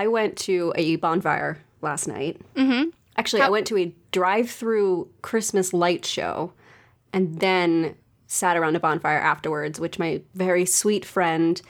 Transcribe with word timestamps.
I 0.00 0.06
went 0.06 0.38
to 0.38 0.72
a 0.76 0.96
bonfire 0.96 1.58
last 1.82 2.08
night. 2.08 2.40
Mm-hmm. 2.54 2.88
Actually, 3.18 3.42
I 3.42 3.50
went 3.50 3.66
to 3.66 3.76
a 3.76 3.94
drive-through 4.12 5.10
Christmas 5.20 5.74
light 5.74 6.06
show, 6.06 6.54
and 7.12 7.38
then 7.40 7.96
sat 8.26 8.56
around 8.56 8.76
a 8.76 8.80
bonfire 8.80 9.18
afterwards, 9.18 9.78
which 9.78 9.98
my 9.98 10.22
very 10.34 10.64
sweet 10.64 11.04
friend 11.04 11.60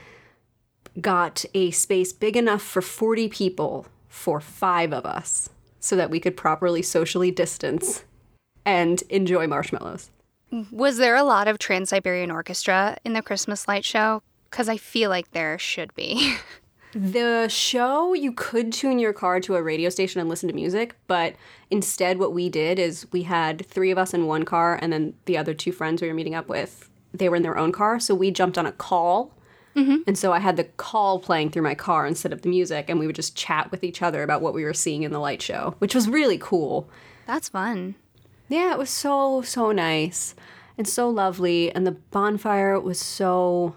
got 1.01 1.45
a 1.55 1.73
space 1.73 2.13
big 2.13 2.37
enough 2.37 2.63
for 2.63 2.81
40 2.81 3.29
people 3.31 3.89
for 4.09 4.41
five 4.41 4.93
of 4.93 5.05
us 5.05 5.49
so 5.81 5.97
that 5.97 6.09
we 6.09 6.21
could 6.21 6.37
properly 6.37 6.83
socially 6.83 7.33
distance 7.33 8.05
and 8.65 9.03
enjoy 9.09 9.49
marshmallows. 9.49 10.09
Was 10.71 10.99
there 10.99 11.17
a 11.17 11.25
lot 11.25 11.49
of 11.49 11.59
Trans 11.59 11.89
Siberian 11.89 12.31
Orchestra 12.31 12.97
in 13.05 13.13
the 13.13 13.23
Christmas 13.23 13.67
light 13.67 13.85
show? 13.85 14.23
Because 14.51 14.69
I 14.69 14.77
feel 14.77 15.11
like 15.11 15.33
there 15.33 15.59
should 15.59 15.93
be. 15.97 16.37
The 16.93 17.47
show, 17.49 18.15
you 18.15 18.33
could 18.33 18.73
tune 18.73 18.99
your 18.99 19.13
car 19.13 19.41
to 19.41 19.55
a 19.55 19.63
radio 19.63 19.91
station 19.91 20.21
and 20.21 20.29
listen 20.29 20.49
to 20.49 20.55
music, 20.55 20.97
but 21.07 21.37
instead, 21.71 22.19
what 22.19 22.33
we 22.33 22.49
did 22.49 22.79
is 22.79 23.07
we 23.13 23.23
had 23.23 23.65
three 23.67 23.91
of 23.91 23.99
us 23.99 24.13
in 24.13 24.27
one 24.27 24.45
car, 24.45 24.79
and 24.81 24.93
then 24.93 25.15
the 25.27 25.39
other 25.39 25.55
two 25.55 25.71
friends 25.71 26.03
we 26.03 26.09
were 26.09 26.15
meeting 26.15 26.35
up 26.35 26.49
with, 26.49 26.91
they 27.13 27.29
were 27.29 27.37
in 27.37 27.43
their 27.43 27.59
own 27.59 27.71
car. 27.71 28.01
So 28.01 28.15
we 28.15 28.31
jumped 28.31 28.59
on 28.59 28.67
a 28.67 28.73
call. 28.73 29.35
Mm-hmm. 29.77 29.99
And 30.09 30.19
so 30.19 30.33
I 30.33 30.41
had 30.41 30.57
the 30.57 30.65
call 30.65 31.21
playing 31.21 31.51
through 31.51 31.63
my 31.63 31.77
car 31.77 32.05
instead 32.05 32.33
of 32.33 32.43
the 32.43 32.49
music, 32.49 32.91
and 32.91 32.99
we 32.99 33.07
would 33.07 33.15
just 33.15 33.37
chat 33.37 33.71
with 33.71 33.85
each 33.85 34.03
other 34.03 34.25
about 34.25 34.43
what 34.43 34.53
we 34.55 34.65
were 34.65 34.75
seeing 34.75 35.05
in 35.05 35.13
the 35.13 35.21
light 35.21 35.41
show, 35.41 35.77
which 35.79 35.95
was 35.95 36.09
really 36.09 36.39
cool. 36.39 36.91
That's 37.27 37.49
fun. 37.49 37.95
Yeah, 38.49 38.73
it 38.73 38.79
was 38.79 38.91
so, 38.91 39.43
so 39.43 39.71
nice 39.71 40.35
and 40.77 40.89
so 40.89 41.09
lovely. 41.09 41.73
And 41.73 41.87
the 41.87 41.93
bonfire 41.93 42.81
was 42.81 42.99
so 42.99 43.77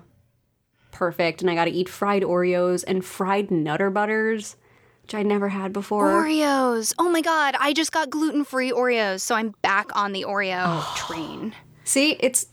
perfect. 0.94 1.42
And 1.42 1.52
I 1.52 1.56
got 1.56 1.66
to 1.66 1.72
eat 1.72 1.90
fried 1.90 2.22
Oreos 2.22 2.84
and 2.88 3.04
fried 3.04 3.52
Nutter 3.52 3.90
Butters, 3.90 4.56
which 5.02 5.14
I'd 5.14 5.26
never 5.26 5.50
had 5.50 5.74
before. 5.74 6.10
Oreos. 6.10 6.94
Oh 6.98 7.10
my 7.10 7.22
god, 7.22 7.56
I 7.60 7.74
just 7.74 7.92
got 7.92 8.10
gluten 8.10 8.46
free 8.46 8.72
Oreos, 8.72 9.20
so 9.22 9.36
I'm 9.36 9.54
back 9.62 9.94
on 9.96 10.14
the 10.14 10.24
Oreo 10.24 10.96
train. 10.96 11.54
See, 11.84 12.12
it's 12.22 12.48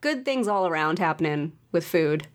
good 0.00 0.24
things 0.24 0.48
all 0.48 0.66
around 0.66 0.98
happening 0.98 1.52
with 1.72 1.84
food. 1.86 2.28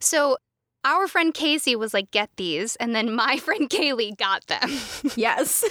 So 0.00 0.36
our 0.84 1.06
friend 1.08 1.32
Casey 1.32 1.76
was 1.76 1.94
like, 1.94 2.10
get 2.10 2.30
these. 2.36 2.76
And 2.76 2.94
then 2.94 3.14
my 3.14 3.36
friend 3.44 3.70
Kaylee 3.70 4.16
got 4.16 4.46
them. 4.46 4.70
Yes. 5.16 5.64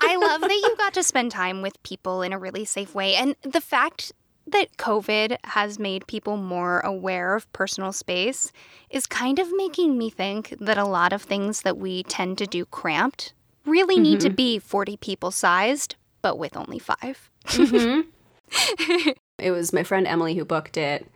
I 0.00 0.16
love 0.16 0.40
that 0.42 0.50
you 0.50 0.74
got 0.76 0.94
to 0.94 1.02
spend 1.02 1.30
time 1.30 1.62
with 1.62 1.80
people 1.82 2.22
in 2.22 2.32
a 2.32 2.38
really 2.38 2.64
safe 2.64 2.94
way. 2.94 3.14
And 3.14 3.34
the 3.42 3.60
fact 3.60 4.12
that 4.52 4.76
COVID 4.76 5.36
has 5.44 5.78
made 5.78 6.06
people 6.06 6.36
more 6.36 6.80
aware 6.80 7.34
of 7.34 7.50
personal 7.52 7.92
space 7.92 8.52
is 8.90 9.06
kind 9.06 9.38
of 9.38 9.48
making 9.54 9.98
me 9.98 10.10
think 10.10 10.54
that 10.60 10.78
a 10.78 10.84
lot 10.84 11.12
of 11.12 11.22
things 11.22 11.62
that 11.62 11.78
we 11.78 12.02
tend 12.04 12.38
to 12.38 12.46
do 12.46 12.64
cramped 12.64 13.32
really 13.64 13.98
need 13.98 14.20
to 14.20 14.28
mm-hmm. 14.28 14.36
be 14.36 14.58
40 14.58 14.96
people 14.96 15.30
sized, 15.30 15.96
but 16.22 16.38
with 16.38 16.56
only 16.56 16.78
five. 16.78 17.30
Mm-hmm. 17.46 19.10
it 19.38 19.50
was 19.50 19.72
my 19.72 19.82
friend 19.82 20.06
Emily 20.06 20.34
who 20.34 20.44
booked 20.44 20.76
it, 20.76 21.06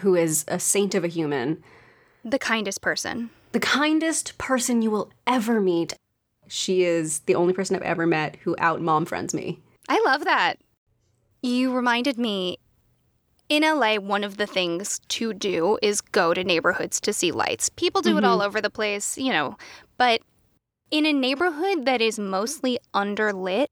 who 0.00 0.14
is 0.14 0.44
a 0.48 0.58
saint 0.58 0.94
of 0.94 1.04
a 1.04 1.08
human. 1.08 1.62
The 2.24 2.38
kindest 2.38 2.80
person. 2.80 3.30
the 3.52 3.60
kindest 3.60 4.38
person 4.38 4.82
you 4.82 4.90
will 4.90 5.10
ever 5.26 5.60
meet. 5.60 5.94
She 6.48 6.82
is 6.84 7.20
the 7.20 7.34
only 7.34 7.52
person 7.52 7.76
I've 7.76 7.82
ever 7.82 8.06
met 8.06 8.36
who 8.42 8.56
out 8.58 8.80
mom 8.80 9.04
friends 9.04 9.34
me. 9.34 9.60
I 9.88 10.02
love 10.06 10.24
that. 10.24 10.58
You 11.42 11.72
reminded 11.74 12.18
me 12.18 12.58
in 13.52 13.62
LA, 13.62 13.96
one 13.96 14.24
of 14.24 14.38
the 14.38 14.46
things 14.46 14.98
to 15.08 15.34
do 15.34 15.78
is 15.82 16.00
go 16.00 16.32
to 16.32 16.42
neighborhoods 16.42 16.98
to 17.02 17.12
see 17.12 17.30
lights. 17.30 17.68
People 17.68 18.00
do 18.00 18.16
it 18.16 18.24
all 18.24 18.38
mm-hmm. 18.38 18.46
over 18.46 18.62
the 18.62 18.70
place, 18.70 19.18
you 19.18 19.30
know, 19.30 19.58
but 19.98 20.22
in 20.90 21.04
a 21.04 21.12
neighborhood 21.12 21.84
that 21.84 22.00
is 22.00 22.18
mostly 22.18 22.78
underlit, 22.94 23.66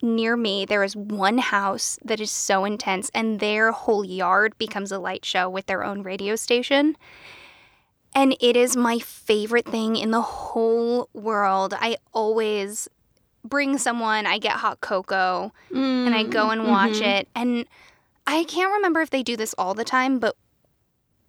near 0.00 0.38
me, 0.38 0.64
there 0.64 0.82
is 0.82 0.96
one 0.96 1.36
house 1.36 1.98
that 2.02 2.18
is 2.18 2.30
so 2.30 2.64
intense, 2.64 3.10
and 3.12 3.40
their 3.40 3.72
whole 3.72 4.06
yard 4.06 4.56
becomes 4.56 4.90
a 4.90 4.98
light 4.98 5.26
show 5.26 5.50
with 5.50 5.66
their 5.66 5.84
own 5.84 6.02
radio 6.02 6.34
station. 6.34 6.96
And 8.14 8.34
it 8.40 8.56
is 8.56 8.74
my 8.74 9.00
favorite 9.00 9.66
thing 9.66 9.96
in 9.96 10.12
the 10.12 10.22
whole 10.22 11.10
world. 11.12 11.74
I 11.78 11.98
always 12.14 12.88
bring 13.44 13.76
someone, 13.76 14.24
I 14.24 14.38
get 14.38 14.52
hot 14.52 14.80
cocoa, 14.80 15.52
and 15.70 16.14
I 16.14 16.22
go 16.22 16.48
and 16.48 16.62
mm-hmm. 16.62 16.70
watch 16.70 16.92
mm-hmm. 16.92 17.04
it. 17.04 17.28
And 17.34 17.66
I 18.30 18.44
can't 18.44 18.72
remember 18.72 19.00
if 19.00 19.10
they 19.10 19.24
do 19.24 19.36
this 19.36 19.56
all 19.58 19.74
the 19.74 19.84
time, 19.84 20.20
but 20.20 20.36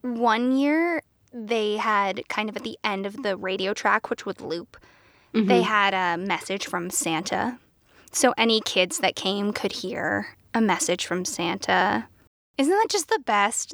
one 0.02 0.56
year 0.56 1.02
they 1.34 1.78
had 1.78 2.22
kind 2.30 2.48
of 2.48 2.56
at 2.56 2.64
the 2.64 2.78
end 2.84 3.08
of 3.08 3.24
the 3.24 3.36
radio 3.36 3.74
track, 3.74 4.12
which 4.12 4.24
would 4.28 4.40
loop, 4.40 4.78
they 5.34 5.40
mm-hmm. 5.40 5.64
had 5.64 5.94
a 5.96 6.22
message 6.22 6.68
from 6.68 6.92
Santa. 6.92 7.58
So 8.12 8.36
any 8.38 8.62
kids 8.62 9.00
that 9.00 9.16
came 9.16 9.52
could 9.52 9.72
hear 9.72 10.28
a 10.54 10.62
message 10.62 11.08
from 11.08 11.26
Santa. 11.26 12.08
Isn't 12.60 12.72
that 12.72 12.90
just 12.90 13.08
the 13.08 13.22
best? 13.26 13.74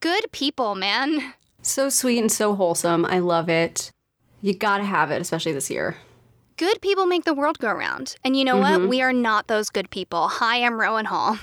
Good 0.00 0.32
people, 0.32 0.74
man. 0.74 1.34
So 1.62 1.88
sweet 1.88 2.18
and 2.18 2.32
so 2.32 2.56
wholesome. 2.56 3.04
I 3.04 3.20
love 3.20 3.48
it. 3.48 3.92
You 4.42 4.52
gotta 4.52 4.84
have 4.84 5.12
it, 5.12 5.20
especially 5.22 5.52
this 5.52 5.70
year. 5.70 5.98
Good 6.56 6.80
people 6.80 7.06
make 7.06 7.24
the 7.24 7.34
world 7.34 7.60
go 7.60 7.70
round. 7.72 8.16
And 8.24 8.36
you 8.36 8.44
know 8.44 8.56
what? 8.56 8.80
Mm-hmm. 8.80 8.88
We 8.88 9.00
are 9.00 9.12
not 9.12 9.46
those 9.46 9.70
good 9.70 9.90
people. 9.90 10.26
Hi, 10.26 10.64
I'm 10.64 10.80
Rowan 10.80 11.04
Hall. 11.04 11.38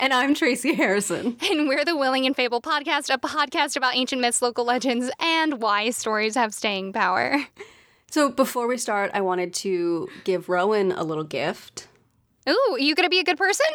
And 0.00 0.14
I'm 0.14 0.32
Tracy 0.34 0.72
Harrison. 0.72 1.36
And 1.50 1.68
we're 1.68 1.84
the 1.84 1.94
Willing 1.94 2.24
and 2.24 2.34
Fable 2.34 2.62
podcast, 2.62 3.12
a 3.12 3.18
podcast 3.18 3.76
about 3.76 3.94
ancient 3.94 4.22
myths, 4.22 4.40
local 4.40 4.64
legends, 4.64 5.10
and 5.20 5.60
why 5.60 5.90
stories 5.90 6.36
have 6.36 6.54
staying 6.54 6.94
power. 6.94 7.44
So 8.10 8.30
before 8.30 8.66
we 8.66 8.78
start, 8.78 9.10
I 9.12 9.20
wanted 9.20 9.52
to 9.56 10.08
give 10.24 10.48
Rowan 10.48 10.92
a 10.92 11.04
little 11.04 11.22
gift. 11.22 11.86
Ooh, 12.48 12.76
you 12.80 12.94
gonna 12.94 13.10
be 13.10 13.18
a 13.18 13.24
good 13.24 13.36
person? 13.36 13.66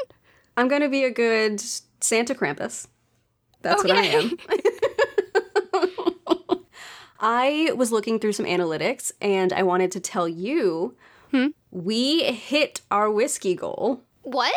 I'm 0.58 0.68
gonna 0.68 0.90
be 0.90 1.04
a 1.04 1.12
good 1.12 1.62
Santa 2.02 2.34
Krampus. 2.34 2.88
That's 3.62 3.84
what 3.84 3.96
I 3.96 4.06
am. 4.06 4.32
I 7.20 7.72
was 7.76 7.92
looking 7.92 8.20
through 8.20 8.34
some 8.34 8.48
analytics 8.48 9.12
and 9.22 9.54
I 9.54 9.62
wanted 9.62 9.92
to 9.92 10.00
tell 10.00 10.28
you 10.28 10.96
hmm? 11.30 11.50
we 11.70 12.24
hit 12.24 12.82
our 12.90 13.12
whiskey 13.12 13.54
goal. 13.54 14.02
What? 14.24 14.56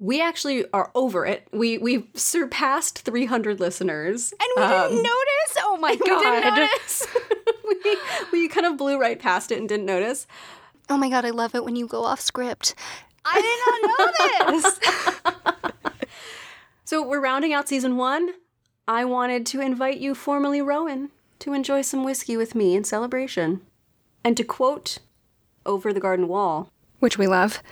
We 0.00 0.20
actually 0.22 0.64
are 0.72 0.90
over 0.94 1.24
it. 1.26 1.46
We 1.52 1.76
we've 1.78 2.06
surpassed 2.14 3.00
300 3.00 3.60
listeners. 3.60 4.32
And 4.32 4.48
we 4.56 4.62
Um, 4.62 4.88
didn't 4.90 5.02
notice? 5.02 5.56
Oh 5.62 5.76
my 5.80 5.90
we 5.92 5.96
didn't 5.98 6.42
god. 6.42 6.56
notice. 6.56 7.06
we, 7.84 7.96
we 8.32 8.48
kind 8.48 8.66
of 8.66 8.76
blew 8.78 8.98
right 8.98 9.18
past 9.20 9.52
it 9.52 9.58
and 9.58 9.68
didn't 9.68 9.86
notice. 9.86 10.26
Oh 10.88 10.96
my 10.96 11.08
god, 11.10 11.24
I 11.24 11.30
love 11.30 11.54
it 11.54 11.64
when 11.64 11.76
you 11.76 11.86
go 11.86 12.02
off 12.04 12.20
script. 12.20 12.74
I 13.24 13.40
did 13.42 14.50
not 14.50 14.50
know 14.52 14.60
this. 14.60 14.80
So 16.84 17.06
we're 17.06 17.20
rounding 17.20 17.52
out 17.52 17.68
season 17.68 17.96
one. 17.96 18.30
I 18.88 19.04
wanted 19.04 19.46
to 19.46 19.60
invite 19.60 19.98
you, 19.98 20.14
formerly 20.16 20.60
Rowan, 20.60 21.10
to 21.40 21.52
enjoy 21.52 21.82
some 21.82 22.02
whiskey 22.04 22.36
with 22.36 22.54
me 22.56 22.74
in 22.74 22.82
celebration. 22.82 23.60
And 24.24 24.36
to 24.36 24.42
quote 24.44 24.98
Over 25.64 25.92
the 25.92 26.00
Garden 26.00 26.26
Wall, 26.26 26.68
Which 26.98 27.16
we 27.16 27.28
love. 27.28 27.62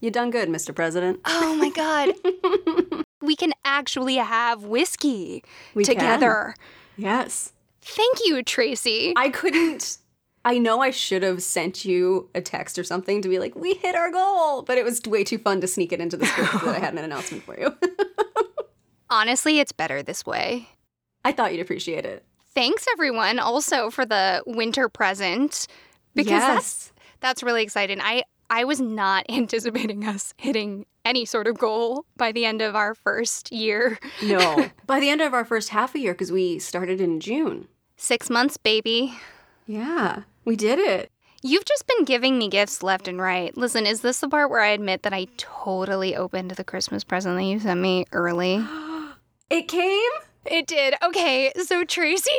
You 0.00 0.10
done 0.10 0.30
good, 0.30 0.48
Mr. 0.48 0.74
President. 0.74 1.20
Oh 1.24 1.54
my 1.56 1.70
god. 1.70 3.04
we 3.22 3.36
can 3.36 3.52
actually 3.64 4.16
have 4.16 4.64
whiskey 4.64 5.42
We 5.74 5.84
can. 5.84 5.94
together. 5.96 6.54
Yes. 6.96 7.52
Thank 7.82 8.18
you, 8.24 8.42
Tracy. 8.42 9.12
I 9.16 9.30
couldn't. 9.30 9.98
I 10.44 10.58
know 10.58 10.80
I 10.80 10.90
should 10.90 11.22
have 11.22 11.42
sent 11.42 11.84
you 11.84 12.28
a 12.34 12.40
text 12.40 12.78
or 12.78 12.84
something 12.84 13.20
to 13.22 13.28
be 13.28 13.38
like, 13.38 13.54
we 13.54 13.74
hit 13.74 13.94
our 13.94 14.10
goal, 14.10 14.62
but 14.62 14.78
it 14.78 14.84
was 14.84 15.02
way 15.02 15.24
too 15.24 15.38
fun 15.38 15.60
to 15.60 15.66
sneak 15.66 15.92
it 15.92 16.00
into 16.00 16.16
the 16.16 16.26
script 16.26 16.52
that 16.64 16.76
I 16.76 16.78
had 16.78 16.92
an 16.94 16.98
announcement 17.00 17.42
for 17.42 17.58
you. 17.58 17.76
Honestly, 19.10 19.58
it's 19.58 19.72
better 19.72 20.02
this 20.02 20.24
way. 20.24 20.68
I 21.24 21.32
thought 21.32 21.52
you'd 21.52 21.60
appreciate 21.60 22.04
it. 22.04 22.24
Thanks 22.54 22.86
everyone 22.92 23.38
also 23.38 23.90
for 23.90 24.06
the 24.06 24.42
winter 24.46 24.88
present 24.88 25.66
because 26.14 26.40
that's 26.40 26.92
that's 27.20 27.42
really 27.42 27.62
exciting. 27.62 28.00
I 28.00 28.22
I 28.50 28.64
was 28.64 28.80
not 28.80 29.26
anticipating 29.30 30.06
us 30.06 30.34
hitting 30.36 30.86
any 31.04 31.24
sort 31.24 31.46
of 31.46 31.58
goal 31.58 32.04
by 32.16 32.32
the 32.32 32.44
end 32.44 32.60
of 32.60 32.76
our 32.76 32.94
first 32.94 33.52
year. 33.52 33.98
no. 34.22 34.70
By 34.86 35.00
the 35.00 35.08
end 35.08 35.20
of 35.22 35.32
our 35.32 35.44
first 35.44 35.70
half 35.70 35.94
a 35.94 35.98
year, 35.98 36.12
because 36.12 36.32
we 36.32 36.58
started 36.58 37.00
in 37.00 37.20
June. 37.20 37.68
6 37.96 38.30
months, 38.30 38.56
baby. 38.56 39.14
Yeah, 39.66 40.22
we 40.44 40.54
did 40.56 40.78
it. 40.78 41.10
You've 41.42 41.64
just 41.64 41.86
been 41.86 42.04
giving 42.04 42.36
me 42.36 42.48
gifts 42.48 42.82
left 42.82 43.06
and 43.06 43.20
right. 43.20 43.56
Listen, 43.56 43.86
is 43.86 44.00
this 44.00 44.20
the 44.20 44.28
part 44.28 44.50
where 44.50 44.60
I 44.60 44.68
admit 44.68 45.02
that 45.02 45.14
I 45.14 45.28
totally 45.36 46.16
opened 46.16 46.50
the 46.50 46.64
Christmas 46.64 47.04
present 47.04 47.36
that 47.36 47.44
you 47.44 47.60
sent 47.60 47.80
me 47.80 48.04
early? 48.12 48.64
It 49.50 49.66
came? 49.66 50.10
It 50.44 50.66
did. 50.66 50.94
Okay, 51.02 51.50
so 51.64 51.82
Tracy 51.82 52.30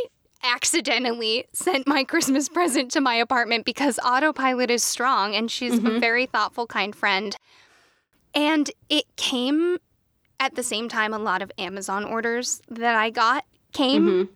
accidentally 0.44 1.46
sent 1.54 1.88
my 1.88 2.04
Christmas 2.04 2.50
present 2.54 2.92
to 2.92 3.02
my 3.02 3.16
apartment 3.16 3.66
because 3.66 4.00
autopilot 4.00 4.70
is 4.72 4.84
strong 4.84 5.36
and 5.36 5.52
she's 5.52 5.76
a 5.76 5.82
mm-hmm. 5.82 6.00
very 6.00 6.26
thoughtful, 6.26 6.68
kind 6.68 6.96
friend. 6.96 7.36
And 8.34 8.70
it 8.90 9.06
came 9.16 9.78
at 10.40 10.56
the 10.56 10.64
same 10.64 10.88
time 10.88 11.14
a 11.14 11.20
lot 11.20 11.42
of 11.42 11.52
Amazon 11.58 12.06
orders 12.06 12.62
that 12.70 12.96
I 12.96 13.10
got 13.10 13.46
came. 13.74 14.06
Mm-hmm. 14.06 14.34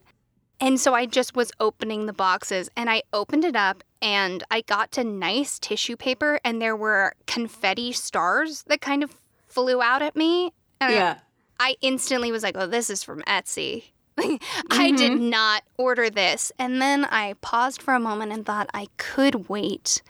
And 0.59 0.79
so 0.79 0.93
I 0.93 1.05
just 1.05 1.35
was 1.35 1.51
opening 1.59 2.05
the 2.05 2.13
boxes 2.13 2.69
and 2.75 2.89
I 2.89 3.03
opened 3.11 3.43
it 3.43 3.55
up 3.55 3.83
and 4.01 4.43
I 4.51 4.61
got 4.61 4.91
to 4.93 5.03
nice 5.03 5.59
tissue 5.59 5.97
paper 5.97 6.39
and 6.43 6.61
there 6.61 6.75
were 6.75 7.13
confetti 7.27 7.91
stars 7.91 8.63
that 8.67 8.81
kind 8.81 9.03
of 9.03 9.15
flew 9.47 9.81
out 9.81 10.01
at 10.01 10.15
me. 10.15 10.53
And 10.79 10.93
Yeah. 10.93 11.17
I 11.59 11.75
instantly 11.81 12.31
was 12.31 12.43
like, 12.43 12.57
oh, 12.57 12.67
this 12.67 12.89
is 12.89 13.03
from 13.03 13.21
Etsy. 13.23 13.91
I 14.71 14.91
did 14.91 15.13
mm-hmm. 15.13 15.29
not 15.29 15.63
order 15.77 16.09
this. 16.09 16.51
And 16.59 16.81
then 16.81 17.05
I 17.05 17.35
paused 17.41 17.81
for 17.81 17.93
a 17.93 17.99
moment 17.99 18.31
and 18.31 18.45
thought 18.45 18.69
I 18.73 18.87
could 18.97 19.49
wait 19.49 20.01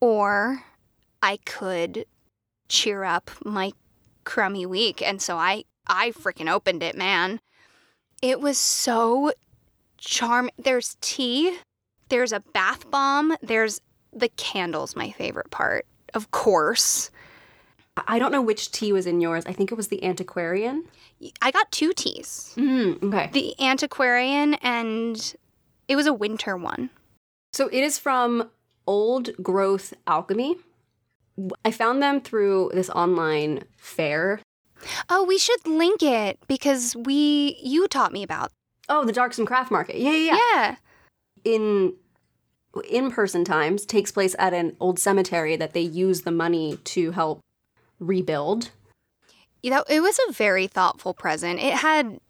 or 0.00 0.64
I 1.22 1.38
could 1.44 2.06
cheer 2.68 3.04
up 3.04 3.30
my 3.44 3.72
crummy 4.24 4.66
week. 4.66 5.02
And 5.02 5.20
so 5.20 5.36
I 5.36 5.64
I 5.86 6.12
freaking 6.12 6.50
opened 6.50 6.82
it, 6.82 6.96
man. 6.96 7.40
It 8.22 8.40
was 8.40 8.58
so 8.58 9.32
charming. 9.98 10.52
There's 10.58 10.96
tea, 11.00 11.58
there's 12.08 12.32
a 12.32 12.40
bath 12.40 12.90
bomb, 12.90 13.36
there's 13.42 13.80
the 14.12 14.28
candles, 14.30 14.96
my 14.96 15.10
favorite 15.10 15.50
part. 15.50 15.86
Of 16.14 16.30
course. 16.30 17.10
I 18.06 18.18
don't 18.18 18.32
know 18.32 18.42
which 18.42 18.70
tea 18.70 18.92
was 18.92 19.06
in 19.06 19.20
yours. 19.20 19.44
I 19.46 19.52
think 19.52 19.70
it 19.70 19.74
was 19.76 19.88
the 19.88 20.02
antiquarian. 20.04 20.84
I 21.42 21.50
got 21.50 21.70
two 21.70 21.92
teas. 21.92 22.54
Mm, 22.56 23.02
okay. 23.04 23.30
The 23.32 23.60
antiquarian 23.60 24.54
and 24.54 25.34
it 25.88 25.96
was 25.96 26.06
a 26.06 26.12
winter 26.12 26.56
one. 26.56 26.90
So 27.52 27.68
it 27.68 27.82
is 27.82 27.98
from 27.98 28.50
Old 28.86 29.30
Growth 29.42 29.92
Alchemy. 30.06 30.56
I 31.64 31.70
found 31.70 32.02
them 32.02 32.20
through 32.20 32.70
this 32.74 32.90
online 32.90 33.64
fair. 33.76 34.40
Oh, 35.08 35.24
we 35.24 35.38
should 35.38 35.66
link 35.66 36.02
it 36.02 36.38
because 36.48 36.96
we 36.96 37.58
you 37.62 37.86
taught 37.88 38.12
me 38.12 38.22
about. 38.22 38.50
Oh, 38.88 39.04
the 39.04 39.12
Darksome 39.12 39.46
Craft 39.46 39.70
Market. 39.70 39.96
Yeah, 39.96 40.12
yeah, 40.12 40.34
yeah. 40.34 40.36
Yeah. 40.54 40.76
In 41.44 41.94
in-person 42.88 43.44
times 43.44 43.84
takes 43.84 44.12
place 44.12 44.36
at 44.38 44.54
an 44.54 44.76
old 44.78 44.98
cemetery 44.98 45.56
that 45.56 45.72
they 45.74 45.80
use 45.80 46.22
the 46.22 46.30
money 46.30 46.76
to 46.84 47.10
help 47.10 47.40
rebuild. 47.98 48.70
You 49.62 49.70
know, 49.70 49.84
it 49.88 50.00
was 50.00 50.18
a 50.28 50.32
very 50.32 50.66
thoughtful 50.66 51.14
present. 51.14 51.60
It 51.60 51.74
had 51.74 52.20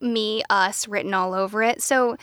me, 0.00 0.42
us 0.50 0.88
written 0.88 1.14
all 1.14 1.34
over 1.34 1.62
it. 1.62 1.82
So 1.82 2.16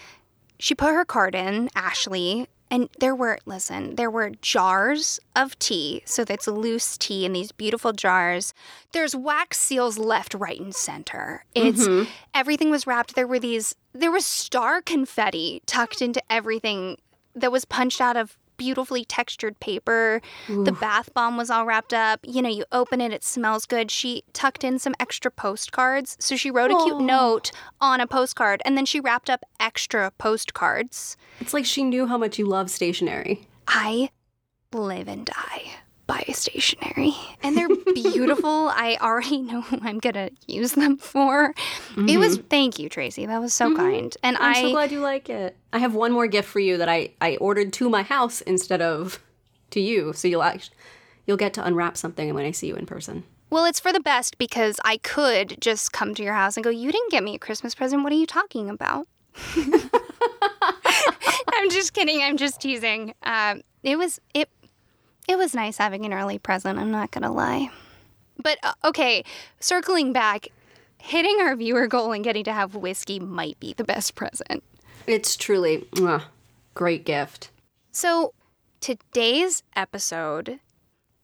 she 0.59 0.75
put 0.75 0.93
her 0.93 1.05
card 1.05 1.35
in, 1.35 1.69
Ashley, 1.75 2.47
and 2.69 2.89
there 2.99 3.15
were, 3.15 3.37
listen, 3.45 3.95
there 3.95 4.09
were 4.09 4.31
jars 4.41 5.19
of 5.35 5.57
tea. 5.59 6.01
So 6.05 6.25
that's 6.25 6.47
loose 6.47 6.97
tea 6.97 7.25
in 7.25 7.33
these 7.33 7.51
beautiful 7.51 7.93
jars. 7.93 8.53
There's 8.93 9.15
wax 9.15 9.59
seals 9.59 9.97
left, 9.97 10.33
right, 10.33 10.59
and 10.59 10.73
center. 10.73 11.45
It's 11.53 11.87
mm-hmm. 11.87 12.09
everything 12.33 12.71
was 12.71 12.87
wrapped. 12.87 13.15
There 13.15 13.27
were 13.27 13.39
these, 13.39 13.75
there 13.93 14.11
was 14.11 14.25
star 14.25 14.81
confetti 14.81 15.61
tucked 15.65 16.01
into 16.01 16.21
everything 16.31 16.97
that 17.35 17.51
was 17.51 17.65
punched 17.65 18.01
out 18.01 18.17
of 18.17 18.37
beautifully 18.57 19.05
textured 19.05 19.59
paper. 19.59 20.21
The 20.47 20.71
bath 20.71 21.13
bomb 21.13 21.37
was 21.37 21.49
all 21.49 21.65
wrapped 21.65 21.93
up. 21.93 22.19
You 22.23 22.41
know, 22.41 22.49
you 22.49 22.65
open 22.71 23.01
it, 23.01 23.11
it 23.11 23.23
smells 23.23 23.65
good. 23.65 23.91
She 23.91 24.23
tucked 24.33 24.63
in 24.63 24.79
some 24.79 24.95
extra 24.99 25.31
postcards. 25.31 26.17
So 26.19 26.35
she 26.35 26.51
wrote 26.51 26.71
a 26.71 26.83
cute 26.83 27.01
note 27.01 27.51
on 27.81 27.99
a 27.99 28.07
postcard 28.07 28.61
and 28.65 28.77
then 28.77 28.85
she 28.85 28.99
wrapped 28.99 29.29
up 29.29 29.43
extra 29.59 30.11
postcards. 30.17 31.17
It's 31.39 31.53
like 31.53 31.65
she 31.65 31.83
knew 31.83 32.07
how 32.07 32.17
much 32.17 32.37
you 32.37 32.45
love 32.45 32.69
stationery. 32.69 33.47
I 33.67 34.09
live 34.71 35.07
and 35.07 35.25
die 35.25 35.73
by 36.13 36.31
stationery. 36.33 37.15
And 37.41 37.57
they're 37.57 37.67
beautiful. 37.95 38.69
I 38.69 38.97
already 39.01 39.39
know 39.39 39.61
who 39.61 39.79
I'm 39.81 39.99
going 39.99 40.13
to 40.13 40.29
use 40.47 40.73
them 40.73 40.97
for. 40.97 41.53
It 41.97 42.19
was, 42.19 42.37
thank 42.49 42.77
you, 42.77 42.87
Tracy. 42.87 43.25
That 43.25 43.41
was 43.41 43.53
so 43.53 43.75
kind. 43.75 44.15
And 44.21 44.37
I'm 44.37 44.55
I, 44.55 44.61
so 44.61 44.71
glad 44.71 44.91
you 44.91 44.99
like 44.99 45.29
it. 45.29 45.57
I 45.71 45.79
have 45.79 45.95
one 45.95 46.11
more 46.11 46.27
gift 46.27 46.47
for 46.47 46.59
you 46.59 46.77
that 46.77 46.89
I, 46.89 47.11
I 47.19 47.37
ordered 47.37 47.73
to 47.73 47.89
my 47.89 48.03
house 48.03 48.41
instead 48.41 48.81
of 48.81 49.19
to 49.71 49.79
you. 49.79 50.13
So 50.13 50.27
you'll 50.27 50.43
actually 50.43 50.75
you'll 51.25 51.37
get 51.37 51.53
to 51.53 51.65
unwrap 51.65 51.97
something 51.97 52.33
when 52.33 52.45
I 52.45 52.51
see 52.51 52.67
you 52.67 52.75
in 52.75 52.85
person. 52.85 53.23
Well, 53.49 53.65
it's 53.65 53.79
for 53.79 53.93
the 53.93 53.99
best 53.99 54.37
because 54.37 54.79
I 54.83 54.97
could 54.97 55.61
just 55.61 55.93
come 55.93 56.13
to 56.15 56.23
your 56.23 56.33
house 56.33 56.57
and 56.57 56.63
go, 56.63 56.69
You 56.69 56.91
didn't 56.91 57.11
get 57.11 57.23
me 57.23 57.35
a 57.35 57.39
Christmas 57.39 57.73
present. 57.73 58.03
What 58.03 58.11
are 58.11 58.17
you 58.17 58.27
talking 58.27 58.69
about? 58.69 59.07
I'm 59.55 59.89
just 61.69 61.93
kidding. 61.93 62.21
I'm 62.21 62.37
just 62.37 62.61
teasing. 62.61 63.13
Um, 63.23 63.61
it 63.83 63.97
was 63.97 64.19
it 64.33 64.49
it 65.27 65.37
was 65.37 65.53
nice 65.53 65.77
having 65.77 66.05
an 66.05 66.13
early 66.13 66.37
present. 66.37 66.79
I'm 66.79 66.91
not 66.91 67.11
gonna 67.11 67.31
lie. 67.31 67.69
But 68.41 68.57
uh, 68.63 68.73
okay, 68.85 69.23
circling 69.59 70.13
back, 70.13 70.49
hitting 70.97 71.37
our 71.41 71.55
viewer 71.55 71.87
goal 71.87 72.11
and 72.11 72.23
getting 72.23 72.43
to 72.45 72.53
have 72.53 72.75
whiskey 72.75 73.19
might 73.19 73.59
be 73.59 73.73
the 73.73 73.83
best 73.83 74.15
present. 74.15 74.63
It's 75.05 75.35
truly 75.35 75.87
mwah, 75.91 76.23
great 76.73 77.05
gift. 77.05 77.49
So, 77.91 78.33
today's 78.79 79.63
episode 79.75 80.59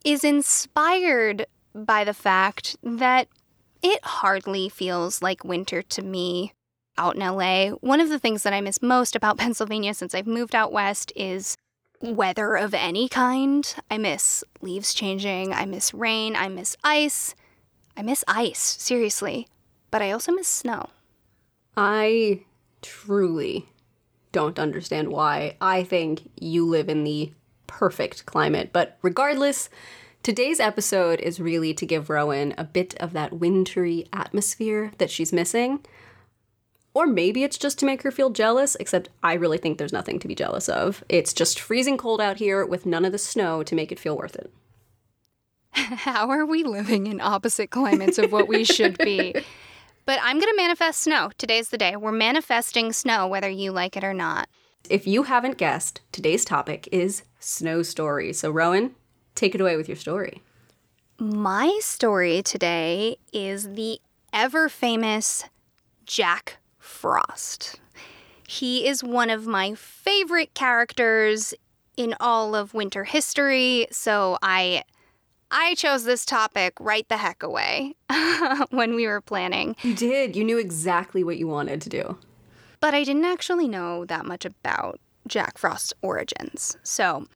is 0.04 0.24
inspired 0.24 1.46
by 1.74 2.04
the 2.04 2.14
fact 2.14 2.76
that 2.84 3.28
it 3.82 4.04
hardly 4.04 4.70
feels 4.70 5.22
like 5.22 5.44
winter 5.44 5.82
to 5.82 6.02
me 6.02 6.54
out 6.98 7.16
in 7.16 7.22
LA. 7.22 7.70
One 7.80 8.02
of 8.02 8.10
the 8.10 8.20
things 8.20 8.44
that 8.44 8.54
I 8.54 8.62
miss 8.62 8.82
most 8.82 9.16
about 9.16 9.38
Pennsylvania 9.40 9.94
since 9.94 10.14
I've 10.14 10.28
moved 10.28 10.54
out 10.54 10.72
west 10.72 11.12
is 11.16 11.56
weather 12.02 12.56
of 12.56 12.74
any 12.74 13.10
kind. 13.10 13.74
I 13.90 13.98
miss 13.98 14.44
leaves 14.62 14.94
changing, 14.94 15.54
I 15.54 15.66
miss 15.66 15.94
rain, 15.94 16.36
I 16.36 16.48
miss 16.48 16.78
ice. 16.84 17.36
I 17.98 18.02
miss 18.02 18.24
ice, 18.28 18.78
seriously. 18.80 19.48
But 19.92 20.02
I 20.02 20.12
also 20.12 20.32
miss 20.32 20.48
snow. 20.48 20.88
I 21.76 22.42
truly 22.82 23.68
don't 24.32 24.60
understand 24.60 25.10
why. 25.10 25.58
I 25.60 25.84
think 25.84 26.30
you 26.40 26.66
live 26.66 26.88
in 26.90 27.04
the 27.04 27.34
perfect 27.68 28.26
climate. 28.26 28.72
But 28.72 28.98
regardless, 29.02 29.70
today's 30.24 30.60
episode 30.60 31.20
is 31.20 31.40
really 31.40 31.74
to 31.74 31.86
give 31.86 32.10
Rowan 32.10 32.54
a 32.58 32.64
bit 32.64 32.96
of 32.96 33.14
that 33.14 33.34
wintry 33.34 34.08
atmosphere 34.14 34.92
that 34.98 35.10
she's 35.10 35.34
missing. 35.34 35.86
Or 37.00 37.08
maybe 37.08 37.46
it's 37.46 37.58
just 37.58 37.80
to 37.80 37.86
make 37.86 38.02
her 38.02 38.12
feel 38.12 38.30
jealous, 38.30 38.76
except 38.76 39.08
I 39.24 39.36
really 39.36 39.58
think 39.58 39.78
there's 39.78 39.94
nothing 39.94 40.20
to 40.20 40.28
be 40.28 40.36
jealous 40.36 40.68
of. 40.68 41.02
It's 41.08 41.32
just 41.32 41.58
freezing 41.58 41.98
cold 41.98 42.20
out 42.20 42.40
here 42.40 42.66
with 42.66 42.86
none 42.86 43.06
of 43.06 43.14
the 43.14 43.18
snow 43.18 43.64
to 43.64 43.74
make 43.74 43.94
it 43.94 44.00
feel 44.00 44.18
worth 44.18 44.36
it. 44.36 44.52
How 45.72 46.30
are 46.30 46.46
we 46.46 46.62
living 46.66 47.08
in 47.08 47.22
opposite 47.22 47.72
climates 47.72 48.18
of 48.18 48.34
what 48.34 48.50
we 48.50 48.66
should 48.66 48.98
be? 48.98 49.34
But 50.06 50.20
I'm 50.24 50.40
going 50.40 50.52
to 50.52 50.58
manifest 50.58 51.02
snow. 51.02 51.30
Today's 51.38 51.70
the 51.70 51.78
day. 51.78 51.96
We're 51.96 52.12
manifesting 52.12 52.92
snow, 52.94 53.28
whether 53.28 53.48
you 53.48 53.72
like 53.72 53.96
it 53.96 54.04
or 54.04 54.14
not. 54.14 54.50
If 54.90 55.06
you 55.06 55.24
haven't 55.24 55.60
guessed, 55.60 56.02
today's 56.12 56.44
topic 56.44 56.90
is 56.92 57.22
snow 57.40 57.84
stories. 57.84 58.40
So, 58.40 58.50
Rowan, 58.50 58.96
take 59.36 59.54
it 59.54 59.62
away 59.62 59.78
with 59.78 59.88
your 59.88 59.98
story. 59.98 60.42
My 61.20 61.78
story 61.80 62.42
today 62.42 63.18
is 63.32 63.76
the 63.76 64.00
ever 64.34 64.68
famous 64.68 65.46
Jack 66.08 66.58
Frost. 66.90 67.80
He 68.48 68.88
is 68.88 69.04
one 69.04 69.30
of 69.30 69.46
my 69.46 69.76
favorite 69.76 70.54
characters 70.54 71.54
in 71.96 72.16
all 72.20 72.56
of 72.56 72.74
winter 72.74 73.04
history, 73.04 73.88
so 73.92 74.38
I 74.42 74.84
I 75.52 75.76
chose 75.76 76.04
this 76.04 76.26
topic 76.26 76.74
right 76.80 77.08
the 77.08 77.18
heck 77.18 77.42
away 77.42 77.96
when 78.72 78.96
we 78.96 79.08
were 79.08 79.22
planning. 79.22 79.76
You 79.82 79.96
did. 79.96 80.36
You 80.36 80.44
knew 80.44 80.58
exactly 80.58 81.24
what 81.24 81.38
you 81.38 81.48
wanted 81.48 81.80
to 81.82 81.90
do. 81.90 82.18
But 82.82 82.94
I 82.94 83.04
didn't 83.04 83.26
actually 83.26 83.68
know 83.68 84.06
that 84.06 84.26
much 84.26 84.44
about 84.46 85.00
Jack 85.28 85.58
Frost's 85.58 85.94
origins. 86.02 86.76
So 86.84 87.28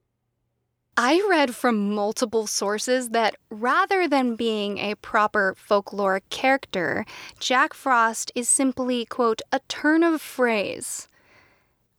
I 0.96 1.26
read 1.28 1.56
from 1.56 1.96
multiple 1.96 2.46
sources 2.46 3.10
that 3.10 3.36
rather 3.50 4.08
than 4.08 4.36
being 4.36 4.78
a 4.78 4.94
proper 4.96 5.56
folkloric 5.58 6.22
character, 6.30 7.04
Jack 7.40 7.74
Frost 7.74 8.32
is 8.36 8.48
simply, 8.48 9.04
quote, 9.04 9.42
a 9.52 9.60
turn 9.68 10.04
of 10.04 10.22
phrase. 10.22 11.08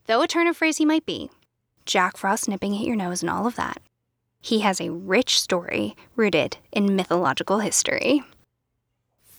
Though 0.06 0.22
a 0.22 0.28
turn 0.28 0.46
of 0.46 0.56
phrase 0.56 0.76
he 0.76 0.84
might 0.84 1.04
be, 1.04 1.28
Jack 1.86 2.16
Frost 2.16 2.48
nipping 2.48 2.76
at 2.76 2.84
your 2.84 2.94
nose 2.94 3.20
and 3.20 3.30
all 3.30 3.48
of 3.48 3.56
that, 3.56 3.82
he 4.40 4.60
has 4.60 4.80
a 4.80 4.92
rich 4.92 5.40
story 5.40 5.96
rooted 6.14 6.58
in 6.70 6.94
mythological 6.94 7.58
history. 7.58 8.22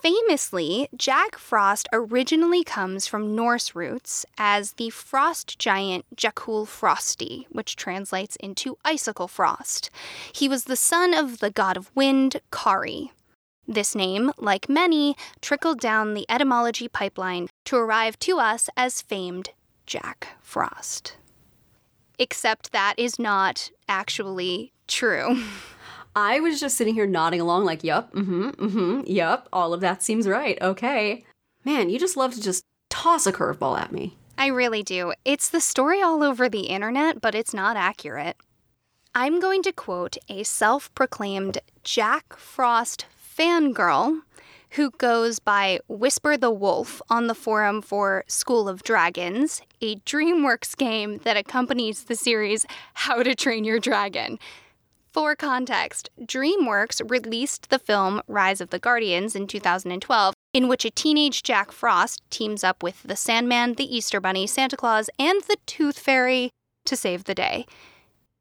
Famously, 0.05 0.87
Jack 0.95 1.35
Frost 1.35 1.89
originally 1.91 2.63
comes 2.63 3.07
from 3.07 3.33
Norse 3.33 3.73
roots 3.73 4.23
as 4.37 4.73
the 4.73 4.91
frost 4.91 5.57
giant 5.57 6.05
Jakul 6.15 6.67
Frosti, 6.67 7.47
which 7.49 7.75
translates 7.75 8.35
into 8.35 8.77
icicle 8.85 9.27
frost. 9.27 9.89
He 10.31 10.47
was 10.47 10.65
the 10.65 10.75
son 10.75 11.15
of 11.15 11.39
the 11.39 11.49
god 11.49 11.75
of 11.75 11.89
wind, 11.95 12.39
Kari. 12.51 13.13
This 13.67 13.95
name, 13.95 14.31
like 14.37 14.69
many, 14.69 15.15
trickled 15.41 15.79
down 15.79 16.13
the 16.13 16.27
etymology 16.29 16.87
pipeline 16.87 17.47
to 17.63 17.75
arrive 17.75 18.19
to 18.19 18.37
us 18.37 18.69
as 18.77 19.01
famed 19.01 19.49
Jack 19.87 20.37
Frost. 20.39 21.17
Except 22.19 22.71
that 22.73 22.93
is 22.95 23.17
not 23.17 23.71
actually 23.89 24.71
true. 24.87 25.41
I 26.15 26.39
was 26.39 26.59
just 26.59 26.77
sitting 26.77 26.93
here 26.93 27.05
nodding 27.05 27.41
along, 27.41 27.65
like, 27.65 27.83
yup, 27.83 28.13
mm 28.13 28.25
hmm, 28.25 28.49
mm 28.49 28.71
hmm, 28.71 29.01
yup, 29.05 29.49
all 29.51 29.73
of 29.73 29.81
that 29.81 30.01
seems 30.01 30.27
right. 30.27 30.57
Okay. 30.61 31.25
Man, 31.65 31.89
you 31.89 31.99
just 31.99 32.15
love 32.15 32.33
to 32.35 32.41
just 32.41 32.63
toss 32.89 33.27
a 33.27 33.33
curveball 33.33 33.77
at 33.79 33.91
me. 33.91 34.15
I 34.37 34.47
really 34.47 34.83
do. 34.83 35.13
It's 35.25 35.49
the 35.49 35.61
story 35.61 36.01
all 36.01 36.23
over 36.23 36.47
the 36.47 36.67
internet, 36.67 37.21
but 37.21 37.35
it's 37.35 37.53
not 37.53 37.77
accurate. 37.77 38.37
I'm 39.13 39.39
going 39.39 39.63
to 39.63 39.71
quote 39.71 40.17
a 40.29 40.43
self 40.43 40.93
proclaimed 40.93 41.57
Jack 41.83 42.35
Frost 42.37 43.05
fangirl 43.37 44.21
who 44.71 44.91
goes 44.91 45.39
by 45.39 45.79
Whisper 45.87 46.35
the 46.35 46.51
Wolf 46.51 47.01
on 47.09 47.27
the 47.27 47.35
forum 47.35 47.81
for 47.81 48.25
School 48.27 48.67
of 48.67 48.83
Dragons, 48.83 49.61
a 49.81 49.95
DreamWorks 49.97 50.75
game 50.75 51.19
that 51.23 51.37
accompanies 51.37 52.03
the 52.03 52.15
series 52.15 52.65
How 52.93 53.23
to 53.23 53.35
Train 53.35 53.63
Your 53.63 53.79
Dragon. 53.79 54.37
For 55.15 55.33
context, 55.33 56.09
DreamWorks 56.19 57.09
released 57.09 57.69
the 57.69 57.79
film 57.79 58.21
Rise 58.27 58.59
of 58.59 58.69
the 58.69 58.79
Guardians 58.79 59.33
in 59.33 59.47
2012, 59.47 60.33
in 60.53 60.67
which 60.67 60.83
a 60.83 60.91
teenage 60.91 61.41
Jack 61.41 61.71
Frost 61.71 62.21
teams 62.29 62.65
up 62.65 62.83
with 62.83 63.01
the 63.01 63.15
Sandman, 63.15 63.75
the 63.75 63.95
Easter 63.95 64.19
Bunny, 64.19 64.45
Santa 64.45 64.75
Claus, 64.75 65.09
and 65.17 65.41
the 65.43 65.55
Tooth 65.67 65.97
Fairy 65.97 66.49
to 66.83 66.97
save 66.97 67.23
the 67.23 67.33
day. 67.33 67.65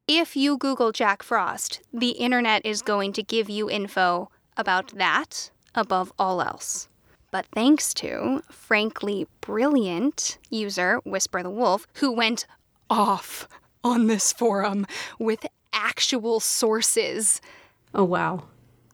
If 0.09 0.35
you 0.35 0.59
Google 0.59 0.91
Jack 0.91 1.23
Frost, 1.23 1.81
the 1.93 2.11
internet 2.11 2.67
is 2.67 2.83
going 2.83 3.13
to 3.13 3.23
give 3.23 3.49
you 3.49 3.71
info 3.71 4.29
about 4.57 4.99
that 4.99 5.53
above 5.77 6.13
all 6.19 6.43
else. 6.43 6.89
But 7.31 7.47
thanks 7.55 7.95
to 7.95 8.43
frankly 8.51 9.29
brilliant 9.41 10.39
user 10.51 10.99
Whisper 11.05 11.45
the 11.45 11.51
Wolf, 11.51 11.87
who 11.99 12.11
went 12.11 12.49
off 12.91 13.47
on 13.85 14.09
this 14.09 14.33
forum 14.33 14.89
with 15.21 15.47
actual 15.75 16.41
sources. 16.41 17.41
Oh, 17.93 18.05
wow. 18.05 18.45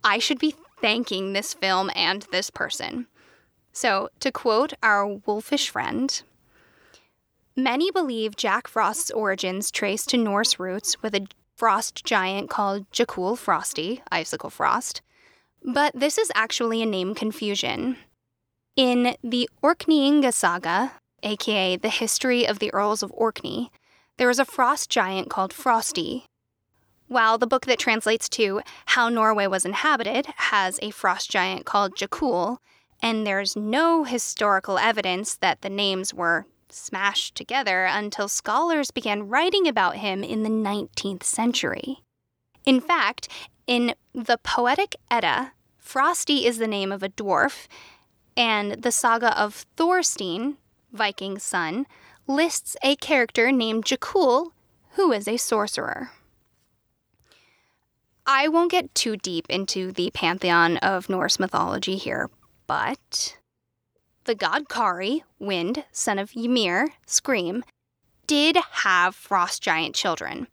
I 0.02 0.18
should 0.18 0.38
be 0.38 0.54
thanking 0.80 1.32
this 1.32 1.54
film 1.54 1.90
and 1.94 2.26
this 2.32 2.50
person. 2.50 3.06
So, 3.72 4.08
to 4.20 4.32
quote 4.32 4.72
our 4.82 5.06
wolfish 5.06 5.70
friend, 5.70 6.22
many 7.54 7.90
believe 7.90 8.34
Jack 8.34 8.66
Frost's 8.66 9.10
origins 9.10 9.70
trace 9.70 10.04
to 10.06 10.16
Norse 10.16 10.58
roots 10.58 11.00
with 11.02 11.14
a 11.14 11.26
frost 11.54 12.04
giant 12.04 12.50
called 12.50 12.90
Jakul 12.90 13.38
Frosty, 13.38 14.02
Icicle 14.10 14.50
Frost. 14.50 15.02
But 15.62 15.92
this 15.94 16.18
is 16.18 16.32
actually 16.34 16.82
a 16.82 16.86
name 16.86 17.14
confusion. 17.14 17.96
In 18.76 19.16
the 19.22 19.48
Orkneyinga 19.62 20.32
saga, 20.32 20.92
aka 21.22 21.76
the 21.76 21.90
history 21.90 22.46
of 22.46 22.58
the 22.58 22.72
Earls 22.72 23.02
of 23.02 23.12
Orkney, 23.14 23.70
there 24.16 24.30
is 24.30 24.38
a 24.38 24.44
frost 24.44 24.88
giant 24.90 25.28
called 25.28 25.52
Frosty 25.52 26.24
while 27.10 27.38
the 27.38 27.46
book 27.46 27.66
that 27.66 27.80
translates 27.80 28.28
to 28.28 28.60
How 28.86 29.08
Norway 29.08 29.48
Was 29.48 29.64
Inhabited 29.64 30.26
has 30.36 30.78
a 30.80 30.90
frost 30.90 31.28
giant 31.28 31.66
called 31.66 31.96
Jakul, 31.96 32.58
and 33.02 33.26
there's 33.26 33.56
no 33.56 34.04
historical 34.04 34.78
evidence 34.78 35.34
that 35.34 35.62
the 35.62 35.68
names 35.68 36.14
were 36.14 36.46
smashed 36.68 37.34
together 37.34 37.84
until 37.84 38.28
scholars 38.28 38.92
began 38.92 39.26
writing 39.28 39.66
about 39.66 39.96
him 39.96 40.22
in 40.22 40.44
the 40.44 40.48
19th 40.48 41.24
century. 41.24 41.98
In 42.64 42.80
fact, 42.80 43.28
in 43.66 43.94
the 44.14 44.38
Poetic 44.38 44.94
Edda, 45.10 45.52
Frosty 45.78 46.46
is 46.46 46.58
the 46.58 46.68
name 46.68 46.92
of 46.92 47.02
a 47.02 47.08
dwarf, 47.08 47.66
and 48.36 48.84
the 48.84 48.92
saga 48.92 49.36
of 49.36 49.66
Thorstein, 49.76 50.58
Viking's 50.92 51.42
son, 51.42 51.88
lists 52.28 52.76
a 52.84 52.94
character 52.94 53.50
named 53.50 53.84
Jakul 53.84 54.52
who 54.90 55.10
is 55.10 55.26
a 55.26 55.38
sorcerer. 55.38 56.10
I 58.32 58.46
won't 58.46 58.70
get 58.70 58.94
too 58.94 59.16
deep 59.16 59.46
into 59.50 59.90
the 59.90 60.12
pantheon 60.12 60.76
of 60.76 61.08
Norse 61.08 61.40
mythology 61.40 61.96
here, 61.96 62.30
but 62.68 63.36
the 64.22 64.36
god 64.36 64.68
Kari, 64.68 65.24
wind, 65.40 65.84
son 65.90 66.16
of 66.20 66.30
Ymir, 66.36 66.90
scream, 67.06 67.64
did 68.28 68.56
have 68.84 69.16
frost 69.16 69.64
giant 69.64 69.96
children. 69.96 70.46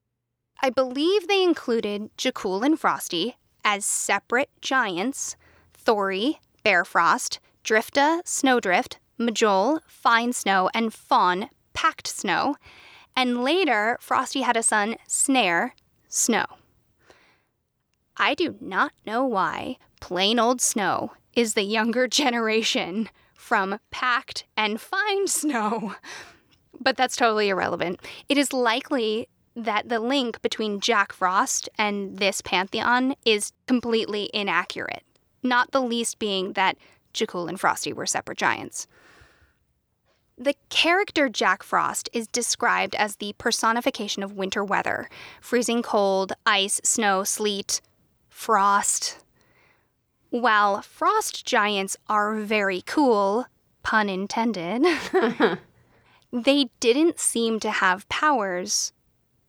I 0.60 0.72
believe 0.72 1.28
they 1.28 1.44
included 1.44 2.10
Jakul 2.18 2.66
and 2.66 2.80
Frosty 2.80 3.38
as 3.64 3.86
separate 3.86 4.50
giants 4.60 5.36
Thori, 5.72 6.40
Bearfrost, 6.66 7.38
Drifta, 7.64 8.22
Snowdrift, 8.26 8.98
Majol, 9.20 9.82
Fine 9.86 10.34
Snow, 10.34 10.72
and 10.74 10.92
Fawn, 10.92 11.52
Packed 11.76 12.08
Snow. 12.08 12.56
And 13.16 13.44
later, 13.44 14.00
Frosty 14.02 14.42
had 14.42 14.58
a 14.58 14.64
son, 14.64 14.96
Snare, 15.06 15.76
Snow. 16.10 16.48
I 18.18 18.34
do 18.34 18.56
not 18.60 18.94
know 19.06 19.24
why 19.26 19.78
plain 20.00 20.40
old 20.40 20.60
snow 20.60 21.14
is 21.36 21.54
the 21.54 21.64
younger 21.64 22.08
generation 22.08 23.10
from 23.36 23.80
packed 23.92 24.46
and 24.58 24.82
fine 24.82 25.28
snow. 25.28 25.96
But 26.80 26.98
that's 26.98 27.16
totally 27.16 27.50
irrelevant. 27.50 28.02
It 28.28 28.38
is 28.38 28.54
likely 28.54 29.30
that 29.56 29.90
the 29.90 30.00
link 30.00 30.42
between 30.42 30.80
Jack 30.80 31.12
Frost 31.12 31.68
and 31.78 32.18
this 32.18 32.42
pantheon 32.42 33.16
is 33.26 33.52
completely 33.68 34.30
inaccurate, 34.34 35.04
not 35.42 35.72
the 35.72 35.82
least 35.82 36.20
being 36.20 36.54
that 36.54 36.78
Jakul 37.14 37.50
and 37.50 37.60
Frosty 37.60 37.94
were 37.94 38.06
separate 38.06 38.38
giants. 38.38 38.88
The 40.38 40.56
character 40.70 41.30
Jack 41.30 41.64
Frost 41.64 42.10
is 42.14 42.28
described 42.28 42.94
as 42.94 43.16
the 43.16 43.34
personification 43.40 44.22
of 44.22 44.34
winter 44.34 44.64
weather 44.64 45.10
freezing 45.42 45.82
cold, 45.82 46.34
ice, 46.46 46.80
snow, 46.84 47.24
sleet, 47.24 47.82
frost. 48.38 49.18
While 50.30 50.84
frost 50.84 51.44
giants 51.44 51.98
are 52.08 52.36
very 52.36 52.82
cool, 52.82 53.48
pun 53.82 54.10
intended, 54.10 54.86
they 56.32 56.70
didn't 56.80 57.20
seem 57.20 57.60
to 57.60 57.72
have 57.72 58.08
powers 58.10 58.94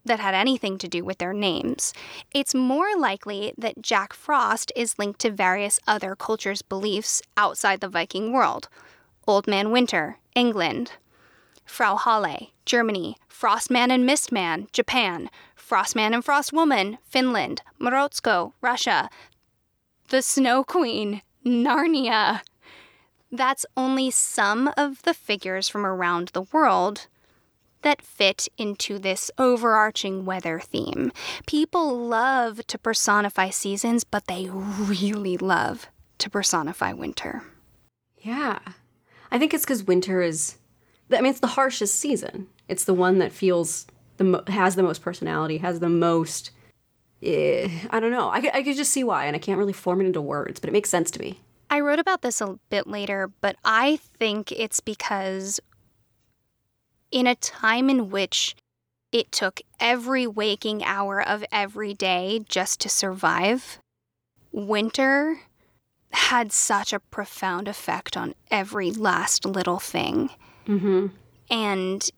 that 0.06 0.20
had 0.20 0.34
anything 0.34 0.78
to 0.78 0.88
do 0.88 1.04
with 1.04 1.18
their 1.18 1.34
names. 1.34 1.92
It's 2.32 2.54
more 2.54 2.96
likely 2.98 3.52
that 3.58 3.82
Jack 3.82 4.14
Frost 4.14 4.72
is 4.74 4.98
linked 4.98 5.20
to 5.20 5.30
various 5.30 5.78
other 5.86 6.16
cultures' 6.16 6.62
beliefs 6.62 7.20
outside 7.36 7.80
the 7.80 7.88
Viking 7.88 8.32
world 8.32 8.68
Old 9.26 9.46
Man 9.46 9.70
Winter, 9.70 10.18
England, 10.34 10.92
Frau 11.68 11.96
Holle, 11.96 12.50
Germany, 12.64 13.16
Frostman 13.28 13.90
and 13.90 14.08
Mistman, 14.08 14.72
Japan, 14.72 15.30
Frostman 15.56 16.14
and 16.14 16.24
Frostwoman, 16.24 16.98
Finland, 17.04 17.62
Morozko, 17.80 18.52
Russia, 18.60 19.08
the 20.08 20.22
Snow 20.22 20.64
Queen, 20.64 21.22
Narnia. 21.46 22.40
That's 23.30 23.66
only 23.76 24.10
some 24.10 24.72
of 24.76 25.02
the 25.02 25.14
figures 25.14 25.68
from 25.68 25.84
around 25.84 26.28
the 26.28 26.42
world 26.42 27.06
that 27.82 28.02
fit 28.02 28.48
into 28.56 28.98
this 28.98 29.30
overarching 29.38 30.24
weather 30.24 30.58
theme. 30.58 31.12
People 31.46 31.96
love 31.96 32.66
to 32.66 32.78
personify 32.78 33.50
seasons, 33.50 34.02
but 34.02 34.26
they 34.26 34.48
really 34.50 35.36
love 35.36 35.86
to 36.18 36.30
personify 36.30 36.92
winter. 36.92 37.44
Yeah. 38.18 38.58
I 39.30 39.38
think 39.38 39.54
it's 39.54 39.64
because 39.64 39.84
winter 39.84 40.22
is, 40.22 40.56
I 41.12 41.20
mean, 41.20 41.30
it's 41.30 41.40
the 41.40 41.46
harshest 41.48 41.98
season. 41.98 42.48
It's 42.68 42.84
the 42.84 42.94
one 42.94 43.18
that 43.18 43.32
feels 43.32 43.86
the 44.18 44.24
mo- 44.24 44.44
has 44.48 44.76
the 44.76 44.82
most 44.82 45.02
personality, 45.02 45.58
has 45.58 45.80
the 45.80 45.88
most. 45.88 46.50
Eh, 47.22 47.68
I 47.90 48.00
don't 48.00 48.12
know. 48.12 48.30
I 48.30 48.40
could, 48.40 48.54
I 48.54 48.62
could 48.62 48.76
just 48.76 48.92
see 48.92 49.04
why, 49.04 49.24
and 49.24 49.34
I 49.34 49.38
can't 49.38 49.58
really 49.58 49.72
form 49.72 50.00
it 50.00 50.06
into 50.06 50.20
words, 50.20 50.60
but 50.60 50.68
it 50.68 50.72
makes 50.72 50.90
sense 50.90 51.10
to 51.12 51.20
me. 51.20 51.40
I 51.70 51.80
wrote 51.80 51.98
about 51.98 52.22
this 52.22 52.40
a 52.40 52.58
bit 52.70 52.86
later, 52.86 53.30
but 53.40 53.56
I 53.64 53.96
think 53.96 54.52
it's 54.52 54.80
because 54.80 55.60
in 57.10 57.26
a 57.26 57.34
time 57.34 57.90
in 57.90 58.10
which 58.10 58.54
it 59.12 59.32
took 59.32 59.60
every 59.80 60.26
waking 60.26 60.84
hour 60.84 61.20
of 61.20 61.44
every 61.50 61.94
day 61.94 62.44
just 62.48 62.80
to 62.80 62.88
survive, 62.88 63.78
winter 64.52 65.40
had 66.12 66.52
such 66.52 66.92
a 66.92 67.00
profound 67.00 67.68
effect 67.68 68.16
on 68.16 68.34
every 68.50 68.90
last 68.90 69.44
little 69.44 69.78
thing. 69.78 70.30
Mm-hmm. 70.68 71.06
And 71.50 72.10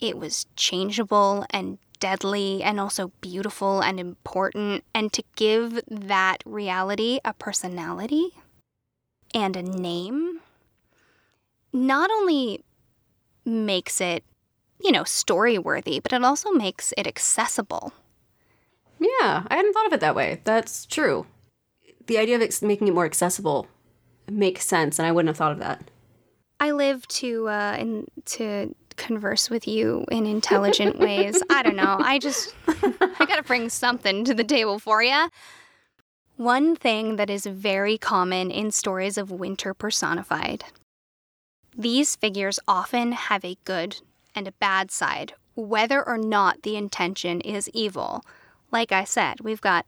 it 0.00 0.16
was 0.16 0.46
changeable 0.56 1.44
and 1.50 1.78
deadly 1.98 2.62
and 2.62 2.80
also 2.80 3.12
beautiful 3.20 3.80
and 3.82 4.00
important. 4.00 4.84
And 4.94 5.12
to 5.12 5.22
give 5.36 5.80
that 5.88 6.38
reality 6.46 7.18
a 7.24 7.34
personality 7.34 8.30
and 9.34 9.56
a 9.56 9.62
name 9.62 10.40
not 11.72 12.10
only 12.10 12.64
makes 13.44 14.00
it, 14.00 14.24
you 14.82 14.90
know, 14.90 15.04
story 15.04 15.58
worthy, 15.58 16.00
but 16.00 16.12
it 16.12 16.24
also 16.24 16.50
makes 16.50 16.92
it 16.96 17.06
accessible. 17.06 17.92
Yeah, 18.98 19.44
I 19.48 19.56
hadn't 19.56 19.72
thought 19.72 19.86
of 19.86 19.92
it 19.92 20.00
that 20.00 20.14
way. 20.14 20.40
That's 20.44 20.84
true. 20.84 21.26
The 22.06 22.18
idea 22.18 22.36
of 22.36 22.42
ex- 22.42 22.62
making 22.62 22.88
it 22.88 22.94
more 22.94 23.04
accessible 23.04 23.66
makes 24.28 24.66
sense, 24.66 24.98
and 24.98 25.06
I 25.06 25.12
wouldn't 25.12 25.28
have 25.28 25.36
thought 25.36 25.52
of 25.52 25.58
that. 25.58 25.90
I 26.60 26.72
live 26.72 27.08
to 27.08 27.48
uh, 27.48 27.76
in, 27.78 28.06
to 28.26 28.74
converse 28.96 29.48
with 29.48 29.66
you 29.66 30.04
in 30.10 30.26
intelligent 30.26 30.98
ways. 31.06 31.42
I 31.48 31.62
don't 31.62 31.76
know. 31.76 31.96
I 31.98 32.18
just 32.18 32.54
I 32.68 33.24
got 33.26 33.36
to 33.36 33.42
bring 33.42 33.70
something 33.70 34.24
to 34.26 34.34
the 34.34 34.44
table 34.44 34.78
for 34.78 35.02
you. 35.02 35.30
One 36.36 36.76
thing 36.76 37.16
that 37.16 37.30
is 37.30 37.46
very 37.46 37.98
common 37.98 38.50
in 38.50 38.70
stories 38.70 39.18
of 39.18 39.30
winter 39.30 39.74
personified 39.74 40.64
These 41.76 42.16
figures 42.16 42.58
often 42.68 43.12
have 43.12 43.44
a 43.44 43.56
good 43.64 44.00
and 44.34 44.46
a 44.46 44.52
bad 44.52 44.90
side, 44.90 45.34
whether 45.54 46.06
or 46.06 46.18
not 46.18 46.62
the 46.62 46.76
intention 46.76 47.40
is 47.40 47.70
evil. 47.72 48.22
Like 48.70 48.92
I 48.92 49.04
said, 49.04 49.40
we've 49.40 49.60
got 49.60 49.86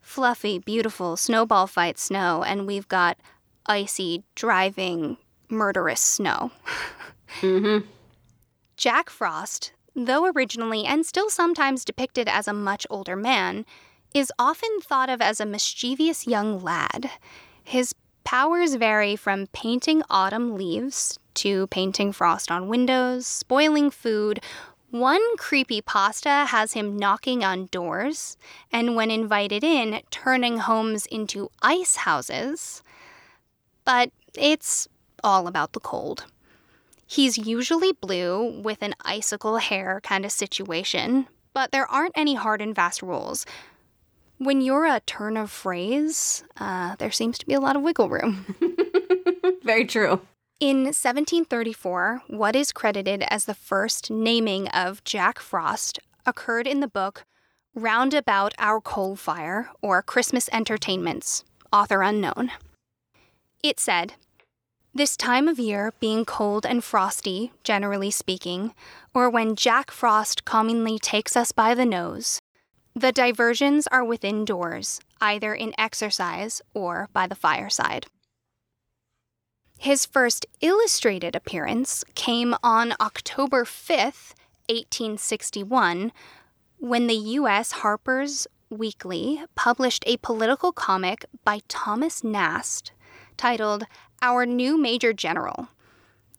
fluffy, 0.00 0.58
beautiful 0.58 1.16
snowball 1.16 1.66
fight 1.66 1.98
snow, 1.98 2.42
and 2.42 2.66
we've 2.66 2.88
got 2.88 3.18
icy, 3.66 4.24
driving, 4.34 5.16
murderous 5.52 6.00
snow. 6.00 6.50
Mm-hmm. 7.40 7.88
Jack 8.76 9.08
Frost, 9.08 9.72
though 9.96 10.26
originally 10.26 10.84
and 10.84 11.06
still 11.06 11.30
sometimes 11.30 11.82
depicted 11.82 12.28
as 12.28 12.46
a 12.46 12.52
much 12.52 12.86
older 12.90 13.16
man, 13.16 13.64
is 14.14 14.30
often 14.38 14.80
thought 14.82 15.08
of 15.08 15.22
as 15.22 15.40
a 15.40 15.46
mischievous 15.46 16.26
young 16.26 16.62
lad. 16.62 17.10
His 17.64 17.94
powers 18.24 18.74
vary 18.74 19.16
from 19.16 19.46
painting 19.48 20.02
autumn 20.10 20.56
leaves 20.56 21.18
to 21.34 21.66
painting 21.68 22.12
frost 22.12 22.50
on 22.50 22.68
windows, 22.68 23.26
spoiling 23.26 23.90
food. 23.90 24.40
One 24.90 25.22
creepy 25.38 25.80
pasta 25.80 26.46
has 26.46 26.74
him 26.74 26.98
knocking 26.98 27.42
on 27.42 27.66
doors, 27.66 28.36
and 28.70 28.94
when 28.94 29.10
invited 29.10 29.64
in, 29.64 30.02
turning 30.10 30.58
homes 30.58 31.06
into 31.06 31.50
ice 31.62 31.96
houses. 31.96 32.82
But 33.84 34.10
it's 34.34 34.88
all 35.22 35.46
about 35.46 35.72
the 35.72 35.80
cold. 35.80 36.24
He's 37.06 37.36
usually 37.36 37.92
blue 37.92 38.60
with 38.62 38.82
an 38.82 38.94
icicle 39.04 39.58
hair 39.58 40.00
kind 40.02 40.24
of 40.24 40.32
situation, 40.32 41.26
but 41.52 41.70
there 41.70 41.86
aren't 41.90 42.16
any 42.16 42.34
hard 42.34 42.62
and 42.62 42.74
fast 42.74 43.02
rules. 43.02 43.44
When 44.38 44.60
you're 44.60 44.86
a 44.86 45.00
turn 45.00 45.36
of 45.36 45.50
phrase, 45.50 46.42
uh, 46.58 46.96
there 46.96 47.10
seems 47.10 47.38
to 47.38 47.46
be 47.46 47.54
a 47.54 47.60
lot 47.60 47.76
of 47.76 47.82
wiggle 47.82 48.08
room. 48.08 48.56
Very 49.62 49.84
true. 49.84 50.22
In 50.58 50.84
1734, 50.84 52.22
what 52.28 52.56
is 52.56 52.72
credited 52.72 53.24
as 53.28 53.44
the 53.44 53.54
first 53.54 54.10
naming 54.10 54.68
of 54.68 55.02
Jack 55.04 55.38
Frost 55.38 55.98
occurred 56.24 56.66
in 56.66 56.80
the 56.80 56.88
book 56.88 57.24
Round 57.74 58.14
About 58.14 58.54
Our 58.58 58.80
Coal 58.80 59.16
Fire 59.16 59.70
or 59.80 60.02
Christmas 60.02 60.48
Entertainments, 60.52 61.42
author 61.72 62.02
unknown. 62.02 62.52
It 63.62 63.80
said, 63.80 64.14
This 64.94 65.16
time 65.16 65.48
of 65.48 65.58
year 65.58 65.94
being 66.00 66.26
cold 66.26 66.66
and 66.66 66.84
frosty, 66.84 67.50
generally 67.64 68.10
speaking, 68.10 68.74
or 69.14 69.30
when 69.30 69.56
Jack 69.56 69.90
Frost 69.90 70.44
commonly 70.44 70.98
takes 70.98 71.34
us 71.34 71.50
by 71.50 71.74
the 71.74 71.86
nose, 71.86 72.38
the 72.94 73.10
diversions 73.10 73.86
are 73.86 74.04
within 74.04 74.44
doors, 74.44 75.00
either 75.18 75.54
in 75.54 75.72
exercise 75.78 76.60
or 76.74 77.08
by 77.14 77.26
the 77.26 77.34
fireside. 77.34 78.06
His 79.78 80.04
first 80.04 80.44
illustrated 80.60 81.34
appearance 81.34 82.04
came 82.14 82.54
on 82.62 82.92
October 83.00 83.64
5th, 83.64 84.34
1861, 84.68 86.12
when 86.76 87.06
the 87.06 87.14
U.S. 87.40 87.72
Harper's 87.72 88.46
Weekly 88.68 89.42
published 89.54 90.04
a 90.06 90.18
political 90.18 90.70
comic 90.70 91.24
by 91.44 91.60
Thomas 91.68 92.22
Nast 92.22 92.92
titled 93.36 93.84
Our 94.24 94.46
New 94.46 94.78
Major 94.78 95.12
General. 95.12 95.66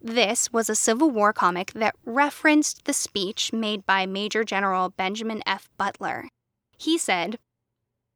This 0.01 0.53
was 0.53 0.69
a 0.69 0.75
Civil 0.75 1.11
War 1.11 1.33
comic 1.33 1.73
that 1.73 1.97
referenced 2.05 2.85
the 2.85 2.93
speech 2.93 3.51
made 3.51 3.85
by 3.85 4.05
Major 4.05 4.45
General 4.45 4.87
Benjamin 4.87 5.43
F. 5.45 5.69
Butler. 5.77 6.29
He 6.77 6.97
said, 6.97 7.39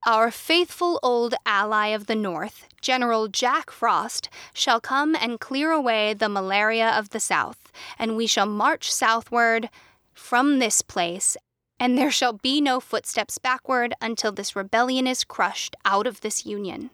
Our 0.05 0.31
faithful 0.31 1.01
old 1.03 1.35
ally 1.45 1.87
of 1.87 2.07
the 2.07 2.15
North, 2.15 2.69
General 2.79 3.27
Jack 3.27 3.69
Frost, 3.69 4.29
shall 4.53 4.79
come 4.79 5.17
and 5.19 5.37
clear 5.37 5.73
away 5.73 6.13
the 6.13 6.29
malaria 6.29 6.89
of 6.89 7.09
the 7.09 7.19
South, 7.19 7.69
and 7.99 8.15
we 8.15 8.25
shall 8.25 8.45
march 8.45 8.89
southward 8.89 9.69
from 10.13 10.59
this 10.59 10.81
place, 10.81 11.35
and 11.77 11.97
there 11.97 12.11
shall 12.11 12.31
be 12.31 12.61
no 12.61 12.79
footsteps 12.79 13.37
backward 13.37 13.93
until 13.99 14.31
this 14.31 14.55
rebellion 14.55 15.07
is 15.07 15.25
crushed 15.25 15.75
out 15.83 16.07
of 16.07 16.21
this 16.21 16.45
Union. 16.45 16.89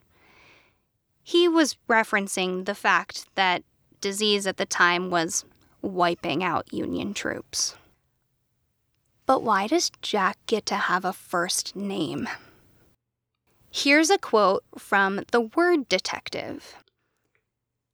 He 1.24 1.48
was 1.48 1.78
referencing 1.90 2.66
the 2.66 2.76
fact 2.76 3.26
that 3.36 3.64
disease 4.02 4.46
at 4.46 4.58
the 4.58 4.66
time 4.66 5.10
was 5.10 5.46
wiping 5.82 6.44
out 6.44 6.74
Union 6.74 7.14
troops. 7.14 7.76
But 9.26 9.42
why 9.42 9.68
does 9.68 9.92
Jack 10.02 10.38
get 10.48 10.66
to 10.68 10.76
have 10.76 11.06
a 11.06 11.14
first 11.14 11.76
name? 11.76 12.28
Here's 13.72 14.10
a 14.10 14.18
quote 14.18 14.64
from 14.78 15.22
The 15.32 15.42
Word 15.42 15.88
Detective 15.88 16.76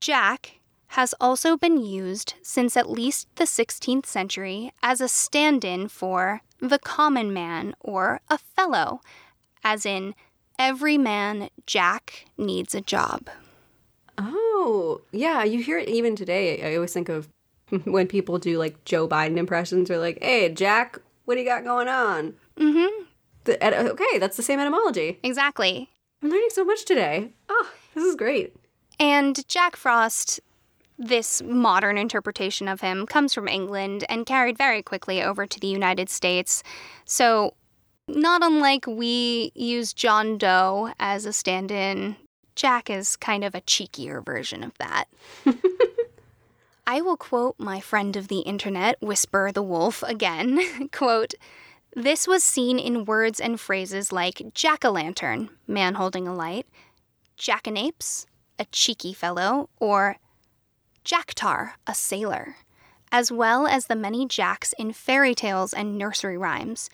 Jack 0.02 0.60
has 0.94 1.14
also 1.22 1.56
been 1.56 1.78
used 1.84 2.34
since 2.42 2.76
at 2.76 2.90
least 2.90 3.28
the 3.36 3.44
16th 3.44 4.08
century 4.08 4.72
as 4.82 5.02
a 5.02 5.08
stand 5.08 5.64
in 5.64 5.88
for 5.88 6.42
the 6.60 6.80
common 6.80 7.32
man 7.32 7.76
or 7.80 8.22
a 8.28 8.40
fellow, 8.40 9.02
as 9.64 9.86
in, 9.86 10.16
every 10.60 10.98
man 10.98 11.50
Jack 11.66 12.26
needs 12.38 12.76
a 12.76 12.82
job. 12.82 13.30
Oh, 14.18 15.02
yeah. 15.12 15.44
You 15.44 15.64
hear 15.64 15.80
it 15.80 15.88
even 15.88 16.16
today. 16.16 16.62
I 16.62 16.76
always 16.76 16.94
think 16.94 17.10
of 17.10 17.30
when 17.86 18.08
people 18.08 18.38
do 18.38 18.60
like 18.60 18.84
Joe 18.86 19.08
Biden 19.08 19.38
impressions 19.38 19.90
or 19.90 19.98
like, 19.98 20.22
hey, 20.22 20.54
Jack, 20.54 21.00
what 21.26 21.36
do 21.36 21.42
you 21.42 21.48
got 21.48 21.64
going 21.64 21.88
on? 21.88 22.36
Mm 22.58 22.74
hmm. 22.74 23.04
Okay, 23.48 24.20
that's 24.20 24.38
the 24.38 24.44
same 24.44 24.60
etymology. 24.60 25.18
Exactly. 25.24 25.90
I'm 26.22 26.30
learning 26.30 26.50
so 26.52 26.66
much 26.66 26.86
today. 26.86 27.32
Oh, 27.48 27.72
this 27.96 28.04
is 28.04 28.16
great. 28.16 28.56
And 29.00 29.48
Jack 29.48 29.76
Frost, 29.76 30.42
this 30.98 31.42
modern 31.42 31.98
interpretation 31.98 32.68
of 32.68 32.82
him, 32.82 33.08
comes 33.08 33.34
from 33.34 33.48
England 33.48 34.04
and 34.10 34.26
carried 34.26 34.58
very 34.58 34.84
quickly 34.84 35.24
over 35.24 35.48
to 35.48 35.60
the 35.60 35.68
United 35.68 36.10
States. 36.10 36.62
So, 37.06 37.54
not 38.16 38.44
unlike 38.44 38.86
we 38.88 39.52
use 39.56 39.94
John 39.94 40.38
Doe 40.38 40.94
as 41.00 41.26
a 41.26 41.34
stand 41.34 41.72
in, 41.72 42.16
Jack 42.56 42.90
is 42.90 43.16
kind 43.16 43.44
of 43.44 43.56
a 43.56 43.62
cheekier 43.62 44.24
version 44.26 44.64
of 44.64 44.78
that. 44.78 45.06
I 46.88 47.02
will 47.02 47.18
quote 47.18 47.56
my 47.60 47.80
friend 47.80 48.16
of 48.16 48.28
the 48.28 48.40
internet, 48.40 49.00
Whisper 49.02 49.52
the 49.52 49.62
Wolf, 49.62 50.04
again. 50.04 50.90
quote, 50.92 51.36
this 51.96 52.28
was 52.28 52.44
seen 52.44 52.80
in 52.80 53.06
words 53.06 53.40
and 53.40 53.60
phrases 53.60 54.12
like 54.12 54.54
jack 54.54 54.84
o' 54.84 54.92
lantern, 54.92 55.50
man 55.68 55.96
holding 55.96 56.28
a 56.28 56.34
light, 56.34 56.68
jackanapes, 57.38 58.26
a 58.58 58.66
cheeky 58.66 59.14
fellow, 59.14 59.70
or 59.80 60.18
jacktar, 61.06 61.72
a 61.88 61.96
sailor, 61.96 62.56
as 63.12 63.32
well 63.32 63.66
as 63.66 63.88
the 63.88 63.96
many 63.96 64.28
jacks 64.28 64.74
in 64.78 64.94
fairy 64.94 65.34
tales 65.34 65.74
and 65.74 65.98
nursery 65.98 66.38
rhymes. 66.38 66.90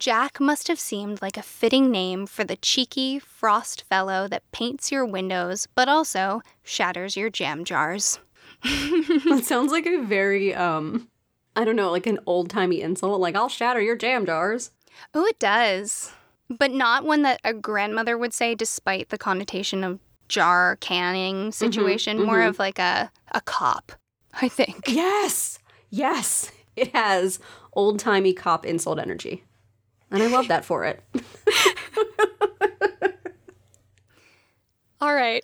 Jack 0.00 0.40
must 0.40 0.68
have 0.68 0.80
seemed 0.80 1.20
like 1.20 1.36
a 1.36 1.42
fitting 1.42 1.90
name 1.90 2.24
for 2.24 2.42
the 2.42 2.56
cheeky, 2.56 3.18
frost 3.18 3.82
fellow 3.82 4.26
that 4.28 4.50
paints 4.50 4.90
your 4.90 5.04
windows 5.04 5.68
but 5.74 5.90
also 5.90 6.40
shatters 6.62 7.18
your 7.18 7.28
jam 7.28 7.64
jars. 7.66 8.18
That 8.64 9.42
sounds 9.44 9.70
like 9.72 9.84
a 9.84 10.02
very, 10.02 10.54
um, 10.54 11.08
I 11.54 11.64
don't 11.64 11.76
know, 11.76 11.90
like 11.90 12.06
an 12.06 12.18
old 12.24 12.48
timey 12.48 12.80
insult. 12.80 13.20
Like, 13.20 13.36
I'll 13.36 13.50
shatter 13.50 13.80
your 13.80 13.94
jam 13.94 14.24
jars. 14.24 14.70
Oh, 15.12 15.26
it 15.26 15.38
does. 15.38 16.12
But 16.48 16.70
not 16.70 17.04
one 17.04 17.20
that 17.22 17.40
a 17.44 17.52
grandmother 17.52 18.16
would 18.16 18.32
say, 18.32 18.54
despite 18.54 19.10
the 19.10 19.18
connotation 19.18 19.84
of 19.84 20.00
jar 20.28 20.76
canning 20.76 21.52
situation. 21.52 22.24
More 22.24 22.42
of 22.42 22.58
like 22.58 22.78
a, 22.78 23.12
a 23.32 23.42
cop, 23.42 23.92
I 24.40 24.48
think. 24.48 24.84
Yes, 24.88 25.58
yes, 25.90 26.50
it 26.74 26.94
has 26.94 27.38
old 27.74 27.98
timey 27.98 28.32
cop 28.32 28.64
insult 28.64 28.98
energy. 28.98 29.44
And 30.10 30.22
I 30.22 30.26
love 30.26 30.48
that 30.48 30.64
for 30.64 30.84
it. 30.84 31.02
All 35.00 35.14
right. 35.14 35.42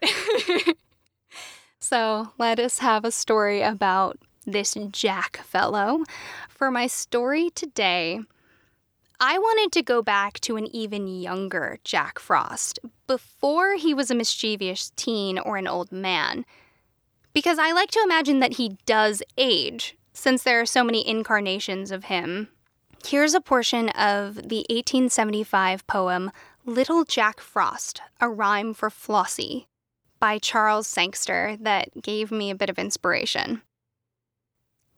so 1.79 2.33
let 2.38 2.59
us 2.59 2.81
have 2.81 3.05
a 3.05 3.11
story 3.11 3.62
about 3.62 4.18
this 4.44 4.76
Jack 4.90 5.38
fellow. 5.38 6.05
For 6.48 6.70
my 6.70 6.87
story 6.87 7.50
today, 7.50 8.20
I 9.18 9.38
wanted 9.38 9.72
to 9.72 9.83
go 9.83 10.02
back 10.02 10.40
to 10.40 10.57
an 10.57 10.66
even 10.74 11.09
younger 11.09 11.79
Jack 11.85 12.18
Frost, 12.18 12.79
before 13.07 13.76
he 13.76 13.94
was 13.94 14.11
a 14.11 14.14
mischievous 14.14 14.92
teen 14.96 15.38
or 15.38 15.57
an 15.57 15.66
old 15.66 15.90
man. 15.90 16.44
Because 17.33 17.59
I 17.59 17.72
like 17.72 17.90
to 17.92 18.02
imagine 18.05 18.40
that 18.40 18.55
he 18.55 18.76
does 18.85 19.22
age, 19.38 19.96
since 20.12 20.42
there 20.42 20.61
are 20.61 20.66
so 20.66 20.85
many 20.85 21.07
incarnations 21.07 21.90
of 21.90 22.05
him. 22.05 22.48
Here's 23.04 23.35
a 23.35 23.40
portion 23.40 23.88
of 23.90 24.37
the 24.37 24.64
1875 24.68 25.87
poem 25.87 26.32
Little 26.64 27.04
Jack 27.04 27.40
Frost, 27.40 28.00
a 28.20 28.28
rhyme 28.28 28.74
for 28.74 28.90
Flossie, 28.90 29.66
by 30.18 30.38
Charles 30.38 30.87
Sangster, 30.87 31.56
that 31.61 32.02
gave 32.02 32.32
me 32.32 32.50
a 32.50 32.56
bit 32.56 32.70
of 32.70 32.78
inspiration. 32.78 33.62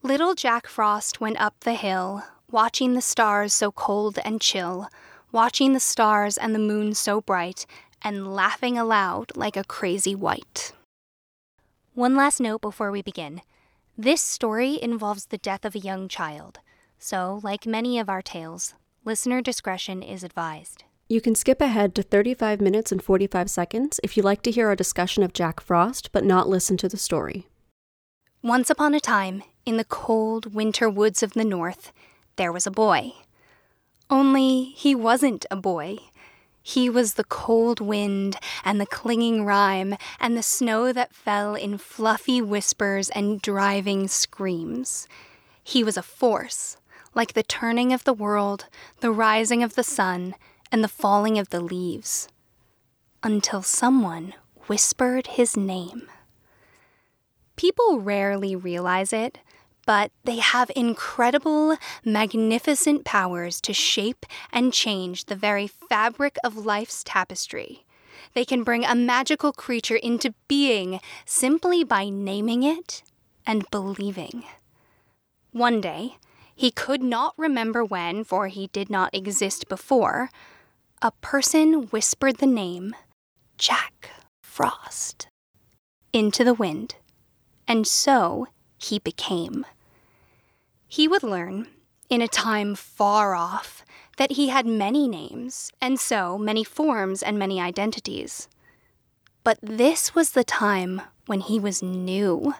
Little 0.03 0.35
Jack 0.35 0.67
Frost 0.67 1.21
went 1.21 1.41
up 1.41 1.61
the 1.61 1.75
hill, 1.75 2.25
watching 2.51 2.95
the 2.95 3.03
stars 3.03 3.53
so 3.53 3.71
cold 3.71 4.19
and 4.25 4.41
chill, 4.41 4.89
watching 5.33 5.75
the 5.75 5.81
stars 5.81 6.39
and 6.39 6.55
the 6.55 6.59
moon 6.59 6.95
so 6.95 7.21
bright, 7.21 7.67
and 8.01 8.35
laughing 8.35 8.79
aloud 8.79 9.37
like 9.37 9.57
a 9.57 9.65
crazy 9.65 10.15
wight. 10.15 10.73
One 11.95 12.15
last 12.17 12.41
note 12.41 12.61
before 12.61 12.91
we 12.91 13.03
begin. 13.03 13.43
This 13.97 14.23
story 14.23 14.81
involves 14.81 15.27
the 15.27 15.39
death 15.39 15.65
of 15.65 15.75
a 15.75 15.81
young 15.81 16.09
child, 16.09 16.61
so, 16.99 17.41
like 17.43 17.67
many 17.67 17.99
of 17.99 18.09
our 18.09 18.23
tales, 18.23 18.75
listener 19.05 19.41
discretion 19.41 20.03
is 20.03 20.25
advised. 20.25 20.85
You 21.09 21.21
can 21.21 21.35
skip 21.35 21.61
ahead 21.61 21.95
to 21.95 22.03
35 22.03 22.61
minutes 22.61 22.93
and 22.93 23.03
45 23.03 23.49
seconds 23.49 24.01
if 24.03 24.17
you 24.17 24.23
like 24.23 24.43
to 24.43 24.51
hear 24.51 24.69
our 24.69 24.77
discussion 24.77 25.23
of 25.23 25.33
Jack 25.33 25.61
Frost 25.61 26.13
but 26.13 26.25
not 26.25 26.49
listen 26.49 26.77
to 26.77 26.89
the 26.89 26.99
story. 26.99 27.47
Once 28.43 28.69
upon 28.69 28.95
a 28.95 29.01
time, 29.01 29.43
in 29.65 29.79
the 29.79 29.85
cold 29.85 30.55
winter 30.55 30.89
woods 30.89 31.23
of 31.23 31.33
the 31.33 31.45
north, 31.45 31.93
there 32.37 32.53
was 32.53 32.67
a 32.67 32.71
boy. 32.71 33.13
Only 34.11 34.65
he 34.65 34.95
wasn't 34.95 35.47
a 35.51 35.57
boy. 35.57 35.99
He 36.63 36.91
was 36.91 37.15
the 37.15 37.25
cold 37.25 37.81
wind 37.81 38.37
and 38.65 38.81
the 38.81 38.87
clinging 38.87 39.45
rime 39.45 39.97
and 40.21 40.37
the 40.37 40.43
snow 40.43 40.93
that 40.93 41.15
fell 41.15 41.55
in 41.55 41.79
fluffy 41.79 42.43
whispers 42.43 43.09
and 43.11 43.41
driving 43.41 44.09
screams. 44.09 45.09
He 45.65 45.83
was 45.83 45.97
a 45.97 46.03
force, 46.03 46.77
like 47.19 47.33
the 47.33 47.43
turning 47.43 47.93
of 47.93 48.05
the 48.05 48.13
world, 48.13 48.67
the 49.01 49.11
rising 49.11 49.61
of 49.65 49.75
the 49.75 49.83
sun, 49.83 50.37
and 50.71 50.85
the 50.85 50.95
falling 51.03 51.37
of 51.37 51.49
the 51.49 51.61
leaves. 51.61 52.29
Until 53.25 53.61
someone 53.61 54.35
whispered 54.69 55.27
his 55.27 55.57
name. 55.57 56.09
People 57.57 57.99
rarely 57.99 58.55
realize 58.55 59.13
it, 59.13 59.39
but 59.85 60.13
they 60.23 60.37
have 60.37 60.71
incredible, 60.77 61.77
magnificent 62.05 63.05
powers 63.05 63.61
to 63.63 63.73
shape 63.73 64.25
and 64.53 64.73
change 64.73 65.25
the 65.25 65.35
very 65.35 65.67
fabric 65.67 66.37
of 66.45 66.57
life's 66.57 67.03
tapestry. 67.03 67.85
They 68.35 68.45
can 68.45 68.63
bring 68.63 68.85
a 68.85 68.95
magical 68.95 69.53
creature 69.53 69.97
into 69.97 70.35
being 70.47 71.01
simply 71.27 71.83
by 71.83 72.11
naming 72.11 72.63
it 72.63 73.03
and 73.45 73.69
believing. 73.73 74.45
One 75.51 75.81
day, 75.81 76.19
he 76.59 76.73
could 76.73 77.05
not 77.05 77.35
remember 77.37 77.85
when, 77.85 78.25
for 78.25 78.49
he 78.49 78.67
did 78.67 78.91
not 78.91 79.15
exist 79.15 79.69
before, 79.69 80.29
a 81.01 81.13
person 81.21 81.85
whispered 81.91 82.39
the 82.39 82.49
name 82.49 82.97
Jack 83.59 84.11
Frost 84.43 85.29
into 86.13 86.43
the 86.43 86.53
wind, 86.53 86.97
and 87.69 87.87
so 87.87 88.49
he 88.77 88.99
became. 88.99 89.65
He 90.89 91.07
would 91.07 91.23
learn, 91.23 91.69
in 92.11 92.21
a 92.21 92.27
time 92.27 92.75
far 92.75 93.37
off, 93.37 93.85
that 94.17 94.33
he 94.33 94.49
had 94.49 94.67
many 94.67 95.07
names, 95.07 95.71
and 95.81 96.01
so 96.01 96.37
many 96.37 96.65
forms 96.65 97.23
and 97.23 97.39
many 97.39 97.61
identities. 97.61 98.49
But 99.45 99.61
this 99.63 100.13
was 100.13 100.33
the 100.33 100.43
time 100.43 101.03
when 101.27 101.39
he 101.39 101.61
was 101.61 101.85
new, 101.85 102.55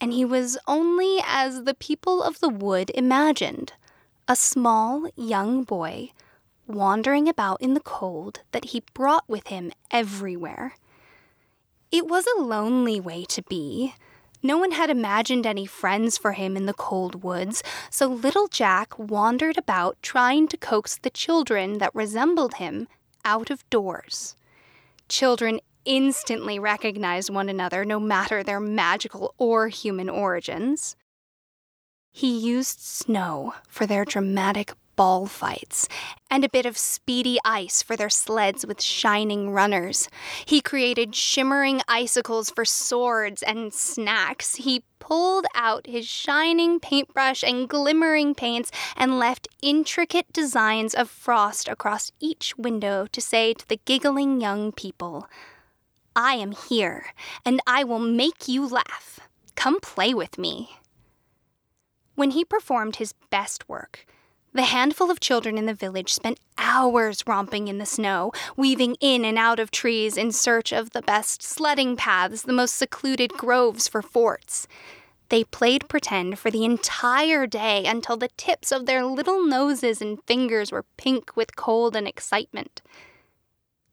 and 0.00 0.12
he 0.12 0.24
was 0.24 0.58
only 0.66 1.18
as 1.24 1.64
the 1.64 1.74
people 1.74 2.22
of 2.22 2.40
the 2.40 2.48
wood 2.48 2.90
imagined 2.94 3.72
a 4.26 4.36
small 4.36 5.08
young 5.16 5.64
boy 5.64 6.10
wandering 6.66 7.28
about 7.28 7.60
in 7.62 7.74
the 7.74 7.80
cold 7.80 8.40
that 8.52 8.66
he 8.66 8.82
brought 8.92 9.28
with 9.28 9.46
him 9.46 9.72
everywhere. 9.90 10.74
It 11.90 12.06
was 12.06 12.26
a 12.26 12.42
lonely 12.42 13.00
way 13.00 13.24
to 13.24 13.42
be, 13.42 13.94
no 14.42 14.56
one 14.56 14.72
had 14.72 14.88
imagined 14.88 15.46
any 15.46 15.66
friends 15.66 16.16
for 16.16 16.32
him 16.32 16.56
in 16.56 16.66
the 16.66 16.74
cold 16.74 17.24
woods, 17.24 17.62
so 17.90 18.06
little 18.06 18.46
Jack 18.46 18.96
wandered 18.96 19.58
about 19.58 20.00
trying 20.00 20.46
to 20.48 20.56
coax 20.56 20.96
the 20.96 21.10
children 21.10 21.78
that 21.78 21.94
resembled 21.94 22.54
him 22.54 22.86
out 23.24 23.50
of 23.50 23.68
doors. 23.68 24.36
Children 25.08 25.60
instantly 25.88 26.58
recognize 26.58 27.30
one 27.30 27.48
another 27.48 27.84
no 27.84 27.98
matter 27.98 28.44
their 28.44 28.60
magical 28.60 29.34
or 29.38 29.68
human 29.68 30.08
origins. 30.08 30.94
He 32.12 32.38
used 32.38 32.80
snow 32.80 33.54
for 33.68 33.86
their 33.86 34.04
dramatic 34.04 34.74
ball 34.96 35.26
fights, 35.26 35.88
and 36.28 36.44
a 36.44 36.48
bit 36.48 36.66
of 36.66 36.76
speedy 36.76 37.38
ice 37.44 37.84
for 37.84 37.94
their 37.94 38.10
sleds 38.10 38.66
with 38.66 38.82
shining 38.82 39.50
runners. 39.50 40.08
He 40.44 40.60
created 40.60 41.14
shimmering 41.14 41.80
icicles 41.86 42.50
for 42.50 42.64
swords 42.64 43.40
and 43.44 43.72
snacks. 43.72 44.56
He 44.56 44.82
pulled 44.98 45.46
out 45.54 45.86
his 45.86 46.04
shining 46.04 46.80
paintbrush 46.80 47.44
and 47.44 47.68
glimmering 47.68 48.34
paints 48.34 48.72
and 48.96 49.20
left 49.20 49.46
intricate 49.62 50.32
designs 50.32 50.96
of 50.96 51.08
frost 51.08 51.68
across 51.68 52.10
each 52.18 52.58
window 52.58 53.06
to 53.12 53.20
say 53.20 53.54
to 53.54 53.68
the 53.68 53.80
giggling 53.84 54.40
young 54.40 54.72
people, 54.72 55.28
I 56.16 56.34
am 56.34 56.52
here, 56.52 57.06
and 57.44 57.60
I 57.66 57.84
will 57.84 57.98
make 57.98 58.48
you 58.48 58.66
laugh. 58.66 59.20
Come 59.54 59.80
play 59.80 60.14
with 60.14 60.38
me. 60.38 60.70
When 62.14 62.32
he 62.32 62.44
performed 62.44 62.96
his 62.96 63.14
best 63.30 63.68
work, 63.68 64.06
the 64.52 64.62
handful 64.62 65.10
of 65.10 65.20
children 65.20 65.58
in 65.58 65.66
the 65.66 65.74
village 65.74 66.12
spent 66.12 66.40
hours 66.56 67.22
romping 67.26 67.68
in 67.68 67.78
the 67.78 67.86
snow, 67.86 68.32
weaving 68.56 68.96
in 69.00 69.24
and 69.24 69.38
out 69.38 69.60
of 69.60 69.70
trees 69.70 70.16
in 70.16 70.32
search 70.32 70.72
of 70.72 70.90
the 70.90 71.02
best 71.02 71.42
sledding 71.42 71.96
paths, 71.96 72.42
the 72.42 72.52
most 72.52 72.74
secluded 72.74 73.32
groves 73.34 73.86
for 73.86 74.02
forts. 74.02 74.66
They 75.28 75.44
played 75.44 75.88
pretend 75.88 76.38
for 76.38 76.50
the 76.50 76.64
entire 76.64 77.46
day 77.46 77.84
until 77.84 78.16
the 78.16 78.30
tips 78.36 78.72
of 78.72 78.86
their 78.86 79.04
little 79.04 79.44
noses 79.44 80.00
and 80.00 80.18
fingers 80.26 80.72
were 80.72 80.86
pink 80.96 81.36
with 81.36 81.54
cold 81.54 81.94
and 81.94 82.08
excitement. 82.08 82.80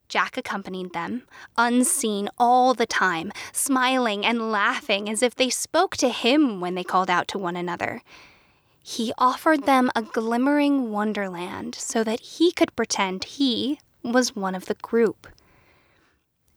Jack 0.08 0.38
accompanied 0.38 0.94
them, 0.94 1.24
unseen 1.58 2.30
all 2.38 2.74
the 2.74 2.86
time, 2.86 3.32
smiling 3.52 4.26
and 4.26 4.52
laughing 4.52 5.10
as 5.10 5.24
if 5.24 5.36
they 5.36 5.50
spoke 5.50 5.98
to 5.98 6.10
him 6.10 6.60
when 6.60 6.76
they 6.76 6.84
called 6.84 7.10
out 7.10 7.28
to 7.30 7.38
one 7.38 7.56
another 7.56 8.02
he 8.88 9.12
offered 9.18 9.64
them 9.64 9.90
a 9.96 10.04
glimmering 10.04 10.92
wonderland 10.92 11.74
so 11.74 12.04
that 12.04 12.20
he 12.20 12.52
could 12.52 12.76
pretend 12.76 13.24
he 13.24 13.80
was 14.04 14.36
one 14.36 14.54
of 14.54 14.68
the 14.68 14.76
group. 14.76 15.26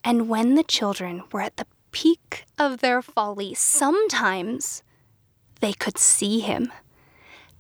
And 0.05 0.29
when 0.29 0.55
the 0.55 0.63
children 0.63 1.23
were 1.33 1.41
at 1.41 1.57
the 1.57 1.67
peak 1.91 2.45
of 2.59 2.81
their 2.81 3.01
folly, 3.01 3.55
sometimes 3.55 4.83
they 5.61 5.73
could 5.73 5.97
see 5.97 6.41
him. 6.41 6.71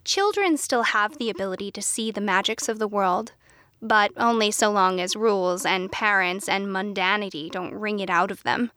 Children 0.05 0.59
still 0.59 0.83
have 0.83 1.17
the 1.17 1.31
ability 1.31 1.71
to 1.71 1.81
see 1.81 2.11
the 2.11 2.21
magics 2.21 2.69
of 2.69 2.79
the 2.79 2.87
world, 2.87 3.33
but 3.81 4.13
only 4.17 4.51
so 4.51 4.71
long 4.71 5.01
as 5.01 5.17
rules 5.17 5.65
and 5.65 5.93
parents 5.93 6.49
and 6.49 6.67
mundanity 6.67 7.51
don't 7.51 7.75
wring 7.75 8.01
it 8.01 8.11
out 8.11 8.31
of 8.31 8.43
them 8.43 8.71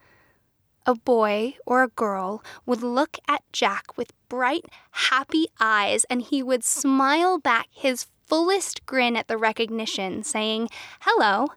a 0.86 0.96
boy 0.96 1.56
or 1.66 1.84
a 1.84 1.90
girl 1.90 2.44
would 2.66 2.82
look 2.82 3.18
at 3.28 3.44
Jack 3.52 3.98
with 3.98 4.14
bright, 4.30 4.66
happy 4.92 5.48
eyes, 5.60 6.06
and 6.10 6.22
he 6.22 6.42
would 6.42 6.64
smile 6.64 7.38
back 7.38 7.68
his 7.72 8.08
fullest 8.26 8.86
grin 8.86 9.16
at 9.16 9.28
the 9.28 9.38
recognition, 9.38 10.24
saying, 10.24 10.70
Hello, 11.02 11.48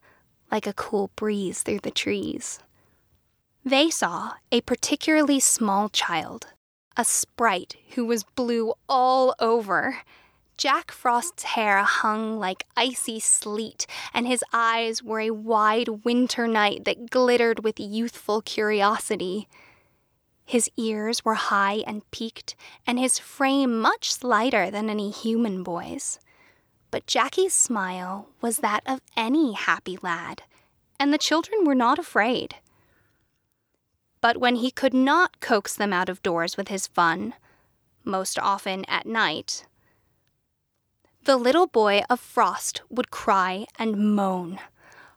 like 0.51 0.67
a 0.67 0.73
cool 0.73 1.11
breeze 1.17 1.63
through 1.63 1.81
the 1.81 1.91
trees. 1.91 2.59
They 3.65 3.91
saw 3.91 4.33
a 4.53 4.61
particularly 4.61 5.41
small 5.41 5.89
child, 5.89 6.49
a 6.97 7.05
sprite 7.05 7.77
who 7.95 8.05
was 8.05 8.25
blue 8.25 8.75
all 8.89 9.35
over 9.39 10.03
Jack 10.57 10.91
Frost's 10.93 11.43
hair 11.43 11.83
hung 11.83 12.39
like 12.39 12.67
icy 12.77 13.19
sleet, 13.21 13.87
and 14.13 14.27
his 14.27 14.45
eyes 14.53 15.03
were 15.03 15.21
a 15.21 15.31
wide 15.31 16.05
winter 16.05 16.47
night 16.47 16.85
that 16.85 17.11
glittered 17.11 17.65
with 17.65 17.81
youthful 17.81 18.41
curiosity. 18.41 19.49
His 20.47 20.71
ears 20.77 21.25
were 21.25 21.35
high 21.35 21.83
and 21.87 22.09
peaked, 22.11 22.55
and 22.87 22.99
his 22.99 23.19
frame 23.19 23.81
much 23.81 24.13
slighter 24.13 24.71
than 24.71 24.89
any 24.89 25.11
human 25.11 25.63
boy's. 25.63 26.21
But 26.91 27.07
Jackie's 27.07 27.55
smile 27.55 28.29
was 28.41 28.59
that 28.59 28.83
of 28.87 29.01
any 29.17 29.55
happy 29.55 29.99
lad, 30.03 30.43
and 31.01 31.13
the 31.13 31.19
children 31.19 31.65
were 31.65 31.75
not 31.75 31.99
afraid. 31.99 32.57
But 34.21 34.37
when 34.37 34.57
he 34.57 34.71
could 34.71 34.95
not 34.95 35.41
coax 35.41 35.75
them 35.75 35.93
out 35.93 36.09
of 36.09 36.23
doors 36.23 36.57
with 36.57 36.69
his 36.69 36.87
fun, 36.87 37.35
most 38.05 38.39
often 38.39 38.85
at 38.87 39.07
night, 39.07 39.67
the 41.25 41.37
little 41.39 41.67
boy 41.67 42.03
of 42.11 42.21
frost 42.21 42.83
would 42.91 43.11
cry 43.11 43.65
and 43.79 44.15
moan. 44.15 44.59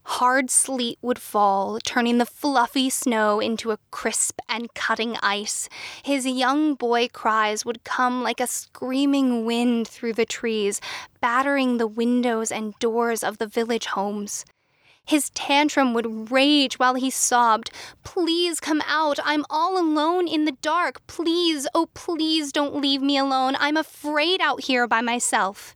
Hard 0.04 0.50
sleet 0.50 0.98
would 1.02 1.20
fall, 1.20 1.80
turning 1.84 2.18
the 2.18 2.26
fluffy 2.26 2.90
snow 2.90 3.42
into 3.42 3.72
a 3.72 3.80
crisp 3.92 4.40
and 4.48 4.74
cutting 4.74 5.18
ice. 5.22 5.68
His 6.02 6.26
young 6.26 6.76
boy 6.76 7.10
cries 7.12 7.66
would 7.66 7.84
come 7.84 8.24
like 8.24 8.40
a 8.40 8.48
screaming 8.48 9.44
wind 9.46 9.86
through 9.86 10.14
the 10.14 10.26
trees, 10.26 10.80
battering 11.20 11.76
the 11.78 11.88
windows 11.88 12.54
and 12.54 12.74
doors 12.80 13.22
of 13.22 13.38
the 13.38 13.48
village 13.48 13.88
homes. 13.88 14.46
His 15.04 15.30
tantrum 15.32 15.94
would 15.94 16.32
rage 16.32 16.80
while 16.80 16.96
he 16.96 17.10
sobbed, 17.10 17.70
Please 18.06 18.62
come 18.62 18.82
out. 18.88 19.20
I'm 19.26 19.46
all 19.50 19.78
alone 19.78 20.26
in 20.26 20.46
the 20.46 20.58
dark. 20.62 21.06
Please, 21.08 21.68
oh, 21.76 21.90
please 21.94 22.54
don't 22.54 22.82
leave 22.82 23.02
me 23.02 23.18
alone. 23.18 23.58
I'm 23.60 23.76
afraid 23.76 24.40
out 24.40 24.64
here 24.64 24.88
by 24.88 25.02
myself 25.02 25.76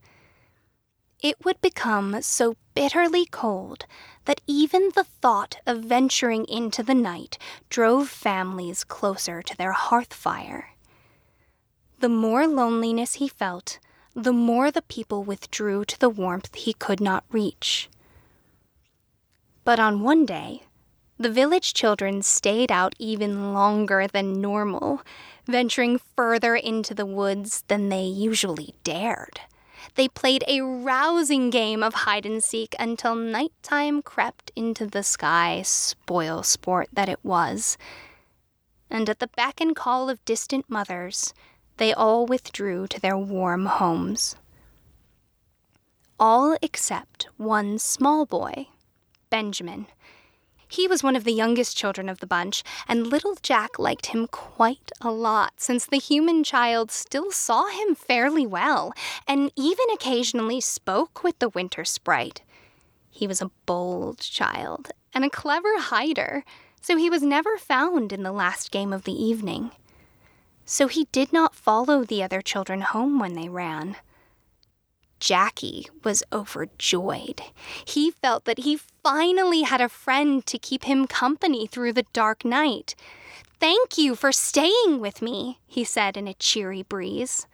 it 1.22 1.44
would 1.46 1.62
become 1.62 2.22
so 2.22 2.56
bitterly 2.74 3.26
cold 3.26 3.86
that 4.26 4.42
even 4.48 4.90
the 4.96 5.04
thought 5.04 5.58
of 5.66 5.84
venturing 5.84 6.46
into 6.46 6.82
the 6.84 6.96
night 6.96 7.38
drove 7.70 8.10
families 8.10 8.84
closer 8.84 9.42
to 9.42 9.56
their 9.56 9.72
hearth 9.72 10.14
fire. 10.14 10.70
The 12.00 12.10
more 12.10 12.48
loneliness 12.48 13.16
he 13.16 13.28
felt, 13.28 13.80
the 14.16 14.34
more 14.34 14.72
the 14.72 14.82
people 14.82 15.24
withdrew 15.24 15.86
to 15.86 16.00
the 16.00 16.10
warmth 16.10 16.56
he 16.56 16.74
could 16.74 17.00
not 17.00 17.24
reach. 17.30 17.90
But 19.64 19.80
on 19.80 20.02
one 20.02 20.26
day, 20.26 20.64
the 21.20 21.30
village 21.30 21.76
children 21.76 22.24
stayed 22.24 22.72
out 22.72 22.96
even 22.98 23.54
longer 23.54 24.08
than 24.08 24.42
normal, 24.42 25.02
venturing 25.46 26.00
further 26.16 26.56
into 26.56 26.96
the 26.96 27.06
woods 27.06 27.64
than 27.68 27.90
they 27.90 28.04
usually 28.04 28.74
dared. 28.84 29.40
They 29.96 30.08
played 30.08 30.44
a 30.48 30.62
rousing 30.62 31.50
game 31.50 31.84
of 31.84 31.94
hide 31.94 32.26
and 32.26 32.44
seek 32.44 32.76
until 32.80 33.16
nighttime 33.16 34.02
crept 34.02 34.52
into 34.56 34.86
the 34.86 35.04
sky, 35.04 35.62
spoil 35.64 36.44
sport 36.44 36.90
that 36.94 37.10
it 37.10 37.24
was. 37.24 37.78
And 38.90 39.10
at 39.10 39.20
the 39.20 39.28
beck 39.28 39.62
and 39.62 39.76
call 39.76 40.10
of 40.10 40.24
distant 40.26 40.70
mothers, 40.70 41.34
they 41.78 41.94
all 41.94 42.26
withdrew 42.26 42.88
to 42.88 43.00
their 43.00 43.18
warm 43.18 43.66
homes. 43.66 44.36
All 46.20 46.58
except 46.62 47.28
one 47.38 47.80
small 47.80 48.26
boy, 48.26 48.68
Benjamin. 49.30 49.88
He 50.72 50.88
was 50.88 51.04
one 51.04 51.16
of 51.16 51.26
the 51.26 51.34
youngest 51.34 51.76
children 51.76 52.08
of 52.08 52.20
the 52.20 52.28
bunch, 52.28 52.64
and 52.88 53.06
little 53.06 53.36
Jack 53.44 53.78
liked 53.78 54.08
him 54.08 54.28
quite 54.28 54.92
a 55.02 55.12
lot, 55.12 55.54
since 55.58 55.86
the 55.86 55.98
human 55.98 56.44
child 56.44 56.92
still 56.92 57.32
saw 57.32 57.68
him 57.68 57.94
fairly 57.94 58.48
well, 58.48 58.94
and 59.28 59.52
even 59.56 59.86
occasionally 59.94 60.62
spoke 60.62 61.24
with 61.24 61.38
the 61.40 61.50
winter 61.50 61.84
sprite. 61.84 62.42
He 63.10 63.28
was 63.28 63.42
a 63.42 63.52
bold 63.66 64.20
child, 64.20 64.92
and 65.14 65.26
a 65.26 65.30
clever 65.30 65.78
hider, 65.78 66.46
so 66.82 66.96
he 66.96 67.10
was 67.10 67.22
never 67.22 67.58
found 67.58 68.14
in 68.14 68.24
the 68.24 68.32
last 68.32 68.72
game 68.72 68.94
of 68.94 69.04
the 69.04 69.12
evening 69.12 69.72
so 70.72 70.88
he 70.88 71.08
did 71.12 71.34
not 71.34 71.54
follow 71.54 72.06
the 72.06 72.24
other 72.24 72.42
children 72.42 72.80
home 72.80 73.20
when 73.20 73.34
they 73.34 73.50
ran. 73.50 73.98
Jackie 75.22 75.88
was 76.04 76.24
overjoyed. 76.34 77.42
He 77.86 78.12
felt 78.12 78.46
that 78.46 78.60
he 78.60 78.80
finally 79.04 79.62
had 79.62 79.80
a 79.80 79.88
friend 79.88 80.44
to 80.48 80.58
keep 80.58 80.84
him 80.84 81.06
company 81.08 81.68
through 81.68 81.94
the 81.94 82.08
dark 82.12 82.44
night. 82.44 82.96
Thank 83.60 84.00
you 84.00 84.16
for 84.16 84.32
staying 84.32 85.00
with 85.00 85.22
me, 85.22 85.60
he 85.68 85.84
said 85.84 86.18
in 86.18 86.28
a 86.28 86.34
cheery 86.34 86.82
breeze. 86.82 87.46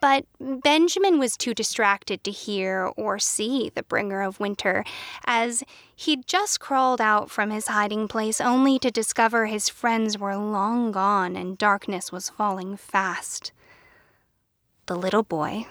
But 0.00 0.26
Benjamin 0.38 1.18
was 1.18 1.36
too 1.36 1.54
distracted 1.54 2.22
to 2.22 2.30
hear 2.30 2.92
or 2.96 3.18
see 3.18 3.72
the 3.74 3.82
bringer 3.82 4.22
of 4.22 4.38
winter, 4.38 4.84
as 5.24 5.64
he'd 5.96 6.26
just 6.26 6.60
crawled 6.60 7.00
out 7.00 7.30
from 7.30 7.50
his 7.50 7.66
hiding 7.66 8.06
place 8.06 8.40
only 8.40 8.78
to 8.78 8.92
discover 8.92 9.46
his 9.46 9.68
friends 9.68 10.18
were 10.18 10.36
long 10.36 10.92
gone 10.92 11.34
and 11.34 11.58
darkness 11.58 12.12
was 12.12 12.30
falling 12.30 12.76
fast. 12.76 13.50
The 14.86 14.96
little 14.96 15.22
boy, 15.24 15.66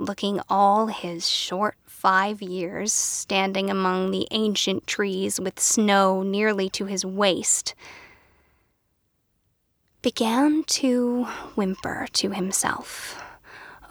looking 0.00 0.40
all 0.48 0.86
his 0.86 1.28
short 1.28 1.76
five 1.84 2.40
years, 2.40 2.92
standing 2.92 3.70
among 3.70 4.10
the 4.10 4.26
ancient 4.30 4.86
trees 4.86 5.38
with 5.38 5.60
snow 5.60 6.22
nearly 6.22 6.70
to 6.70 6.86
his 6.86 7.04
waist, 7.04 7.74
began 10.02 10.64
to 10.64 11.24
whimper 11.54 12.06
to 12.14 12.30
himself. 12.30 13.22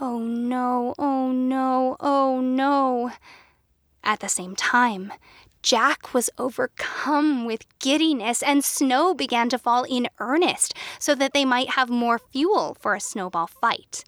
Oh 0.02 0.20
no, 0.20 0.96
oh 0.98 1.32
no, 1.32 1.98
oh 2.00 2.42
no. 2.42 3.12
At 4.04 4.22
the 4.22 4.30
same 4.30 4.56
time, 4.56 5.14
Jack 5.62 6.14
was 6.14 6.30
overcome 6.38 7.46
with 7.46 7.68
giddiness, 7.80 8.42
and 8.42 8.64
snow 8.64 9.14
began 9.14 9.50
to 9.50 9.60
fall 9.60 9.84
in 9.84 10.08
earnest 10.20 10.74
so 10.98 11.14
that 11.16 11.34
they 11.34 11.46
might 11.46 11.72
have 11.72 11.90
more 11.90 12.18
fuel 12.18 12.76
for 12.80 12.96
a 12.96 13.02
snowball 13.02 13.48
fight. 13.48 14.04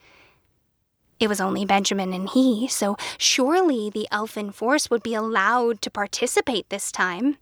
It 1.22 1.30
was 1.30 1.40
only 1.40 1.66
Benjamin 1.66 2.14
and 2.14 2.28
he, 2.28 2.68
so 2.68 2.98
surely 3.20 3.92
the 3.92 4.08
elfin 4.10 4.52
force 4.52 4.90
would 4.90 5.04
be 5.04 5.14
allowed 5.14 5.80
to 5.84 5.92
participate 5.92 6.68
this 6.70 6.92
time. 6.92 7.38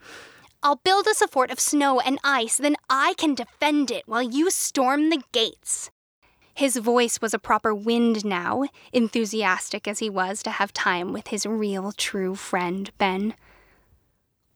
I'll 0.62 0.82
build 0.84 1.08
us 1.08 1.22
a 1.22 1.30
fort 1.30 1.50
of 1.50 1.62
snow 1.62 2.02
and 2.02 2.20
ice, 2.22 2.58
then 2.58 2.76
I 2.90 3.14
can 3.18 3.36
defend 3.36 3.90
it 3.90 4.04
while 4.06 4.22
you 4.22 4.52
storm 4.52 5.10
the 5.10 5.24
gates. 5.32 5.92
His 6.54 6.76
voice 6.76 7.22
was 7.22 7.34
a 7.34 7.40
proper 7.40 7.74
wind 7.74 8.26
now, 8.26 8.66
enthusiastic 8.92 9.88
as 9.88 10.00
he 10.00 10.10
was 10.10 10.44
to 10.44 10.52
have 10.52 10.74
time 10.74 11.14
with 11.14 11.30
his 11.30 11.46
real 11.46 11.94
true 11.94 12.36
friend, 12.36 12.92
Ben. 12.98 13.34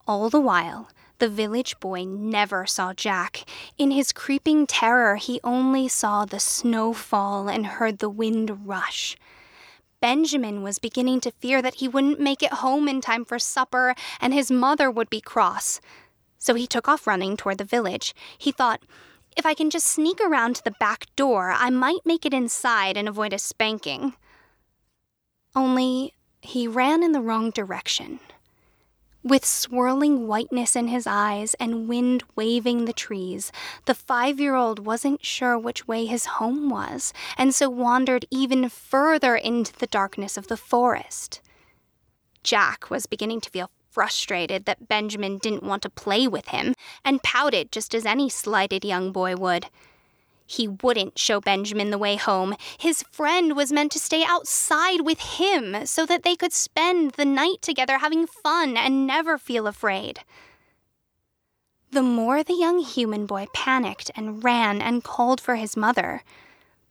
All 0.06 0.30
the 0.30 0.42
while, 0.42 0.90
the 1.20 1.30
village 1.30 1.80
boy 1.80 2.06
never 2.06 2.66
saw 2.66 2.94
Jack. 2.94 3.46
In 3.78 3.92
his 3.92 4.12
creeping 4.12 4.68
terror, 4.68 5.16
he 5.16 5.40
only 5.44 5.88
saw 5.88 6.26
the 6.26 6.40
snow 6.40 6.94
fall 6.94 7.48
and 7.48 7.66
heard 7.66 8.00
the 8.00 8.10
wind 8.10 8.68
rush. 8.68 9.16
Benjamin 10.02 10.64
was 10.64 10.80
beginning 10.80 11.22
to 11.22 11.32
fear 11.32 11.62
that 11.62 11.76
he 11.76 11.88
wouldn't 11.88 12.20
make 12.20 12.44
it 12.44 12.56
home 12.56 12.90
in 12.90 13.00
time 13.00 13.24
for 13.24 13.40
supper 13.40 13.96
and 14.20 14.34
his 14.34 14.52
mother 14.52 14.92
would 14.92 15.10
be 15.10 15.22
cross. 15.22 15.80
So 16.38 16.56
he 16.56 16.68
took 16.68 16.90
off 16.90 17.08
running 17.08 17.38
toward 17.38 17.58
the 17.58 17.64
village. 17.64 18.14
He 18.38 18.52
thought, 18.52 18.84
if 19.38 19.46
I 19.46 19.54
can 19.54 19.70
just 19.70 19.88
sneak 19.88 20.20
around 20.20 20.58
to 20.58 20.64
the 20.64 20.72
back 20.72 21.06
door, 21.16 21.52
I 21.52 21.70
might 21.70 22.06
make 22.06 22.26
it 22.26 22.34
inside 22.34 22.98
and 22.98 23.08
avoid 23.08 23.32
a 23.32 23.40
spanking. 23.40 24.14
Only 25.56 26.14
he 26.42 26.68
ran 26.68 27.02
in 27.02 27.14
the 27.14 27.22
wrong 27.22 27.50
direction. 27.52 28.20
With 29.24 29.46
swirling 29.46 30.28
whiteness 30.28 30.76
in 30.76 30.90
his 30.90 31.08
eyes 31.08 31.54
and 31.54 31.88
wind 31.88 32.24
waving 32.36 32.84
the 32.84 32.92
trees, 32.92 33.54
the 33.86 33.96
five 33.96 34.38
year 34.38 34.54
old 34.54 34.86
wasn't 34.86 35.26
sure 35.26 35.58
which 35.58 35.88
way 35.88 36.06
his 36.06 36.26
home 36.26 36.70
was, 36.70 37.14
and 37.38 37.56
so 37.56 37.70
wandered 37.70 38.26
even 38.30 38.68
further 38.68 39.38
into 39.38 39.72
the 39.72 39.88
darkness 39.88 40.36
of 40.36 40.48
the 40.48 40.58
forest. 40.58 41.40
Jack 42.44 42.90
was 42.90 43.06
beginning 43.06 43.40
to 43.40 43.50
feel 43.50 43.72
frustrated 43.90 44.66
that 44.66 44.90
Benjamin 44.90 45.38
didn't 45.38 45.64
want 45.64 45.84
to 45.84 45.90
play 45.90 46.28
with 46.28 46.50
him, 46.50 46.74
and 47.06 47.24
pouted 47.24 47.72
just 47.72 47.96
as 47.96 48.06
any 48.06 48.28
slighted 48.28 48.84
young 48.84 49.14
boy 49.14 49.38
would. 49.38 49.68
He 50.54 50.68
wouldn't 50.68 51.18
show 51.18 51.42
Benjamin 51.42 51.90
the 51.90 51.98
way 51.98 52.16
home. 52.16 52.56
His 52.78 53.04
friend 53.12 53.56
was 53.56 53.72
meant 53.72 53.92
to 53.94 54.00
stay 54.00 54.24
outside 54.24 55.02
with 55.02 55.20
him 55.20 55.86
so 55.86 56.06
that 56.06 56.24
they 56.24 56.36
could 56.36 56.54
spend 56.54 57.12
the 57.12 57.26
night 57.26 57.62
together 57.62 57.98
having 57.98 58.28
fun 58.28 58.78
and 58.78 59.08
never 59.08 59.38
feel 59.38 59.66
afraid. 59.66 60.20
The 61.92 62.04
more 62.04 62.44
the 62.44 62.54
young 62.54 62.80
human 62.80 63.26
boy 63.26 63.48
panicked 63.54 64.12
and 64.16 64.44
ran 64.44 64.82
and 64.82 65.04
called 65.04 65.42
for 65.42 65.56
his 65.56 65.76
mother, 65.76 66.22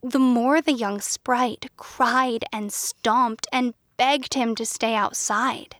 the 0.01 0.19
more 0.19 0.61
the 0.61 0.73
young 0.73 0.99
sprite 0.99 1.69
cried 1.77 2.43
and 2.51 2.71
stomped 2.71 3.47
and 3.51 3.73
begged 3.95 4.33
him 4.33 4.55
to 4.55 4.65
stay 4.65 4.93
outside. 4.93 5.77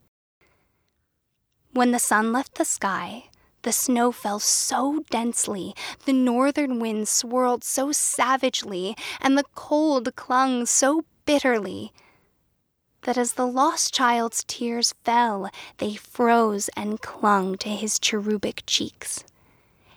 When 1.73 1.91
the 1.91 1.99
sun 1.99 2.31
left 2.31 2.55
the 2.55 2.65
sky, 2.65 3.29
the 3.63 3.71
snow 3.71 4.11
fell 4.11 4.39
so 4.39 5.03
densely, 5.09 5.73
the 6.05 6.13
northern 6.13 6.79
wind 6.79 7.07
swirled 7.07 7.63
so 7.63 7.91
savagely, 7.91 8.95
and 9.19 9.37
the 9.37 9.45
cold 9.55 10.15
clung 10.15 10.65
so 10.65 11.03
bitterly 11.25 11.91
that 13.03 13.17
as 13.17 13.33
the 13.33 13.47
lost 13.47 13.93
child's 13.93 14.43
tears 14.45 14.93
fell, 15.03 15.49
they 15.77 15.95
froze 15.95 16.69
and 16.75 17.01
clung 17.01 17.57
to 17.57 17.69
his 17.69 17.99
cherubic 17.99 18.63
cheeks. 18.65 19.23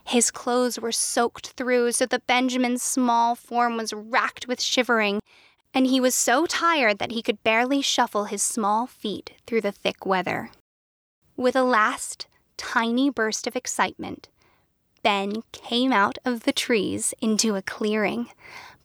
His 0.05 0.31
clothes 0.31 0.79
were 0.79 0.93
soaked 0.93 1.49
through 1.51 1.93
so 1.93 2.07
that 2.07 2.27
Benjamin's 2.27 2.83
small 2.83 3.35
form 3.35 3.77
was 3.77 3.93
racked 3.93 4.47
with 4.47 4.61
shivering, 4.61 5.21
and 5.75 5.87
he 5.87 6.01
was 6.01 6.15
so 6.15 6.47
tired 6.47 6.99
that 6.99 7.11
he 7.11 7.23
could 7.23 7.43
barely 7.43 7.83
shuffle 7.83 8.25
his 8.25 8.43
small 8.43 8.87
feet 8.87 9.33
through 9.47 9.63
the 9.63 9.73
thick 9.73 10.07
weather. 10.07 10.51
With 11.37 11.57
a 11.57 11.65
last 11.65 12.27
tiny 12.57 13.11
burst 13.11 13.47
of 13.47 13.57
excitement, 13.57 14.29
Ben 15.03 15.43
came 15.53 15.93
out 15.93 16.19
of 16.25 16.43
the 16.43 16.53
trees 16.53 17.15
into 17.21 17.55
a 17.55 17.63
clearing, 17.63 18.29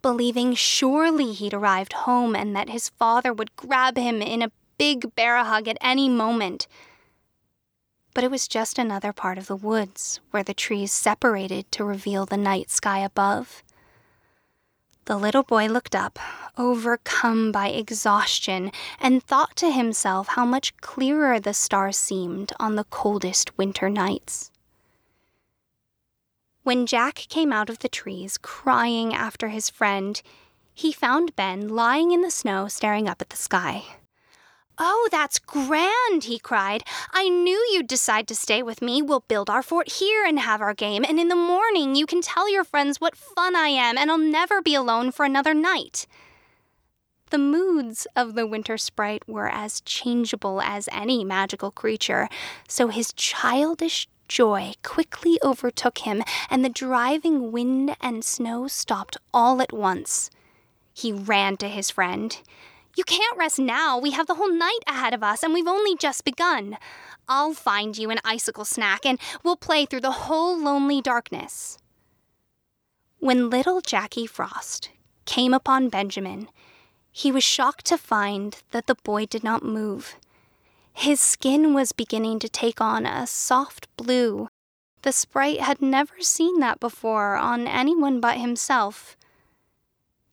believing 0.02 0.54
surely 0.54 1.34
he'd 1.34 1.54
arrived 1.54 1.94
home 1.94 2.36
and 2.36 2.56
that 2.56 2.70
his 2.70 2.90
father 2.90 3.34
would 3.34 3.56
grab 3.56 3.98
him 3.98 4.22
in 4.22 4.42
a 4.42 4.52
big 4.78 5.16
bear 5.16 5.44
hug 5.44 5.68
at 5.68 5.78
any 5.82 6.10
moment. 6.10 6.68
But 8.14 8.24
it 8.24 8.32
was 8.32 8.48
just 8.48 8.78
another 8.78 9.14
part 9.14 9.38
of 9.38 9.48
the 9.48 9.56
woods 9.56 10.20
where 10.32 10.44
the 10.44 10.54
trees 10.54 10.92
separated 10.92 11.72
to 11.72 11.84
reveal 11.84 12.26
the 12.26 12.38
night 12.38 12.70
sky 12.70 13.00
above. 13.00 13.64
The 15.06 15.18
little 15.18 15.44
boy 15.44 15.68
looked 15.68 15.96
up, 15.96 16.20
overcome 16.58 17.52
by 17.52 17.70
exhaustion, 17.70 18.72
and 19.00 19.24
thought 19.24 19.56
to 19.58 19.72
himself 19.72 20.30
how 20.30 20.46
much 20.46 20.78
clearer 20.78 21.40
the 21.40 21.54
stars 21.54 21.98
seemed 21.98 22.54
on 22.60 22.76
the 22.76 22.84
coldest 22.86 23.58
winter 23.58 23.90
nights. 23.90 24.52
When 26.64 26.86
Jack 26.86 27.16
came 27.16 27.52
out 27.52 27.70
of 27.70 27.80
the 27.80 27.90
trees, 27.90 28.38
crying 28.38 29.14
after 29.14 29.50
his 29.50 29.70
friend, 29.70 30.22
he 30.74 30.92
found 30.92 31.36
Ben 31.36 31.68
lying 31.68 32.12
in 32.12 32.22
the 32.22 32.30
snow 32.30 32.68
staring 32.68 33.10
up 33.10 33.22
at 33.22 33.30
the 33.30 33.38
sky. 33.38 33.86
Oh, 34.84 35.08
that's 35.12 35.38
grand, 35.38 36.24
he 36.24 36.40
cried. 36.40 36.84
I 37.12 37.30
knew 37.30 37.64
you'd 37.72 37.86
decide 37.86 38.28
to 38.30 38.36
stay 38.36 38.64
with 38.64 38.82
me. 38.82 39.00
We'll 39.00 39.24
build 39.28 39.48
our 39.48 39.62
fort 39.62 39.92
here 39.92 40.26
and 40.26 40.40
have 40.40 40.60
our 40.60 40.74
game, 40.74 41.06
and 41.08 41.20
in 41.20 41.28
the 41.28 41.36
morning 41.36 41.94
you 41.94 42.08
can 42.08 42.20
tell 42.20 42.52
your 42.52 42.64
friends 42.64 43.00
what 43.00 43.16
fun 43.16 43.56
I 43.56 43.68
am, 43.68 43.96
and 43.96 44.10
I'll 44.10 44.18
never 44.18 44.60
be 44.60 44.74
alone 44.74 45.12
for 45.12 45.24
another 45.24 45.54
night. 45.54 46.08
The 47.30 47.38
moods 47.38 48.08
of 48.16 48.34
the 48.34 48.48
winter 48.48 48.76
sprite 48.76 49.22
were 49.28 49.50
as 49.50 49.82
changeable 49.82 50.60
as 50.64 50.90
any 50.92 51.24
magical 51.24 51.70
creature, 51.70 52.28
so 52.68 52.88
his 52.88 53.14
childish 53.14 54.08
joy 54.28 54.74
quickly 54.82 55.38
overtook 55.44 56.00
him, 56.00 56.24
and 56.50 56.66
the 56.66 56.70
driving 56.70 57.52
wind 57.52 57.96
and 58.02 58.26
snow 58.26 58.68
stopped 58.68 59.16
all 59.32 59.62
at 59.62 59.72
once. 59.72 60.32
He 60.92 61.14
ran 61.14 61.58
to 61.58 61.68
his 61.68 61.92
friend. 61.92 62.36
You 62.96 63.04
can't 63.04 63.38
rest 63.38 63.60
now. 63.60 63.98
We 63.98 64.12
have 64.12 64.28
the 64.28 64.36
whole 64.36 64.52
night 64.52 64.80
ahead 64.88 65.14
of 65.14 65.24
us, 65.24 65.44
and 65.44 65.54
we've 65.54 65.68
only 65.68 65.96
just 65.96 66.26
begun. 66.26 66.78
I'll 67.28 67.54
find 67.54 67.98
you 67.98 68.10
an 68.10 68.20
icicle 68.26 68.66
snack, 68.66 69.06
and 69.06 69.20
we'll 69.44 69.56
play 69.56 69.86
through 69.86 70.02
the 70.02 70.12
whole 70.12 70.58
lonely 70.58 71.02
darkness. 71.02 71.78
When 73.20 73.50
little 73.50 73.82
Jackie 73.82 74.28
Frost 74.28 74.90
came 75.26 75.54
upon 75.54 75.90
Benjamin, 75.90 76.50
he 77.12 77.32
was 77.32 77.44
shocked 77.44 77.86
to 77.86 77.98
find 77.98 78.58
that 78.72 78.88
the 78.88 78.96
boy 78.96 79.26
did 79.26 79.44
not 79.44 79.64
move. 79.64 80.16
His 80.94 81.22
skin 81.22 81.74
was 81.74 81.92
beginning 81.92 82.40
to 82.40 82.50
take 82.50 82.82
on 82.82 83.06
a 83.06 83.26
soft 83.28 83.88
blue. 83.96 84.50
The 85.04 85.12
sprite 85.12 85.62
had 85.62 85.82
never 85.82 86.20
seen 86.20 86.60
that 86.60 86.80
before 86.80 87.36
on 87.36 87.68
anyone 87.68 88.20
but 88.20 88.38
himself. 88.38 89.16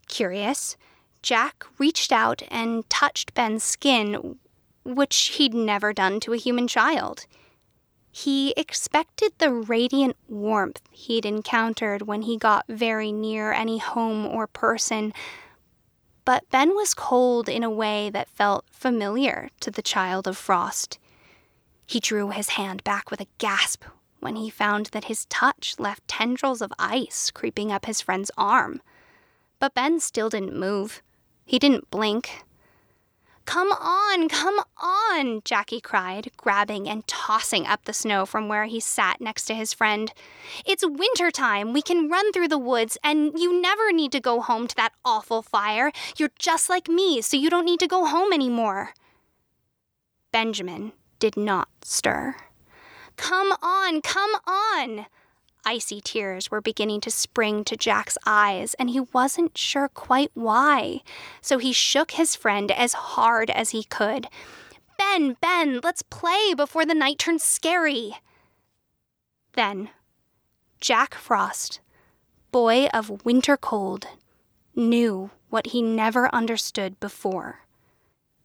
Curious, 0.08 0.76
Jack 1.22 1.64
reached 1.78 2.12
out 2.12 2.42
and 2.50 2.88
touched 2.88 3.34
Ben's 3.34 3.64
skin, 3.64 4.38
which 4.84 5.16
he'd 5.36 5.54
never 5.54 5.92
done 5.92 6.20
to 6.20 6.32
a 6.32 6.38
human 6.38 6.68
child. 6.68 7.26
He 8.10 8.52
expected 8.56 9.32
the 9.38 9.52
radiant 9.52 10.16
warmth 10.28 10.80
he'd 10.90 11.26
encountered 11.26 12.02
when 12.02 12.22
he 12.22 12.36
got 12.36 12.64
very 12.68 13.12
near 13.12 13.52
any 13.52 13.78
home 13.78 14.26
or 14.26 14.46
person, 14.46 15.12
but 16.24 16.48
Ben 16.50 16.74
was 16.74 16.94
cold 16.94 17.48
in 17.48 17.62
a 17.62 17.70
way 17.70 18.10
that 18.10 18.28
felt 18.28 18.64
familiar 18.70 19.50
to 19.60 19.70
the 19.70 19.82
child 19.82 20.26
of 20.26 20.36
frost. 20.36 20.98
He 21.86 22.00
drew 22.00 22.30
his 22.30 22.50
hand 22.50 22.84
back 22.84 23.10
with 23.10 23.20
a 23.20 23.28
gasp 23.38 23.84
when 24.20 24.36
he 24.36 24.50
found 24.50 24.86
that 24.86 25.04
his 25.04 25.24
touch 25.26 25.76
left 25.78 26.06
tendrils 26.08 26.60
of 26.60 26.72
ice 26.78 27.30
creeping 27.30 27.72
up 27.72 27.86
his 27.86 28.00
friend's 28.00 28.30
arm. 28.36 28.82
But 29.58 29.74
Ben 29.74 30.00
still 30.00 30.28
didn't 30.28 30.58
move. 30.58 31.02
He 31.48 31.58
didn't 31.58 31.90
blink. 31.90 32.44
Come 33.46 33.72
on, 33.72 34.28
come 34.28 34.60
on, 34.76 35.40
Jackie 35.46 35.80
cried, 35.80 36.30
grabbing 36.36 36.86
and 36.86 37.08
tossing 37.08 37.66
up 37.66 37.86
the 37.86 37.94
snow 37.94 38.26
from 38.26 38.48
where 38.48 38.66
he 38.66 38.78
sat 38.80 39.18
next 39.18 39.46
to 39.46 39.54
his 39.54 39.72
friend. 39.72 40.12
It's 40.66 40.84
winter 40.86 41.30
time. 41.30 41.72
We 41.72 41.80
can 41.80 42.10
run 42.10 42.32
through 42.32 42.48
the 42.48 42.58
woods, 42.58 42.98
and 43.02 43.32
you 43.38 43.58
never 43.62 43.90
need 43.92 44.12
to 44.12 44.20
go 44.20 44.42
home 44.42 44.66
to 44.66 44.76
that 44.76 44.92
awful 45.06 45.40
fire. 45.40 45.90
You're 46.18 46.32
just 46.38 46.68
like 46.68 46.86
me, 46.86 47.22
so 47.22 47.38
you 47.38 47.48
don't 47.48 47.64
need 47.64 47.80
to 47.80 47.86
go 47.86 48.04
home 48.04 48.34
anymore. 48.34 48.90
Benjamin 50.30 50.92
did 51.18 51.38
not 51.38 51.68
stir. 51.82 52.36
Come 53.16 53.52
on, 53.62 54.02
come 54.02 54.32
on! 54.46 55.06
Icy 55.68 56.00
tears 56.00 56.50
were 56.50 56.62
beginning 56.62 57.02
to 57.02 57.10
spring 57.10 57.62
to 57.64 57.76
Jack's 57.76 58.16
eyes, 58.24 58.72
and 58.78 58.88
he 58.88 59.00
wasn't 59.00 59.58
sure 59.58 59.88
quite 59.88 60.30
why. 60.32 61.02
So 61.42 61.58
he 61.58 61.74
shook 61.74 62.12
his 62.12 62.34
friend 62.34 62.70
as 62.70 62.94
hard 62.94 63.50
as 63.50 63.70
he 63.70 63.84
could. 63.84 64.28
Ben, 64.96 65.36
Ben, 65.42 65.80
let's 65.84 66.00
play 66.00 66.54
before 66.54 66.86
the 66.86 66.94
night 66.94 67.18
turns 67.18 67.42
scary. 67.42 68.14
Then, 69.52 69.90
Jack 70.80 71.14
Frost, 71.14 71.80
boy 72.50 72.86
of 72.94 73.22
winter 73.26 73.58
cold, 73.58 74.06
knew 74.74 75.28
what 75.50 75.66
he 75.66 75.82
never 75.82 76.34
understood 76.34 76.98
before. 76.98 77.66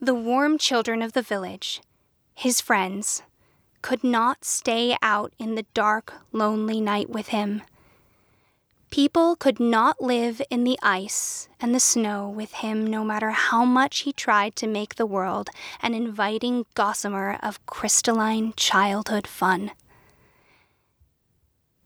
The 0.01 0.13
warm 0.13 0.57
children 0.57 1.01
of 1.01 1.13
the 1.13 1.21
village, 1.21 1.81
his 2.36 2.59
friends, 2.59 3.23
could 3.84 4.04
not 4.04 4.43
stay 4.43 4.98
out 5.04 5.32
in 5.38 5.54
the 5.54 5.65
dark, 5.76 6.13
lonely 6.32 6.82
night 6.82 7.12
with 7.12 7.28
him. 7.28 7.62
People 8.89 9.36
could 9.36 9.60
not 9.60 10.02
live 10.02 10.41
in 10.50 10.63
the 10.63 10.80
ice 10.82 11.50
and 11.60 11.76
the 11.76 11.80
snow 11.80 12.30
with 12.30 12.54
him 12.54 12.88
no 12.88 13.04
matter 13.04 13.32
how 13.32 13.65
much 13.65 14.00
he 14.00 14.13
tried 14.13 14.56
to 14.56 14.67
make 14.67 14.96
the 14.96 15.06
world 15.06 15.50
an 15.82 15.93
inviting 15.93 16.65
gossamer 16.76 17.38
of 17.43 17.63
crystalline 17.65 18.54
childhood 18.56 19.28
fun. 19.28 19.72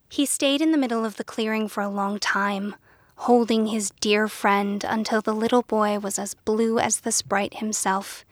He 0.10 0.26
stayed 0.26 0.62
in 0.62 0.72
the 0.72 0.78
middle 0.78 1.04
of 1.04 1.18
the 1.18 1.24
clearing 1.24 1.68
for 1.68 1.82
a 1.82 1.90
long 1.90 2.20
time, 2.20 2.76
holding 3.16 3.68
his 3.68 3.92
dear 4.00 4.28
friend 4.28 4.84
until 4.84 5.22
the 5.22 5.34
little 5.34 5.64
boy 5.64 5.98
was 6.00 6.20
as 6.20 6.34
blue 6.34 6.78
as 6.78 7.00
the 7.00 7.12
sprite 7.12 7.56
himself. 7.56 8.24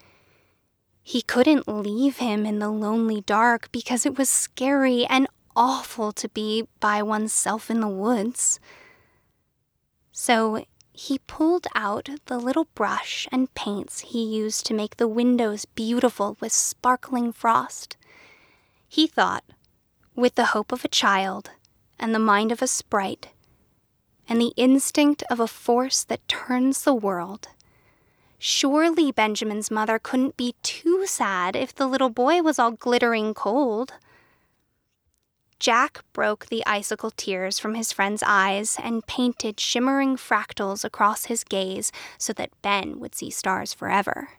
He 1.07 1.21
couldn't 1.21 1.67
leave 1.67 2.17
him 2.17 2.47
in 2.47 2.57
the 2.57 2.71
lonely 2.71 3.21
dark 3.21 3.71
because 3.71 4.07
it 4.07 4.17
was 4.17 4.27
scary 4.27 5.05
and 5.05 5.27
awful 5.55 6.11
to 6.13 6.27
be 6.29 6.67
by 6.79 7.03
oneself 7.03 7.69
in 7.69 7.79
the 7.79 7.87
woods. 7.87 8.59
So 10.11 10.65
he 10.93 11.19
pulled 11.19 11.67
out 11.75 12.09
the 12.25 12.39
little 12.39 12.67
brush 12.73 13.27
and 13.31 13.53
paints 13.53 13.99
he 13.99 14.23
used 14.23 14.65
to 14.65 14.73
make 14.73 14.97
the 14.97 15.07
windows 15.07 15.65
beautiful 15.65 16.37
with 16.39 16.51
sparkling 16.51 17.31
frost. 17.31 17.97
He 18.89 19.05
thought, 19.05 19.43
with 20.15 20.33
the 20.33 20.47
hope 20.47 20.71
of 20.71 20.83
a 20.83 20.87
child 20.87 21.51
and 21.99 22.15
the 22.15 22.19
mind 22.19 22.51
of 22.51 22.63
a 22.63 22.67
sprite, 22.67 23.27
and 24.27 24.41
the 24.41 24.53
instinct 24.57 25.21
of 25.29 25.39
a 25.39 25.47
force 25.47 26.03
that 26.03 26.27
turns 26.27 26.83
the 26.83 26.95
world, 26.95 27.49
Surely 28.37 29.11
Benjamin's 29.11 29.71
mother 29.71 29.97
couldn't 29.97 30.37
be 30.37 30.55
too 30.61 31.05
sad 31.07 31.55
if 31.55 31.73
the 31.73 31.87
little 31.87 32.09
boy 32.09 32.41
was 32.41 32.59
all 32.59 32.71
glittering 32.71 33.33
cold. 33.33 33.93
Jack 35.57 36.03
broke 36.11 36.47
the 36.47 36.65
icicle 36.65 37.11
tears 37.11 37.59
from 37.59 37.75
his 37.75 37.91
friend's 37.91 38.23
eyes 38.25 38.77
and 38.83 39.07
painted 39.07 39.59
shimmering 39.59 40.17
fractals 40.17 40.83
across 40.83 41.25
his 41.25 41.43
gaze 41.43 41.91
so 42.17 42.33
that 42.33 42.61
Ben 42.61 42.99
would 42.99 43.15
see 43.15 43.29
stars 43.29 43.73
forever. 43.73 44.29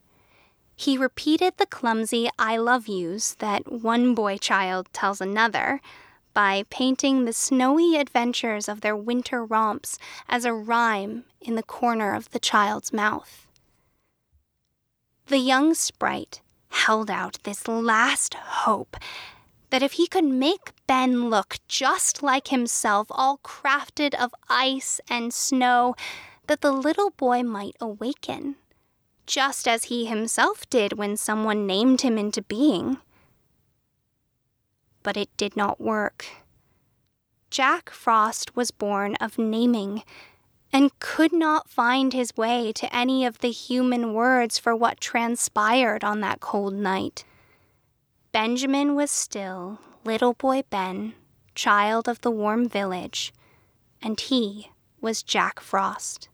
He 0.77 0.99
repeated 0.99 1.55
the 1.57 1.67
clumsy 1.67 2.29
I 2.39 2.59
love 2.59 2.87
yous 2.87 3.35
that 3.37 3.73
one 3.73 4.15
boy 4.15 4.37
child 4.37 4.89
tells 4.93 5.23
another 5.23 5.81
by 6.35 6.65
painting 6.69 7.25
the 7.25 7.33
snowy 7.33 7.97
adventures 7.97 8.69
of 8.69 8.83
their 8.83 8.95
winter 8.95 9.43
romps 9.43 9.99
as 10.29 10.45
a 10.45 10.53
rhyme 10.53 11.25
in 11.41 11.55
the 11.55 11.63
corner 11.63 12.15
of 12.15 12.31
the 12.33 12.39
child's 12.39 12.93
mouth. 12.93 13.46
The 15.29 15.39
young 15.39 15.75
sprite 15.75 16.41
held 16.69 17.11
out 17.11 17.39
this 17.43 17.67
last 17.67 18.35
hope 18.35 18.97
that 19.71 19.83
if 19.83 19.93
he 19.93 20.07
could 20.07 20.25
make 20.25 20.71
Ben 20.87 21.29
look 21.29 21.57
just 21.67 22.23
like 22.23 22.49
himself, 22.49 23.09
all 23.11 23.39
crafted 23.39 24.15
of 24.15 24.33
ice 24.49 25.01
and 25.11 25.35
snow, 25.35 25.97
that 26.47 26.61
the 26.61 26.71
little 26.71 27.11
boy 27.11 27.43
might 27.43 27.75
awaken, 27.81 28.55
just 29.27 29.67
as 29.67 29.85
he 29.85 30.07
himself 30.07 30.71
did 30.71 30.93
when 30.93 31.17
someone 31.17 31.67
named 31.67 32.03
him 32.03 32.17
into 32.17 32.43
being. 32.43 32.99
But 35.03 35.17
it 35.17 35.37
did 35.37 35.57
not 35.57 35.81
work. 35.81 36.27
Jack 37.51 37.91
Frost 37.91 38.55
was 38.55 38.71
born 38.71 39.17
of 39.17 39.39
naming 39.39 40.05
and 40.73 40.99
could 40.99 41.33
not 41.33 41.69
find 41.69 42.13
his 42.13 42.37
way 42.37 42.73
to 42.73 42.95
any 42.95 43.25
of 43.25 43.39
the 43.39 43.51
human 43.51 44.13
words 44.13 44.59
for 44.59 44.75
what 44.75 45.01
transpired 45.01 46.05
on 46.05 46.21
that 46.21 46.41
cold 46.41 46.75
night. 46.75 47.25
Benjamin 48.33 48.95
was 48.95 49.11
still 49.11 49.81
little 50.05 50.35
boy 50.35 50.63
Ben, 50.71 51.15
child 51.55 52.09
of 52.09 52.21
the 52.21 52.31
warm 52.31 52.69
village, 52.69 53.33
and 54.03 54.21
he 54.21 54.71
was 55.01 55.23
Jack 55.23 55.61
Frost. 55.61 56.29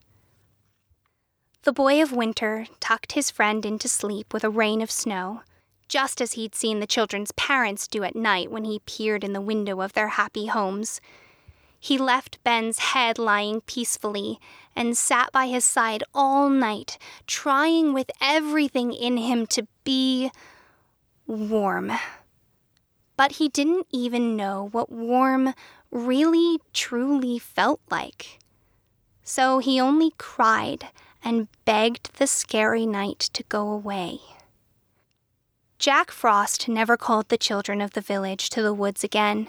The 1.62 1.72
boy 1.72 2.02
of 2.02 2.10
winter 2.10 2.66
tucked 2.80 3.12
his 3.12 3.30
friend 3.30 3.64
into 3.64 3.88
sleep 3.88 4.34
with 4.34 4.42
a 4.42 4.50
rain 4.50 4.82
of 4.82 4.90
snow, 4.90 5.42
just 5.88 6.20
as 6.20 6.32
he'd 6.32 6.54
seen 6.54 6.80
the 6.80 6.86
children's 6.86 7.32
parents 7.32 7.86
do 7.86 8.02
at 8.02 8.16
night 8.16 8.50
when 8.50 8.64
he 8.64 8.80
peered 8.80 9.22
in 9.22 9.32
the 9.32 9.40
window 9.40 9.80
of 9.80 9.92
their 9.92 10.08
happy 10.08 10.46
homes. 10.46 11.00
He 11.84 11.98
left 11.98 12.38
Ben's 12.44 12.78
head 12.78 13.18
lying 13.18 13.60
peacefully 13.62 14.38
and 14.76 14.96
sat 14.96 15.32
by 15.32 15.48
his 15.48 15.64
side 15.64 16.04
all 16.14 16.48
night, 16.48 16.96
trying 17.26 17.92
with 17.92 18.08
everything 18.20 18.92
in 18.92 19.16
him 19.16 19.48
to 19.48 19.66
be 19.82 20.30
warm. 21.26 21.90
But 23.16 23.32
he 23.32 23.48
didn't 23.48 23.88
even 23.90 24.36
know 24.36 24.68
what 24.70 24.92
warm 24.92 25.54
really 25.90 26.60
truly 26.72 27.40
felt 27.40 27.80
like. 27.90 28.38
So 29.24 29.58
he 29.58 29.80
only 29.80 30.12
cried 30.18 30.86
and 31.24 31.48
begged 31.64 32.16
the 32.16 32.28
scary 32.28 32.86
night 32.86 33.18
to 33.32 33.42
go 33.48 33.68
away. 33.68 34.20
Jack 35.80 36.12
Frost 36.12 36.68
never 36.68 36.96
called 36.96 37.28
the 37.28 37.36
children 37.36 37.80
of 37.80 37.94
the 37.94 38.00
village 38.00 38.50
to 38.50 38.62
the 38.62 38.72
woods 38.72 39.02
again. 39.02 39.48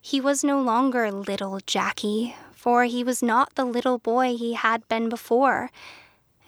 He 0.00 0.20
was 0.20 0.42
no 0.42 0.60
longer 0.60 1.12
little 1.12 1.60
Jackie, 1.66 2.34
for 2.52 2.84
he 2.84 3.04
was 3.04 3.22
not 3.22 3.54
the 3.54 3.64
little 3.64 3.98
boy 3.98 4.36
he 4.36 4.54
had 4.54 4.88
been 4.88 5.08
before, 5.08 5.70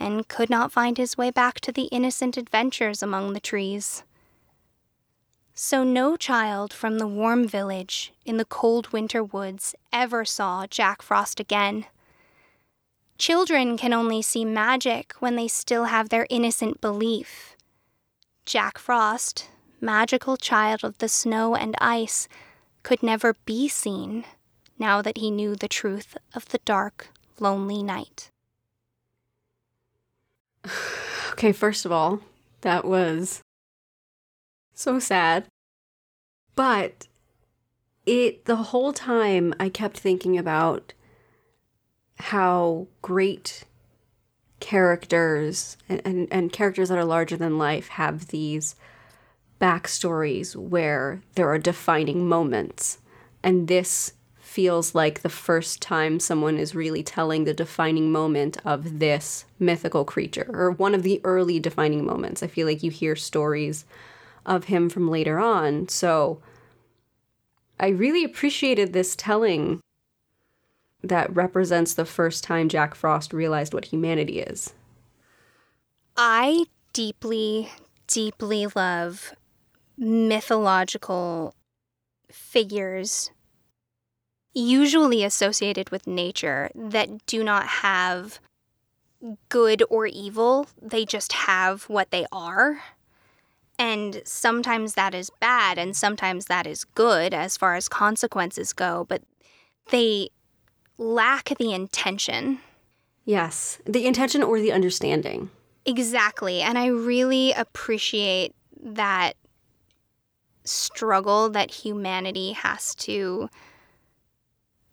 and 0.01 0.27
could 0.27 0.51
not 0.51 0.73
find 0.73 0.97
his 0.97 1.19
way 1.19 1.31
back 1.31 1.61
to 1.61 1.73
the 1.73 1.85
innocent 1.85 2.37
adventures 2.37 3.03
among 3.03 3.33
the 3.33 3.41
trees. 3.41 4.05
So 5.55 5.85
no 5.85 6.17
child 6.17 6.73
from 6.73 6.99
the 6.99 7.07
warm 7.07 7.47
village 7.47 8.13
in 8.25 8.39
the 8.39 8.47
cold 8.47 8.89
winter 8.93 9.23
woods 9.23 9.75
ever 9.93 10.25
saw 10.25 10.67
Jack 10.67 11.03
Frost 11.03 11.39
again. 11.39 11.85
Children 13.19 13.77
can 13.77 13.93
only 13.93 14.23
see 14.23 14.47
magic 14.47 15.13
when 15.21 15.37
they 15.37 15.47
still 15.47 15.85
have 15.85 16.09
their 16.09 16.27
innocent 16.31 16.81
belief. 16.81 17.55
Jack 18.47 18.79
Frost, 18.79 19.51
magical 19.81 20.39
child 20.39 20.83
of 20.83 20.97
the 20.99 21.09
snow 21.09 21.55
and 21.55 21.77
ice, 21.79 22.29
could 22.83 23.03
never 23.03 23.35
be 23.45 23.69
seen 23.69 24.25
now 24.79 25.03
that 25.03 25.19
he 25.19 25.31
knew 25.31 25.55
the 25.55 25.69
truth 25.69 26.17
of 26.35 26.49
the 26.49 26.59
dark, 26.65 27.09
lonely 27.39 27.83
night. 27.83 28.31
Okay, 31.33 31.51
first 31.51 31.87
of 31.87 31.91
all, 31.91 32.21
that 32.61 32.85
was 32.85 33.43
so 34.75 34.99
sad. 34.99 35.47
But 36.55 37.09
it 38.05 38.45
the 38.45 38.57
whole 38.57 38.93
time 38.93 39.55
I 39.59 39.69
kept 39.69 39.99
thinking 39.99 40.37
about 40.37 40.93
how 42.17 42.87
great 43.01 43.65
characters 44.61 45.77
and, 45.89 46.03
and, 46.05 46.29
and 46.31 46.53
characters 46.53 46.89
that 46.91 46.99
are 46.99 47.05
larger 47.05 47.37
than 47.37 47.59
life 47.59 47.89
have 47.89 48.29
these 48.29 48.77
backstories 49.63 50.57
where 50.57 51.23
there 51.37 51.49
are 51.49 51.59
defining 51.59 52.29
moments. 52.29 52.99
And 53.45 53.69
this 53.69 54.15
feels 54.41 54.95
like 54.95 55.23
the 55.23 55.29
first 55.29 55.81
time 55.81 56.19
someone 56.19 56.59
is 56.59 56.75
really 56.75 57.03
telling 57.03 57.45
the 57.45 57.55
defining 57.55 58.11
moment 58.11 58.59
of 58.67 58.99
this 58.99 59.45
mythical 59.61 60.05
creature, 60.05 60.51
or 60.53 60.73
one 60.73 60.95
of 60.95 61.05
the 61.05 61.21
early 61.23 61.61
defining 61.61 62.05
moments. 62.05 62.43
I 62.43 62.49
feel 62.49 62.67
like 62.67 62.83
you 62.83 62.91
hear 62.91 63.15
stories 63.15 63.87
of 64.45 64.65
him 64.65 64.91
from 64.91 65.09
later 65.09 65.39
on. 65.39 65.89
So 65.89 66.43
I 67.79 67.89
really 67.89 68.25
appreciated 68.25 68.93
this 68.93 69.15
telling 69.17 69.81
that 71.03 71.35
represents 71.35 71.95
the 71.95 72.05
first 72.05 72.45
time 72.45 72.69
Jack 72.69 72.95
Frost 72.95 73.33
realized 73.33 73.73
what 73.73 73.87
humanity 73.87 74.41
is. 74.41 74.75
I 76.17 76.67
deeply, 76.93 77.71
deeply 78.07 78.67
love 78.75 79.33
mythological 79.97 81.55
figures 82.31 83.31
usually 84.55 85.25
associated 85.25 85.91
with 85.91 86.07
nature 86.07 86.71
that 86.75 87.25
do 87.27 87.43
not 87.43 87.67
have 87.67 88.39
good 89.49 89.83
or 89.89 90.07
evil, 90.07 90.67
they 90.81 91.05
just 91.05 91.33
have 91.33 91.85
what 91.85 92.11
they 92.11 92.27
are. 92.33 92.83
And 93.79 94.21
sometimes 94.25 94.95
that 94.95 95.15
is 95.15 95.31
bad, 95.41 95.79
and 95.79 95.97
sometimes 95.97 96.47
that 96.47 96.67
is 96.67 96.85
good 96.85 97.33
as 97.33 97.57
far 97.57 97.75
as 97.75 97.89
consequences 97.89 98.73
go, 98.73 99.07
but 99.09 99.23
they 99.91 100.29
lack 100.99 101.57
the 101.59 101.73
intention. 101.73 102.59
Yes, 103.25 103.79
the 103.87 104.07
intention 104.07 104.43
or 104.43 104.61
the 104.61 104.73
understanding. 104.73 105.51
Exactly. 105.85 106.61
And 106.61 106.79
I 106.79 106.87
really 106.87 107.53
appreciate 107.53 108.55
that 108.81 109.35
struggle 110.65 111.51
that 111.51 111.71
humanity 111.71 112.53
has 112.53 112.95
to 112.95 113.49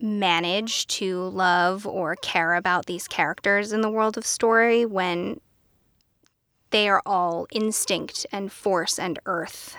manage 0.00 0.86
to 0.86 1.28
love 1.28 1.86
or 1.86 2.16
care 2.16 2.54
about 2.54 2.86
these 2.86 3.06
characters 3.06 3.72
in 3.72 3.82
the 3.82 3.90
world 3.90 4.16
of 4.16 4.26
story 4.26 4.86
when 4.86 5.40
they 6.70 6.88
are 6.88 7.02
all 7.04 7.46
instinct 7.52 8.26
and 8.32 8.50
force 8.50 8.98
and 8.98 9.18
earth. 9.26 9.76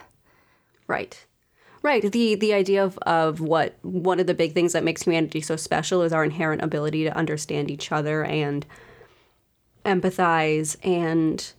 Right. 0.87 1.25
Right. 1.83 2.03
The 2.11 2.35
the 2.35 2.53
idea 2.53 2.83
of, 2.83 2.97
of 2.99 3.39
what 3.39 3.75
one 3.81 4.19
of 4.19 4.27
the 4.27 4.35
big 4.35 4.53
things 4.53 4.73
that 4.73 4.83
makes 4.83 5.01
humanity 5.01 5.41
so 5.41 5.55
special 5.55 6.03
is 6.03 6.13
our 6.13 6.23
inherent 6.23 6.61
ability 6.61 7.03
to 7.05 7.17
understand 7.17 7.71
each 7.71 7.91
other 7.91 8.23
and 8.23 8.65
empathize 9.83 10.75
and 10.85 11.53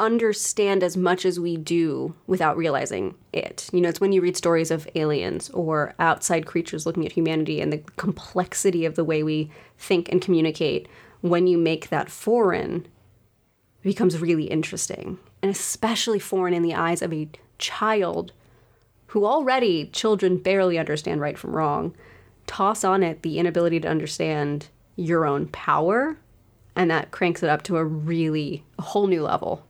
understand 0.00 0.82
as 0.82 0.96
much 0.96 1.24
as 1.24 1.38
we 1.38 1.56
do 1.56 2.14
without 2.26 2.56
realizing 2.56 3.14
it. 3.32 3.68
You 3.72 3.80
know, 3.80 3.88
it's 3.88 4.00
when 4.00 4.12
you 4.12 4.22
read 4.22 4.36
stories 4.36 4.70
of 4.70 4.88
aliens 4.94 5.50
or 5.50 5.94
outside 5.98 6.46
creatures 6.46 6.86
looking 6.86 7.06
at 7.06 7.12
humanity 7.12 7.60
and 7.60 7.72
the 7.72 7.82
complexity 7.96 8.84
of 8.84 8.96
the 8.96 9.04
way 9.04 9.22
we 9.22 9.50
think 9.78 10.10
and 10.10 10.20
communicate, 10.20 10.88
when 11.20 11.46
you 11.46 11.58
make 11.58 11.90
that 11.90 12.10
foreign, 12.10 12.86
becomes 13.82 14.18
really 14.18 14.44
interesting. 14.44 15.18
And 15.42 15.50
especially 15.50 16.18
foreign 16.18 16.54
in 16.54 16.62
the 16.62 16.74
eyes 16.74 17.02
of 17.02 17.12
a 17.12 17.28
child 17.58 18.32
who 19.08 19.26
already 19.26 19.86
children 19.86 20.38
barely 20.38 20.78
understand 20.78 21.20
right 21.20 21.36
from 21.36 21.54
wrong. 21.54 21.94
Toss 22.46 22.84
on 22.84 23.02
it 23.02 23.22
the 23.22 23.38
inability 23.38 23.80
to 23.80 23.88
understand 23.88 24.68
your 24.96 25.26
own 25.26 25.46
power, 25.48 26.16
and 26.76 26.90
that 26.90 27.10
cranks 27.10 27.42
it 27.42 27.50
up 27.50 27.62
to 27.62 27.76
a 27.76 27.84
really 27.84 28.64
a 28.78 28.82
whole 28.82 29.06
new 29.06 29.22
level. 29.22 29.66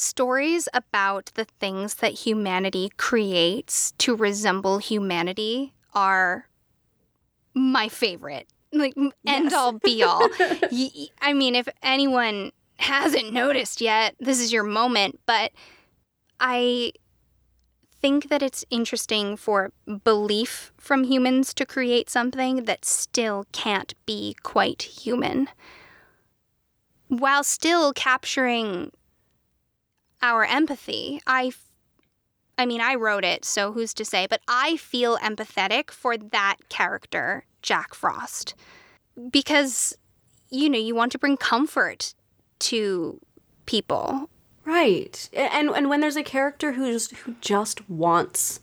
Stories 0.00 0.66
about 0.72 1.30
the 1.34 1.44
things 1.44 1.96
that 1.96 2.14
humanity 2.14 2.90
creates 2.96 3.92
to 3.98 4.16
resemble 4.16 4.78
humanity 4.78 5.74
are 5.92 6.48
my 7.52 7.86
favorite. 7.86 8.48
Like, 8.72 8.94
yes. 8.96 9.12
end 9.26 9.52
all 9.52 9.72
be 9.72 10.02
all. 10.02 10.26
I 11.20 11.34
mean, 11.34 11.54
if 11.54 11.68
anyone 11.82 12.52
hasn't 12.78 13.30
noticed 13.30 13.82
yet, 13.82 14.14
this 14.18 14.40
is 14.40 14.50
your 14.50 14.62
moment, 14.62 15.20
but 15.26 15.52
I 16.40 16.92
think 18.00 18.30
that 18.30 18.42
it's 18.42 18.64
interesting 18.70 19.36
for 19.36 19.70
belief 20.02 20.72
from 20.78 21.04
humans 21.04 21.52
to 21.52 21.66
create 21.66 22.08
something 22.08 22.64
that 22.64 22.86
still 22.86 23.44
can't 23.52 23.92
be 24.06 24.34
quite 24.42 24.80
human 24.80 25.50
while 27.08 27.44
still 27.44 27.92
capturing 27.92 28.92
our 30.22 30.44
empathy. 30.44 31.20
I 31.26 31.52
I 32.58 32.66
mean, 32.66 32.80
I 32.80 32.94
wrote 32.94 33.24
it, 33.24 33.44
so 33.44 33.72
who's 33.72 33.94
to 33.94 34.04
say, 34.04 34.26
but 34.28 34.42
I 34.46 34.76
feel 34.76 35.16
empathetic 35.18 35.90
for 35.90 36.18
that 36.18 36.56
character, 36.68 37.46
Jack 37.62 37.94
Frost. 37.94 38.54
Because 39.30 39.96
you 40.50 40.68
know, 40.68 40.78
you 40.78 40.94
want 40.94 41.12
to 41.12 41.18
bring 41.18 41.36
comfort 41.36 42.14
to 42.60 43.20
people. 43.66 44.28
Right. 44.64 45.28
And 45.32 45.70
and 45.70 45.88
when 45.88 46.00
there's 46.00 46.16
a 46.16 46.22
character 46.22 46.72
who's 46.72 47.10
who 47.10 47.34
just 47.40 47.88
wants 47.88 48.60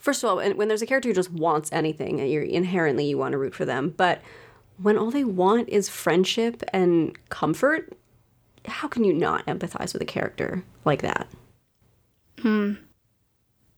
First 0.00 0.24
of 0.24 0.30
all, 0.30 0.54
when 0.54 0.68
there's 0.68 0.80
a 0.80 0.86
character 0.86 1.10
who 1.10 1.14
just 1.14 1.30
wants 1.30 1.70
anything, 1.72 2.26
you're 2.26 2.42
inherently 2.42 3.06
you 3.06 3.18
want 3.18 3.32
to 3.32 3.38
root 3.38 3.54
for 3.54 3.66
them, 3.66 3.92
but 3.94 4.22
when 4.78 4.96
all 4.96 5.10
they 5.10 5.24
want 5.24 5.68
is 5.68 5.90
friendship 5.90 6.62
and 6.72 7.18
comfort, 7.28 7.92
how 8.66 8.88
can 8.88 9.04
you 9.04 9.12
not 9.12 9.46
empathize 9.46 9.92
with 9.92 10.02
a 10.02 10.06
character 10.06 10.62
like 10.84 11.02
that? 11.02 11.28
Hmm. 12.40 12.74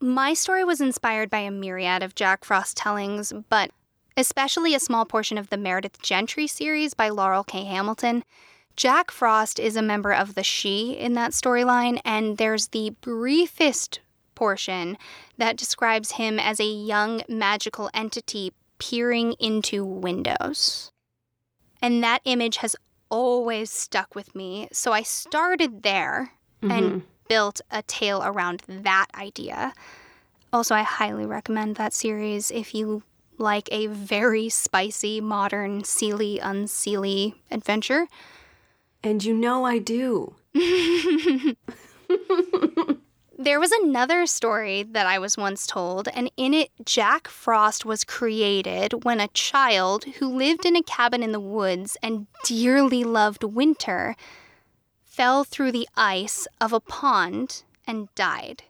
My 0.01 0.35
story 0.35 0.65
was 0.65 0.81
inspired 0.81 1.31
by 1.31 1.39
a 1.39 1.51
myriad 1.51 2.03
of 2.03 2.15
Jack 2.15 2.45
Frost 2.45 2.77
tellings, 2.77 3.33
but 3.49 3.71
especially 4.17 4.75
a 4.75 4.81
small 4.81 5.05
portion 5.05 5.39
of 5.39 5.49
the 5.49 5.57
Meredith 5.57 6.03
Gentry 6.03 6.47
series 6.47 6.95
by 6.95 7.09
Laurell 7.09 7.47
K. 7.47 7.65
Hamilton. 7.65 8.25
Jack 8.77 9.11
Frost 9.11 9.59
is 9.61 9.77
a 9.77 9.83
member 9.83 10.13
of 10.13 10.35
the 10.35 10.41
Sidhe 10.43 10.97
in 10.97 11.13
that 11.15 11.33
storyline, 11.33 12.01
and 12.05 12.39
there's 12.39 12.69
the 12.69 12.91
briefest 13.01 14.01
portion 14.35 14.97
that 15.37 15.57
describes 15.57 16.13
him 16.13 16.39
as 16.41 16.59
a 16.59 16.65
young 16.65 17.23
magical 17.29 17.91
entity 17.95 18.53
peering 18.79 19.35
into 19.39 19.85
windows. 19.85 20.91
And 21.81 22.03
that 22.03 22.23
image 22.25 22.57
has 22.59 22.75
always 23.13 23.71
stuck 23.71 24.15
with 24.15 24.35
me. 24.35 24.69
So 24.73 24.93
I 24.93 25.03
started 25.03 25.83
there 25.83 26.33
mm-hmm. 26.63 26.71
and 26.71 27.03
built 27.29 27.61
a 27.71 27.83
tale 27.83 28.23
around 28.25 28.63
that 28.67 29.07
idea. 29.15 29.75
Also, 30.53 30.75
I 30.75 30.83
highly 30.83 31.27
recommend 31.27 31.77
that 31.77 31.93
series 31.93 32.51
if 32.51 32.75
you 32.75 33.03
like 33.37 33.69
a 33.71 33.87
very 33.87 34.49
spicy, 34.49 35.21
modern, 35.21 35.83
seelie, 35.83 36.41
unseelie 36.41 37.35
adventure. 37.51 38.07
And 39.05 39.23
you 39.23 39.35
know 39.35 39.65
I 39.67 39.79
do. 39.79 40.35
There 43.43 43.59
was 43.59 43.73
another 43.73 44.25
story 44.27 44.85
that 44.85 45.05
I 45.05 45.19
was 45.19 45.37
once 45.37 45.67
told, 45.67 46.07
and 46.07 46.31
in 46.37 46.55
it, 46.55 46.71
Jack 46.85 47.27
Frost 47.27 47.85
was 47.85 48.05
created 48.05 49.03
when 49.03 49.19
a 49.19 49.27
child 49.27 50.05
who 50.05 50.29
lived 50.29 50.65
in 50.65 50.77
a 50.77 50.83
cabin 50.85 51.25
in 51.25 51.33
the 51.33 51.41
woods 51.41 51.97
and 52.05 52.29
dearly 52.45 53.03
loved 53.03 53.43
winter 53.43 54.15
fell 55.03 55.43
through 55.43 55.73
the 55.73 55.89
ice 55.97 56.47
of 56.61 56.73
a 56.73 56.79
pond 56.79 57.65
and 57.85 58.15
died. 58.15 58.63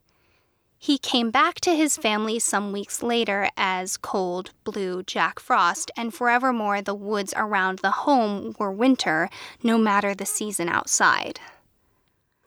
He 0.78 0.96
came 0.96 1.30
back 1.30 1.60
to 1.60 1.76
his 1.76 1.98
family 1.98 2.38
some 2.38 2.72
weeks 2.72 3.02
later 3.02 3.50
as 3.58 3.98
cold, 3.98 4.52
blue 4.64 5.02
Jack 5.02 5.38
Frost, 5.38 5.90
and 5.98 6.14
forevermore 6.14 6.80
the 6.80 6.94
woods 6.94 7.34
around 7.36 7.80
the 7.80 7.90
home 7.90 8.56
were 8.58 8.72
winter, 8.72 9.28
no 9.62 9.76
matter 9.76 10.14
the 10.14 10.24
season 10.24 10.70
outside. 10.70 11.40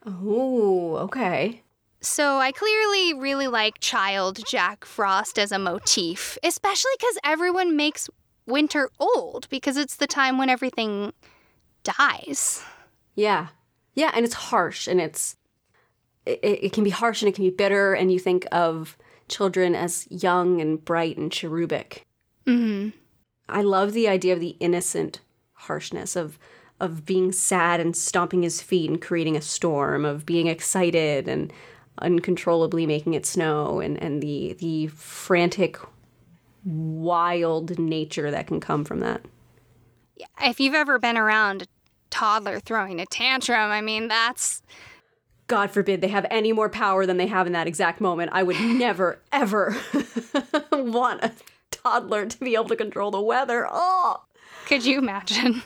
Oh, 0.04 0.96
okay. 0.96 1.62
So 2.06 2.38
I 2.38 2.52
clearly 2.52 3.14
really 3.16 3.48
like 3.48 3.80
child 3.80 4.40
Jack 4.48 4.86
Frost 4.86 5.40
as 5.40 5.52
a 5.52 5.58
motif, 5.58 6.38
especially 6.44 6.92
because 7.00 7.18
everyone 7.24 7.76
makes 7.76 8.10
winter 8.46 8.92
old 9.00 9.50
because 9.50 9.76
it's 9.76 9.96
the 9.96 10.06
time 10.06 10.38
when 10.38 10.50
everything 10.50 11.14
dies. 11.84 12.64
Yeah. 13.16 13.48
Yeah, 13.96 14.12
and 14.14 14.24
it's 14.24 14.36
harsh 14.36 14.88
and 14.88 15.02
it's 15.02 15.36
it, 16.26 16.40
it 16.44 16.74
can 16.74 16.84
be 16.84 16.90
harsh 16.92 17.22
and 17.22 17.30
it 17.30 17.36
can 17.36 17.44
be 17.44 17.50
bitter 17.50 17.94
and 17.94 18.12
you 18.12 18.20
think 18.20 18.46
of 18.52 18.98
children 19.28 19.74
as 19.74 20.08
young 20.12 20.62
and 20.62 20.84
bright 20.84 21.18
and 21.18 21.32
cherubic. 21.32 22.06
Mhm. 22.46 22.94
I 23.50 23.62
love 23.62 23.94
the 23.94 24.08
idea 24.08 24.34
of 24.34 24.40
the 24.40 24.58
innocent 24.60 25.22
harshness 25.54 26.16
of 26.16 26.38
of 26.80 27.06
being 27.06 27.32
sad 27.32 27.80
and 27.80 27.96
stomping 27.96 28.44
his 28.44 28.62
feet 28.62 28.90
and 28.90 29.02
creating 29.02 29.38
a 29.38 29.42
storm, 29.42 30.04
of 30.06 30.26
being 30.26 30.48
excited 30.48 31.28
and 31.28 31.52
uncontrollably 32.00 32.86
making 32.86 33.14
it 33.14 33.26
snow 33.26 33.80
and, 33.80 34.02
and 34.02 34.22
the 34.22 34.54
the 34.60 34.88
frantic 34.88 35.78
wild 36.64 37.78
nature 37.78 38.32
that 38.32 38.48
can 38.48 38.60
come 38.60 38.84
from 38.84 39.00
that. 39.00 39.22
If 40.42 40.60
you've 40.60 40.74
ever 40.74 40.98
been 40.98 41.18
around 41.18 41.64
a 41.64 41.66
toddler 42.10 42.60
throwing 42.60 43.00
a 43.00 43.06
tantrum, 43.06 43.72
I 43.72 43.82
mean, 43.82 44.08
that's 44.08 44.62
God 45.48 45.70
forbid 45.72 46.02
they 46.02 46.08
have 46.08 46.26
any 46.32 46.54
more 46.54 46.70
power 46.70 47.06
than 47.06 47.18
they 47.18 47.28
have 47.28 47.46
in 47.46 47.54
that 47.54 47.68
exact 47.68 48.02
moment. 48.02 48.32
I 48.34 48.44
would 48.44 48.60
never, 48.62 49.22
ever 49.32 49.76
want 50.72 51.24
a 51.24 51.32
toddler 51.72 52.26
to 52.26 52.40
be 52.40 52.56
able 52.56 52.70
to 52.70 52.76
control 52.76 53.12
the 53.12 53.22
weather. 53.22 53.68
Oh, 53.70 54.24
could 54.66 54.86
you 54.86 54.98
imagine? 54.98 55.62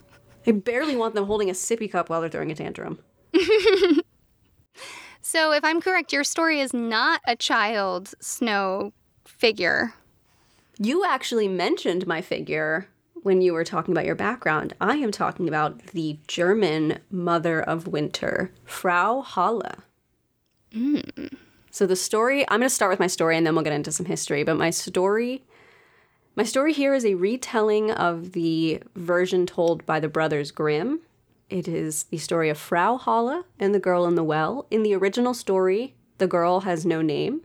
I 0.45 0.51
barely 0.51 0.95
want 0.95 1.15
them 1.15 1.25
holding 1.25 1.49
a 1.49 1.53
sippy 1.53 1.89
cup 1.89 2.09
while 2.09 2.21
they're 2.21 2.29
throwing 2.29 2.51
a 2.51 2.55
tantrum. 2.55 2.99
So, 5.31 5.51
if 5.51 5.63
I'm 5.63 5.79
correct, 5.79 6.11
your 6.11 6.23
story 6.23 6.59
is 6.59 6.73
not 6.73 7.21
a 7.23 7.35
child 7.35 8.15
snow 8.19 8.93
figure. 9.25 9.93
You 10.79 11.05
actually 11.05 11.47
mentioned 11.47 12.07
my 12.07 12.19
figure 12.19 12.87
when 13.13 13.39
you 13.39 13.53
were 13.53 13.63
talking 13.63 13.91
about 13.93 14.07
your 14.07 14.15
background. 14.15 14.73
I 14.81 14.95
am 14.95 15.11
talking 15.11 15.47
about 15.47 15.85
the 15.89 16.17
German 16.25 16.97
mother 17.11 17.61
of 17.61 17.85
winter, 17.85 18.51
Frau 18.65 19.21
Holle. 19.21 19.83
Hmm. 20.73 21.01
So 21.69 21.85
the 21.85 21.95
story, 21.95 22.43
I'm 22.49 22.61
going 22.61 22.67
to 22.67 22.73
start 22.73 22.89
with 22.89 22.99
my 22.99 23.05
story 23.05 23.37
and 23.37 23.45
then 23.45 23.53
we'll 23.53 23.63
get 23.63 23.71
into 23.71 23.91
some 23.91 24.07
history, 24.07 24.43
but 24.43 24.57
my 24.57 24.71
story 24.71 25.43
my 26.35 26.43
story 26.43 26.73
here 26.73 26.95
is 26.95 27.05
a 27.05 27.15
retelling 27.15 27.91
of 27.91 28.31
the 28.31 28.81
version 28.95 29.45
told 29.45 29.85
by 29.85 29.99
the 29.99 30.07
brothers 30.07 30.51
Grimm. 30.51 31.01
It 31.49 31.67
is 31.67 32.03
the 32.03 32.17
story 32.19 32.49
of 32.49 32.57
Frau 32.57 32.97
Holle 32.97 33.43
and 33.59 33.73
the 33.73 33.79
girl 33.79 34.05
in 34.05 34.15
the 34.15 34.23
well. 34.23 34.67
In 34.69 34.83
the 34.83 34.93
original 34.93 35.33
story, 35.33 35.95
the 36.19 36.27
girl 36.27 36.61
has 36.61 36.85
no 36.85 37.01
name, 37.01 37.41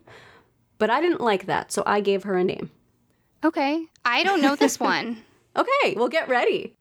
but 0.77 0.91
I 0.91 1.01
didn't 1.01 1.23
like 1.23 1.47
that, 1.47 1.73
so 1.73 1.83
I 1.87 2.01
gave 2.01 2.25
her 2.25 2.37
a 2.37 2.45
name. 2.45 2.71
Okay. 3.43 3.87
I 4.05 4.23
don't 4.23 4.43
know 4.43 4.57
this 4.57 4.79
one. 4.79 5.23
Okay, 5.57 5.95
well, 5.95 6.09
get 6.09 6.29
ready. 6.29 6.75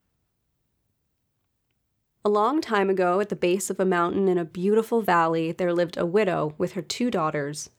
A 2.26 2.30
long 2.30 2.60
time 2.60 2.90
ago, 2.90 3.20
at 3.20 3.30
the 3.30 3.36
base 3.36 3.70
of 3.70 3.80
a 3.80 3.86
mountain 3.86 4.28
in 4.28 4.40
a 4.40 4.46
beautiful 4.46 5.04
valley, 5.04 5.52
there 5.52 5.72
lived 5.72 5.96
a 5.96 6.08
widow 6.08 6.56
with 6.58 6.72
her 6.72 6.82
two 6.82 7.12
daughters. 7.12 7.70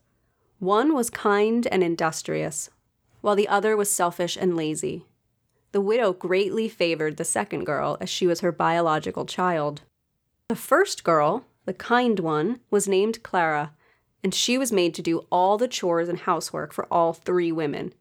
One 0.61 0.95
was 0.95 1.11
kind 1.11 1.67
and 1.67 1.83
industrious, 1.83 2.71
while 3.23 3.35
the 3.35 3.49
other 3.49 3.77
was 3.77 3.91
selfish 3.91 4.37
and 4.37 4.57
lazy. 4.57 5.05
The 5.75 5.81
widow 5.81 6.13
greatly 6.13 6.69
favored 6.69 7.17
the 7.17 7.25
second 7.25 7.65
girl, 7.65 7.99
as 8.01 8.09
she 8.09 8.29
was 8.29 8.39
her 8.43 8.53
biological 8.53 9.27
child. 9.27 9.83
The 10.47 10.55
first 10.55 11.03
girl, 11.03 11.47
the 11.65 11.75
kind 11.75 12.21
one, 12.21 12.61
was 12.71 12.87
named 12.87 13.25
Clara, 13.25 13.73
and 14.23 14.33
she 14.33 14.57
was 14.57 14.71
made 14.71 14.95
to 14.95 15.03
do 15.03 15.27
all 15.33 15.59
the 15.59 15.67
chores 15.67 16.09
and 16.09 16.21
housework 16.21 16.73
for 16.73 16.87
all 16.93 17.13
three 17.13 17.51
women. 17.51 17.93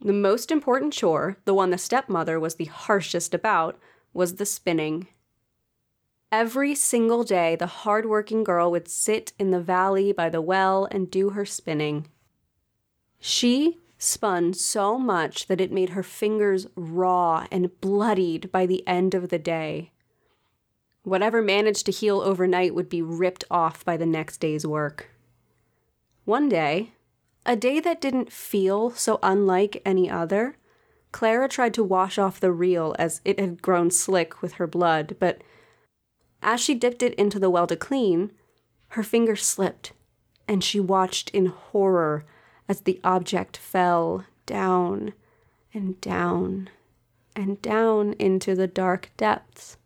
The 0.00 0.12
most 0.12 0.52
important 0.52 0.92
chore, 0.92 1.36
the 1.46 1.54
one 1.54 1.70
the 1.70 1.78
stepmother 1.78 2.38
was 2.38 2.54
the 2.54 2.66
harshest 2.66 3.34
about, 3.34 3.76
was 4.14 4.36
the 4.36 4.46
spinning. 4.46 5.08
Every 6.30 6.76
single 6.76 7.24
day, 7.24 7.56
the 7.56 7.66
hard-working 7.66 8.44
girl 8.44 8.70
would 8.70 8.86
sit 8.86 9.32
in 9.36 9.50
the 9.50 9.60
valley 9.60 10.12
by 10.12 10.28
the 10.28 10.40
well 10.40 10.86
and 10.92 11.10
do 11.10 11.30
her 11.30 11.44
spinning. 11.44 12.06
She 13.18 13.78
spun 13.98 14.52
so 14.52 14.98
much 14.98 15.46
that 15.46 15.60
it 15.60 15.72
made 15.72 15.90
her 15.90 16.02
fingers 16.02 16.66
raw 16.76 17.46
and 17.50 17.80
bloodied 17.80 18.50
by 18.52 18.66
the 18.66 18.86
end 18.86 19.14
of 19.14 19.28
the 19.28 19.38
day. 19.38 19.90
Whatever 21.02 21.40
managed 21.40 21.86
to 21.86 21.92
heal 21.92 22.20
overnight 22.20 22.74
would 22.74 22.88
be 22.88 23.02
ripped 23.02 23.44
off 23.50 23.84
by 23.84 23.96
the 23.96 24.06
next 24.06 24.38
day's 24.38 24.66
work. 24.66 25.10
One 26.24 26.48
day, 26.48 26.92
a 27.46 27.54
day 27.54 27.78
that 27.80 28.00
didn't 28.00 28.32
feel 28.32 28.90
so 28.90 29.20
unlike 29.22 29.80
any 29.84 30.10
other, 30.10 30.56
Clara 31.12 31.48
tried 31.48 31.72
to 31.74 31.84
wash 31.84 32.18
off 32.18 32.40
the 32.40 32.52
reel 32.52 32.94
as 32.98 33.20
it 33.24 33.38
had 33.38 33.62
grown 33.62 33.90
slick 33.90 34.42
with 34.42 34.54
her 34.54 34.66
blood, 34.66 35.16
but 35.18 35.42
as 36.42 36.60
she 36.60 36.74
dipped 36.74 37.02
it 37.02 37.14
into 37.14 37.38
the 37.38 37.48
well 37.48 37.66
to 37.68 37.76
clean, 37.76 38.32
her 38.88 39.02
finger 39.02 39.36
slipped, 39.36 39.92
and 40.48 40.62
she 40.62 40.80
watched 40.80 41.30
in 41.30 41.46
horror 41.46 42.26
as 42.68 42.82
the 42.82 43.00
object 43.04 43.56
fell 43.56 44.24
down 44.44 45.12
and 45.72 46.00
down 46.00 46.68
and 47.34 47.60
down 47.60 48.14
into 48.14 48.54
the 48.54 48.66
dark 48.66 49.10
depths. 49.16 49.76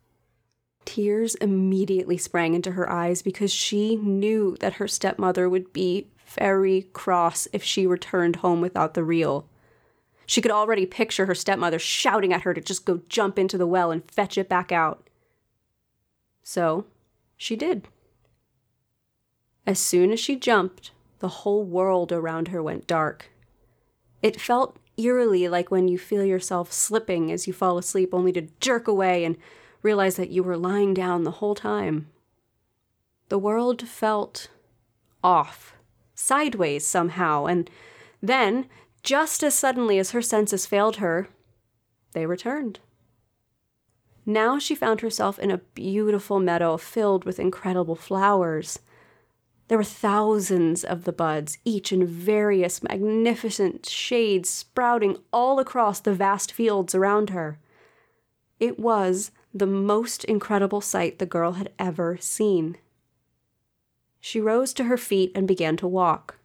Tears 0.85 1.35
immediately 1.35 2.17
sprang 2.17 2.53
into 2.53 2.71
her 2.71 2.89
eyes 2.89 3.21
because 3.21 3.51
she 3.51 3.95
knew 3.95 4.55
that 4.59 4.73
her 4.73 4.87
stepmother 4.87 5.47
would 5.49 5.71
be 5.73 6.07
very 6.25 6.83
cross 6.93 7.47
if 7.53 7.63
she 7.63 7.85
returned 7.85 8.37
home 8.37 8.61
without 8.61 8.93
the 8.93 9.03
reel. 9.03 9.47
She 10.25 10.41
could 10.41 10.51
already 10.51 10.85
picture 10.85 11.25
her 11.25 11.35
stepmother 11.35 11.77
shouting 11.77 12.31
at 12.31 12.43
her 12.43 12.53
to 12.53 12.61
just 12.61 12.85
go 12.85 13.01
jump 13.09 13.37
into 13.37 13.57
the 13.57 13.67
well 13.67 13.91
and 13.91 14.09
fetch 14.09 14.37
it 14.37 14.47
back 14.47 14.71
out. 14.71 15.07
So 16.41 16.85
she 17.35 17.55
did. 17.55 17.87
As 19.67 19.77
soon 19.77 20.11
as 20.11 20.19
she 20.19 20.35
jumped, 20.35 20.91
the 21.21 21.27
whole 21.29 21.63
world 21.63 22.11
around 22.11 22.49
her 22.49 22.61
went 22.61 22.87
dark. 22.87 23.31
It 24.21 24.41
felt 24.41 24.77
eerily 24.97 25.47
like 25.47 25.71
when 25.71 25.87
you 25.87 25.97
feel 25.97 26.25
yourself 26.25 26.71
slipping 26.73 27.31
as 27.31 27.47
you 27.47 27.53
fall 27.53 27.77
asleep, 27.77 28.13
only 28.13 28.31
to 28.33 28.47
jerk 28.59 28.87
away 28.87 29.23
and 29.23 29.37
realize 29.81 30.15
that 30.15 30.31
you 30.31 30.43
were 30.43 30.57
lying 30.57 30.93
down 30.93 31.23
the 31.23 31.31
whole 31.31 31.55
time. 31.55 32.07
The 33.29 33.39
world 33.39 33.87
felt 33.87 34.49
off, 35.23 35.75
sideways 36.15 36.85
somehow, 36.85 37.45
and 37.45 37.69
then, 38.21 38.67
just 39.03 39.43
as 39.43 39.55
suddenly 39.55 39.97
as 39.99 40.11
her 40.11 40.21
senses 40.21 40.65
failed 40.65 40.97
her, 40.97 41.29
they 42.13 42.25
returned. 42.25 42.79
Now 44.25 44.59
she 44.59 44.75
found 44.75 45.01
herself 45.01 45.39
in 45.39 45.49
a 45.49 45.59
beautiful 45.59 46.39
meadow 46.39 46.77
filled 46.77 47.25
with 47.25 47.39
incredible 47.39 47.95
flowers. 47.95 48.79
There 49.71 49.77
were 49.77 49.85
thousands 49.85 50.83
of 50.83 51.05
the 51.05 51.13
buds, 51.13 51.57
each 51.63 51.93
in 51.93 52.05
various 52.05 52.83
magnificent 52.83 53.87
shades, 53.87 54.49
sprouting 54.49 55.19
all 55.31 55.59
across 55.59 56.01
the 56.01 56.13
vast 56.13 56.51
fields 56.51 56.93
around 56.93 57.29
her. 57.29 57.57
It 58.59 58.77
was 58.77 59.31
the 59.53 59.65
most 59.65 60.25
incredible 60.25 60.81
sight 60.81 61.19
the 61.19 61.25
girl 61.25 61.53
had 61.53 61.71
ever 61.79 62.17
seen. 62.19 62.79
She 64.19 64.41
rose 64.41 64.73
to 64.73 64.83
her 64.83 64.97
feet 64.97 65.31
and 65.33 65.47
began 65.47 65.77
to 65.77 65.87
walk. 65.87 66.37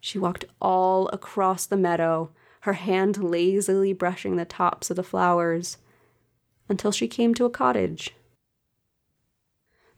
She 0.00 0.18
walked 0.18 0.44
all 0.60 1.06
across 1.12 1.64
the 1.64 1.76
meadow, 1.76 2.32
her 2.62 2.72
hand 2.72 3.22
lazily 3.22 3.92
brushing 3.92 4.34
the 4.34 4.44
tops 4.44 4.90
of 4.90 4.96
the 4.96 5.04
flowers, 5.04 5.76
until 6.68 6.90
she 6.90 7.06
came 7.06 7.34
to 7.34 7.44
a 7.44 7.50
cottage. 7.50 8.16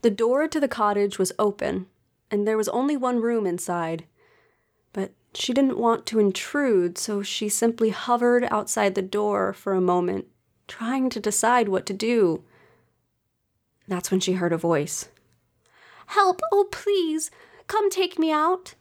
The 0.03 0.11
door 0.11 0.47
to 0.47 0.61
the 0.61 0.69
cottage 0.69 1.19
was 1.19 1.33
open, 1.39 1.87
and 2.35 2.49
there 2.49 2.57
was 2.57 2.69
only 2.71 2.97
one 2.97 3.21
room 3.21 3.47
inside. 3.47 4.07
But 4.93 5.13
she 5.35 5.53
didn't 5.53 5.79
want 5.79 6.05
to 6.07 6.19
intrude, 6.19 6.99
so 6.99 7.23
she 7.23 7.49
simply 7.49 7.91
hovered 7.91 8.43
outside 8.51 8.97
the 8.97 9.03
door 9.03 9.53
for 9.53 9.73
a 9.73 9.81
moment, 9.81 10.27
trying 10.67 11.11
to 11.11 11.21
decide 11.21 11.69
what 11.69 11.87
to 11.87 11.93
do. 11.93 12.43
That's 13.87 14.11
when 14.11 14.19
she 14.19 14.33
heard 14.33 14.53
a 14.53 14.59
voice. 14.59 15.11
Help! 16.07 16.41
Oh, 16.51 16.67
please! 16.73 17.31
Come 17.69 17.89
take 17.89 18.19
me 18.19 18.33
out! 18.33 18.75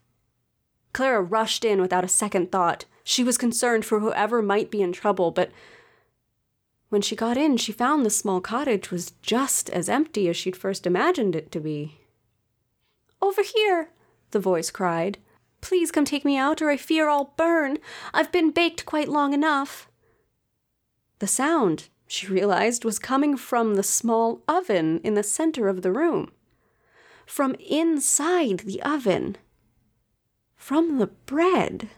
Clara 0.92 1.22
rushed 1.22 1.64
in 1.64 1.80
without 1.80 2.04
a 2.04 2.08
second 2.08 2.52
thought. 2.52 2.86
She 3.04 3.24
was 3.24 3.38
concerned 3.38 3.86
for 3.86 4.00
whoever 4.00 4.42
might 4.42 4.72
be 4.72 4.82
in 4.82 4.94
trouble, 4.94 5.30
but 5.30 5.52
when 6.90 7.04
she 7.04 7.16
got 7.16 7.38
in, 7.38 7.58
she 7.58 7.72
found 7.72 8.04
the 8.04 8.10
small 8.10 8.42
cottage 8.42 8.90
was 8.90 9.12
just 9.22 9.70
as 9.70 9.90
empty 9.90 10.28
as 10.28 10.38
she'd 10.38 10.58
first 10.58 10.88
imagined 10.88 11.36
it 11.36 11.52
to 11.52 11.60
be. 11.60 12.00
Over 13.24 13.42
here, 13.42 13.88
the 14.32 14.40
voice 14.42 14.70
cried. 14.70 15.18
Please 15.62 15.94
come 15.94 16.04
take 16.04 16.26
me 16.26 16.36
out, 16.36 16.62
or 16.62 16.70
I 16.70 16.76
fear 16.76 17.08
I'll 17.08 17.34
burn. 17.38 17.78
I've 18.14 18.34
been 18.34 18.52
baked 18.52 18.86
quite 18.86 19.08
long 19.08 19.34
enough. 19.34 19.88
The 21.20 21.28
sound, 21.28 21.88
she 22.06 22.28
realized, 22.28 22.84
was 22.84 23.00
coming 23.00 23.38
from 23.38 23.76
the 23.76 23.82
small 23.82 24.44
oven 24.46 25.00
in 25.06 25.14
the 25.14 25.24
center 25.24 25.70
of 25.70 25.84
the 25.84 25.92
room. 25.94 26.34
From 27.26 27.56
inside 27.62 28.60
the 28.66 28.82
oven. 28.82 29.38
From 30.58 30.98
the 30.98 31.08
bread. 31.08 31.92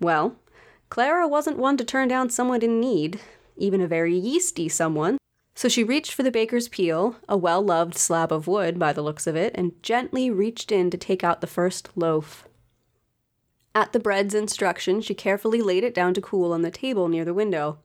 Well, 0.00 0.40
Clara 0.88 1.28
wasn't 1.28 1.56
one 1.56 1.76
to 1.76 1.84
turn 1.84 2.08
down 2.08 2.30
someone 2.30 2.62
in 2.62 2.80
need, 2.80 3.20
even 3.56 3.80
a 3.80 3.86
very 3.86 4.16
yeasty 4.16 4.68
someone, 4.68 5.18
so 5.60 5.68
she 5.68 5.84
reached 5.84 6.14
for 6.14 6.22
the 6.22 6.30
baker's 6.30 6.68
peel, 6.68 7.16
a 7.28 7.36
well 7.36 7.60
loved 7.60 7.94
slab 7.94 8.32
of 8.32 8.46
wood 8.46 8.78
by 8.78 8.94
the 8.94 9.02
looks 9.02 9.26
of 9.26 9.36
it, 9.36 9.52
and 9.54 9.74
gently 9.82 10.30
reached 10.30 10.72
in 10.72 10.88
to 10.88 10.96
take 10.96 11.22
out 11.22 11.42
the 11.42 11.46
first 11.46 11.90
loaf. 11.94 12.48
At 13.74 13.92
the 13.92 14.00
bread's 14.00 14.32
instruction, 14.32 15.02
she 15.02 15.12
carefully 15.12 15.60
laid 15.60 15.84
it 15.84 15.92
down 15.92 16.14
to 16.14 16.22
cool 16.22 16.54
on 16.54 16.62
the 16.62 16.70
table 16.70 17.08
near 17.08 17.26
the 17.26 17.34
window. 17.34 17.78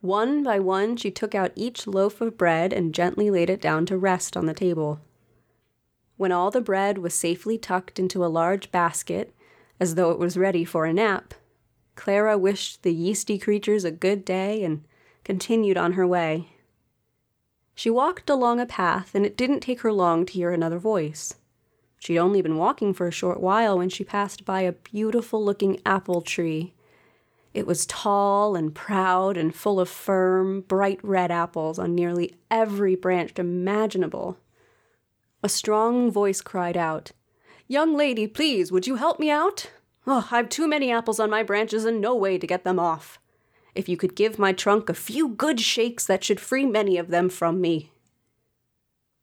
One 0.00 0.42
by 0.42 0.58
one, 0.58 0.96
she 0.96 1.10
took 1.10 1.34
out 1.34 1.52
each 1.54 1.86
loaf 1.86 2.22
of 2.22 2.38
bread 2.38 2.72
and 2.72 2.94
gently 2.94 3.28
laid 3.28 3.50
it 3.50 3.60
down 3.60 3.84
to 3.86 3.98
rest 3.98 4.34
on 4.34 4.46
the 4.46 4.54
table. 4.54 5.02
When 6.16 6.32
all 6.32 6.50
the 6.50 6.62
bread 6.62 6.96
was 6.96 7.12
safely 7.12 7.58
tucked 7.58 7.98
into 7.98 8.24
a 8.24 8.34
large 8.40 8.72
basket, 8.72 9.34
as 9.78 9.96
though 9.96 10.12
it 10.12 10.18
was 10.18 10.38
ready 10.38 10.64
for 10.64 10.86
a 10.86 10.94
nap, 10.94 11.34
Clara 11.94 12.38
wished 12.38 12.84
the 12.84 12.94
yeasty 12.94 13.36
creatures 13.36 13.84
a 13.84 13.90
good 13.90 14.24
day 14.24 14.64
and 14.64 14.82
continued 15.24 15.76
on 15.76 15.92
her 15.92 16.06
way. 16.06 16.52
She 17.76 17.90
walked 17.90 18.30
along 18.30 18.58
a 18.58 18.66
path, 18.66 19.14
and 19.14 19.26
it 19.26 19.36
didn't 19.36 19.60
take 19.60 19.82
her 19.82 19.92
long 19.92 20.24
to 20.24 20.32
hear 20.32 20.50
another 20.50 20.78
voice. 20.78 21.34
She'd 21.98 22.18
only 22.18 22.40
been 22.40 22.56
walking 22.56 22.94
for 22.94 23.06
a 23.06 23.12
short 23.12 23.38
while 23.38 23.76
when 23.76 23.90
she 23.90 24.02
passed 24.02 24.46
by 24.46 24.62
a 24.62 24.72
beautiful 24.72 25.44
looking 25.44 25.80
apple 25.84 26.22
tree. 26.22 26.72
It 27.52 27.66
was 27.66 27.84
tall 27.84 28.56
and 28.56 28.74
proud 28.74 29.36
and 29.36 29.54
full 29.54 29.78
of 29.78 29.90
firm, 29.90 30.62
bright 30.62 31.00
red 31.02 31.30
apples 31.30 31.78
on 31.78 31.94
nearly 31.94 32.34
every 32.50 32.96
branch 32.96 33.38
imaginable. 33.38 34.38
A 35.42 35.48
strong 35.50 36.10
voice 36.10 36.40
cried 36.40 36.78
out, 36.78 37.12
Young 37.68 37.94
lady, 37.94 38.26
please, 38.26 38.72
would 38.72 38.86
you 38.86 38.96
help 38.96 39.20
me 39.20 39.30
out? 39.30 39.70
Oh, 40.06 40.26
I've 40.30 40.48
too 40.48 40.66
many 40.66 40.90
apples 40.90 41.20
on 41.20 41.28
my 41.28 41.42
branches 41.42 41.84
and 41.84 42.00
no 42.00 42.14
way 42.14 42.38
to 42.38 42.46
get 42.46 42.64
them 42.64 42.78
off. 42.78 43.18
If 43.76 43.88
you 43.90 43.98
could 43.98 44.16
give 44.16 44.38
my 44.38 44.52
trunk 44.52 44.88
a 44.88 44.94
few 44.94 45.28
good 45.28 45.60
shakes, 45.60 46.06
that 46.06 46.24
should 46.24 46.40
free 46.40 46.64
many 46.64 46.96
of 46.96 47.08
them 47.08 47.28
from 47.28 47.60
me. 47.60 47.92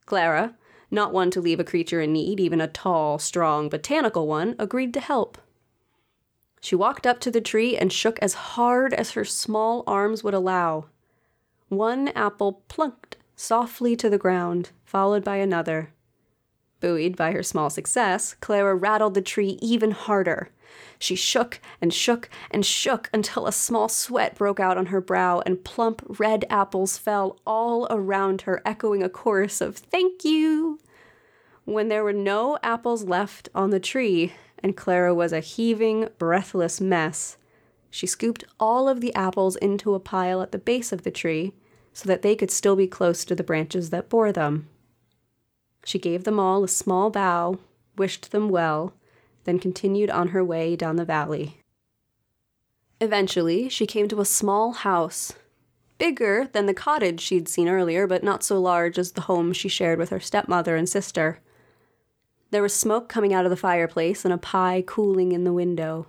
Clara, 0.05 0.55
not 0.91 1.11
one 1.11 1.31
to 1.31 1.41
leave 1.41 1.59
a 1.59 1.63
creature 1.63 2.01
in 2.01 2.13
need, 2.13 2.39
even 2.39 2.61
a 2.61 2.67
tall, 2.67 3.17
strong, 3.17 3.67
botanical 3.67 4.27
one, 4.27 4.55
agreed 4.59 4.93
to 4.93 4.99
help. 4.99 5.39
She 6.61 6.75
walked 6.75 7.07
up 7.07 7.19
to 7.21 7.31
the 7.31 7.41
tree 7.41 7.75
and 7.75 7.91
shook 7.91 8.19
as 8.19 8.35
hard 8.35 8.93
as 8.93 9.11
her 9.11 9.25
small 9.25 9.83
arms 9.87 10.23
would 10.23 10.35
allow. 10.35 10.85
One 11.69 12.09
apple 12.09 12.63
plunked 12.67 13.17
softly 13.35 13.95
to 13.95 14.09
the 14.09 14.19
ground, 14.19 14.69
followed 14.85 15.23
by 15.23 15.37
another. 15.37 15.89
Buoyed 16.79 17.17
by 17.17 17.31
her 17.31 17.43
small 17.43 17.71
success, 17.71 18.35
Clara 18.39 18.75
rattled 18.75 19.15
the 19.15 19.21
tree 19.21 19.57
even 19.61 19.91
harder. 19.91 20.51
She 20.99 21.15
shook 21.15 21.59
and 21.81 21.93
shook 21.93 22.29
and 22.51 22.65
shook 22.65 23.09
until 23.13 23.47
a 23.47 23.51
small 23.51 23.89
sweat 23.89 24.35
broke 24.35 24.59
out 24.59 24.77
on 24.77 24.87
her 24.87 25.01
brow 25.01 25.41
and 25.45 25.63
plump 25.63 26.01
red 26.19 26.45
apples 26.49 26.97
fell 26.97 27.39
all 27.45 27.87
around 27.89 28.43
her, 28.43 28.61
echoing 28.65 29.03
a 29.03 29.09
chorus 29.09 29.61
of 29.61 29.77
thank 29.77 30.23
you. 30.23 30.79
When 31.65 31.89
there 31.89 32.03
were 32.03 32.13
no 32.13 32.57
apples 32.61 33.03
left 33.03 33.49
on 33.55 33.69
the 33.69 33.79
tree, 33.79 34.33
and 34.59 34.77
Clara 34.77 35.13
was 35.13 35.33
a 35.33 35.39
heaving, 35.39 36.09
breathless 36.17 36.79
mess, 36.79 37.37
she 37.89 38.07
scooped 38.07 38.43
all 38.59 38.89
of 38.89 39.01
the 39.01 39.13
apples 39.13 39.55
into 39.57 39.93
a 39.93 39.99
pile 39.99 40.41
at 40.41 40.51
the 40.51 40.57
base 40.57 40.91
of 40.91 41.03
the 41.03 41.11
tree 41.11 41.53
so 41.93 42.07
that 42.07 42.23
they 42.23 42.35
could 42.35 42.49
still 42.49 42.75
be 42.75 42.87
close 42.87 43.23
to 43.23 43.35
the 43.35 43.43
branches 43.43 43.91
that 43.91 44.09
bore 44.09 44.31
them. 44.31 44.67
She 45.85 45.99
gave 45.99 46.23
them 46.23 46.39
all 46.39 46.63
a 46.63 46.67
small 46.67 47.11
bow, 47.11 47.59
wished 47.95 48.31
them 48.31 48.49
well, 48.49 48.93
then 49.43 49.59
continued 49.59 50.09
on 50.09 50.29
her 50.29 50.43
way 50.43 50.75
down 50.75 50.95
the 50.95 51.05
valley. 51.05 51.57
Eventually, 53.01 53.69
she 53.69 53.85
came 53.85 54.07
to 54.07 54.21
a 54.21 54.25
small 54.25 54.71
house, 54.71 55.33
bigger 55.97 56.49
than 56.53 56.65
the 56.65 56.73
cottage 56.73 57.19
she'd 57.19 57.47
seen 57.47 57.67
earlier, 57.67 58.07
but 58.07 58.23
not 58.23 58.43
so 58.43 58.59
large 58.59 58.97
as 58.97 59.11
the 59.11 59.21
home 59.21 59.53
she 59.53 59.69
shared 59.69 59.99
with 59.99 60.09
her 60.09 60.19
stepmother 60.19 60.75
and 60.75 60.87
sister. 60.87 61.39
There 62.51 62.61
was 62.61 62.73
smoke 62.73 63.09
coming 63.09 63.33
out 63.33 63.45
of 63.45 63.49
the 63.49 63.57
fireplace 63.57 64.25
and 64.25 64.33
a 64.33 64.37
pie 64.37 64.83
cooling 64.85 65.31
in 65.31 65.43
the 65.43 65.53
window. 65.53 66.07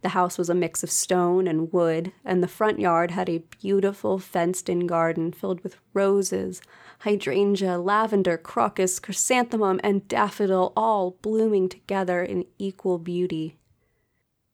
The 0.00 0.10
house 0.10 0.38
was 0.38 0.48
a 0.48 0.54
mix 0.54 0.82
of 0.82 0.90
stone 0.90 1.46
and 1.46 1.72
wood, 1.72 2.12
and 2.24 2.42
the 2.42 2.48
front 2.48 2.78
yard 2.78 3.10
had 3.10 3.28
a 3.28 3.42
beautiful 3.60 4.18
fenced 4.18 4.68
in 4.68 4.86
garden 4.86 5.32
filled 5.32 5.60
with 5.62 5.76
roses, 5.92 6.62
hydrangea, 7.00 7.78
lavender, 7.78 8.36
crocus, 8.36 8.98
chrysanthemum, 8.98 9.80
and 9.82 10.08
daffodil 10.08 10.72
all 10.76 11.12
blooming 11.22 11.68
together 11.68 12.22
in 12.22 12.44
equal 12.58 12.98
beauty. 12.98 13.56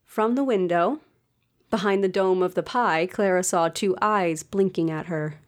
From 0.04 0.34
the 0.34 0.44
window, 0.44 1.00
behind 1.70 2.04
the 2.04 2.08
dome 2.08 2.42
of 2.42 2.54
the 2.54 2.62
pie, 2.62 3.06
Clara 3.06 3.42
saw 3.42 3.68
two 3.68 3.96
eyes 4.00 4.42
blinking 4.42 4.90
at 4.90 5.06
her. 5.06 5.40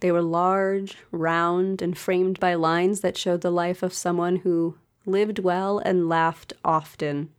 They 0.00 0.12
were 0.12 0.22
large, 0.22 0.98
round, 1.10 1.80
and 1.80 1.96
framed 1.96 2.38
by 2.38 2.54
lines 2.54 3.00
that 3.00 3.16
showed 3.16 3.40
the 3.40 3.50
life 3.50 3.82
of 3.82 3.94
someone 3.94 4.36
who 4.36 4.76
lived 5.06 5.38
well 5.38 5.78
and 5.78 6.08
laughed 6.08 6.52
often. 6.64 7.30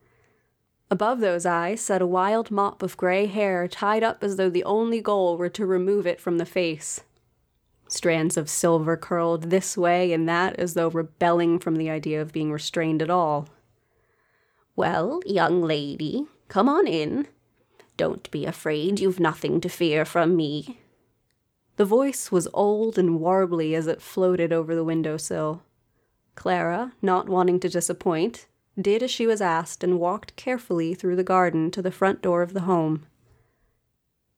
Above 0.89 1.19
those 1.19 1.45
eyes 1.45 1.81
sat 1.81 2.01
a 2.01 2.07
wild 2.07 2.49
mop 2.49 2.81
of 2.81 2.97
gray 2.97 3.25
hair 3.25 3.67
tied 3.67 4.03
up 4.03 4.23
as 4.23 4.37
though 4.37 4.49
the 4.49 4.63
only 4.63 5.01
goal 5.01 5.37
were 5.37 5.49
to 5.49 5.65
remove 5.65 6.07
it 6.07 6.21
from 6.21 6.37
the 6.37 6.45
face. 6.45 7.01
Strands 7.87 8.35
of 8.35 8.49
silver 8.49 8.97
curled 8.97 9.43
this 9.43 9.77
way 9.77 10.11
and 10.11 10.27
that 10.27 10.55
as 10.59 10.73
though 10.73 10.89
rebelling 10.89 11.59
from 11.59 11.77
the 11.77 11.89
idea 11.89 12.21
of 12.21 12.33
being 12.33 12.51
restrained 12.51 13.01
at 13.01 13.09
all. 13.09 13.47
Well, 14.75 15.21
young 15.25 15.61
lady, 15.61 16.27
come 16.49 16.67
on 16.67 16.85
in. 16.85 17.27
Don't 17.95 18.29
be 18.29 18.45
afraid, 18.45 18.99
you've 18.99 19.19
nothing 19.19 19.59
to 19.61 19.69
fear 19.69 20.05
from 20.05 20.35
me. 20.35 20.79
The 21.77 21.85
voice 21.85 22.31
was 22.31 22.47
old 22.53 22.97
and 22.97 23.19
warbly 23.19 23.73
as 23.73 23.87
it 23.87 24.01
floated 24.01 24.51
over 24.51 24.75
the 24.75 24.83
window 24.83 25.17
sill. 25.17 25.63
Clara, 26.35 26.93
not 27.01 27.29
wanting 27.29 27.59
to 27.61 27.69
disappoint, 27.69 28.47
did 28.79 29.01
as 29.01 29.09
she 29.09 29.25
was 29.25 29.41
asked 29.41 29.83
and 29.83 29.99
walked 29.99 30.35
carefully 30.35 30.93
through 30.93 31.15
the 31.15 31.23
garden 31.23 31.71
to 31.71 31.81
the 31.81 31.91
front 31.91 32.21
door 32.21 32.41
of 32.41 32.53
the 32.53 32.61
home. 32.61 33.05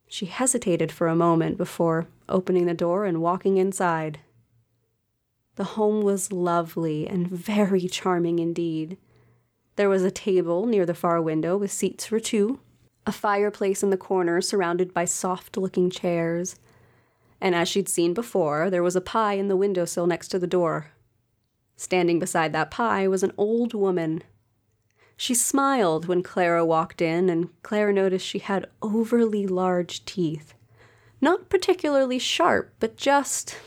She 0.07 0.27
hesitated 0.27 0.91
for 0.91 1.07
a 1.07 1.15
moment 1.15 1.57
before 1.57 2.07
opening 2.29 2.65
the 2.65 2.73
door 2.73 3.05
and 3.05 3.21
walking 3.21 3.57
inside. 3.57 4.19
The 5.55 5.75
home 5.75 6.03
was 6.03 6.31
lovely 6.31 7.07
and 7.07 7.27
very 7.31 7.87
charming 7.87 8.39
indeed. 8.39 8.97
There 9.75 9.89
was 9.89 10.03
a 10.03 10.11
table 10.11 10.65
near 10.65 10.85
the 10.85 10.93
far 10.93 11.21
window 11.21 11.57
with 11.57 11.71
seats 11.71 12.05
for 12.05 12.19
two, 12.19 12.59
a 13.05 13.11
fireplace 13.11 13.81
in 13.81 13.89
the 13.89 13.97
corner 13.97 14.41
surrounded 14.41 14.93
by 14.93 15.05
soft 15.05 15.57
looking 15.57 15.89
chairs, 15.89 16.57
and 17.41 17.55
as 17.55 17.67
she'd 17.67 17.89
seen 17.89 18.13
before, 18.13 18.69
there 18.69 18.83
was 18.83 18.95
a 18.95 19.01
pie 19.01 19.33
in 19.33 19.47
the 19.47 19.57
windowsill 19.57 20.07
next 20.07 20.27
to 20.29 20.39
the 20.39 20.47
door. 20.47 20.91
Standing 21.75 22.19
beside 22.19 22.51
that 22.53 22.71
pie 22.71 23.07
was 23.07 23.23
an 23.23 23.31
old 23.37 23.73
woman. 23.73 24.21
She 25.15 25.33
smiled 25.33 26.07
when 26.07 26.23
Clara 26.23 26.65
walked 26.65 27.01
in, 27.01 27.29
and 27.29 27.49
Clara 27.63 27.93
noticed 27.93 28.25
she 28.25 28.39
had 28.39 28.69
overly 28.81 29.47
large 29.47 30.03
teeth. 30.05 30.53
Not 31.21 31.49
particularly 31.49 32.19
sharp, 32.19 32.73
but 32.79 32.97
just 32.97 33.57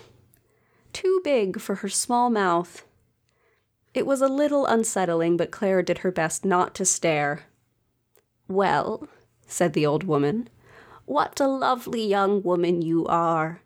too 0.93 1.21
big 1.23 1.61
for 1.61 1.77
her 1.77 1.89
small 1.89 2.31
mouth. 2.31 2.85
It 3.95 4.07
was 4.07 4.23
a 4.23 4.29
little 4.29 4.65
unsettling, 4.67 5.37
but 5.37 5.51
Clara 5.51 5.85
did 5.85 5.99
her 5.99 6.11
best 6.11 6.45
not 6.45 6.75
to 6.77 6.85
stare. 6.85 7.45
Well, 8.49 9.07
said 9.47 9.75
the 9.75 9.87
old 9.87 10.05
woman, 10.05 10.49
what 11.05 11.41
a 11.41 11.47
lovely 11.47 12.07
young 12.07 12.43
woman 12.43 12.81
you 12.81 13.07
are. 13.07 13.61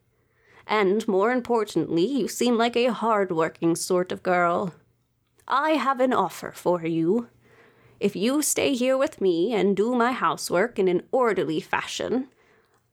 And 0.67 1.07
more 1.07 1.31
importantly, 1.31 2.05
you 2.05 2.27
seem 2.27 2.57
like 2.57 2.77
a 2.77 2.93
hard-working 2.93 3.77
sort 3.77 4.11
of 4.11 4.25
girl. 4.25 4.75
I 5.47 5.73
have 5.73 6.01
an 6.01 6.13
offer 6.13 6.51
for 6.51 6.85
you. 6.85 7.29
If 8.01 8.17
you 8.17 8.43
stay 8.43 8.75
here 8.75 8.99
with 8.99 9.21
me 9.21 9.55
and 9.55 9.77
do 9.77 9.95
my 9.95 10.11
housework 10.11 10.79
in 10.79 10.89
an 10.89 11.05
orderly 11.13 11.61
fashion, 11.61 12.29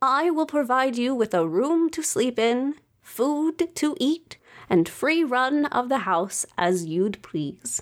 I 0.05 0.31
will 0.31 0.45
provide 0.45 0.97
you 0.97 1.15
with 1.15 1.33
a 1.33 1.47
room 1.47 1.89
to 1.91 2.03
sleep 2.03 2.37
in, 2.37 2.75
food 3.01 3.69
to 3.75 3.95
eat, 4.01 4.37
and 4.69 4.89
free 4.89 5.23
run 5.23 5.65
of 5.67 5.87
the 5.87 5.99
house 5.99 6.45
as 6.57 6.83
you'd 6.83 7.21
please. 7.21 7.81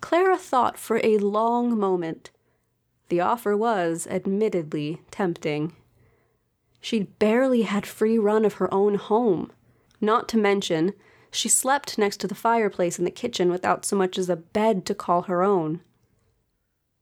Clara 0.00 0.38
thought 0.38 0.78
for 0.78 0.98
a 1.04 1.18
long 1.18 1.78
moment. 1.78 2.30
The 3.10 3.20
offer 3.20 3.54
was, 3.54 4.06
admittedly, 4.06 5.02
tempting. 5.10 5.76
She'd 6.80 7.18
barely 7.18 7.62
had 7.62 7.84
free 7.84 8.18
run 8.18 8.46
of 8.46 8.54
her 8.54 8.72
own 8.72 8.94
home. 8.94 9.52
Not 10.00 10.26
to 10.30 10.38
mention, 10.38 10.94
She 11.30 11.50
slept 11.50 11.98
next 11.98 12.16
to 12.20 12.28
the 12.28 12.34
fireplace 12.34 12.98
in 12.98 13.04
the 13.04 13.10
kitchen 13.10 13.50
without 13.50 13.84
so 13.84 13.94
much 13.94 14.16
as 14.16 14.30
a 14.30 14.36
bed 14.36 14.86
to 14.86 14.94
call 14.94 15.22
her 15.22 15.42
own. 15.42 15.82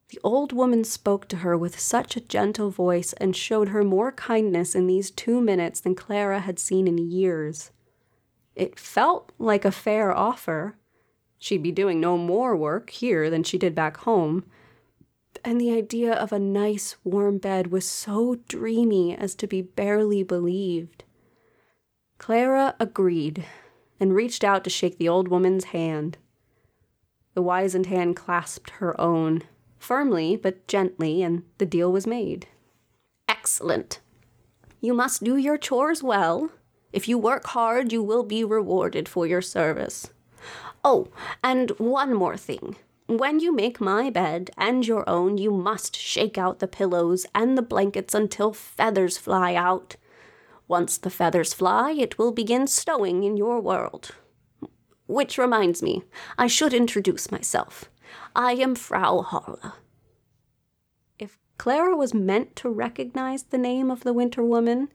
The 0.08 0.20
old 0.24 0.52
woman 0.52 0.84
spoke 0.84 1.28
to 1.28 1.38
her 1.38 1.56
with 1.56 1.78
such 1.78 2.16
a 2.16 2.20
gentle 2.20 2.70
voice 2.70 3.12
and 3.14 3.36
showed 3.36 3.68
her 3.68 3.84
more 3.84 4.10
kindness 4.10 4.74
in 4.74 4.86
these 4.86 5.10
two 5.10 5.40
minutes 5.40 5.80
than 5.80 5.94
Clara 5.94 6.40
had 6.40 6.58
seen 6.58 6.88
in 6.88 6.96
years. 6.96 7.72
It 8.56 8.78
felt 8.78 9.32
like 9.38 9.66
a 9.66 9.70
fair 9.70 10.10
offer. 10.10 10.76
She'd 11.38 11.62
be 11.62 11.72
doing 11.72 12.00
no 12.00 12.16
more 12.16 12.56
work 12.56 12.88
here 12.88 13.28
than 13.28 13.42
she 13.42 13.58
did 13.58 13.74
back 13.74 13.98
home. 13.98 14.44
And 15.44 15.60
the 15.60 15.72
idea 15.72 16.14
of 16.14 16.32
a 16.32 16.38
nice 16.38 16.96
warm 17.04 17.36
bed 17.36 17.66
was 17.66 17.86
so 17.86 18.36
dreamy 18.48 19.14
as 19.14 19.34
to 19.36 19.46
be 19.46 19.60
barely 19.60 20.22
believed. 20.22 21.04
Clara 22.16 22.74
agreed 22.80 23.44
and 24.00 24.14
reached 24.14 24.42
out 24.42 24.64
to 24.64 24.70
shake 24.70 24.96
the 24.96 25.08
old 25.08 25.28
woman's 25.28 25.64
hand. 25.64 26.16
The 27.34 27.42
wizened 27.42 27.86
hand 27.86 28.16
clasped 28.16 28.70
her 28.70 28.98
own 28.98 29.42
firmly 29.78 30.36
but 30.36 30.66
gently, 30.66 31.22
and 31.22 31.42
the 31.58 31.66
deal 31.66 31.92
was 31.92 32.06
made. 32.06 32.46
Excellent. 33.28 34.00
You 34.80 34.94
must 34.94 35.24
do 35.24 35.36
your 35.36 35.58
chores 35.58 36.02
well. 36.02 36.50
If 36.92 37.08
you 37.08 37.18
work 37.18 37.46
hard, 37.48 37.92
you 37.92 38.02
will 38.02 38.22
be 38.22 38.44
rewarded 38.44 39.08
for 39.08 39.26
your 39.26 39.42
service. 39.42 40.10
Oh, 40.84 41.08
and 41.42 41.70
one 41.78 42.14
more 42.14 42.36
thing. 42.36 42.76
When 43.06 43.40
you 43.40 43.54
make 43.54 43.80
my 43.80 44.10
bed 44.10 44.50
and 44.56 44.86
your 44.86 45.08
own, 45.08 45.38
you 45.38 45.50
must 45.50 45.96
shake 45.96 46.36
out 46.36 46.58
the 46.58 46.68
pillows 46.68 47.26
and 47.34 47.56
the 47.56 47.62
blankets 47.62 48.14
until 48.14 48.52
feathers 48.52 49.16
fly 49.16 49.54
out. 49.54 49.96
Once 50.68 50.98
the 50.98 51.10
feathers 51.10 51.54
fly, 51.54 51.92
it 51.92 52.18
will 52.18 52.32
begin 52.32 52.66
snowing 52.66 53.24
in 53.24 53.36
your 53.36 53.60
world. 53.60 54.10
Which 55.06 55.38
reminds 55.38 55.82
me, 55.82 56.02
I 56.36 56.46
should 56.48 56.74
introduce 56.74 57.32
myself. 57.32 57.90
I 58.34 58.52
am 58.52 58.74
Frau 58.74 59.22
Holle. 59.22 59.74
If 61.18 61.38
Clara 61.58 61.96
was 61.96 62.14
meant 62.14 62.56
to 62.56 62.68
recognize 62.68 63.44
the 63.44 63.58
name 63.58 63.90
of 63.90 64.04
the 64.04 64.12
Winter 64.12 64.42
Woman, 64.42 64.88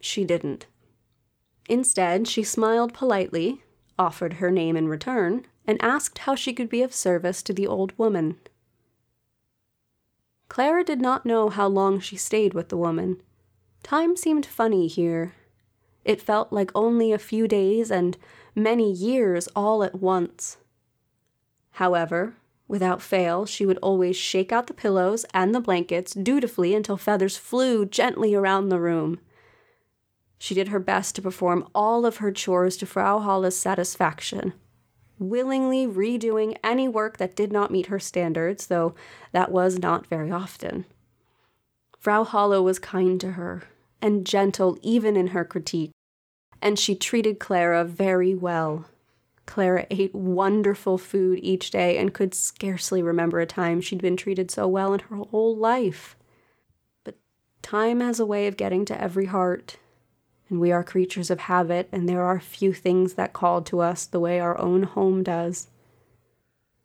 she 0.00 0.24
didn't. 0.24 0.66
Instead, 1.68 2.26
she 2.26 2.42
smiled 2.42 2.92
politely, 2.92 3.62
offered 3.98 4.34
her 4.34 4.50
name 4.50 4.76
in 4.76 4.88
return, 4.88 5.46
and 5.66 5.82
asked 5.82 6.18
how 6.18 6.34
she 6.34 6.52
could 6.52 6.68
be 6.68 6.82
of 6.82 6.94
service 6.94 7.42
to 7.42 7.52
the 7.52 7.66
old 7.66 7.96
woman. 7.98 8.36
Clara 10.48 10.84
did 10.84 11.00
not 11.00 11.24
know 11.24 11.48
how 11.48 11.66
long 11.66 11.98
she 11.98 12.16
stayed 12.16 12.52
with 12.52 12.68
the 12.68 12.76
woman. 12.76 13.22
Time 13.82 14.16
seemed 14.16 14.44
funny 14.44 14.86
here. 14.86 15.32
It 16.04 16.20
felt 16.20 16.52
like 16.52 16.70
only 16.74 17.12
a 17.12 17.18
few 17.18 17.48
days 17.48 17.90
and 17.90 18.18
many 18.54 18.92
years 18.92 19.48
all 19.54 19.82
at 19.82 19.94
once. 19.94 20.58
However, 21.72 22.34
without 22.68 23.02
fail, 23.02 23.46
she 23.46 23.66
would 23.66 23.78
always 23.78 24.16
shake 24.16 24.52
out 24.52 24.66
the 24.66 24.74
pillows 24.74 25.24
and 25.34 25.54
the 25.54 25.60
blankets 25.60 26.14
dutifully 26.14 26.74
until 26.74 26.96
feathers 26.96 27.36
flew 27.36 27.84
gently 27.84 28.34
around 28.34 28.68
the 28.68 28.80
room. 28.80 29.20
She 30.38 30.54
did 30.54 30.68
her 30.68 30.80
best 30.80 31.14
to 31.16 31.22
perform 31.22 31.68
all 31.74 32.04
of 32.04 32.16
her 32.16 32.32
chores 32.32 32.76
to 32.78 32.86
Frau 32.86 33.20
Holle's 33.20 33.56
satisfaction, 33.56 34.54
willingly 35.18 35.86
redoing 35.86 36.56
any 36.64 36.88
work 36.88 37.18
that 37.18 37.36
did 37.36 37.52
not 37.52 37.70
meet 37.70 37.86
her 37.86 38.00
standards, 38.00 38.66
though 38.66 38.94
that 39.30 39.52
was 39.52 39.78
not 39.78 40.06
very 40.06 40.30
often. 40.30 40.84
Frau 41.98 42.24
Holle 42.24 42.64
was 42.64 42.80
kind 42.80 43.20
to 43.20 43.32
her 43.32 43.62
and 44.02 44.26
gentle 44.26 44.76
even 44.82 45.16
in 45.16 45.28
her 45.28 45.44
critique, 45.44 45.92
and 46.60 46.76
she 46.76 46.96
treated 46.96 47.38
Clara 47.38 47.84
very 47.84 48.34
well. 48.34 48.86
Clara 49.46 49.86
ate 49.90 50.14
wonderful 50.14 50.98
food 50.98 51.38
each 51.42 51.70
day 51.70 51.98
and 51.98 52.14
could 52.14 52.34
scarcely 52.34 53.02
remember 53.02 53.40
a 53.40 53.46
time 53.46 53.80
she'd 53.80 54.00
been 54.00 54.16
treated 54.16 54.50
so 54.50 54.66
well 54.68 54.94
in 54.94 55.00
her 55.00 55.16
whole 55.16 55.56
life. 55.56 56.16
But 57.04 57.16
time 57.60 58.00
has 58.00 58.20
a 58.20 58.26
way 58.26 58.46
of 58.46 58.56
getting 58.56 58.84
to 58.86 59.00
every 59.00 59.26
heart, 59.26 59.78
and 60.48 60.60
we 60.60 60.70
are 60.72 60.84
creatures 60.84 61.30
of 61.30 61.40
habit, 61.40 61.88
and 61.92 62.08
there 62.08 62.22
are 62.22 62.40
few 62.40 62.72
things 62.72 63.14
that 63.14 63.32
call 63.32 63.62
to 63.62 63.80
us 63.80 64.06
the 64.06 64.20
way 64.20 64.38
our 64.38 64.58
own 64.58 64.84
home 64.84 65.22
does. 65.22 65.68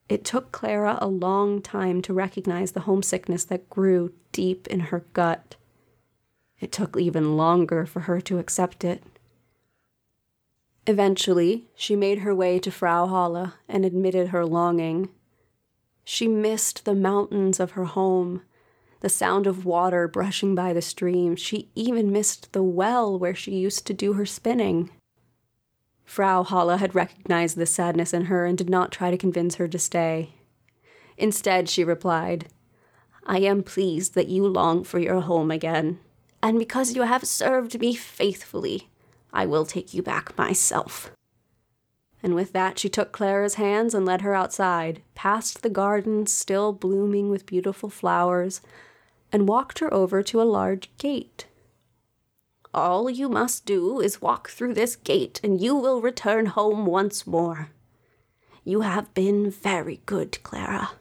It 0.09 0.23
took 0.23 0.51
Clara 0.51 0.97
a 1.01 1.07
long 1.07 1.61
time 1.61 2.01
to 2.03 2.13
recognize 2.13 2.71
the 2.71 2.81
homesickness 2.81 3.43
that 3.45 3.69
grew 3.69 4.13
deep 4.31 4.65
in 4.67 4.79
her 4.79 5.05
gut. 5.13 5.57
It 6.59 6.71
took 6.71 6.97
even 6.97 7.35
longer 7.35 7.85
for 7.85 8.01
her 8.01 8.21
to 8.21 8.39
accept 8.39 8.83
it. 8.83 9.03
Eventually, 10.89 11.67
she 11.75 11.97
made 11.97 12.19
her 12.19 12.33
way 12.33 12.59
to 12.59 12.71
Frau 12.71 13.07
Holle 13.07 13.53
and 13.67 13.83
admitted 13.83 14.29
her 14.29 14.45
longing. 14.45 15.09
She 16.05 16.29
missed 16.29 16.85
the 16.85 16.95
mountains 16.95 17.59
of 17.59 17.71
her 17.71 17.83
home, 17.83 18.41
the 19.01 19.09
sound 19.09 19.45
of 19.47 19.65
water 19.65 20.07
brushing 20.07 20.55
by 20.55 20.71
the 20.71 20.81
stream. 20.81 21.35
She 21.35 21.69
even 21.75 22.13
missed 22.13 22.53
the 22.53 22.63
well 22.63 23.19
where 23.19 23.35
she 23.35 23.51
used 23.51 23.85
to 23.87 23.93
do 23.93 24.13
her 24.13 24.25
spinning. 24.25 24.89
Frau 26.05 26.43
Holle 26.43 26.77
had 26.77 26.95
recognized 26.95 27.57
the 27.57 27.65
sadness 27.65 28.13
in 28.13 28.25
her 28.25 28.45
and 28.45 28.57
did 28.57 28.69
not 28.69 28.93
try 28.93 29.11
to 29.11 29.17
convince 29.17 29.55
her 29.55 29.67
to 29.67 29.77
stay. 29.77 30.35
Instead, 31.17 31.67
she 31.67 31.83
replied, 31.83 32.47
I 33.25 33.39
am 33.39 33.61
pleased 33.61 34.15
that 34.15 34.29
you 34.29 34.47
long 34.47 34.85
for 34.85 34.99
your 34.99 35.19
home 35.19 35.51
again, 35.51 35.99
and 36.41 36.57
because 36.57 36.95
you 36.95 37.01
have 37.01 37.25
served 37.25 37.77
me 37.77 37.93
faithfully, 37.93 38.89
I 39.33 39.45
will 39.45 39.65
take 39.65 39.93
you 39.93 40.01
back 40.01 40.37
myself. 40.37 41.11
And 42.23 42.33
with 42.33 42.53
that, 42.53 42.79
she 42.79 42.89
took 42.89 43.11
Clara's 43.11 43.55
hands 43.55 43.93
and 43.93 44.05
led 44.05 44.21
her 44.21 44.33
outside, 44.33 45.01
past 45.15 45.61
the 45.61 45.69
garden 45.69 46.25
still 46.25 46.73
blooming 46.73 47.29
with 47.29 47.45
beautiful 47.45 47.89
flowers, 47.89 48.61
and 49.31 49.47
walked 49.47 49.79
her 49.79 49.93
over 49.93 50.23
to 50.23 50.41
a 50.41 50.43
large 50.43 50.89
gate. 50.97 51.45
All 52.73 53.09
you 53.09 53.29
must 53.29 53.65
do 53.65 53.99
is 53.99 54.21
walk 54.21 54.49
through 54.49 54.73
this 54.73 54.95
gate, 54.95 55.39
and 55.43 55.61
you 55.61 55.75
will 55.75 56.01
return 56.01 56.47
home 56.47 56.85
once 56.85 57.27
more. 57.27 57.69
You 58.63 58.81
have 58.81 59.13
been 59.13 59.49
very 59.49 60.01
good, 60.05 60.41
Clara. 60.43 60.91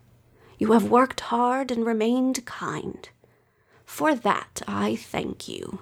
You 0.58 0.72
have 0.72 0.90
worked 0.90 1.20
hard 1.20 1.70
and 1.70 1.84
remained 1.84 2.46
kind. 2.46 3.08
For 3.84 4.14
that 4.14 4.62
I 4.66 4.96
thank 4.96 5.48
you. 5.48 5.80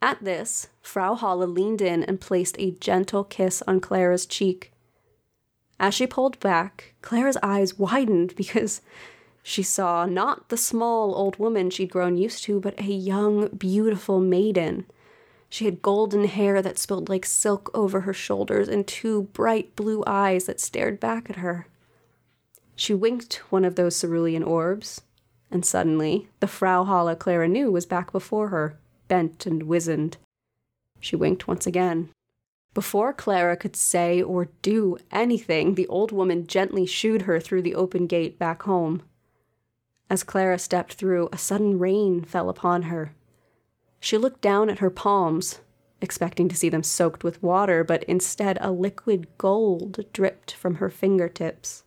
At 0.00 0.22
this, 0.22 0.68
Frau 0.80 1.14
Holle 1.14 1.46
leaned 1.46 1.82
in 1.82 2.04
and 2.04 2.20
placed 2.20 2.56
a 2.58 2.70
gentle 2.70 3.24
kiss 3.24 3.62
on 3.66 3.80
Clara's 3.80 4.26
cheek. 4.26 4.72
As 5.80 5.94
she 5.94 6.06
pulled 6.06 6.38
back, 6.40 6.94
Clara's 7.02 7.36
eyes 7.42 7.78
widened 7.78 8.34
because 8.36 8.80
she 9.42 9.62
saw 9.62 10.04
not 10.04 10.48
the 10.50 10.56
small 10.56 11.14
old 11.14 11.38
woman 11.38 11.70
she'd 11.70 11.90
grown 11.90 12.16
used 12.16 12.44
to, 12.44 12.60
but 12.60 12.78
a 12.78 12.84
young, 12.84 13.48
beautiful 13.48 14.20
maiden. 14.20 14.86
She 15.48 15.64
had 15.64 15.82
golden 15.82 16.24
hair 16.24 16.60
that 16.60 16.78
spilled 16.78 17.08
like 17.08 17.24
silk 17.24 17.70
over 17.72 18.00
her 18.02 18.12
shoulders 18.12 18.68
and 18.68 18.86
two 18.86 19.22
bright 19.32 19.74
blue 19.74 20.04
eyes 20.06 20.44
that 20.44 20.60
stared 20.60 21.00
back 21.00 21.30
at 21.30 21.36
her. 21.36 21.66
She 22.76 22.94
winked 22.94 23.36
one 23.50 23.64
of 23.64 23.74
those 23.74 23.98
cerulean 23.98 24.42
orbs, 24.42 25.00
and 25.50 25.64
suddenly 25.64 26.28
the 26.40 26.46
Frau 26.46 26.84
Holle 26.84 27.16
Clara 27.16 27.48
knew 27.48 27.72
was 27.72 27.86
back 27.86 28.12
before 28.12 28.48
her 28.48 28.78
bent 29.08 29.46
and 29.46 29.64
wizened. 29.64 30.18
She 31.00 31.16
winked 31.16 31.48
once 31.48 31.66
again. 31.66 32.10
Before 32.74 33.12
Clara 33.12 33.56
could 33.56 33.74
say 33.74 34.22
or 34.22 34.48
do 34.62 34.98
anything, 35.10 35.74
the 35.74 35.88
old 35.88 36.12
woman 36.12 36.46
gently 36.46 36.86
shooed 36.86 37.22
her 37.22 37.40
through 37.40 37.62
the 37.62 37.74
open 37.74 38.06
gate 38.06 38.38
back 38.38 38.62
home. 38.62 39.02
As 40.10 40.22
Clara 40.22 40.58
stepped 40.58 40.94
through, 40.94 41.28
a 41.32 41.38
sudden 41.38 41.78
rain 41.78 42.22
fell 42.22 42.48
upon 42.48 42.82
her. 42.84 43.14
She 44.00 44.16
looked 44.16 44.40
down 44.40 44.70
at 44.70 44.78
her 44.78 44.90
palms, 44.90 45.60
expecting 46.00 46.48
to 46.48 46.56
see 46.56 46.68
them 46.68 46.82
soaked 46.82 47.24
with 47.24 47.42
water, 47.42 47.82
but 47.82 48.04
instead 48.04 48.58
a 48.60 48.70
liquid 48.70 49.26
gold 49.38 50.04
dripped 50.12 50.52
from 50.54 50.76
her 50.76 50.88
fingertips. 50.88 51.82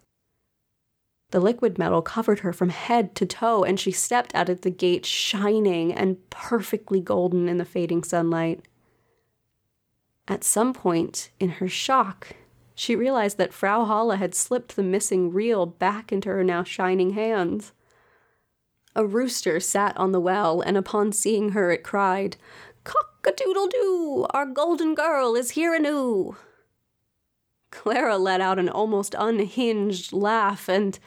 The 1.31 1.39
liquid 1.39 1.77
metal 1.77 2.01
covered 2.01 2.39
her 2.39 2.51
from 2.51 2.69
head 2.69 3.15
to 3.15 3.25
toe, 3.25 3.63
and 3.63 3.79
she 3.79 3.91
stepped 3.91 4.35
out 4.35 4.49
of 4.49 4.61
the 4.61 4.69
gate 4.69 5.05
shining 5.05 5.93
and 5.93 6.17
perfectly 6.29 6.99
golden 6.99 7.47
in 7.47 7.57
the 7.57 7.65
fading 7.65 8.03
sunlight. 8.03 8.61
At 10.27 10.43
some 10.43 10.73
point, 10.73 11.31
in 11.39 11.49
her 11.49 11.69
shock, 11.69 12.35
she 12.75 12.95
realized 12.95 13.37
that 13.37 13.53
Frau 13.53 13.85
Holle 13.85 14.11
had 14.11 14.35
slipped 14.35 14.75
the 14.75 14.83
missing 14.83 15.31
reel 15.31 15.65
back 15.65 16.11
into 16.11 16.29
her 16.29 16.43
now 16.43 16.63
shining 16.63 17.11
hands. 17.11 17.71
A 18.93 19.05
rooster 19.05 19.61
sat 19.61 19.95
on 19.97 20.11
the 20.11 20.19
well, 20.19 20.59
and 20.59 20.75
upon 20.75 21.13
seeing 21.13 21.49
her, 21.49 21.71
it 21.71 21.83
cried, 21.83 22.35
Cock 22.83 23.25
a 23.25 23.31
doodle 23.31 23.67
doo! 23.67 24.25
Our 24.31 24.45
golden 24.45 24.95
girl 24.95 25.35
is 25.35 25.51
here 25.51 25.73
anew! 25.73 26.35
Clara 27.71 28.17
let 28.17 28.41
out 28.41 28.59
an 28.59 28.69
almost 28.69 29.15
unhinged 29.17 30.13
laugh 30.13 30.69
and, 30.69 30.99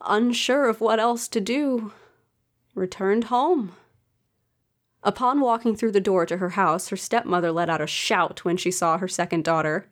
unsure 0.00 0.68
of 0.68 0.80
what 0.80 0.98
else 0.98 1.28
to 1.28 1.40
do, 1.40 1.92
returned 2.74 3.24
home. 3.24 3.74
Upon 5.02 5.40
walking 5.40 5.74
through 5.74 5.92
the 5.92 6.00
door 6.00 6.24
to 6.26 6.36
her 6.38 6.50
house, 6.50 6.88
her 6.88 6.96
stepmother 6.96 7.50
let 7.50 7.68
out 7.68 7.80
a 7.80 7.86
shout 7.86 8.44
when 8.44 8.56
she 8.56 8.70
saw 8.70 8.98
her 8.98 9.08
second 9.08 9.44
daughter. 9.44 9.88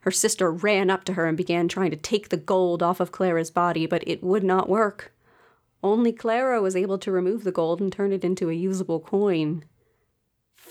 Her 0.00 0.10
sister 0.10 0.50
ran 0.50 0.90
up 0.90 1.04
to 1.04 1.14
her 1.14 1.26
and 1.26 1.36
began 1.36 1.68
trying 1.68 1.90
to 1.90 1.96
take 1.96 2.28
the 2.28 2.36
gold 2.36 2.82
off 2.82 3.00
of 3.00 3.12
Clara's 3.12 3.50
body, 3.50 3.86
but 3.86 4.06
it 4.06 4.22
would 4.22 4.44
not 4.44 4.68
work. 4.68 5.12
Only 5.82 6.12
Clara 6.12 6.60
was 6.60 6.76
able 6.76 6.98
to 6.98 7.10
remove 7.10 7.44
the 7.44 7.52
gold 7.52 7.80
and 7.80 7.92
turn 7.92 8.12
it 8.12 8.24
into 8.24 8.50
a 8.50 8.54
usable 8.54 9.00
coin. 9.00 9.64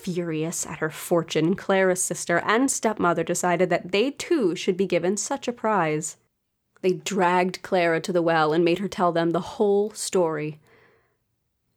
Furious 0.02 0.66
at 0.66 0.78
her 0.78 0.90
fortune, 0.90 1.54
Clara's 1.54 2.02
sister 2.02 2.38
and 2.44 2.68
stepmother 2.68 3.22
decided 3.22 3.70
that 3.70 3.92
they 3.92 4.10
too 4.10 4.56
should 4.56 4.76
be 4.76 4.86
given 4.86 5.16
such 5.16 5.46
a 5.46 5.52
prize. 5.52 6.16
They 6.80 6.94
dragged 6.94 7.62
Clara 7.62 8.00
to 8.00 8.12
the 8.12 8.22
well 8.22 8.52
and 8.52 8.64
made 8.64 8.80
her 8.80 8.88
tell 8.88 9.12
them 9.12 9.30
the 9.30 9.40
whole 9.40 9.90
story. 9.90 10.58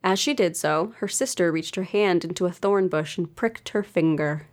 As 0.03 0.17
she 0.17 0.33
did 0.33 0.57
so, 0.57 0.93
her 0.97 1.07
sister 1.07 1.51
reached 1.51 1.75
her 1.75 1.83
hand 1.83 2.25
into 2.25 2.47
a 2.47 2.51
thorn 2.51 2.87
bush 2.87 3.17
and 3.17 3.35
pricked 3.35 3.69
her 3.69 3.83
finger. 3.83 4.47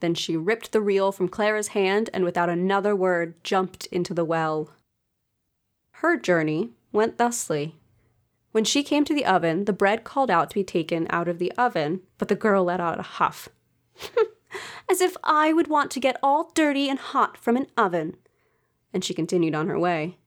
Then 0.00 0.14
she 0.14 0.36
ripped 0.36 0.72
the 0.72 0.80
reel 0.80 1.12
from 1.12 1.28
Clara's 1.28 1.68
hand 1.68 2.10
and 2.12 2.24
without 2.24 2.48
another 2.48 2.96
word 2.96 3.42
jumped 3.44 3.86
into 3.86 4.12
the 4.12 4.24
well. 4.24 4.70
Her 5.92 6.16
journey 6.16 6.70
went 6.92 7.18
thusly. 7.18 7.76
When 8.54 8.62
she 8.62 8.84
came 8.84 9.04
to 9.06 9.14
the 9.14 9.26
oven, 9.26 9.64
the 9.64 9.72
bread 9.72 10.04
called 10.04 10.30
out 10.30 10.50
to 10.50 10.54
be 10.54 10.62
taken 10.62 11.08
out 11.10 11.26
of 11.26 11.40
the 11.40 11.50
oven, 11.58 12.02
but 12.18 12.28
the 12.28 12.36
girl 12.36 12.62
let 12.62 12.78
out 12.78 13.00
a 13.00 13.02
huff. 13.02 13.48
As 14.88 15.00
if 15.00 15.16
I 15.24 15.52
would 15.52 15.66
want 15.66 15.90
to 15.90 15.98
get 15.98 16.20
all 16.22 16.52
dirty 16.54 16.88
and 16.88 17.00
hot 17.00 17.36
from 17.36 17.56
an 17.56 17.66
oven. 17.76 18.16
And 18.92 19.04
she 19.04 19.12
continued 19.12 19.56
on 19.56 19.66
her 19.66 19.76
way. 19.76 20.18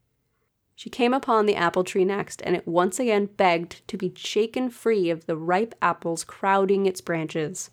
She 0.75 0.89
came 0.89 1.13
upon 1.13 1.45
the 1.45 1.55
apple 1.55 1.85
tree 1.85 2.03
next, 2.03 2.41
and 2.41 2.53
it 2.53 2.67
once 2.67 2.99
again 2.99 3.27
begged 3.37 3.87
to 3.87 3.95
be 3.95 4.11
shaken 4.17 4.71
free 4.71 5.09
of 5.09 5.25
the 5.25 5.37
ripe 5.37 5.73
apples 5.81 6.25
crowding 6.25 6.85
its 6.85 6.99
branches. 6.99 7.71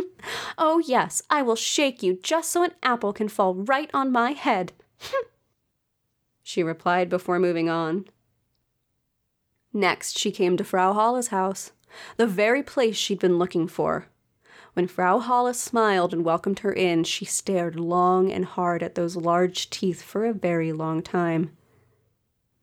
oh, 0.58 0.78
yes, 0.80 1.22
I 1.30 1.40
will 1.40 1.56
shake 1.56 2.02
you 2.02 2.18
just 2.22 2.52
so 2.52 2.62
an 2.62 2.74
apple 2.82 3.14
can 3.14 3.28
fall 3.28 3.54
right 3.54 3.90
on 3.94 4.12
my 4.12 4.32
head. 4.32 4.74
she 6.42 6.62
replied 6.62 7.08
before 7.08 7.38
moving 7.38 7.70
on. 7.70 8.04
Next, 9.76 10.18
she 10.18 10.32
came 10.32 10.56
to 10.56 10.64
Frau 10.64 10.94
Holle's 10.94 11.28
house, 11.28 11.72
the 12.16 12.26
very 12.26 12.62
place 12.62 12.96
she'd 12.96 13.18
been 13.18 13.38
looking 13.38 13.68
for. 13.68 14.06
When 14.72 14.88
Frau 14.88 15.18
Holle 15.18 15.52
smiled 15.52 16.14
and 16.14 16.24
welcomed 16.24 16.60
her 16.60 16.72
in, 16.72 17.04
she 17.04 17.26
stared 17.26 17.78
long 17.78 18.32
and 18.32 18.46
hard 18.46 18.82
at 18.82 18.94
those 18.94 19.16
large 19.16 19.68
teeth 19.68 20.00
for 20.00 20.24
a 20.24 20.32
very 20.32 20.72
long 20.72 21.02
time. 21.02 21.54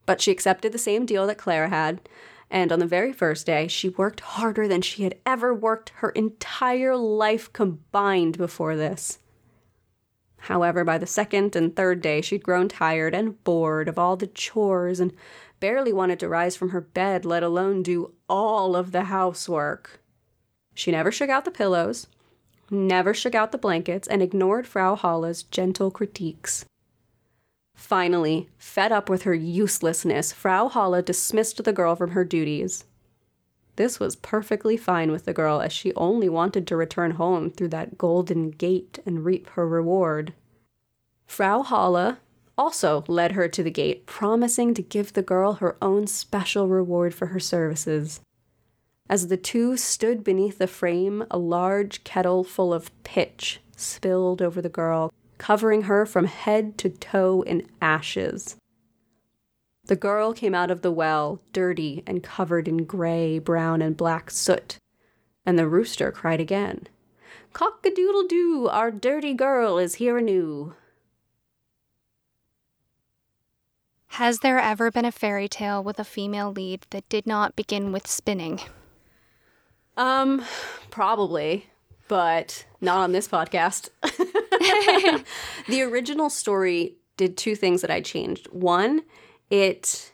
But 0.07 0.21
she 0.21 0.31
accepted 0.31 0.71
the 0.71 0.79
same 0.79 1.05
deal 1.05 1.27
that 1.27 1.37
Clara 1.37 1.69
had, 1.69 2.01
and 2.49 2.71
on 2.71 2.79
the 2.79 2.87
very 2.87 3.13
first 3.13 3.45
day, 3.45 3.67
she 3.67 3.89
worked 3.89 4.21
harder 4.21 4.67
than 4.67 4.81
she 4.81 5.03
had 5.03 5.19
ever 5.23 5.53
worked 5.53 5.91
her 5.97 6.09
entire 6.09 6.97
life 6.97 7.53
combined 7.53 8.39
before 8.39 8.75
this. 8.75 9.19
However, 10.37 10.83
by 10.83 10.97
the 10.97 11.05
second 11.05 11.55
and 11.55 11.75
third 11.75 12.01
day, 12.01 12.21
she'd 12.21 12.43
grown 12.43 12.67
tired 12.67 13.13
and 13.13 13.41
bored 13.43 13.87
of 13.87 13.99
all 13.99 14.17
the 14.17 14.27
chores 14.27 14.99
and 14.99 15.13
barely 15.63 15.93
wanted 15.93 16.19
to 16.19 16.27
rise 16.27 16.57
from 16.57 16.71
her 16.71 16.81
bed, 16.81 17.23
let 17.23 17.41
alone 17.41 17.81
do 17.81 18.13
all 18.27 18.75
of 18.75 18.91
the 18.91 19.05
housework. 19.05 20.01
She 20.75 20.91
never 20.91 21.09
shook 21.09 21.29
out 21.29 21.45
the 21.45 21.51
pillows, 21.51 22.07
never 22.69 23.13
shook 23.13 23.33
out 23.33 23.53
the 23.53 23.57
blankets, 23.57 24.05
and 24.05 24.21
ignored 24.21 24.67
Frau 24.67 24.95
Holle's 24.95 25.41
gentle 25.43 25.89
critiques. 25.89 26.65
Finally, 27.75 28.49
fed 28.57 28.91
up 28.91 29.09
with 29.09 29.23
her 29.23 29.33
uselessness, 29.33 30.33
Frau 30.33 30.67
Holle 30.67 31.01
dismissed 31.01 31.63
the 31.63 31.71
girl 31.71 31.95
from 31.95 32.11
her 32.11 32.25
duties. 32.25 32.83
This 33.77 34.01
was 34.01 34.17
perfectly 34.17 34.75
fine 34.75 35.13
with 35.13 35.23
the 35.23 35.31
girl, 35.31 35.61
as 35.61 35.71
she 35.71 35.93
only 35.93 36.27
wanted 36.27 36.67
to 36.67 36.75
return 36.75 37.11
home 37.11 37.49
through 37.49 37.69
that 37.69 37.97
golden 37.97 38.51
gate 38.51 38.99
and 39.05 39.23
reap 39.23 39.47
her 39.51 39.65
reward. 39.65 40.33
Frau 41.25 41.61
Holle 41.61 42.17
also 42.57 43.03
led 43.07 43.33
her 43.33 43.47
to 43.47 43.63
the 43.63 43.71
gate, 43.71 44.05
promising 44.05 44.73
to 44.73 44.81
give 44.81 45.13
the 45.13 45.21
girl 45.21 45.53
her 45.53 45.77
own 45.81 46.07
special 46.07 46.67
reward 46.67 47.13
for 47.13 47.27
her 47.27 47.39
services. 47.39 48.21
As 49.09 49.27
the 49.27 49.37
two 49.37 49.75
stood 49.77 50.23
beneath 50.23 50.57
the 50.57 50.67
frame, 50.67 51.25
a 51.29 51.37
large 51.37 52.03
kettle 52.03 52.43
full 52.43 52.73
of 52.73 52.91
pitch 53.03 53.59
spilled 53.75 54.41
over 54.41 54.61
the 54.61 54.69
girl, 54.69 55.11
covering 55.37 55.83
her 55.83 56.05
from 56.05 56.25
head 56.25 56.77
to 56.77 56.89
toe 56.89 57.41
in 57.41 57.67
ashes. 57.81 58.55
The 59.85 59.95
girl 59.97 60.31
came 60.31 60.55
out 60.55 60.71
of 60.71 60.81
the 60.81 60.91
well, 60.91 61.41
dirty 61.51 62.03
and 62.07 62.23
covered 62.23 62.69
in 62.69 62.85
gray, 62.85 63.39
brown, 63.39 63.81
and 63.81 63.97
black 63.97 64.31
soot, 64.31 64.77
and 65.45 65.59
the 65.59 65.67
rooster 65.67 66.11
cried 66.11 66.39
again. 66.39 66.87
Cock 67.51 67.85
a 67.85 67.89
doodle 67.89 68.25
doo, 68.25 68.69
our 68.71 68.89
dirty 68.89 69.33
girl 69.33 69.77
is 69.77 69.95
here 69.95 70.17
anew. 70.17 70.73
Has 74.13 74.41
there 74.41 74.59
ever 74.59 74.91
been 74.91 75.05
a 75.05 75.11
fairy 75.11 75.47
tale 75.47 75.83
with 75.83 75.97
a 75.97 76.03
female 76.03 76.51
lead 76.51 76.85
that 76.91 77.09
did 77.09 77.25
not 77.25 77.55
begin 77.55 77.91
with 77.91 78.05
spinning? 78.05 78.59
Um, 79.97 80.45
probably, 80.91 81.65
but 82.07 82.63
not 82.79 82.99
on 82.99 83.11
this 83.11 83.27
podcast. 83.27 83.89
the 85.67 85.81
original 85.81 86.29
story 86.29 86.97
did 87.17 87.37
two 87.37 87.55
things 87.55 87.81
that 87.81 87.89
I 87.89 88.01
changed. 88.01 88.47
One, 88.51 89.01
it 89.49 90.13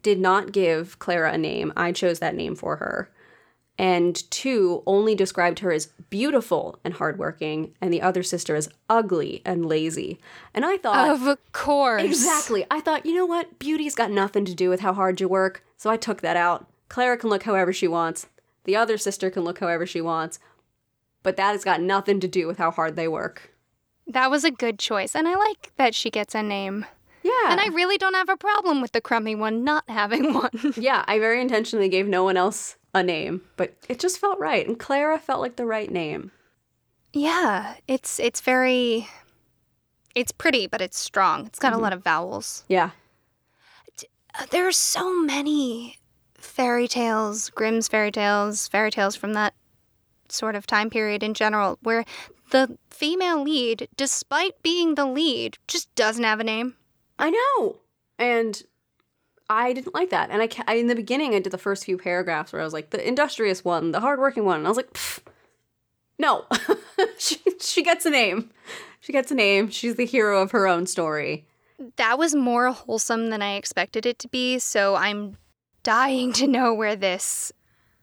did 0.00 0.20
not 0.20 0.52
give 0.52 1.00
Clara 1.00 1.32
a 1.32 1.38
name. 1.38 1.72
I 1.76 1.90
chose 1.90 2.20
that 2.20 2.36
name 2.36 2.54
for 2.54 2.76
her. 2.76 3.10
And 3.78 4.30
two, 4.30 4.82
only 4.86 5.14
described 5.14 5.60
her 5.60 5.72
as 5.72 5.86
beautiful 6.10 6.78
and 6.84 6.94
hardworking, 6.94 7.74
and 7.80 7.92
the 7.92 8.02
other 8.02 8.22
sister 8.22 8.54
as 8.54 8.68
ugly 8.90 9.40
and 9.44 9.64
lazy. 9.64 10.20
And 10.54 10.66
I 10.66 10.76
thought. 10.76 11.08
Of 11.08 11.38
course. 11.52 12.02
Exactly. 12.02 12.66
I 12.70 12.80
thought, 12.80 13.06
you 13.06 13.14
know 13.14 13.26
what? 13.26 13.58
Beauty's 13.58 13.94
got 13.94 14.10
nothing 14.10 14.44
to 14.44 14.54
do 14.54 14.68
with 14.68 14.80
how 14.80 14.92
hard 14.92 15.20
you 15.20 15.28
work. 15.28 15.64
So 15.78 15.88
I 15.88 15.96
took 15.96 16.20
that 16.20 16.36
out. 16.36 16.66
Clara 16.88 17.16
can 17.16 17.30
look 17.30 17.44
however 17.44 17.72
she 17.72 17.88
wants. 17.88 18.26
The 18.64 18.76
other 18.76 18.98
sister 18.98 19.30
can 19.30 19.44
look 19.44 19.60
however 19.60 19.86
she 19.86 20.02
wants 20.02 20.38
but 21.22 21.36
that 21.36 21.52
has 21.52 21.64
got 21.64 21.80
nothing 21.80 22.20
to 22.20 22.28
do 22.28 22.46
with 22.46 22.58
how 22.58 22.70
hard 22.70 22.96
they 22.96 23.08
work. 23.08 23.54
That 24.06 24.30
was 24.30 24.44
a 24.44 24.50
good 24.50 24.78
choice, 24.78 25.14
and 25.14 25.28
I 25.28 25.34
like 25.34 25.72
that 25.76 25.94
she 25.94 26.10
gets 26.10 26.34
a 26.34 26.42
name. 26.42 26.86
Yeah. 27.22 27.50
And 27.50 27.60
I 27.60 27.66
really 27.68 27.98
don't 27.98 28.14
have 28.14 28.30
a 28.30 28.36
problem 28.36 28.80
with 28.80 28.92
the 28.92 29.00
crummy 29.00 29.34
one 29.34 29.62
not 29.62 29.84
having 29.88 30.32
one. 30.34 30.74
yeah, 30.76 31.04
I 31.06 31.18
very 31.18 31.40
intentionally 31.40 31.88
gave 31.88 32.08
no 32.08 32.24
one 32.24 32.36
else 32.36 32.76
a 32.94 33.02
name, 33.02 33.42
but 33.56 33.74
it 33.88 33.98
just 33.98 34.18
felt 34.18 34.38
right, 34.38 34.66
and 34.66 34.78
Clara 34.78 35.18
felt 35.18 35.40
like 35.40 35.56
the 35.56 35.66
right 35.66 35.90
name. 35.90 36.32
Yeah, 37.12 37.74
it's 37.88 38.18
it's 38.18 38.40
very 38.40 39.08
it's 40.14 40.32
pretty, 40.32 40.66
but 40.66 40.80
it's 40.80 40.98
strong. 40.98 41.46
It's 41.46 41.58
got 41.58 41.72
mm-hmm. 41.72 41.80
a 41.80 41.82
lot 41.82 41.92
of 41.92 42.02
vowels. 42.02 42.64
Yeah. 42.68 42.90
Uh, 44.38 44.46
there 44.50 44.66
are 44.66 44.72
so 44.72 45.22
many 45.22 45.98
fairy 46.34 46.88
tales, 46.88 47.50
Grimm's 47.50 47.88
fairy 47.88 48.12
tales, 48.12 48.68
fairy 48.68 48.90
tales 48.90 49.16
from 49.16 49.32
that 49.34 49.54
sort 50.28 50.54
of 50.54 50.66
time 50.66 50.90
period 50.90 51.22
in 51.22 51.34
general 51.34 51.78
where 51.82 52.04
the 52.50 52.78
female 52.90 53.42
lead, 53.42 53.88
despite 53.96 54.62
being 54.62 54.94
the 54.94 55.06
lead, 55.06 55.58
just 55.66 55.92
doesn't 55.94 56.24
have 56.24 56.40
a 56.40 56.44
name. 56.44 56.76
I 57.18 57.30
know. 57.30 57.78
And 58.18 58.62
I 59.50 59.72
didn't 59.72 59.94
like 59.94 60.10
that. 60.10 60.30
And 60.30 60.40
I, 60.40 60.48
I, 60.68 60.74
in 60.76 60.86
the 60.86 60.94
beginning, 60.94 61.34
I 61.34 61.40
did 61.40 61.52
the 61.52 61.58
first 61.58 61.84
few 61.84 61.98
paragraphs 61.98 62.52
where 62.52 62.62
I 62.62 62.64
was 62.64 62.72
like, 62.72 62.90
the 62.90 63.06
industrious 63.06 63.64
one, 63.64 63.90
the 63.90 63.98
hardworking 63.98 64.44
one. 64.44 64.58
And 64.58 64.66
I 64.66 64.70
was 64.70 64.76
like, 64.76 64.96
no, 66.20 66.46
she, 67.18 67.38
she 67.60 67.82
gets 67.82 68.06
a 68.06 68.10
name. 68.10 68.50
She 69.00 69.12
gets 69.12 69.32
a 69.32 69.34
name. 69.34 69.68
She's 69.68 69.96
the 69.96 70.06
hero 70.06 70.40
of 70.40 70.52
her 70.52 70.68
own 70.68 70.86
story. 70.86 71.46
That 71.96 72.16
was 72.16 72.32
more 72.32 72.70
wholesome 72.70 73.30
than 73.30 73.42
I 73.42 73.56
expected 73.56 74.06
it 74.06 74.20
to 74.20 74.28
be. 74.28 74.60
So 74.60 74.94
I'm 74.94 75.36
dying 75.82 76.32
to 76.34 76.46
know 76.46 76.72
where 76.72 76.94
this 76.94 77.50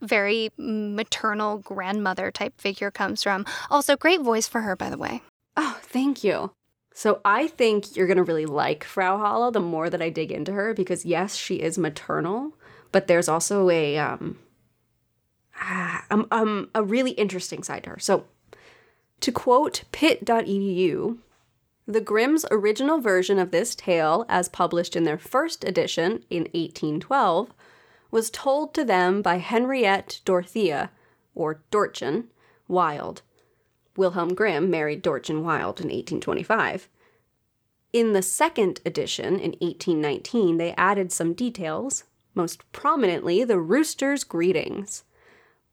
very 0.02 0.52
maternal 0.58 1.60
grandmother 1.60 2.30
type 2.30 2.60
figure 2.60 2.92
comes 2.92 3.24
from. 3.24 3.46
Also, 3.70 3.96
great 3.96 4.22
voice 4.22 4.50
for 4.50 4.62
her, 4.62 4.76
by 4.76 4.90
the 4.90 4.98
way. 4.98 5.22
Oh, 5.56 5.80
thank 5.82 6.26
you. 6.26 6.52
So 6.98 7.22
I 7.24 7.46
think 7.46 7.96
you're 7.96 8.08
going 8.08 8.18
to 8.18 8.24
really 8.24 8.48
like 8.48 8.84
Frau 8.84 9.20
Holle 9.20 9.52
the 9.52 9.60
more 9.60 9.88
that 9.88 10.02
I 10.02 10.10
dig 10.10 10.32
into 10.32 10.54
her 10.54 10.74
because 10.74 11.06
yes, 11.06 11.36
she 11.36 11.58
is 11.58 11.78
maternal, 11.78 12.54
but 12.92 13.06
there's 13.06 13.30
also 13.30 13.70
a 13.70 14.00
um, 14.00 14.40
um, 16.10 16.26
um 16.32 16.72
a 16.74 16.82
really 16.82 17.12
interesting 17.12 17.62
side 17.62 17.84
to 17.84 17.92
her. 17.92 18.00
So 18.00 18.26
to 19.20 19.32
quote 19.32 19.84
pitt.edu, 19.92 21.20
the 21.86 22.02
Grimm's 22.02 22.48
original 22.50 23.00
version 23.00 23.38
of 23.38 23.52
this 23.52 23.76
tale 23.76 24.26
as 24.28 24.50
published 24.50 24.96
in 24.96 25.04
their 25.04 25.20
first 25.20 25.64
edition 25.64 26.24
in 26.32 26.46
1812 26.56 27.54
was 28.10 28.32
told 28.32 28.74
to 28.74 28.84
them 28.84 29.22
by 29.22 29.38
Henriette 29.38 30.20
Dorothea, 30.26 30.90
or 31.36 31.62
Dortchen, 31.70 32.30
Wilde. 32.68 33.22
Wilhelm 33.98 34.34
Grimm 34.34 34.70
married 34.70 35.02
Dortchen 35.02 35.44
Wilde 35.44 35.82
in 35.82 35.88
1825. 35.88 36.88
In 37.94 38.14
the 38.14 38.22
second 38.22 38.80
edition, 38.86 39.40
in 39.40 39.52
1819, 39.60 40.58
they 40.58 40.74
added 40.74 41.12
some 41.12 41.34
details, 41.34 42.04
most 42.36 42.70
prominently 42.72 43.44
the 43.44 43.60
rooster's 43.60 44.24
greetings. 44.24 45.04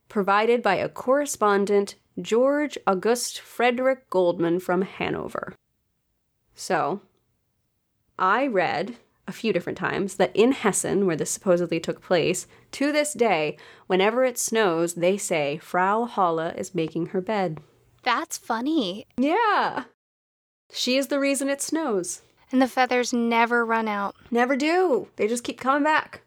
provided 0.07 0.61
by 0.61 0.75
a 0.75 0.89
correspondent, 0.89 1.95
George 2.21 2.77
August 2.87 3.39
Frederick 3.39 4.09
Goldman 4.09 4.59
from 4.59 4.83
Hanover. 4.83 5.53
So, 6.53 7.01
I 8.17 8.47
read 8.47 8.95
a 9.27 9.31
few 9.31 9.51
different 9.51 9.77
times 9.77 10.15
that 10.15 10.35
in 10.35 10.51
Hessen, 10.51 11.05
where 11.05 11.15
this 11.15 11.31
supposedly 11.31 11.79
took 11.79 12.01
place, 12.01 12.47
to 12.73 12.91
this 12.91 13.13
day, 13.13 13.57
whenever 13.87 14.23
it 14.23 14.37
snows, 14.37 14.93
they 14.93 15.17
say 15.17 15.57
Frau 15.57 16.05
Holle 16.05 16.39
is 16.55 16.75
making 16.75 17.07
her 17.07 17.21
bed. 17.21 17.59
That's 18.05 18.37
funny. 18.37 19.07
Yeah. 19.17 19.85
She 20.71 20.95
is 20.95 21.07
the 21.07 21.19
reason 21.19 21.49
it 21.49 21.61
snows. 21.61 22.21
And 22.51 22.61
the 22.61 22.67
feathers 22.67 23.11
never 23.11 23.65
run 23.65 23.87
out. 23.87 24.15
Never 24.29 24.55
do. 24.55 25.09
They 25.15 25.27
just 25.27 25.43
keep 25.43 25.59
coming 25.59 25.83
back. 25.83 26.21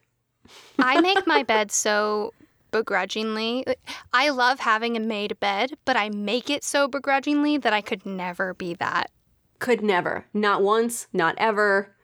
I 0.79 1.01
make 1.03 1.27
my 1.27 1.45
bed 1.45 1.71
so 1.71 2.35
begrudgingly. 2.73 3.65
I 4.13 4.31
love 4.31 4.61
having 4.61 4.97
a 4.97 5.01
made 5.01 5.39
bed, 5.39 5.79
but 5.85 5.97
I 5.97 6.11
make 6.11 6.51
it 6.51 6.65
so 6.65 6.89
begrudgingly 6.89 7.59
that 7.59 7.73
I 7.73 7.81
could 7.81 8.05
never 8.05 8.55
be 8.55 8.75
that. 8.75 9.11
Could 9.61 9.81
never. 9.81 10.27
Not 10.35 10.63
once, 10.63 11.07
not 11.13 11.37
ever. 11.39 11.95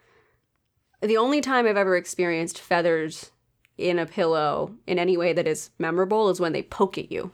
The 1.02 1.16
only 1.16 1.40
time 1.40 1.66
I've 1.66 1.76
ever 1.76 1.96
experienced 1.96 2.60
feathers 2.60 3.32
in 3.76 3.98
a 3.98 4.06
pillow 4.06 4.74
in 4.86 4.98
any 5.00 5.16
way 5.16 5.32
that 5.32 5.48
is 5.48 5.70
memorable 5.78 6.30
is 6.30 6.40
when 6.40 6.52
they 6.52 6.62
poke 6.62 6.96
at 6.96 7.10
you. 7.10 7.32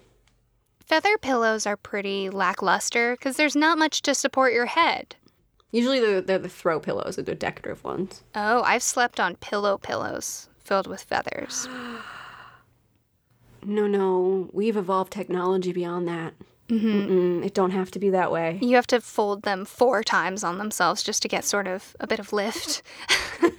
Feather 0.90 1.18
pillows 1.18 1.66
are 1.68 1.76
pretty 1.76 2.30
lackluster 2.30 3.12
because 3.12 3.36
there's 3.36 3.54
not 3.54 3.78
much 3.78 4.02
to 4.02 4.12
support 4.12 4.52
your 4.52 4.66
head. 4.66 5.14
Usually 5.70 6.00
they're, 6.00 6.20
they're 6.20 6.40
the 6.40 6.48
throw 6.48 6.80
pillows, 6.80 7.16
or 7.16 7.22
the 7.22 7.36
decorative 7.36 7.84
ones. 7.84 8.24
Oh, 8.34 8.62
I've 8.62 8.82
slept 8.82 9.20
on 9.20 9.36
pillow 9.36 9.78
pillows 9.78 10.48
filled 10.58 10.88
with 10.88 11.02
feathers. 11.02 11.68
No, 13.62 13.86
no, 13.86 14.48
we've 14.54 14.78
evolved 14.78 15.12
technology 15.12 15.70
beyond 15.74 16.08
that. 16.08 16.32
Mm-hmm. 16.70 17.42
It 17.42 17.52
don't 17.52 17.72
have 17.72 17.90
to 17.90 17.98
be 17.98 18.08
that 18.08 18.32
way. 18.32 18.58
You 18.62 18.74
have 18.76 18.86
to 18.86 19.02
fold 19.02 19.42
them 19.42 19.66
four 19.66 20.02
times 20.02 20.42
on 20.42 20.56
themselves 20.56 21.02
just 21.02 21.20
to 21.22 21.28
get 21.28 21.44
sort 21.44 21.66
of 21.66 21.94
a 22.00 22.06
bit 22.06 22.18
of 22.18 22.32
lift. 22.32 22.82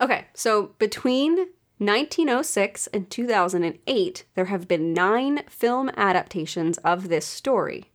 Okay, 0.00 0.26
so 0.32 0.70
between 0.78 1.48
1906 1.80 2.88
and 2.88 3.08
2008, 3.08 4.24
there 4.34 4.44
have 4.44 4.68
been 4.68 4.92
nine 4.92 5.42
film 5.48 5.90
adaptations 5.96 6.76
of 6.78 7.08
this 7.08 7.24
story, 7.24 7.90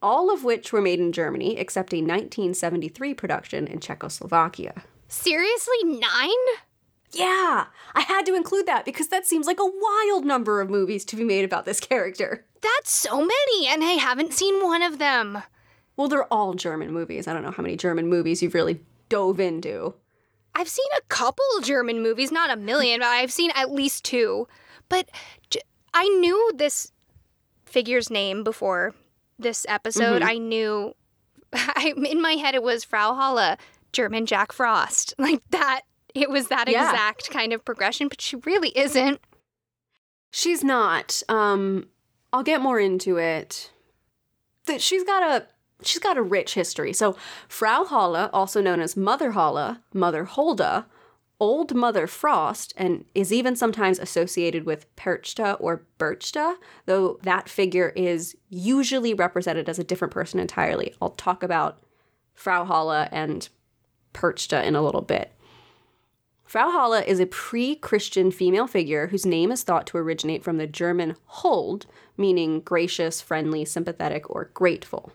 all 0.00 0.32
of 0.32 0.44
which 0.44 0.72
were 0.72 0.80
made 0.80 1.00
in 1.00 1.10
Germany, 1.10 1.58
except 1.58 1.92
a 1.92 1.96
1973 1.96 3.12
production 3.12 3.66
in 3.66 3.80
Czechoslovakia. 3.80 4.84
Seriously, 5.08 5.82
nine? 5.82 6.30
Yeah, 7.10 7.66
I 7.92 8.02
had 8.02 8.24
to 8.26 8.36
include 8.36 8.66
that 8.66 8.84
because 8.84 9.08
that 9.08 9.26
seems 9.26 9.48
like 9.48 9.58
a 9.58 9.66
wild 9.66 10.24
number 10.24 10.60
of 10.60 10.70
movies 10.70 11.04
to 11.06 11.16
be 11.16 11.24
made 11.24 11.44
about 11.44 11.64
this 11.64 11.80
character. 11.80 12.46
That's 12.62 12.92
so 12.92 13.16
many, 13.16 13.66
and 13.66 13.82
I 13.82 13.94
haven't 13.98 14.32
seen 14.32 14.62
one 14.62 14.82
of 14.82 15.00
them. 15.00 15.42
Well, 15.96 16.06
they're 16.06 16.32
all 16.32 16.54
German 16.54 16.92
movies. 16.92 17.26
I 17.26 17.32
don't 17.32 17.42
know 17.42 17.50
how 17.50 17.64
many 17.64 17.76
German 17.76 18.06
movies 18.06 18.44
you've 18.44 18.54
really 18.54 18.80
dove 19.08 19.40
into. 19.40 19.94
I've 20.54 20.68
seen 20.68 20.86
a 20.96 21.02
couple 21.08 21.44
German 21.62 22.02
movies, 22.02 22.30
not 22.30 22.50
a 22.50 22.56
million, 22.56 23.00
but 23.00 23.06
I've 23.08 23.32
seen 23.32 23.50
at 23.54 23.70
least 23.72 24.04
two. 24.04 24.46
But 24.88 25.08
I 25.92 26.08
knew 26.08 26.52
this 26.54 26.92
figure's 27.66 28.10
name 28.10 28.44
before 28.44 28.94
this 29.38 29.66
episode. 29.68 30.22
I 30.22 30.38
knew, 30.38 30.94
I, 31.52 31.94
in 32.06 32.22
my 32.22 32.32
head, 32.32 32.54
it 32.54 32.62
was 32.62 32.84
Frau 32.84 33.14
Holle, 33.14 33.56
German 33.92 34.26
Jack 34.26 34.52
Frost. 34.52 35.14
Like 35.18 35.40
that, 35.50 35.82
it 36.14 36.30
was 36.30 36.48
that 36.48 36.68
Yeah. 36.68 36.88
exact 36.90 37.30
kind 37.30 37.52
of 37.52 37.64
progression, 37.64 38.08
but 38.08 38.20
she 38.20 38.36
really 38.36 38.76
isn't. 38.78 39.20
She's 40.30 40.62
not. 40.64 41.22
Um, 41.28 41.88
I'll 42.32 42.42
get 42.42 42.60
more 42.60 42.78
into 42.78 43.16
it. 43.18 43.70
That 44.66 44.80
she's 44.80 45.04
got 45.04 45.22
a 45.22 45.46
she's 45.86 46.00
got 46.00 46.16
a 46.16 46.22
rich 46.22 46.54
history. 46.54 46.92
So 46.92 47.16
Frau 47.48 47.84
Holle, 47.84 48.30
also 48.32 48.60
known 48.60 48.80
as 48.80 48.96
Mother 48.96 49.32
Holle, 49.32 49.78
Mother 49.92 50.24
Hulda, 50.24 50.86
Old 51.40 51.74
Mother 51.74 52.06
Frost, 52.06 52.72
and 52.76 53.04
is 53.14 53.32
even 53.32 53.56
sometimes 53.56 53.98
associated 53.98 54.64
with 54.64 54.94
Perchta 54.96 55.56
or 55.60 55.84
Birchta, 55.98 56.56
though 56.86 57.18
that 57.22 57.48
figure 57.48 57.92
is 57.96 58.36
usually 58.48 59.14
represented 59.14 59.68
as 59.68 59.78
a 59.78 59.84
different 59.84 60.14
person 60.14 60.38
entirely. 60.38 60.94
I'll 61.02 61.10
talk 61.10 61.42
about 61.42 61.82
Frau 62.34 62.64
Holle 62.64 63.08
and 63.10 63.48
Perchta 64.12 64.64
in 64.64 64.76
a 64.76 64.82
little 64.82 65.02
bit. 65.02 65.32
Frau 66.44 66.70
Holle 66.70 67.02
is 67.04 67.18
a 67.18 67.26
pre 67.26 67.74
Christian 67.74 68.30
female 68.30 68.68
figure 68.68 69.08
whose 69.08 69.26
name 69.26 69.50
is 69.50 69.64
thought 69.64 69.88
to 69.88 69.98
originate 69.98 70.44
from 70.44 70.58
the 70.58 70.68
German 70.68 71.16
Huld, 71.26 71.86
meaning 72.16 72.60
gracious, 72.60 73.20
friendly, 73.20 73.64
sympathetic, 73.64 74.30
or 74.30 74.50
grateful. 74.54 75.12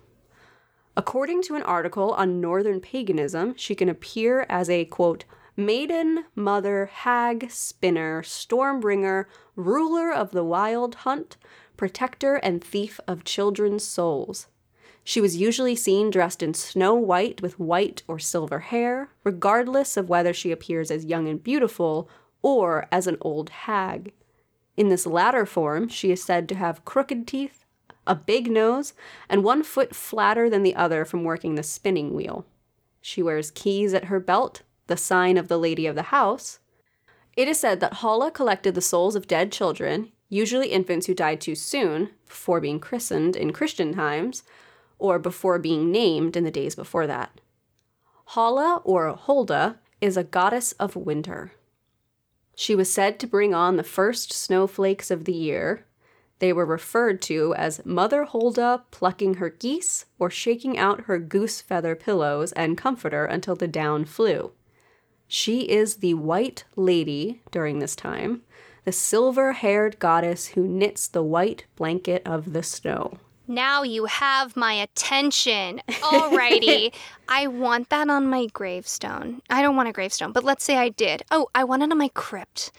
According 1.00 1.44
to 1.44 1.56
an 1.56 1.64
article 1.64 2.12
on 2.12 2.42
Northern 2.42 2.82
paganism, 2.82 3.54
she 3.56 3.74
can 3.74 3.88
appear 3.88 4.46
as 4.50 4.70
a 4.70 4.84
quote, 4.84 5.24
maiden, 5.56 6.26
mother, 6.36 6.88
hag, 6.88 7.50
spinner, 7.50 8.22
stormbringer, 8.22 9.24
ruler 9.56 10.12
of 10.12 10.32
the 10.32 10.44
wild 10.44 10.96
hunt, 10.96 11.38
protector 11.78 12.36
and 12.36 12.62
thief 12.62 13.00
of 13.08 13.24
children's 13.24 13.86
souls. 13.86 14.48
She 15.02 15.22
was 15.22 15.38
usually 15.38 15.74
seen 15.74 16.10
dressed 16.10 16.44
in 16.44 16.54
snow 16.54 16.96
white 16.96 17.42
with 17.42 17.58
white 17.58 18.04
or 18.06 18.20
silver 18.20 18.60
hair, 18.60 19.10
regardless 19.24 19.96
of 19.96 20.10
whether 20.10 20.34
she 20.34 20.52
appears 20.52 20.92
as 20.92 21.06
young 21.06 21.30
and 21.30 21.42
beautiful 21.42 22.10
or 22.42 22.90
as 22.92 23.08
an 23.08 23.16
old 23.22 23.52
hag. 23.52 24.12
In 24.76 24.90
this 24.90 25.06
latter 25.06 25.46
form, 25.46 25.88
she 25.88 26.12
is 26.12 26.22
said 26.22 26.50
to 26.50 26.56
have 26.56 26.84
crooked 26.84 27.26
teeth, 27.26 27.59
a 28.10 28.16
big 28.16 28.52
nose, 28.52 28.94
and 29.30 29.44
one 29.44 29.64
foot 29.64 29.96
flatter 29.96 30.50
than 30.50 30.64
the 30.64 30.76
other 30.76 31.06
from 31.06 31.24
working 31.24 31.56
the 31.56 31.64
spinning 31.64 32.14
wheel. 32.14 32.46
She 33.00 33.24
wears 33.24 33.52
keys 33.52 33.94
at 33.94 34.06
her 34.06 34.20
belt, 34.20 34.64
the 34.88 34.98
sign 34.98 35.38
of 35.38 35.48
the 35.48 35.60
lady 35.60 35.86
of 35.86 35.96
the 35.96 36.12
house. 36.12 36.60
It 37.38 37.48
is 37.48 37.60
said 37.60 37.80
that 37.80 37.94
Holla 37.94 38.32
collected 38.32 38.76
the 38.76 38.82
souls 38.82 39.16
of 39.16 39.28
dead 39.28 39.52
children, 39.52 40.12
usually 40.28 40.70
infants 40.70 41.06
who 41.06 41.14
died 41.14 41.40
too 41.40 41.56
soon, 41.56 42.10
before 42.28 42.60
being 42.60 42.80
christened 42.80 43.36
in 43.36 43.54
Christian 43.54 43.94
times, 43.94 44.44
or 44.98 45.20
before 45.20 45.60
being 45.60 45.92
named 45.92 46.36
in 46.36 46.44
the 46.44 46.52
days 46.52 46.76
before 46.76 47.08
that. 47.08 47.40
Hala 48.26 48.82
or 48.84 49.10
Holda 49.16 49.80
is 50.02 50.18
a 50.18 50.24
goddess 50.24 50.74
of 50.74 50.96
winter. 50.96 51.54
She 52.56 52.76
was 52.76 52.92
said 52.92 53.20
to 53.20 53.28
bring 53.28 53.54
on 53.54 53.78
the 53.78 53.84
first 53.84 54.34
snowflakes 54.34 55.10
of 55.10 55.24
the 55.24 55.34
year. 55.34 55.86
They 56.40 56.54
were 56.54 56.66
referred 56.66 57.22
to 57.24 57.54
as 57.56 57.86
Mother 57.86 58.24
Holda 58.24 58.84
plucking 58.92 59.36
her 59.36 59.50
geese 59.50 60.06
or 60.18 60.30
shaking 60.30 60.78
out 60.78 61.02
her 61.02 61.20
goose 61.20 61.62
feather 61.62 61.96
pillows 61.96 62.54
and 62.54 62.78
comforter 62.78 63.26
until 63.26 63.56
the 63.56 63.68
down 63.68 64.06
flew. 64.06 64.52
She 65.28 65.70
is 65.70 65.98
the 65.98 66.16
White 66.16 66.64
Lady 66.76 67.42
during 67.52 67.80
this 67.80 67.96
time, 67.96 68.42
the 68.86 68.92
silver 68.92 69.54
haired 69.54 70.00
goddess 70.00 70.48
who 70.48 70.68
knits 70.68 71.08
the 71.08 71.22
white 71.22 71.66
blanket 71.76 72.24
of 72.26 72.54
the 72.54 72.64
snow. 72.64 73.20
Now 73.48 73.84
you 73.84 74.06
have 74.06 74.56
my 74.56 74.74
attention. 74.74 75.82
Alrighty. 75.88 76.94
I 77.28 77.48
want 77.48 77.90
that 77.90 78.10
on 78.10 78.28
my 78.28 78.46
gravestone. 78.48 79.42
I 79.50 79.62
don't 79.62 79.76
want 79.76 79.90
a 79.90 79.92
gravestone, 79.92 80.32
but 80.32 80.44
let's 80.44 80.64
say 80.64 80.78
I 80.78 80.90
did. 80.90 81.24
Oh, 81.32 81.50
I 81.54 81.64
want 81.64 81.84
it 81.84 81.92
on 81.92 81.98
my 81.98 82.10
crypt. 82.10 82.72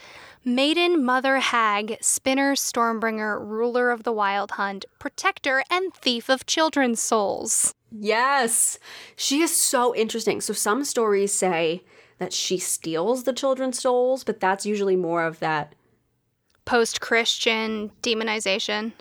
Maiden, 0.44 1.04
mother, 1.04 1.38
hag, 1.38 1.98
spinner, 2.00 2.54
stormbringer, 2.54 3.38
ruler 3.46 3.90
of 3.90 4.04
the 4.04 4.12
wild 4.12 4.52
hunt, 4.52 4.86
protector, 4.98 5.62
and 5.70 5.92
thief 5.92 6.30
of 6.30 6.46
children's 6.46 7.00
souls. 7.00 7.74
Yes. 7.92 8.78
She 9.16 9.42
is 9.42 9.54
so 9.54 9.94
interesting. 9.94 10.40
So 10.40 10.54
some 10.54 10.84
stories 10.84 11.32
say 11.32 11.82
that 12.18 12.32
she 12.32 12.58
steals 12.58 13.24
the 13.24 13.32
children's 13.34 13.80
souls, 13.80 14.24
but 14.24 14.40
that's 14.40 14.64
usually 14.64 14.96
more 14.96 15.24
of 15.24 15.40
that. 15.40 15.74
Post 16.64 17.00
Christian 17.02 17.90
demonization. 18.02 18.92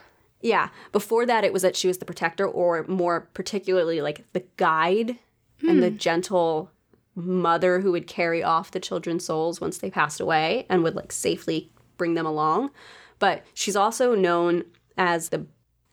Yeah. 0.42 0.70
Before 0.92 1.26
that, 1.26 1.46
it 1.46 1.54
was 1.54 1.62
that 1.62 1.76
she 1.78 1.88
was 1.88 2.00
the 2.00 2.06
protector, 2.06 2.48
or 2.48 2.86
more 2.88 3.30
particularly, 3.34 4.02
like 4.02 4.26
the 4.34 4.44
guide 4.58 5.18
and 5.62 5.84
the 5.84 5.90
hmm. 5.90 5.98
gentle 5.98 6.72
mother 7.20 7.80
who 7.80 7.92
would 7.92 8.08
carry 8.08 8.44
off 8.44 8.72
the 8.72 8.80
children's 8.80 9.26
souls 9.26 9.62
once 9.62 9.78
they 9.78 9.90
passed 9.90 10.20
away 10.20 10.66
and 10.70 10.84
would 10.84 10.96
like 10.96 11.12
safely 11.12 11.72
bring 11.98 12.14
them 12.14 12.26
along. 12.26 12.72
But 13.20 13.46
she's 13.54 13.76
also 13.76 14.16
known 14.16 14.64
as 14.98 15.30
the 15.30 15.46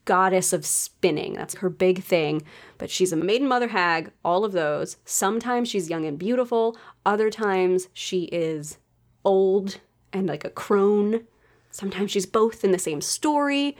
goddess 0.07 0.53
of 0.53 0.64
spinning. 0.64 1.35
That's 1.35 1.57
her 1.57 1.68
big 1.68 2.03
thing. 2.03 2.43
But 2.79 2.91
she's 2.91 3.12
a 3.12 3.16
maiden 3.16 3.49
mother 3.49 3.68
hag, 3.68 4.12
all 4.24 4.45
of 4.45 4.53
those. 4.53 4.97
Sometimes 5.05 5.68
she's 5.68 5.91
young 5.91 6.07
and 6.07 6.18
beautiful, 6.18 6.79
other 7.05 7.29
times 7.29 7.89
she 7.93 8.24
is 8.24 8.79
old 9.24 9.81
and 10.12 10.27
like 10.27 10.45
a 10.45 10.51
crone. 10.51 11.27
Sometimes 11.70 12.11
she's 12.11 12.27
both 12.27 12.64
in 12.64 12.70
the 12.70 12.79
same 12.79 13.03
story. 13.03 13.77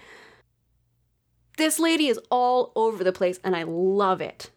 This 1.57 1.79
lady 1.79 2.09
is 2.09 2.21
all 2.31 2.73
over 2.77 3.03
the 3.03 3.13
place 3.13 3.41
and 3.43 3.57
I 3.57 3.63
love 3.63 4.21
it. 4.21 4.51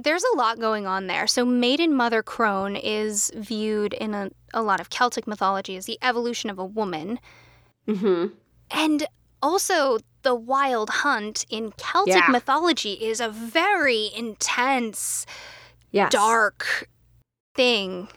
There's 0.00 0.22
a 0.32 0.36
lot 0.36 0.60
going 0.60 0.86
on 0.86 1.08
there. 1.08 1.26
So, 1.26 1.44
Maiden 1.44 1.92
Mother 1.92 2.22
Crone 2.22 2.76
is 2.76 3.32
viewed 3.34 3.92
in 3.94 4.14
a, 4.14 4.30
a 4.54 4.62
lot 4.62 4.80
of 4.80 4.90
Celtic 4.90 5.26
mythology 5.26 5.76
as 5.76 5.86
the 5.86 5.98
evolution 6.00 6.50
of 6.50 6.58
a 6.58 6.64
woman. 6.64 7.18
Mm-hmm. 7.88 8.26
And 8.70 9.06
also, 9.42 9.98
the 10.22 10.36
wild 10.36 10.90
hunt 10.90 11.44
in 11.50 11.72
Celtic 11.76 12.14
Yeah. 12.14 12.28
mythology 12.30 12.92
is 12.92 13.20
a 13.20 13.28
very 13.28 14.10
intense, 14.16 15.26
Yes. 15.90 16.12
dark 16.12 16.88
thing. 17.54 18.08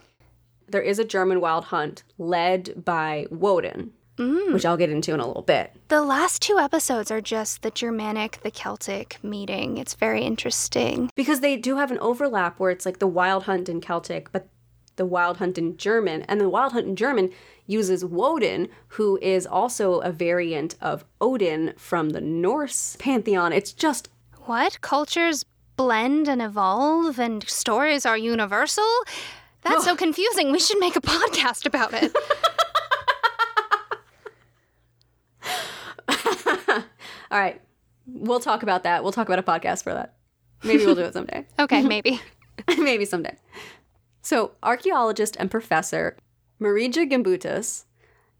There 0.67 0.81
is 0.81 0.99
a 0.99 1.03
German 1.05 1.41
wild 1.41 1.65
hunt 1.65 2.03
led 2.17 2.85
by 2.85 3.25
Woden, 3.31 3.93
Mm. 4.21 4.53
which 4.53 4.65
I'll 4.65 4.77
get 4.77 4.89
into 4.91 5.13
in 5.13 5.19
a 5.19 5.25
little 5.25 5.41
bit. 5.41 5.73
The 5.87 6.01
last 6.01 6.41
two 6.41 6.59
episodes 6.59 7.09
are 7.09 7.21
just 7.21 7.63
the 7.63 7.71
Germanic, 7.71 8.39
the 8.43 8.51
Celtic 8.51 9.17
meeting. 9.23 9.77
It's 9.77 9.95
very 9.95 10.21
interesting. 10.21 11.09
Because 11.15 11.39
they 11.39 11.57
do 11.57 11.77
have 11.77 11.89
an 11.91 11.97
overlap 11.99 12.59
where 12.59 12.69
it's 12.69 12.85
like 12.85 12.99
the 12.99 13.07
wild 13.07 13.43
hunt 13.43 13.67
in 13.67 13.81
Celtic, 13.81 14.31
but 14.31 14.47
the 14.95 15.05
wild 15.05 15.37
hunt 15.37 15.57
in 15.57 15.75
German. 15.77 16.21
And 16.23 16.39
the 16.39 16.49
wild 16.49 16.73
hunt 16.73 16.85
in 16.87 16.95
German 16.95 17.31
uses 17.65 18.05
Woden, 18.05 18.67
who 18.89 19.17
is 19.21 19.47
also 19.47 19.99
a 20.01 20.11
variant 20.11 20.75
of 20.81 21.03
Odin 21.19 21.73
from 21.77 22.09
the 22.09 22.21
Norse 22.21 22.97
pantheon. 22.99 23.53
It's 23.53 23.73
just 23.73 24.09
What? 24.41 24.81
Cultures 24.81 25.45
blend 25.77 26.27
and 26.27 26.41
evolve 26.41 27.17
and 27.19 27.47
stories 27.49 28.05
are 28.05 28.17
universal? 28.17 28.91
That's 29.63 29.83
so 29.89 29.95
confusing. 29.95 30.51
We 30.51 30.59
should 30.59 30.79
make 30.79 30.95
a 30.95 31.01
podcast 31.01 31.65
about 31.65 31.93
it. 31.93 32.15
all 37.31 37.39
right. 37.39 37.61
We'll 38.05 38.39
talk 38.39 38.63
about 38.63 38.83
that. 38.83 39.03
We'll 39.03 39.13
talk 39.13 39.29
about 39.29 39.39
a 39.39 39.43
podcast 39.43 39.83
for 39.83 39.93
that. 39.93 40.15
Maybe 40.63 40.85
we'll 40.85 40.95
do 40.95 41.01
it 41.01 41.13
someday. 41.13 41.45
okay, 41.59 41.81
maybe. 41.81 42.21
Maybe 42.77 43.05
someday. 43.05 43.35
So, 44.21 44.51
archaeologist 44.61 45.35
and 45.39 45.49
professor 45.49 46.17
Marija 46.59 47.07
Gimbutas 47.07 47.85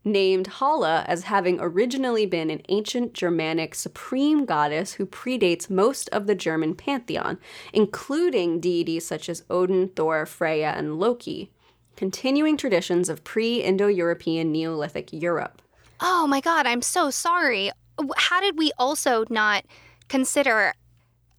named 0.04 0.48
Hala 0.48 1.06
as 1.08 1.24
having 1.24 1.60
originally 1.60 2.26
been 2.26 2.50
an 2.50 2.62
ancient 2.70 3.14
Germanic 3.14 3.74
supreme 3.74 4.46
goddess 4.46 4.94
who 4.94 5.06
predates 5.06 5.70
most 5.70 6.10
of 6.10 6.28
the 6.28 6.36
German 6.36 6.76
pantheon, 6.76 7.39
including 7.74 8.60
deities 8.60 9.06
such 9.08 9.30
as 9.30 9.44
Odin, 9.50 9.89
Thor, 9.89 10.26
Freya, 10.26 10.74
and 10.76 11.00
Loki, 11.00 11.52
continuing 11.96 12.58
traditions 12.58 13.10
of 13.10 13.24
pre 13.24 13.56
Indo 13.56 13.88
European 13.88 14.52
Neolithic 14.52 15.12
Europe. 15.14 15.62
Oh 16.00 16.28
my 16.28 16.42
god, 16.42 16.66
I'm 16.66 16.82
so 16.82 17.10
sorry. 17.10 17.72
How 18.18 18.39
did 18.42 18.58
we 18.58 18.72
also 18.78 19.26
not 19.30 19.66
consider 20.08 20.74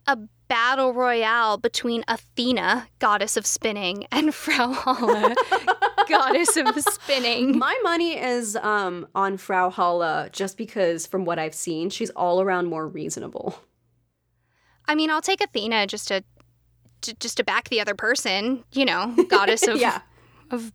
a 0.06 0.18
battle 0.52 0.92
royale 0.92 1.56
between 1.56 2.04
Athena, 2.08 2.86
goddess 2.98 3.38
of 3.38 3.46
spinning, 3.46 4.06
and 4.12 4.34
Frau 4.34 4.72
Holle, 4.72 5.34
goddess 6.08 6.56
of 6.56 6.78
spinning? 6.80 7.58
My 7.58 7.78
money 7.82 8.18
is 8.18 8.54
um, 8.56 9.06
on 9.14 9.38
Frau 9.38 9.70
Hala 9.70 10.28
just 10.30 10.58
because, 10.58 11.06
from 11.06 11.24
what 11.24 11.38
I've 11.38 11.54
seen, 11.54 11.88
she's 11.88 12.10
all 12.10 12.42
around 12.42 12.66
more 12.66 12.86
reasonable. 12.86 13.58
I 14.86 14.94
mean, 14.94 15.10
I'll 15.10 15.22
take 15.22 15.40
Athena 15.40 15.86
just 15.86 16.08
to, 16.08 16.22
to 17.02 17.14
just 17.14 17.38
to 17.38 17.44
back 17.44 17.70
the 17.70 17.80
other 17.80 17.94
person, 17.94 18.64
you 18.72 18.84
know, 18.84 19.14
goddess 19.28 19.66
of 19.66 19.80
yeah. 19.80 20.02
of 20.50 20.70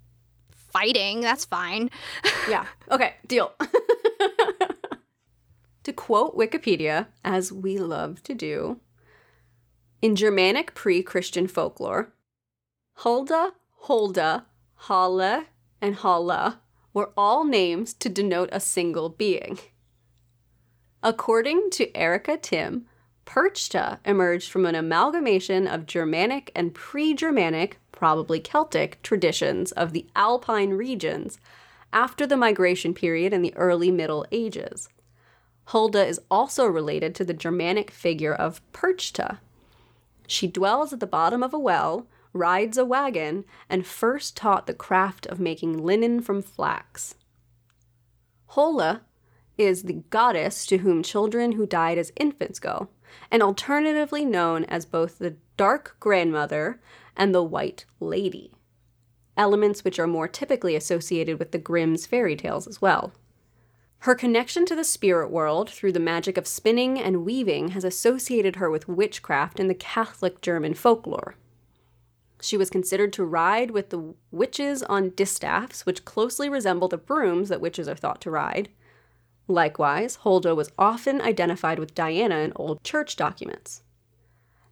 fighting. 0.72 1.22
That's 1.22 1.46
fine. 1.46 1.92
Yeah. 2.50 2.66
Okay, 2.90 3.14
deal. 3.28 3.52
To 5.88 5.94
quote 5.94 6.36
Wikipedia, 6.36 7.08
as 7.24 7.54
we 7.54 7.78
love 7.78 8.22
to 8.24 8.34
do, 8.34 8.82
in 10.02 10.18
Germanic 10.18 10.76
pre 10.76 11.02
Christian 11.02 11.48
folklore, 11.48 12.14
Hulda, 12.96 13.54
Holda, 13.84 14.48
Halle, 14.90 15.46
and 15.80 15.96
Halla 15.96 16.60
were 16.94 17.14
all 17.16 17.46
names 17.46 17.94
to 17.94 18.10
denote 18.10 18.50
a 18.52 18.60
single 18.60 19.08
being. 19.08 19.60
According 21.02 21.70
to 21.70 21.96
Erika 21.96 22.36
Timm, 22.36 22.86
Perchta 23.26 24.00
emerged 24.04 24.52
from 24.52 24.66
an 24.66 24.76
amalgamation 24.76 25.68
of 25.68 25.86
Germanic 25.86 26.52
and 26.54 26.74
pre 26.74 27.14
Germanic, 27.14 27.80
probably 27.94 28.42
Celtic, 28.42 29.02
traditions 29.04 29.72
of 29.72 29.94
the 29.94 30.06
Alpine 30.18 30.72
regions 30.72 31.40
after 31.94 32.28
the 32.28 32.36
migration 32.36 32.94
period 32.94 33.32
in 33.32 33.42
the 33.42 33.56
early 33.56 33.90
Middle 33.90 34.26
Ages. 34.34 34.90
Hulda 35.68 36.05
is 36.05 36.22
also 36.32 36.65
related 36.65 37.13
to 37.15 37.26
the 37.26 37.34
Germanic 37.34 37.91
figure 37.91 38.34
of 38.34 38.61
Perchta. 38.72 39.39
She 40.26 40.47
dwells 40.47 40.93
at 40.93 41.01
the 41.01 41.07
bottom 41.07 41.43
of 41.43 41.53
a 41.53 41.59
well, 41.59 42.07
rides 42.32 42.78
a 42.78 42.86
wagon, 42.86 43.43
and 43.70 43.86
first 43.86 44.38
taught 44.38 44.65
the 44.65 44.74
craft 44.74 45.26
of 45.26 45.41
making 45.41 45.84
linen 45.84 46.22
from 46.22 46.41
flax. 46.41 47.15
Hola 48.47 49.01
is 49.57 49.84
the 49.84 50.03
goddess 50.09 50.65
to 50.68 50.78
whom 50.78 51.03
children 51.03 51.53
who 51.53 51.65
died 51.65 51.97
as 51.97 52.13
infants 52.15 52.59
go, 52.59 52.88
and 53.30 53.43
alternatively 53.43 54.24
known 54.24 54.63
as 54.65 54.86
both 54.86 55.18
the 55.18 55.36
Dark 55.57 55.97
Grandmother 55.99 56.80
and 57.18 57.36
the 57.36 57.43
White 57.43 57.84
Lady, 57.99 58.53
elements 59.36 59.84
which 59.84 59.99
are 59.99 60.07
more 60.07 60.30
typically 60.30 60.78
associated 60.78 61.39
with 61.39 61.51
the 61.51 61.57
Grimm's 61.57 62.05
fairy 62.05 62.38
tales 62.38 62.68
as 62.68 62.82
well. 62.82 63.11
Her 64.00 64.16
connection 64.16 64.66
to 64.68 64.76
the 64.76 64.84
spirit 64.84 65.32
world 65.32 65.70
through 65.70 65.91
the 65.91 66.00
magic 66.00 66.38
of 66.38 66.48
spinning 66.48 67.00
and 67.00 67.26
weaving 67.26 67.70
has 67.70 67.84
associated 67.84 68.58
her 68.58 68.70
with 68.70 68.88
witchcraft 68.88 69.60
in 69.60 69.68
the 69.68 69.74
Catholic 69.74 70.41
German 70.41 70.76
folklore. 70.76 71.36
She 72.39 72.58
was 72.58 72.70
considered 72.70 73.12
to 73.14 73.26
ride 73.26 73.72
with 73.72 73.89
the 73.89 74.14
witches 74.32 74.84
on 74.84 75.10
distaffs, 75.10 75.86
which 75.86 76.06
closely 76.06 76.48
resemble 76.48 76.88
the 76.88 76.98
brooms 76.98 77.50
that 77.50 77.62
witches 77.62 77.88
are 77.88 77.95
thought 77.95 78.22
to 78.22 78.32
ride. 78.32 78.70
Likewise, 79.48 80.18
Holda 80.18 80.54
was 80.54 80.72
often 80.78 81.22
identified 81.22 81.80
with 81.80 81.95
Diana 81.95 82.38
in 82.39 82.54
old 82.56 82.84
church 82.84 83.16
documents. 83.16 83.82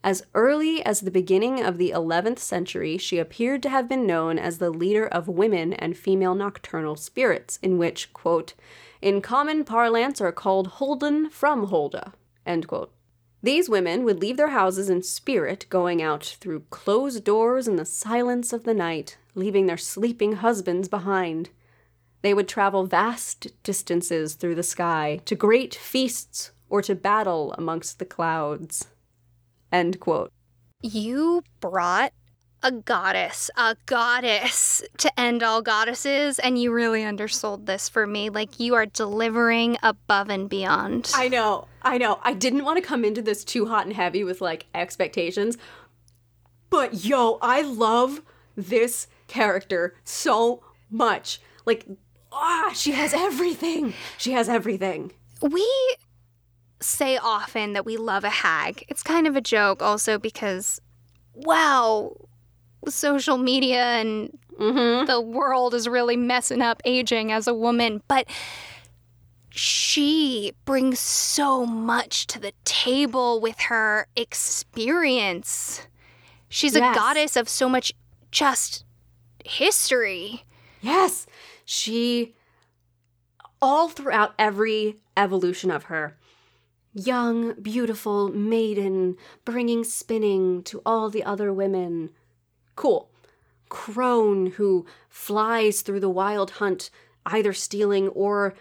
As 0.04 0.24
early 0.36 0.86
as 0.86 1.02
the 1.02 1.10
beginning 1.10 1.64
of 1.64 1.80
the 1.80 1.90
11th 1.90 2.38
century, 2.38 2.96
she 2.98 3.18
appeared 3.18 3.64
to 3.64 3.70
have 3.70 3.90
been 3.90 4.06
known 4.06 4.38
as 4.38 4.60
the 4.60 4.70
leader 4.70 5.08
of 5.08 5.28
women 5.28 5.74
and 5.74 5.98
female 5.98 6.36
nocturnal 6.36 6.96
spirits, 6.96 7.58
in 7.64 7.80
which, 7.80 8.14
quote, 8.14 8.54
in 9.06 9.22
common 9.22 9.64
parlance 9.64 10.20
are 10.20 10.32
called 10.32 10.66
Holden 10.66 11.30
from 11.30 11.68
Holda. 11.68 12.14
These 13.44 13.70
women 13.70 14.04
would 14.04 14.20
leave 14.20 14.36
their 14.36 14.48
houses 14.48 14.90
in 14.90 15.04
spirit, 15.04 15.68
going 15.70 16.02
out 16.02 16.38
through 16.42 16.62
closed 16.72 17.24
doors 17.24 17.68
in 17.68 17.76
the 17.76 17.86
silence 17.86 18.52
of 18.52 18.64
the 18.64 18.74
night, 18.74 19.20
leaving 19.36 19.68
their 19.68 19.78
sleeping 19.78 20.38
husbands 20.38 20.88
behind. 20.88 21.52
They 22.24 22.34
would 22.34 22.48
travel 22.48 22.88
vast 22.88 23.62
distances 23.62 24.34
through 24.34 24.56
the 24.56 24.64
sky 24.64 25.20
to 25.26 25.36
great 25.36 25.76
feasts 25.76 26.52
or 26.68 26.82
to 26.82 26.96
battle 26.96 27.54
amongst 27.60 28.00
the 28.00 28.06
clouds. 28.06 28.88
You 30.82 31.44
brought 31.60 32.12
a 32.66 32.72
goddess, 32.72 33.52
a 33.56 33.78
goddess 33.86 34.82
to 34.98 35.20
end 35.20 35.44
all 35.44 35.62
goddesses, 35.62 36.40
and 36.40 36.60
you 36.60 36.74
really 36.74 37.06
undersold 37.06 37.68
this 37.68 37.88
for 37.88 38.08
me. 38.08 38.32
Like 38.32 38.60
you 38.60 38.74
are 38.74 38.88
delivering 38.88 39.78
above 39.84 40.32
and 40.32 40.50
beyond. 40.50 41.12
I 41.14 41.28
know, 41.28 41.68
I 41.84 42.00
know. 42.00 42.20
I 42.24 42.34
didn't 42.34 42.66
want 42.66 42.78
to 42.78 42.82
come 42.82 43.06
into 43.06 43.22
this 43.22 43.44
too 43.44 43.68
hot 43.68 43.86
and 43.86 43.96
heavy 43.96 44.24
with 44.24 44.42
like 44.42 44.66
expectations. 44.74 45.60
But 46.72 47.06
yo, 47.06 47.38
I 47.40 47.62
love 47.62 48.24
this 48.56 49.06
character 49.28 49.96
so 50.04 50.64
much. 50.90 51.40
Like, 51.68 51.86
ah, 52.32 52.72
she 52.74 52.94
has 52.94 53.14
everything. 53.14 53.94
She 54.18 54.32
has 54.32 54.50
everything. 54.50 55.12
we 55.40 55.70
say 56.82 57.18
often 57.18 57.74
that 57.74 57.86
we 57.86 57.96
love 57.96 58.24
a 58.24 58.30
hag. 58.30 58.86
It's 58.88 59.04
kind 59.04 59.28
of 59.28 59.36
a 59.36 59.42
joke 59.42 59.84
also 59.84 60.18
because, 60.18 60.82
wow, 61.34 62.16
social 62.92 63.38
media 63.38 63.84
and 63.84 64.38
Mm-hmm. 64.60 65.06
the 65.08 65.20
world 65.20 65.74
is 65.74 65.86
really 65.86 66.16
messing 66.16 66.62
up 66.62 66.82
aging 66.86 67.30
as 67.30 67.46
a 67.46 67.54
woman. 67.54 68.02
But 68.08 68.26
she 69.50 70.54
brings 70.64 70.98
so 71.00 71.66
much 71.66 72.26
to 72.28 72.40
the 72.40 72.54
table 72.64 73.42
with 73.42 73.60
her 73.62 74.08
experience. 74.16 75.88
She's 76.50 76.74
Yes. 76.76 76.96
a 76.96 76.98
goddess 76.98 77.36
of 77.36 77.50
so 77.50 77.68
much 77.68 77.92
just 78.32 78.86
history. 79.44 80.44
Yes, 80.82 81.26
she, 81.66 82.34
all 83.62 83.90
throughout 83.90 84.34
every 84.40 84.98
evolution 85.18 85.72
of 85.72 85.86
her, 85.86 86.16
young, 86.94 87.54
beautiful 87.62 88.30
maiden, 88.30 89.18
bringing 89.44 89.84
spinning 89.84 90.64
to 90.64 90.82
all 90.86 91.10
the 91.10 91.24
other 91.24 91.52
women. 91.52 92.12
Cool. 92.76 93.10
Crone 93.70 94.48
who 94.58 94.86
flies 95.10 95.82
through 95.82 96.00
the 96.00 96.10
wild 96.10 96.52
hunt, 96.52 96.90
either 97.26 97.54
stealing 97.54 98.10
or, 98.10 98.54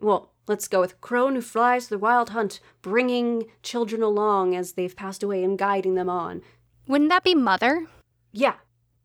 well, 0.00 0.32
let's 0.48 0.68
go 0.68 0.80
with 0.80 1.00
Crone 1.00 1.34
who 1.36 1.40
flies 1.40 1.86
through 1.86 1.98
the 1.98 2.02
wild 2.02 2.30
hunt, 2.30 2.60
bringing 2.80 3.44
children 3.62 4.02
along 4.02 4.56
as 4.56 4.72
they've 4.72 4.96
passed 4.96 5.22
away 5.22 5.44
and 5.44 5.58
guiding 5.58 5.94
them 5.94 6.08
on. 6.08 6.42
Wouldn't 6.88 7.10
that 7.10 7.24
be 7.24 7.34
mother? 7.34 7.86
Yeah. 8.32 8.54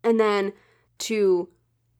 And 0.04 0.20
then 0.20 0.54
to 1.00 1.50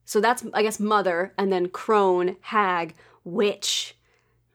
so 0.04 0.20
that's 0.20 0.44
I 0.54 0.62
guess 0.62 0.80
mother 0.80 1.34
and 1.36 1.52
then 1.52 1.68
crone, 1.68 2.36
hag, 2.40 2.94
witch. 3.24 3.94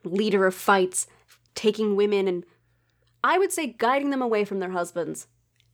leader 0.04 0.46
of 0.46 0.54
fights, 0.56 1.08
taking 1.56 1.96
women 1.96 2.28
and 2.28 2.44
I 3.24 3.38
would 3.38 3.54
say 3.54 3.68
guiding 3.68 4.10
them 4.10 4.22
away 4.22 4.44
from 4.44 4.60
their 4.60 4.72
husbands. 4.72 5.28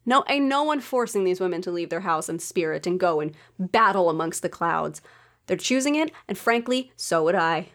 No, 0.06 0.24
ain't 0.28 0.46
no 0.46 0.64
one 0.64 0.80
forcing 0.80 1.24
these 1.24 1.40
women 1.40 1.62
to 1.62 1.72
leave 1.72 1.90
their 1.90 2.00
house 2.02 2.30
and 2.30 2.42
spirit 2.42 2.88
and 2.88 3.00
go 3.00 3.20
and 3.20 3.36
battle 3.58 4.10
amongst 4.10 4.42
the 4.42 4.50
clouds. 4.50 5.02
They're 5.48 5.58
choosing 5.58 5.96
it, 5.96 6.12
and 6.28 6.38
frankly, 6.38 6.92
so 6.96 7.24
would 7.24 7.36
I. 7.36 7.70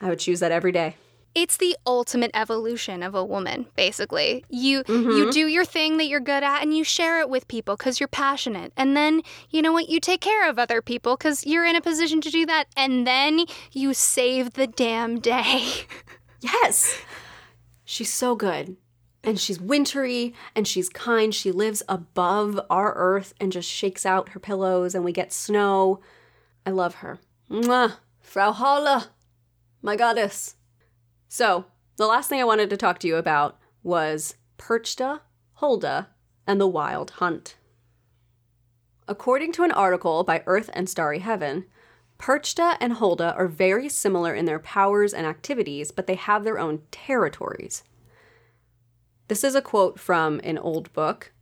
I 0.00 0.08
would 0.08 0.18
choose 0.18 0.40
that 0.40 0.52
every 0.52 0.72
day. 0.72 0.96
It's 1.34 1.56
the 1.56 1.76
ultimate 1.86 2.30
evolution 2.34 3.02
of 3.02 3.14
a 3.14 3.24
woman, 3.24 3.66
basically. 3.76 4.44
You 4.48 4.82
mm-hmm. 4.82 5.10
you 5.10 5.30
do 5.30 5.46
your 5.46 5.64
thing 5.64 5.98
that 5.98 6.06
you're 6.06 6.20
good 6.20 6.42
at 6.42 6.62
and 6.62 6.76
you 6.76 6.84
share 6.84 7.20
it 7.20 7.28
with 7.30 7.46
people 7.48 7.76
cuz 7.76 8.00
you're 8.00 8.08
passionate. 8.08 8.72
And 8.76 8.96
then, 8.96 9.22
you 9.50 9.62
know 9.62 9.72
what, 9.72 9.88
you 9.88 10.00
take 10.00 10.20
care 10.20 10.48
of 10.48 10.58
other 10.58 10.82
people 10.82 11.16
cuz 11.16 11.46
you're 11.46 11.64
in 11.64 11.76
a 11.76 11.80
position 11.80 12.20
to 12.22 12.30
do 12.30 12.44
that 12.46 12.66
and 12.76 13.06
then 13.06 13.44
you 13.72 13.94
save 13.94 14.54
the 14.54 14.66
damn 14.66 15.20
day. 15.20 15.86
yes. 16.40 16.98
She's 17.84 18.12
so 18.12 18.34
good. 18.34 18.76
And 19.28 19.38
she's 19.38 19.60
wintry 19.60 20.34
and 20.54 20.66
she's 20.66 20.88
kind. 20.88 21.34
She 21.34 21.52
lives 21.52 21.82
above 21.86 22.58
our 22.70 22.94
earth 22.94 23.34
and 23.38 23.52
just 23.52 23.68
shakes 23.68 24.06
out 24.06 24.30
her 24.30 24.40
pillows 24.40 24.94
and 24.94 25.04
we 25.04 25.12
get 25.12 25.34
snow. 25.34 26.00
I 26.64 26.70
love 26.70 26.96
her. 26.96 27.18
Mwah. 27.50 27.96
Frau 28.28 28.52
Holle, 28.52 29.04
my 29.80 29.96
goddess. 29.96 30.56
So, 31.28 31.64
the 31.96 32.06
last 32.06 32.28
thing 32.28 32.42
I 32.42 32.44
wanted 32.44 32.68
to 32.68 32.76
talk 32.76 32.98
to 32.98 33.06
you 33.08 33.16
about 33.16 33.58
was 33.82 34.34
Perchta, 34.58 35.20
Hulda, 35.54 36.08
and 36.46 36.60
the 36.60 36.66
Wild 36.66 37.12
Hunt. 37.12 37.56
According 39.08 39.52
to 39.52 39.62
an 39.62 39.72
article 39.72 40.24
by 40.24 40.42
Earth 40.44 40.68
and 40.74 40.90
Starry 40.90 41.20
Heaven, 41.20 41.64
Perchta 42.18 42.76
and 42.82 42.94
Hulda 42.94 43.34
are 43.34 43.48
very 43.48 43.88
similar 43.88 44.34
in 44.34 44.44
their 44.44 44.58
powers 44.58 45.14
and 45.14 45.26
activities, 45.26 45.90
but 45.90 46.06
they 46.06 46.16
have 46.16 46.44
their 46.44 46.58
own 46.58 46.82
territories. 46.90 47.82
This 49.28 49.44
is 49.44 49.54
a 49.54 49.62
quote 49.62 50.00
from 50.00 50.40
an 50.42 50.56
old 50.56 50.90
book. 50.94 51.32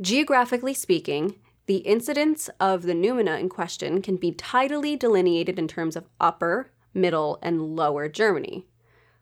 Geographically 0.00 0.72
speaking, 0.72 1.36
the 1.66 1.78
incidence 1.78 2.48
of 2.58 2.82
the 2.82 2.94
noumena 2.94 3.38
in 3.38 3.50
question 3.50 4.00
can 4.00 4.16
be 4.16 4.32
tidily 4.32 4.96
delineated 4.96 5.58
in 5.58 5.68
terms 5.68 5.94
of 5.94 6.08
upper, 6.18 6.70
middle, 6.94 7.38
and 7.42 7.76
lower 7.76 8.08
Germany. 8.08 8.66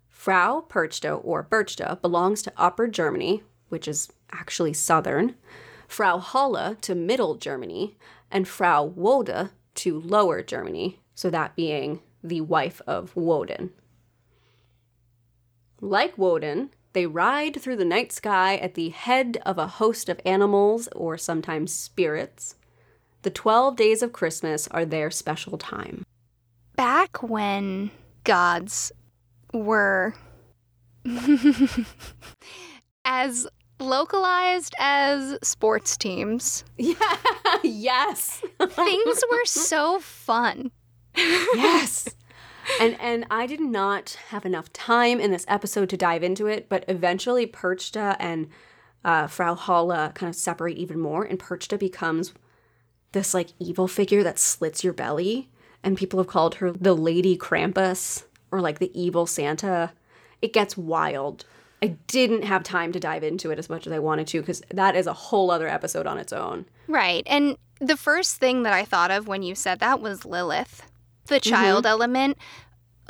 Frau 0.09 0.65
Perchta 0.69 1.21
or 1.25 1.43
Berchta 1.43 2.01
belongs 2.01 2.43
to 2.43 2.53
Upper 2.57 2.87
Germany, 2.87 3.43
which 3.71 3.89
is 3.89 4.09
actually 4.31 4.73
southern, 4.73 5.35
Frau 5.89 6.19
Holle 6.19 6.77
to 6.77 6.95
Middle 6.95 7.35
Germany, 7.35 7.99
and 8.31 8.47
Frau 8.47 8.85
Wode 8.85 9.51
to 9.75 10.01
Lower 10.01 10.43
Germany, 10.43 11.01
so 11.17 11.29
that 11.31 11.57
being 11.57 12.03
the 12.23 12.41
wife 12.43 12.81
of 12.87 13.17
Woden. 13.17 13.71
Like 15.81 16.17
Woden, 16.17 16.71
they 16.93 17.07
ride 17.07 17.61
through 17.61 17.77
the 17.77 17.85
night 17.85 18.13
sky 18.13 18.57
at 18.57 18.75
the 18.75 18.89
head 18.91 19.41
of 19.47 19.59
a 19.59 19.67
host 19.67 20.09
of 20.09 20.21
animals 20.25 20.89
or 20.95 21.17
sometimes 21.17 21.73
spirits. 21.73 22.57
The 23.23 23.31
12 23.31 23.77
days 23.77 24.03
of 24.03 24.13
Christmas 24.13 24.67
are 24.69 24.85
their 24.85 25.11
special 25.11 25.59
time. 25.59 26.05
Back 26.77 27.23
when 27.23 27.91
gods 28.25 28.93
were 29.53 30.15
as 33.05 33.47
localized 33.79 34.75
as 34.79 35.39
sports 35.43 35.97
teams. 35.97 36.65
Yeah, 36.79 36.97
yes. 37.63 38.43
Things 38.59 39.23
were 39.31 39.45
so 39.45 40.01
fun. 40.01 40.71
yes. 41.17 42.09
And 42.81 42.97
and 43.01 43.27
I 43.31 43.47
did 43.47 43.61
not 43.61 44.17
have 44.29 44.47
enough 44.47 44.73
time 44.73 45.21
in 45.21 45.31
this 45.31 45.45
episode 45.47 45.91
to 45.91 45.97
dive 45.97 46.23
into 46.23 46.47
it, 46.47 46.69
but 46.69 46.85
eventually 46.89 47.47
Perchta 47.47 48.17
and 48.19 48.49
uh, 49.05 49.27
Frau 49.27 49.55
Holle 49.55 50.11
kind 50.11 50.31
of 50.31 50.35
separate 50.35 50.79
even 50.79 50.99
more, 50.99 51.25
and 51.25 51.39
Perchta 51.39 51.79
becomes 51.79 52.33
this 53.13 53.35
like 53.35 53.49
evil 53.59 53.89
figure 53.89 54.23
that 54.23 54.39
slits 54.39 54.83
your 54.83 54.93
belly, 54.93 55.51
and 55.83 55.97
people 55.97 56.19
have 56.19 56.27
called 56.27 56.57
her 56.57 56.73
the 56.73 56.95
Lady 56.95 57.37
Krampus 57.37 58.25
or 58.51 58.61
like 58.61 58.79
the 58.79 58.99
evil 59.01 59.27
Santa. 59.27 59.93
It 60.41 60.53
gets 60.53 60.77
wild. 60.77 61.45
I 61.83 61.97
didn't 62.07 62.45
have 62.45 62.63
time 62.63 62.93
to 62.93 63.01
dive 63.01 63.23
into 63.23 63.51
it 63.51 63.59
as 63.59 63.71
much 63.71 63.87
as 63.87 63.93
I 63.93 63.99
wanted 63.99 64.27
to 64.29 64.41
because 64.41 64.63
that 64.71 64.97
is 64.97 65.07
a 65.07 65.13
whole 65.13 65.51
other 65.51 65.69
episode 65.69 66.07
on 66.07 66.19
its 66.19 66.33
own. 66.33 66.67
Right. 66.89 67.23
And 67.27 67.57
the 67.79 67.97
first 67.97 68.37
thing 68.37 68.63
that 68.65 68.73
I 68.73 68.85
thought 68.85 69.11
of 69.11 69.27
when 69.27 69.43
you 69.43 69.55
said 69.55 69.81
that 69.81 70.01
was 70.01 70.25
Lilith, 70.25 70.83
the 71.27 71.37
mm-hmm. 71.37 71.51
child 71.51 71.85
mm-hmm. 71.85 71.93
element. 71.93 72.39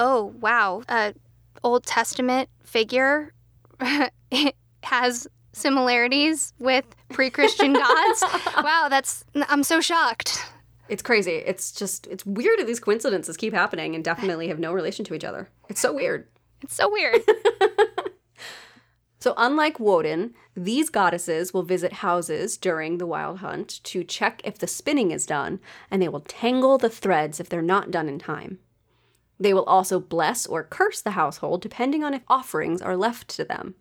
Oh, 0.01 0.35
wow. 0.40 0.82
A 0.89 1.14
Old 1.62 1.85
Testament 1.85 2.48
figure 2.64 3.35
has 4.82 5.28
similarities 5.52 6.55
with 6.59 6.86
pre-Christian 7.10 7.72
gods. 7.74 8.24
Wow, 8.56 8.86
that's 8.89 9.24
I'm 9.48 9.62
so 9.62 9.82
shocked. 9.82 10.43
It's 10.89 11.02
crazy. 11.02 11.32
It's 11.32 11.70
just, 11.70 12.06
it's 12.06 12.24
weird 12.24 12.59
that 12.59 12.66
these 12.66 12.81
coincidences 12.81 13.36
keep 13.36 13.52
happening 13.52 13.94
and 13.94 14.02
definitely 14.02 14.48
have 14.48 14.59
no 14.59 14.72
relation 14.72 15.05
to 15.05 15.14
each 15.14 15.22
other. 15.22 15.51
It's 15.68 15.81
so 15.81 15.93
weird. 15.93 16.27
It's 16.62 16.74
so 16.74 16.90
weird. 16.90 17.20
so, 19.20 19.35
unlike 19.36 19.78
Woden, 19.78 20.35
these 20.56 20.89
goddesses 20.89 21.52
will 21.52 21.62
visit 21.62 21.93
houses 21.94 22.56
during 22.56 22.97
the 22.97 23.06
wild 23.06 23.39
hunt 23.39 23.85
to 23.85 24.02
check 24.02 24.40
if 24.44 24.59
the 24.59 24.66
spinning 24.66 25.10
is 25.10 25.27
done, 25.27 25.60
and 25.90 26.01
they 26.01 26.09
will 26.09 26.20
tangle 26.20 26.78
the 26.78 26.90
threads 26.90 27.39
if 27.39 27.51
they're 27.51 27.62
not 27.62 27.90
done 27.90 28.09
in 28.09 28.18
time. 28.18 28.59
They 29.41 29.55
will 29.55 29.65
also 29.65 29.99
bless 29.99 30.47
or 30.47 30.62
curse 30.62 31.01
the 31.01 31.12
household 31.12 31.62
depending 31.62 32.05
on 32.05 32.12
if 32.12 32.23
offerings 32.29 32.83
are 32.83 32.97
left 32.97 33.29
to 33.29 33.45
them. 33.45 33.75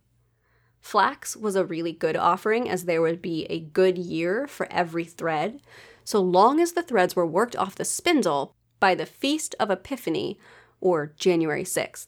Flax 0.79 1.35
was 1.35 1.57
a 1.57 1.65
really 1.65 1.91
good 1.91 2.15
offering 2.15 2.69
as 2.69 2.85
there 2.85 3.01
would 3.01 3.21
be 3.21 3.45
a 3.45 3.59
good 3.59 3.97
year 3.97 4.47
for 4.47 4.71
every 4.71 5.03
thread, 5.03 5.61
so 6.05 6.21
long 6.21 6.61
as 6.61 6.71
the 6.71 6.81
threads 6.81 7.15
were 7.15 7.25
worked 7.27 7.57
off 7.57 7.75
the 7.75 7.83
spindle 7.83 8.55
by 8.79 8.95
the 8.95 9.05
Feast 9.05 9.53
of 9.59 9.69
Epiphany, 9.69 10.39
or 10.79 11.13
January 11.17 11.65
6th. 11.65 12.07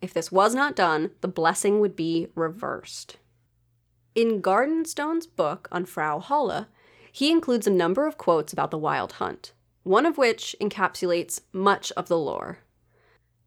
If 0.00 0.14
this 0.14 0.32
was 0.32 0.54
not 0.54 0.74
done, 0.74 1.10
the 1.20 1.28
blessing 1.28 1.80
would 1.80 1.94
be 1.94 2.28
reversed. 2.34 3.18
In 4.14 4.40
Gardenstone's 4.40 5.26
book 5.26 5.68
on 5.70 5.84
Frau 5.84 6.18
Holle, 6.18 6.66
he 7.12 7.30
includes 7.30 7.66
a 7.66 7.70
number 7.70 8.06
of 8.06 8.16
quotes 8.16 8.52
about 8.52 8.70
the 8.70 8.78
wild 8.78 9.12
hunt, 9.12 9.52
one 9.82 10.06
of 10.06 10.16
which 10.16 10.56
encapsulates 10.60 11.42
much 11.52 11.92
of 11.92 12.08
the 12.08 12.18
lore. 12.18 12.60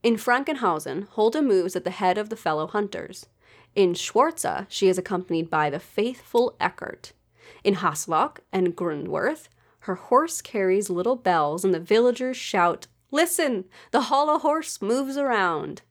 In 0.03 0.17
Frankenhausen, 0.17 1.07
Hulda 1.11 1.41
moves 1.41 1.77
at 1.77 1.85
the 1.85 1.89
head 1.89 2.17
of 2.17 2.27
the 2.27 2.35
fellow 2.35 2.67
hunters. 2.67 3.25
In 3.73 3.93
Schwarza, 3.93 4.65
she 4.67 4.89
is 4.89 4.97
accompanied 4.97 5.49
by 5.49 5.69
the 5.69 5.79
faithful 5.79 6.55
Eckert. 6.59 7.13
In 7.63 7.75
Haslach 7.75 8.39
and 8.51 8.75
Grundworth, 8.75 9.47
her 9.79 9.95
horse 9.95 10.41
carries 10.41 10.89
little 10.89 11.15
bells, 11.15 11.63
and 11.63 11.73
the 11.73 11.79
villagers 11.79 12.35
shout, 12.35 12.87
Listen, 13.11 13.65
the 13.91 14.03
Holle 14.03 14.39
horse 14.39 14.81
moves 14.81 15.17
around. 15.17 15.83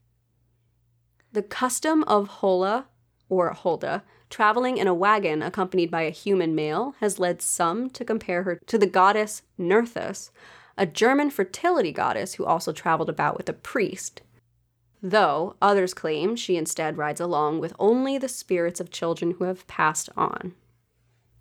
The 1.32 1.42
custom 1.42 2.04
of 2.04 2.28
Holla, 2.28 2.88
or 3.28 3.54
Hulda, 3.54 4.02
traveling 4.28 4.76
in 4.76 4.88
a 4.88 4.94
wagon 4.94 5.42
accompanied 5.42 5.90
by 5.90 6.02
a 6.02 6.10
human 6.10 6.54
male 6.54 6.94
has 7.00 7.18
led 7.18 7.40
some 7.40 7.88
to 7.90 8.04
compare 8.04 8.42
her 8.42 8.60
to 8.66 8.76
the 8.76 8.86
goddess 8.86 9.42
Nerthus, 9.58 10.30
a 10.76 10.86
German 10.86 11.30
fertility 11.30 11.92
goddess 11.92 12.34
who 12.34 12.44
also 12.44 12.72
traveled 12.72 13.08
about 13.08 13.36
with 13.36 13.48
a 13.48 13.52
priest. 13.52 14.22
Though 15.02 15.56
others 15.60 15.94
claim 15.94 16.36
she 16.36 16.56
instead 16.56 16.96
rides 16.96 17.20
along 17.20 17.60
with 17.60 17.74
only 17.78 18.18
the 18.18 18.28
spirits 18.28 18.80
of 18.80 18.90
children 18.90 19.36
who 19.38 19.44
have 19.44 19.66
passed 19.66 20.08
on 20.16 20.54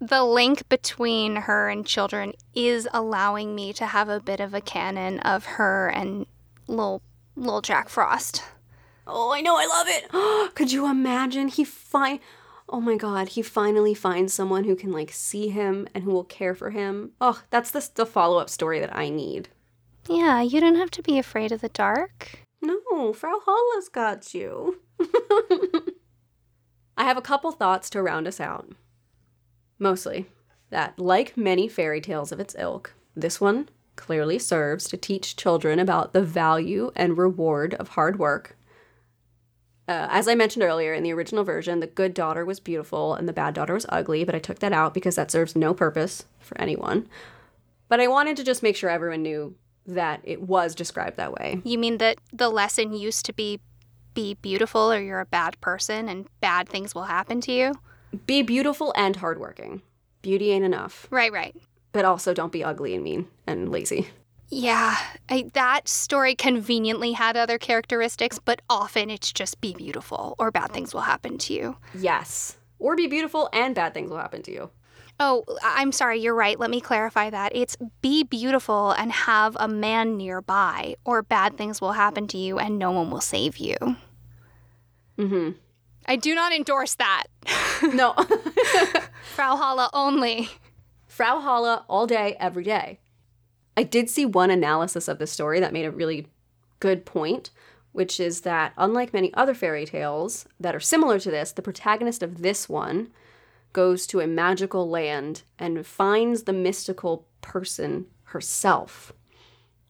the 0.01 0.23
link 0.23 0.67
between 0.67 1.35
her 1.35 1.69
and 1.69 1.85
children 1.85 2.33
is 2.55 2.87
allowing 2.91 3.53
me 3.53 3.71
to 3.71 3.85
have 3.85 4.09
a 4.09 4.19
bit 4.19 4.39
of 4.39 4.53
a 4.53 4.59
canon 4.59 5.19
of 5.19 5.45
her 5.45 5.89
and 5.89 6.25
little 6.67 7.03
little 7.35 7.61
Jack 7.61 7.87
Frost. 7.87 8.43
Oh, 9.05 9.31
I 9.31 9.41
know, 9.41 9.55
I 9.57 9.67
love 9.67 9.87
it. 9.89 10.55
Could 10.55 10.71
you 10.71 10.89
imagine 10.89 11.47
he 11.49 11.63
find 11.63 12.19
Oh 12.71 12.79
my 12.79 12.95
god, 12.95 13.29
he 13.29 13.41
finally 13.41 13.93
finds 13.93 14.33
someone 14.33 14.63
who 14.63 14.77
can 14.77 14.91
like 14.91 15.11
see 15.11 15.49
him 15.49 15.87
and 15.93 16.05
who 16.05 16.11
will 16.11 16.23
care 16.23 16.55
for 16.55 16.69
him. 16.69 17.11
Oh, 17.19 17.41
that's 17.49 17.71
the 17.71 17.87
the 17.95 18.05
follow-up 18.05 18.49
story 18.49 18.79
that 18.79 18.95
I 18.95 19.09
need. 19.09 19.49
Yeah, 20.07 20.41
you 20.41 20.61
don't 20.61 20.75
have 20.75 20.91
to 20.91 21.03
be 21.03 21.19
afraid 21.19 21.51
of 21.51 21.61
the 21.61 21.69
dark. 21.69 22.39
No, 22.61 23.11
Frau 23.13 23.39
Holle's 23.43 23.89
got 23.89 24.33
you. 24.33 24.79
I 26.97 27.03
have 27.03 27.17
a 27.17 27.21
couple 27.21 27.51
thoughts 27.51 27.89
to 27.91 28.01
round 28.01 28.27
us 28.27 28.39
out. 28.39 28.71
Mostly, 29.77 30.27
that, 30.69 30.97
like 30.97 31.35
many 31.35 31.67
fairy 31.67 31.99
tales 31.99 32.31
of 32.31 32.39
its 32.39 32.55
ilk, 32.57 32.93
this 33.15 33.41
one 33.41 33.67
clearly 33.95 34.39
serves 34.39 34.87
to 34.87 34.97
teach 34.97 35.35
children 35.35 35.79
about 35.79 36.13
the 36.13 36.21
value 36.21 36.91
and 36.95 37.17
reward 37.17 37.73
of 37.75 37.89
hard 37.89 38.17
work. 38.17 38.57
Uh, 39.87 40.07
as 40.09 40.27
I 40.27 40.35
mentioned 40.35 40.63
earlier, 40.63 40.93
in 40.93 41.03
the 41.03 41.11
original 41.13 41.43
version, 41.43 41.79
the 41.79 41.87
good 41.87 42.13
daughter 42.13 42.45
was 42.45 42.59
beautiful 42.59 43.15
and 43.15 43.27
the 43.27 43.33
bad 43.33 43.53
daughter 43.53 43.73
was 43.73 43.85
ugly, 43.89 44.23
but 44.23 44.35
I 44.35 44.39
took 44.39 44.59
that 44.59 44.73
out 44.73 44.93
because 44.93 45.15
that 45.15 45.31
serves 45.31 45.55
no 45.55 45.73
purpose 45.73 46.25
for 46.39 46.59
anyone. 46.61 47.09
But 47.89 47.99
I 47.99 48.07
wanted 48.07 48.37
to 48.37 48.43
just 48.43 48.63
make 48.63 48.75
sure 48.75 48.89
everyone 48.89 49.23
knew 49.23 49.55
that 49.87 50.21
it 50.23 50.41
was 50.43 50.75
described 50.75 51.17
that 51.17 51.33
way. 51.33 51.61
You 51.63 51.77
mean 51.77 51.97
that 51.97 52.19
the 52.31 52.49
lesson 52.49 52.93
used 52.93 53.25
to 53.25 53.33
be 53.33 53.59
be 54.13 54.33
beautiful 54.35 54.91
or 54.91 54.99
you're 54.99 55.21
a 55.21 55.25
bad 55.25 55.59
person 55.61 56.09
and 56.09 56.27
bad 56.41 56.67
things 56.67 56.93
will 56.93 57.03
happen 57.03 57.39
to 57.41 57.51
you. 57.51 57.73
Be 58.27 58.41
beautiful 58.41 58.93
and 58.95 59.15
hardworking. 59.15 59.81
Beauty 60.21 60.51
ain't 60.51 60.65
enough. 60.65 61.07
Right, 61.09 61.31
right. 61.31 61.55
But 61.93 62.05
also 62.05 62.33
don't 62.33 62.51
be 62.51 62.63
ugly 62.63 62.93
and 62.93 63.03
mean 63.03 63.27
and 63.47 63.71
lazy. 63.71 64.09
Yeah, 64.53 64.97
I, 65.29 65.49
that 65.53 65.87
story 65.87 66.35
conveniently 66.35 67.13
had 67.13 67.37
other 67.37 67.57
characteristics, 67.57 68.37
but 68.37 68.61
often 68.69 69.09
it's 69.09 69.31
just 69.31 69.61
be 69.61 69.73
beautiful 69.73 70.35
or 70.37 70.51
bad 70.51 70.73
things 70.73 70.93
will 70.93 71.01
happen 71.01 71.37
to 71.39 71.53
you. 71.53 71.77
Yes. 71.95 72.57
Or 72.77 72.97
be 72.97 73.07
beautiful 73.07 73.49
and 73.53 73.73
bad 73.73 73.93
things 73.93 74.09
will 74.09 74.17
happen 74.17 74.43
to 74.43 74.51
you. 74.51 74.69
Oh, 75.21 75.45
I'm 75.63 75.93
sorry, 75.93 76.19
you're 76.19 76.35
right. 76.35 76.59
Let 76.59 76.69
me 76.69 76.81
clarify 76.81 77.29
that. 77.29 77.55
It's 77.55 77.77
be 78.01 78.23
beautiful 78.23 78.91
and 78.91 79.11
have 79.13 79.55
a 79.57 79.69
man 79.69 80.17
nearby, 80.17 80.95
or 81.05 81.21
bad 81.21 81.57
things 81.57 81.79
will 81.79 81.93
happen 81.93 82.27
to 82.29 82.37
you 82.37 82.59
and 82.59 82.77
no 82.77 82.91
one 82.91 83.09
will 83.09 83.21
save 83.21 83.57
you. 83.57 83.77
Mm 85.17 85.29
hmm. 85.29 85.49
I 86.07 86.17
do 86.17 86.35
not 86.35 86.53
endorse 86.53 86.95
that. 86.95 87.25
No. 87.93 88.13
Frau 89.33 89.55
Holle 89.55 89.89
only. 89.91 90.49
Frau 91.07 91.39
Holle 91.39 91.83
all 91.87 92.05
day, 92.05 92.35
every 92.39 92.63
day. 92.63 92.99
I 93.75 93.83
did 93.83 94.09
see 94.09 94.25
one 94.25 94.51
analysis 94.51 95.07
of 95.07 95.19
the 95.19 95.27
story 95.27 95.59
that 95.59 95.73
made 95.73 95.85
a 95.85 95.91
really 95.91 96.27
good 96.79 97.05
point, 97.05 97.51
which 97.91 98.19
is 98.19 98.41
that 98.41 98.73
unlike 98.77 99.13
many 99.13 99.33
other 99.33 99.53
fairy 99.53 99.85
tales 99.85 100.45
that 100.59 100.75
are 100.75 100.79
similar 100.79 101.19
to 101.19 101.31
this, 101.31 101.51
the 101.51 101.61
protagonist 101.61 102.23
of 102.23 102.41
this 102.41 102.67
one 102.67 103.09
goes 103.73 104.05
to 104.07 104.19
a 104.19 104.27
magical 104.27 104.89
land 104.89 105.43
and 105.57 105.85
finds 105.85 106.43
the 106.43 106.53
mystical 106.53 107.25
person 107.41 108.07
herself. 108.25 109.13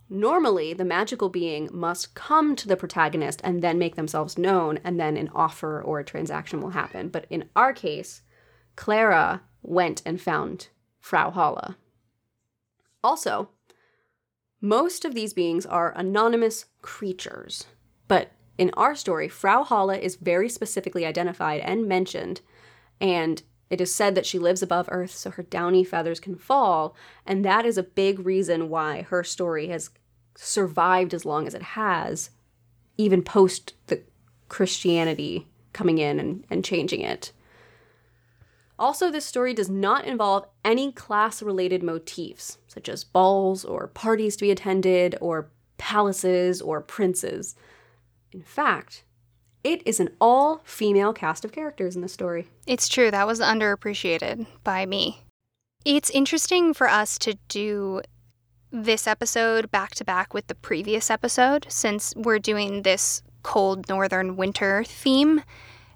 Normally, 0.10 0.74
the 0.74 0.86
magical 0.86 1.30
being 1.30 1.70
must 1.72 2.16
come 2.16 2.56
to 2.58 2.68
the 2.68 2.76
protagonist 2.76 3.40
and 3.44 3.62
then 3.62 3.80
make 3.80 3.96
themselves 3.96 4.38
known, 4.38 4.78
and 4.84 5.00
then 5.00 5.16
an 5.16 5.30
offer 5.34 5.82
or 5.82 6.00
a 6.00 6.04
transaction 6.04 6.62
will 6.62 6.72
happen. 6.72 7.08
But 7.08 7.26
in 7.30 7.50
our 7.56 7.72
case, 7.72 8.22
Clara 8.76 9.42
went 9.62 10.02
and 10.06 10.20
found 10.20 10.68
Frau 11.00 11.32
Holle. 11.32 11.76
Also, 13.04 13.50
most 14.62 15.04
of 15.04 15.16
these 15.16 15.34
beings 15.34 15.66
are 15.66 15.94
anonymous 15.98 16.66
creatures, 16.82 17.66
but 18.08 18.32
in 18.58 18.70
our 18.76 18.94
story, 18.94 19.28
Frau 19.28 19.64
Holle 19.64 19.90
is 19.90 20.16
very 20.18 20.48
specifically 20.48 21.06
identified 21.06 21.62
and 21.62 21.88
mentioned, 21.88 22.42
and 23.00 23.42
it 23.72 23.82
is 23.82 23.94
said 23.94 24.14
that 24.14 24.26
she 24.26 24.38
lives 24.38 24.62
above 24.62 24.88
Earth 24.92 25.12
so 25.12 25.32
her 25.32 25.44
downy 25.44 25.84
feathers 25.84 26.20
can 26.20 26.36
fall, 26.36 26.96
and 27.26 27.44
that 27.44 27.66
is 27.66 27.78
a 27.78 27.84
big 27.84 28.24
reason 28.24 28.70
why 28.70 29.02
her 29.04 29.24
story 29.24 29.68
has 29.70 29.90
survived 30.36 31.14
as 31.14 31.26
long 31.26 31.48
as 31.48 31.56
it 31.56 31.64
has, 31.64 32.30
even 32.98 33.24
post 33.24 33.74
the 33.88 34.04
Christianity 34.48 35.48
coming 35.74 35.98
in 35.98 36.20
and, 36.20 36.44
and 36.50 36.64
changing 36.64 37.02
it. 37.02 37.32
Also, 38.82 39.12
this 39.12 39.26
story 39.26 39.54
does 39.54 39.70
not 39.70 40.06
involve 40.06 40.44
any 40.66 40.92
class 40.92 41.44
related 41.44 41.84
motifs, 41.84 42.58
such 42.68 42.90
as 42.90 43.04
balls 43.04 43.64
or 43.64 43.86
parties 43.86 44.36
to 44.36 44.46
be 44.46 44.50
attended, 44.50 45.16
or 45.22 45.52
palaces 45.78 46.64
or 46.64 46.82
princes. 46.82 47.56
In 48.32 48.42
fact, 48.42 49.04
it 49.64 49.84
is 49.86 50.00
an 50.00 50.10
all 50.20 50.62
female 50.64 51.14
cast 51.14 51.46
of 51.46 51.52
characters 51.52 51.96
in 51.96 52.02
the 52.02 52.08
story. 52.08 52.48
It's 52.66 52.90
true, 52.90 53.12
that 53.12 53.28
was 53.28 53.40
underappreciated 53.40 54.48
by 54.64 54.88
me. 54.88 55.22
It's 55.86 56.10
interesting 56.10 56.74
for 56.74 56.90
us 56.90 57.20
to 57.20 57.38
do 57.50 58.02
this 58.72 59.06
episode 59.06 59.70
back 59.70 59.92
to 59.92 60.04
back 60.04 60.34
with 60.34 60.48
the 60.48 60.56
previous 60.56 61.12
episode 61.12 61.68
since 61.70 62.16
we're 62.16 62.40
doing 62.40 62.82
this 62.82 63.22
cold 63.44 63.88
northern 63.90 64.38
winter 64.38 64.84
theme. 64.84 65.44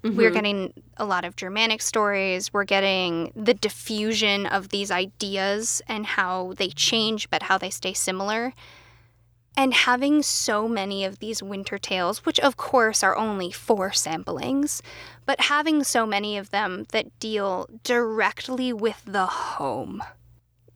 Mm-hmm. 0.06 0.16
We're 0.16 0.30
getting 0.30 0.72
a 0.96 1.04
lot 1.04 1.24
of 1.24 1.36
Germanic 1.36 1.82
stories. 1.82 2.52
We're 2.52 2.64
getting 2.64 3.32
the 3.34 3.54
diffusion 3.54 4.46
of 4.46 4.68
these 4.68 4.90
ideas 4.90 5.82
and 5.88 6.06
how 6.06 6.54
they 6.56 6.68
change, 6.68 7.28
but 7.28 7.44
how 7.44 7.58
they 7.58 7.70
stay 7.70 7.92
similar. 7.92 8.52
And 9.56 9.72
having 9.72 10.22
so 10.22 10.68
many 10.68 11.04
of 11.04 11.18
these 11.18 11.42
winter 11.42 11.78
tales, 11.78 12.26
which 12.26 12.38
of 12.40 12.56
course 12.56 13.02
are 13.02 13.16
only 13.16 13.50
four 13.50 13.90
samplings, 13.90 14.82
but 15.24 15.40
having 15.40 15.82
so 15.82 16.06
many 16.06 16.36
of 16.36 16.50
them 16.50 16.84
that 16.92 17.18
deal 17.18 17.66
directly 17.82 18.72
with 18.72 19.02
the 19.06 19.26
home 19.26 20.02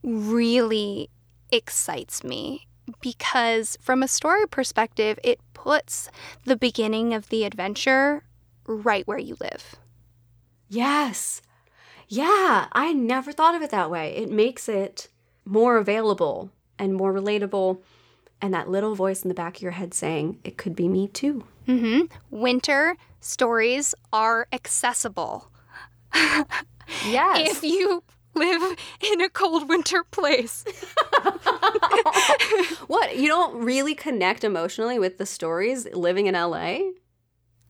really 0.02 1.10
excites 1.52 2.24
me 2.24 2.66
because, 3.00 3.76
from 3.80 4.02
a 4.02 4.08
story 4.08 4.46
perspective, 4.46 5.18
it 5.22 5.38
puts 5.52 6.10
the 6.44 6.56
beginning 6.56 7.12
of 7.12 7.28
the 7.28 7.44
adventure 7.44 8.24
right 8.76 9.06
where 9.06 9.18
you 9.18 9.36
live. 9.40 9.76
Yes. 10.68 11.42
Yeah, 12.08 12.66
I 12.72 12.92
never 12.92 13.32
thought 13.32 13.54
of 13.54 13.62
it 13.62 13.70
that 13.70 13.90
way. 13.90 14.16
It 14.16 14.30
makes 14.30 14.68
it 14.68 15.08
more 15.44 15.76
available 15.76 16.50
and 16.78 16.94
more 16.94 17.12
relatable. 17.12 17.80
And 18.40 18.54
that 18.54 18.68
little 18.68 18.94
voice 18.94 19.22
in 19.22 19.28
the 19.28 19.34
back 19.34 19.56
of 19.56 19.62
your 19.62 19.72
head 19.72 19.92
saying, 19.94 20.38
it 20.44 20.56
could 20.56 20.74
be 20.74 20.88
me 20.88 21.08
too. 21.08 21.44
Mm-hmm. 21.68 22.06
Winter 22.30 22.96
stories 23.20 23.94
are 24.12 24.48
accessible. 24.52 25.50
yes. 26.14 27.50
if 27.50 27.62
you 27.62 28.02
live 28.34 28.76
in 29.00 29.20
a 29.20 29.28
cold 29.28 29.68
winter 29.68 30.04
place. 30.04 30.64
what? 32.86 33.16
You 33.16 33.28
don't 33.28 33.62
really 33.62 33.94
connect 33.94 34.44
emotionally 34.44 34.98
with 34.98 35.18
the 35.18 35.26
stories 35.26 35.86
living 35.92 36.26
in 36.26 36.34
LA? 36.34 36.78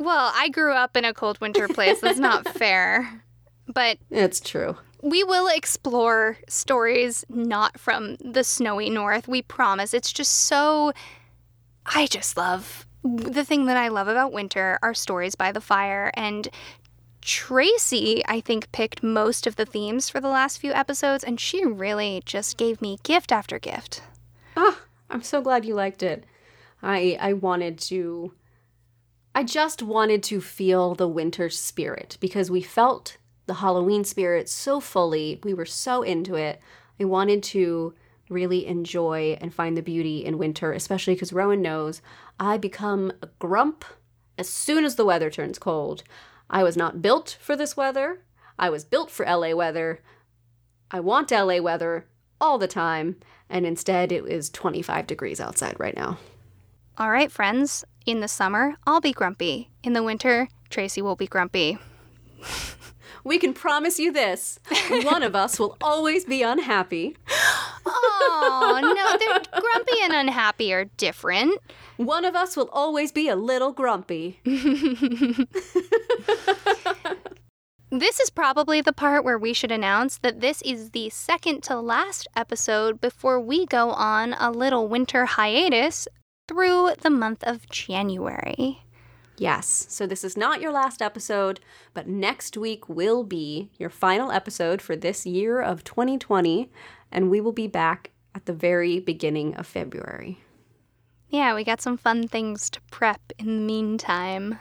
Well, 0.01 0.33
I 0.35 0.49
grew 0.49 0.73
up 0.73 0.97
in 0.97 1.05
a 1.05 1.13
cold 1.13 1.39
winter 1.43 1.69
place. 1.69 2.01
That's 2.01 2.19
not 2.19 2.49
fair. 2.55 3.23
But 3.69 3.99
it's 4.09 4.41
true. 4.41 4.79
We 5.03 5.23
will 5.23 5.47
explore 5.47 6.39
stories 6.49 7.23
not 7.29 7.79
from 7.79 8.17
the 8.17 8.43
snowy 8.43 8.89
north. 8.89 9.29
We 9.29 9.43
promise. 9.43 9.93
It's 9.93 10.11
just 10.11 10.33
so. 10.33 10.93
I 11.85 12.07
just 12.07 12.39
love. 12.39 12.87
The 13.05 13.45
thing 13.45 13.67
that 13.67 13.77
I 13.77 13.89
love 13.89 14.09
about 14.09 14.33
winter 14.33 14.79
are 14.83 14.95
stories 14.95 15.35
by 15.35 15.53
the 15.53 15.61
fire. 15.61 16.11
And 16.15 16.49
Tracy, 17.21 18.23
I 18.27 18.41
think, 18.41 18.73
picked 18.73 19.03
most 19.03 19.47
of 19.47 19.57
the 19.57 19.67
themes 19.67 20.09
for 20.09 20.19
the 20.21 20.29
last 20.29 20.59
few 20.59 20.73
episodes, 20.73 21.23
and 21.23 21.39
she 21.39 21.63
really 21.63 22.23
just 22.25 22.57
gave 22.57 22.81
me 22.81 22.99
gift 23.03 23.33
after 23.33 23.59
gift. 23.59 24.03
Oh, 24.57 24.81
I'm 25.11 25.23
so 25.23 25.43
glad 25.43 25.67
you 25.67 25.75
liked 25.75 26.03
it. 26.03 26.25
I 26.83 27.19
I 27.21 27.35
wanted 27.35 27.79
to 27.81 28.33
I 29.35 29.45
just 29.45 29.83
wanted 29.83 30.23
to 30.25 30.41
feel 30.41 30.95
the 30.95 31.09
winter 31.09 31.49
spirit 31.51 32.17
because 32.21 32.51
we 32.51 32.63
felt 32.63 33.17
the 33.47 33.55
Halloween 33.55 34.05
spirit 34.05 34.49
so 34.49 34.81
fully. 34.81 35.41
We 35.45 35.55
were 35.55 35.67
so 35.67 36.03
into 36.03 36.35
it. 36.35 36.61
I 37.01 37.05
wanted 37.05 37.43
to 37.45 37.95
really 38.29 38.67
enjoy 38.67 39.37
and 39.41 39.55
find 39.55 39.77
the 39.77 39.83
beauty 39.83 40.25
in 40.25 40.39
winter, 40.39 40.73
especially 40.73 41.15
because 41.15 41.33
Rowan 41.33 41.63
knows 41.63 42.03
I 42.39 42.59
become 42.59 43.13
a 43.23 43.29
grump 43.39 43.85
as 44.39 44.49
soon 44.49 44.85
as 44.85 44.97
the 44.97 45.05
weather 45.05 45.31
turns 45.31 45.59
cold. 45.59 46.03
I 46.49 46.63
was 46.63 46.77
not 46.77 47.03
built 47.03 47.37
for 47.41 47.57
this 47.57 47.77
weather. 47.77 48.23
I 48.59 48.71
was 48.71 48.85
built 48.85 49.11
for 49.11 49.27
LA 49.27 49.55
weather. 49.55 50.01
I 50.91 51.01
want 51.01 51.31
LA 51.31 51.61
weather 51.61 52.07
all 52.41 52.59
the 52.59 52.69
time, 52.69 53.17
and 53.49 53.67
instead 53.67 54.13
it 54.13 54.25
is 54.27 54.51
25 54.51 55.07
degrees 55.07 55.41
outside 55.41 55.77
right 55.79 55.97
now. 55.97 56.19
All 56.99 57.11
right, 57.11 57.31
friends. 57.31 57.85
In 58.11 58.19
the 58.19 58.27
summer, 58.27 58.75
I'll 58.89 59.01
be 59.01 59.13
grumpy. 59.13 59.71
In 59.85 59.93
the 59.93 60.03
winter, 60.03 60.49
Tracy 60.69 61.01
will 61.01 61.15
be 61.15 61.29
grumpy. 61.29 61.79
we 63.23 63.39
can 63.39 63.55
promise 63.55 64.01
you 64.01 64.11
this 64.11 64.59
one 65.05 65.23
of 65.23 65.37
us 65.37 65.61
will 65.61 65.77
always 65.81 66.25
be 66.25 66.43
unhappy. 66.43 67.17
Oh, 67.87 68.81
no, 68.83 69.61
grumpy 69.61 69.95
and 70.03 70.13
unhappy 70.13 70.73
are 70.73 70.87
different. 70.97 71.57
One 71.99 72.25
of 72.25 72.35
us 72.35 72.57
will 72.57 72.69
always 72.73 73.13
be 73.13 73.29
a 73.29 73.37
little 73.37 73.71
grumpy. 73.71 74.41
This 77.93 78.21
is 78.21 78.31
probably 78.31 78.81
the 78.81 78.93
part 78.93 79.25
where 79.25 79.37
we 79.37 79.53
should 79.53 79.73
announce 79.73 80.19
that 80.19 80.41
this 80.41 80.63
is 80.63 80.91
the 80.91 81.11
second 81.11 81.65
to 81.65 81.81
last 81.81 82.29
episode 82.37 83.01
before 83.01 83.41
we 83.41 83.67
go 83.67 83.91
on 83.91 84.35
a 84.35 84.53
little 84.53 84.87
winter 84.87 85.27
hiatus 85.27 86.07
through 86.51 86.93
the 87.01 87.11
month 87.11 87.45
of 87.45 87.69
January. 87.69 88.83
Yes, 89.39 89.87
so 89.89 90.05
this 90.05 90.25
is 90.25 90.37
not 90.37 90.61
your 90.61 90.73
last 90.73 91.01
episode, 91.01 91.61
but 91.95 92.09
next 92.09 92.57
week 92.57 92.89
will 92.89 93.23
be 93.23 93.71
your 93.79 93.89
final 93.89 94.33
episode 94.33 94.83
for 94.83 94.97
this 94.97 95.25
year 95.25 95.61
of 95.61 95.85
2020, 95.85 96.69
and 97.13 97.31
we 97.31 97.41
will 97.41 97.53
be 97.53 97.69
back 97.69 98.11
at 98.35 98.47
the 98.47 98.53
very 98.53 98.99
beginning 98.99 99.55
of 99.55 99.65
February. 99.65 100.41
Yeah, 101.29 101.55
we 101.55 101.63
got 101.63 101.81
some 101.81 101.97
fun 101.97 102.27
things 102.27 102.69
to 102.71 102.81
prep 102.91 103.21
in 103.39 103.47
the 103.47 103.63
meantime. 103.63 104.59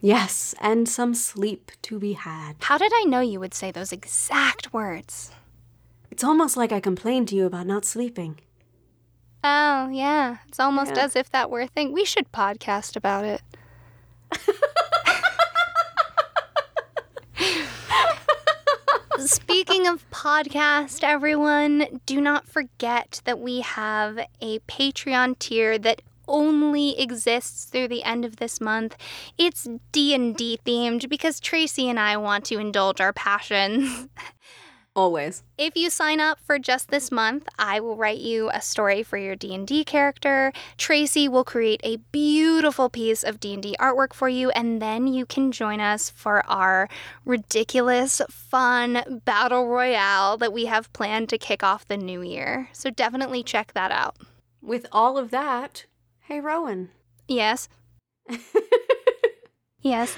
Yes, 0.00 0.54
and 0.60 0.88
some 0.88 1.14
sleep 1.14 1.72
to 1.82 1.98
be 1.98 2.12
had. 2.12 2.54
How 2.60 2.78
did 2.78 2.92
I 2.94 3.02
know 3.08 3.20
you 3.20 3.40
would 3.40 3.54
say 3.54 3.72
those 3.72 3.90
exact 3.90 4.72
words? 4.72 5.32
It's 6.12 6.22
almost 6.22 6.56
like 6.56 6.70
I 6.70 6.78
complained 6.78 7.26
to 7.28 7.34
you 7.34 7.46
about 7.46 7.66
not 7.66 7.84
sleeping. 7.84 8.38
Oh, 9.44 9.88
yeah. 9.88 10.36
It's 10.48 10.60
almost 10.60 10.92
yeah. 10.96 11.04
as 11.04 11.16
if 11.16 11.30
that 11.30 11.50
were 11.50 11.60
a 11.60 11.66
thing. 11.66 11.92
We 11.92 12.04
should 12.04 12.30
podcast 12.32 12.96
about 12.96 13.24
it. 13.24 13.42
Speaking 19.18 19.86
of 19.86 20.08
podcast, 20.10 21.02
everyone, 21.02 22.00
do 22.06 22.20
not 22.20 22.46
forget 22.46 23.20
that 23.24 23.38
we 23.38 23.60
have 23.60 24.18
a 24.40 24.58
Patreon 24.60 25.38
tier 25.38 25.78
that 25.78 26.02
only 26.26 26.98
exists 26.98 27.64
through 27.64 27.88
the 27.88 28.02
end 28.04 28.24
of 28.24 28.36
this 28.36 28.60
month. 28.60 28.96
It's 29.38 29.68
D&D 29.92 30.60
themed 30.64 31.08
because 31.08 31.40
Tracy 31.40 31.88
and 31.88 32.00
I 32.00 32.16
want 32.16 32.44
to 32.46 32.58
indulge 32.58 33.00
our 33.00 33.12
passions. 33.12 34.08
Always. 34.94 35.42
If 35.56 35.74
you 35.74 35.88
sign 35.88 36.20
up 36.20 36.38
for 36.38 36.58
just 36.58 36.90
this 36.90 37.10
month, 37.10 37.48
I 37.58 37.80
will 37.80 37.96
write 37.96 38.18
you 38.18 38.50
a 38.52 38.60
story 38.60 39.02
for 39.02 39.16
your 39.16 39.34
D&D 39.34 39.84
character. 39.84 40.52
Tracy 40.76 41.28
will 41.28 41.44
create 41.44 41.80
a 41.82 41.96
beautiful 42.12 42.90
piece 42.90 43.24
of 43.24 43.40
D&D 43.40 43.74
artwork 43.80 44.12
for 44.12 44.28
you 44.28 44.50
and 44.50 44.82
then 44.82 45.06
you 45.06 45.24
can 45.24 45.50
join 45.50 45.80
us 45.80 46.10
for 46.10 46.44
our 46.46 46.90
ridiculous 47.24 48.20
fun 48.28 49.22
battle 49.24 49.66
royale 49.66 50.36
that 50.36 50.52
we 50.52 50.66
have 50.66 50.92
planned 50.92 51.30
to 51.30 51.38
kick 51.38 51.62
off 51.62 51.88
the 51.88 51.96
new 51.96 52.20
year. 52.20 52.68
So 52.72 52.90
definitely 52.90 53.42
check 53.42 53.72
that 53.72 53.90
out. 53.90 54.16
With 54.60 54.86
all 54.92 55.16
of 55.16 55.30
that, 55.30 55.86
hey 56.20 56.38
Rowan. 56.38 56.90
Yes. 57.26 57.70
yes. 59.80 60.16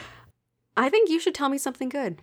I 0.76 0.88
think 0.88 1.08
you 1.08 1.20
should 1.20 1.34
tell 1.34 1.48
me 1.48 1.58
something 1.58 1.88
good. 1.88 2.20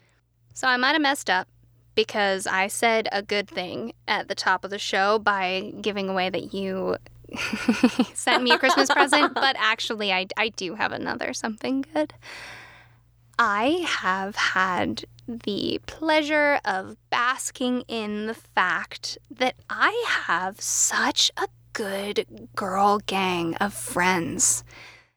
So 0.54 0.68
I 0.68 0.76
might 0.76 0.92
have 0.92 1.02
messed 1.02 1.30
up 1.30 1.48
because 1.96 2.48
I 2.48 2.68
said 2.68 3.08
a 3.12 3.22
good 3.22 3.48
thing 3.48 3.94
at 4.08 4.28
the 4.28 4.36
top 4.36 4.64
of 4.64 4.72
the 4.72 4.80
show 4.80 5.20
by 5.20 5.74
giving 5.82 6.10
away 6.10 6.30
that 6.30 6.54
you 6.54 6.98
sent 8.14 8.44
me 8.44 8.52
a 8.52 8.58
Christmas 8.58 8.90
present, 8.90 9.34
but 9.36 9.56
actually, 9.60 10.12
I, 10.12 10.28
I 10.38 10.50
do 10.50 10.76
have 10.76 10.92
another 10.92 11.34
something 11.34 11.86
good. 11.94 12.14
I 13.40 13.86
have 13.88 14.36
had 14.36 15.06
the 15.28 15.80
pleasure 15.86 16.60
of 16.66 16.98
basking 17.10 17.82
in 17.88 18.28
the 18.28 18.34
fact 18.34 19.18
that 19.30 19.56
I 19.70 20.06
have 20.28 20.62
such 20.62 21.32
a 21.38 21.48
good 21.74 22.50
girl 22.56 23.00
gang 23.00 23.56
of 23.56 23.74
friends. 23.74 24.64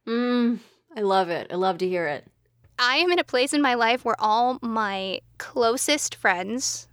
Mm, 0.07 0.61
I 0.97 1.01
love 1.01 1.29
it. 1.31 1.49
I 1.51 1.57
love 1.57 1.79
to 1.79 1.89
hear 1.89 2.07
it. 2.07 2.27
I 2.79 2.97
am 2.97 3.11
in 3.13 3.19
a 3.19 3.25
place 3.25 3.53
in 3.53 3.63
my 3.63 3.75
life 3.75 4.05
where 4.05 4.17
all 4.21 4.59
my 4.63 5.21
closest 5.39 6.15
friends, 6.17 6.89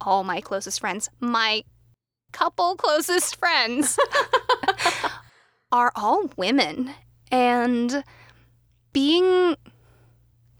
all 0.00 0.24
my 0.24 0.40
closest 0.40 0.80
friends, 0.80 1.08
my 1.20 1.64
couple 2.32 2.76
closest 2.76 3.36
friends 3.36 3.98
are 5.72 5.92
all 5.94 6.30
women. 6.36 6.90
And 7.30 8.04
being 8.92 9.56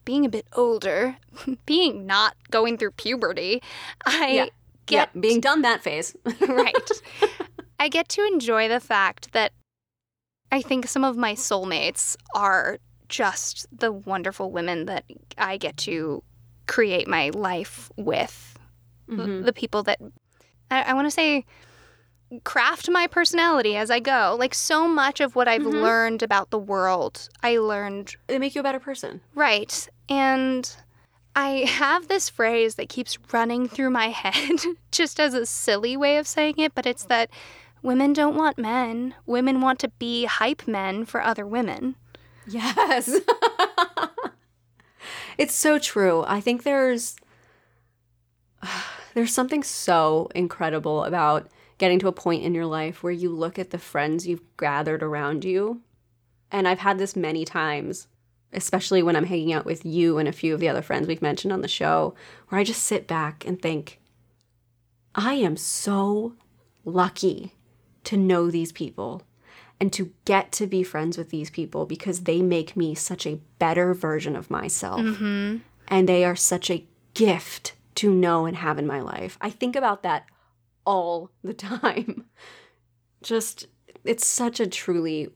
being 0.05 0.27
a 0.27 0.28
bit 0.28 0.47
older, 0.55 1.16
being 1.66 2.07
not 2.07 2.36
going 2.51 2.77
through 2.78 2.93
puberty, 2.93 3.62
I 4.05 4.28
Yeah. 4.28 4.45
get 4.86 5.11
yeah, 5.15 5.20
being 5.20 5.41
done 5.41 5.62
that 5.62 5.82
phase. 5.82 6.15
right. 6.41 6.91
I 7.78 7.89
get 7.89 8.09
to 8.11 8.23
enjoy 8.27 8.69
the 8.69 8.81
fact 8.81 9.32
that 9.32 9.53
I 10.53 10.62
think 10.62 10.86
some 10.86 11.05
of 11.05 11.16
my 11.16 11.35
soulmates 11.35 12.16
are 12.35 12.78
just 13.15 13.66
the 13.77 13.93
wonderful 13.93 14.51
women 14.51 14.86
that 14.86 15.05
I 15.39 15.57
get 15.57 15.77
to 15.89 16.23
create 16.66 17.07
my 17.07 17.31
life 17.31 17.91
with. 17.97 18.59
The- 19.07 19.15
Mhm. 19.15 19.45
The 19.45 19.53
people 19.53 19.82
that 19.85 19.99
I, 20.70 20.82
I 20.82 20.93
want 20.95 21.07
to 21.07 21.11
say 21.11 21.45
craft 22.43 22.91
my 22.91 23.07
personality 23.07 23.77
as 23.77 23.91
I 23.91 24.01
go. 24.01 24.35
Like 24.39 24.55
so 24.55 24.89
much 24.89 25.20
of 25.20 25.36
what 25.36 25.47
I've 25.47 25.62
Mhm. 25.62 25.82
learned 25.82 26.23
about 26.23 26.51
the 26.51 26.59
world, 26.59 27.28
I 27.43 27.59
learned 27.59 28.16
They 28.27 28.39
make 28.41 28.55
you 28.57 28.61
a 28.61 28.65
better 28.65 28.81
person. 28.81 29.20
Right. 29.35 29.89
And 30.09 30.74
I 31.36 31.66
have 31.69 32.09
this 32.09 32.28
phrase 32.28 32.74
that 32.77 32.89
keeps 32.89 33.19
running 33.32 33.69
through 33.69 33.91
my 33.91 34.09
head, 34.09 34.59
just 34.91 35.20
as 35.20 35.35
a 35.35 35.47
silly 35.47 35.97
way 35.97 36.16
of 36.16 36.27
saying 36.27 36.55
it, 36.59 36.74
but 36.74 36.86
it's 36.86 37.05
that 37.05 37.31
women 37.82 38.12
don't 38.12 38.36
want 38.36 38.59
men. 38.59 39.15
Women 39.27 39.61
want 39.61 39.78
to 39.81 39.89
be 39.99 40.24
hype 40.24 40.66
men 40.66 41.05
for 41.05 41.23
other 41.23 41.47
women. 41.47 41.95
Yes. 42.47 43.21
it's 45.39 45.55
so 45.55 45.79
true. 45.79 46.25
I 46.27 46.41
think 46.41 46.62
there's 46.62 47.16
there's 49.15 49.33
something 49.33 49.62
so 49.62 50.29
incredible 50.35 51.05
about 51.05 51.49
getting 51.79 51.99
to 52.01 52.09
a 52.09 52.12
point 52.12 52.45
in 52.45 52.55
your 52.55 52.66
life 52.66 53.03
where 53.03 53.12
you 53.12 53.31
look 53.31 53.59
at 53.59 53.71
the 53.71 53.79
friends 53.79 54.27
you've 54.27 54.57
gathered 54.57 55.03
around 55.03 55.45
you. 55.45 55.81
And 56.51 56.69
I've 56.69 56.79
had 56.79 56.99
this 56.99 57.16
many 57.16 57.45
times, 57.45 58.07
especially 58.53 59.03
when 59.03 59.16
I'm 59.16 59.27
hanging 59.27 59.53
out 59.53 59.65
with 59.65 59.85
you 59.85 60.19
and 60.19 60.29
a 60.29 60.33
few 60.33 60.55
of 60.55 60.61
the 60.61 60.69
other 60.69 60.83
friends 60.83 61.09
we've 61.09 61.23
mentioned 61.23 61.53
on 61.53 61.62
the 61.62 61.69
show, 61.69 62.15
where 62.49 62.61
I 62.61 62.65
just 62.65 62.85
sit 62.85 63.07
back 63.07 63.45
and 63.47 63.61
think, 63.61 64.01
I 65.15 65.35
am 65.35 65.57
so 65.57 66.35
lucky 66.85 67.55
to 68.05 68.16
know 68.16 68.51
these 68.51 68.73
people 68.73 69.23
and 69.81 69.93
to 69.93 70.13
get 70.25 70.53
to 70.53 70.67
be 70.67 70.83
friends 70.83 71.19
with 71.19 71.31
these 71.31 71.51
people 71.51 71.87
because 71.87 72.21
they 72.21 72.43
make 72.43 72.77
me 72.77 72.95
such 72.95 73.27
a 73.27 73.41
better 73.59 73.93
version 73.95 74.37
of 74.37 74.51
myself. 74.51 75.01
Mm-hmm. 75.01 75.59
And 75.89 76.09
they 76.09 76.25
are 76.25 76.37
such 76.37 76.71
a 76.71 76.87
gift 77.13 77.75
to 77.97 78.11
know 78.11 78.47
and 78.47 78.57
have 78.57 78.79
in 78.79 78.87
my 78.87 79.01
life. 79.01 79.37
I 79.41 79.51
think 79.51 79.77
about 79.77 80.03
that 80.03 80.27
all 80.85 81.31
the 81.43 81.55
time. 81.55 82.25
Just, 83.23 83.67
it's 84.05 84.27
such 84.27 84.61
a 84.61 84.67
truly, 84.67 85.29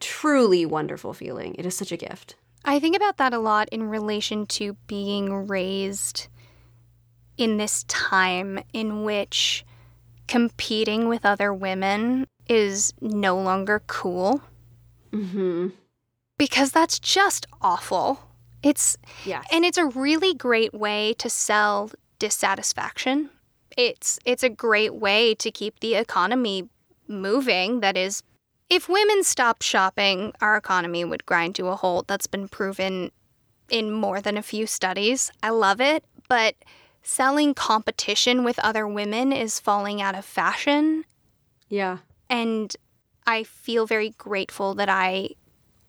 truly 0.00 0.66
wonderful 0.66 1.12
feeling. 1.12 1.54
It 1.58 1.66
is 1.66 1.76
such 1.76 1.92
a 1.92 1.96
gift. 1.96 2.36
I 2.64 2.80
think 2.80 2.96
about 2.96 3.18
that 3.18 3.34
a 3.34 3.38
lot 3.38 3.68
in 3.70 3.84
relation 3.84 4.46
to 4.46 4.74
being 4.86 5.46
raised 5.46 6.28
in 7.36 7.58
this 7.58 7.84
time 7.84 8.60
in 8.72 9.04
which 9.04 9.64
competing 10.26 11.08
with 11.08 11.26
other 11.26 11.52
women 11.52 12.26
is 12.48 12.92
no 13.00 13.38
longer 13.40 13.82
cool 13.86 14.42
Mm-hmm. 15.12 15.68
because 16.38 16.72
that's 16.72 16.98
just 16.98 17.46
awful. 17.62 18.18
It's 18.64 18.96
Yes. 19.24 19.46
And 19.52 19.64
it's 19.64 19.78
a 19.78 19.86
really 19.86 20.34
great 20.34 20.74
way 20.74 21.14
to 21.18 21.30
sell 21.30 21.90
dissatisfaction. 22.18 23.30
It's 23.76 24.18
it's 24.24 24.42
a 24.42 24.48
great 24.48 24.94
way 24.94 25.34
to 25.36 25.50
keep 25.50 25.78
the 25.80 25.94
economy 25.94 26.68
moving. 27.06 27.80
That 27.80 27.96
is 27.96 28.22
if 28.68 28.88
women 28.88 29.22
stopped 29.22 29.62
shopping, 29.62 30.32
our 30.40 30.56
economy 30.56 31.04
would 31.04 31.26
grind 31.26 31.54
to 31.56 31.68
a 31.68 31.76
halt. 31.76 32.08
That's 32.08 32.26
been 32.26 32.48
proven 32.48 33.12
in 33.70 33.92
more 33.92 34.20
than 34.20 34.36
a 34.36 34.42
few 34.42 34.66
studies. 34.66 35.30
I 35.42 35.50
love 35.50 35.80
it, 35.80 36.04
but 36.28 36.56
selling 37.02 37.54
competition 37.54 38.42
with 38.42 38.58
other 38.60 38.88
women 38.88 39.32
is 39.32 39.60
falling 39.60 40.02
out 40.02 40.14
of 40.16 40.24
fashion 40.24 41.04
yeah. 41.68 41.98
And 42.28 42.74
I 43.26 43.44
feel 43.44 43.86
very 43.86 44.10
grateful 44.10 44.74
that 44.74 44.88
I 44.88 45.30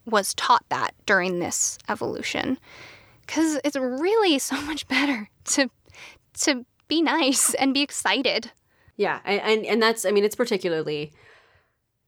was 0.06 0.34
taught 0.36 0.66
that 0.70 0.94
during 1.06 1.40
this 1.40 1.78
evolution 1.90 2.60
cuz 3.28 3.60
it's 3.64 3.76
really 3.76 4.40
so 4.52 4.60
much 4.62 4.88
better 4.88 5.30
to 5.46 5.70
to 6.40 6.66
be 6.88 7.02
nice 7.02 7.54
and 7.56 7.74
be 7.74 7.82
excited. 7.82 8.52
Yeah, 8.98 9.20
and, 9.26 9.42
and 9.42 9.66
and 9.66 9.82
that's 9.82 10.06
I 10.06 10.12
mean 10.12 10.24
it's 10.24 10.36
particularly 10.36 11.14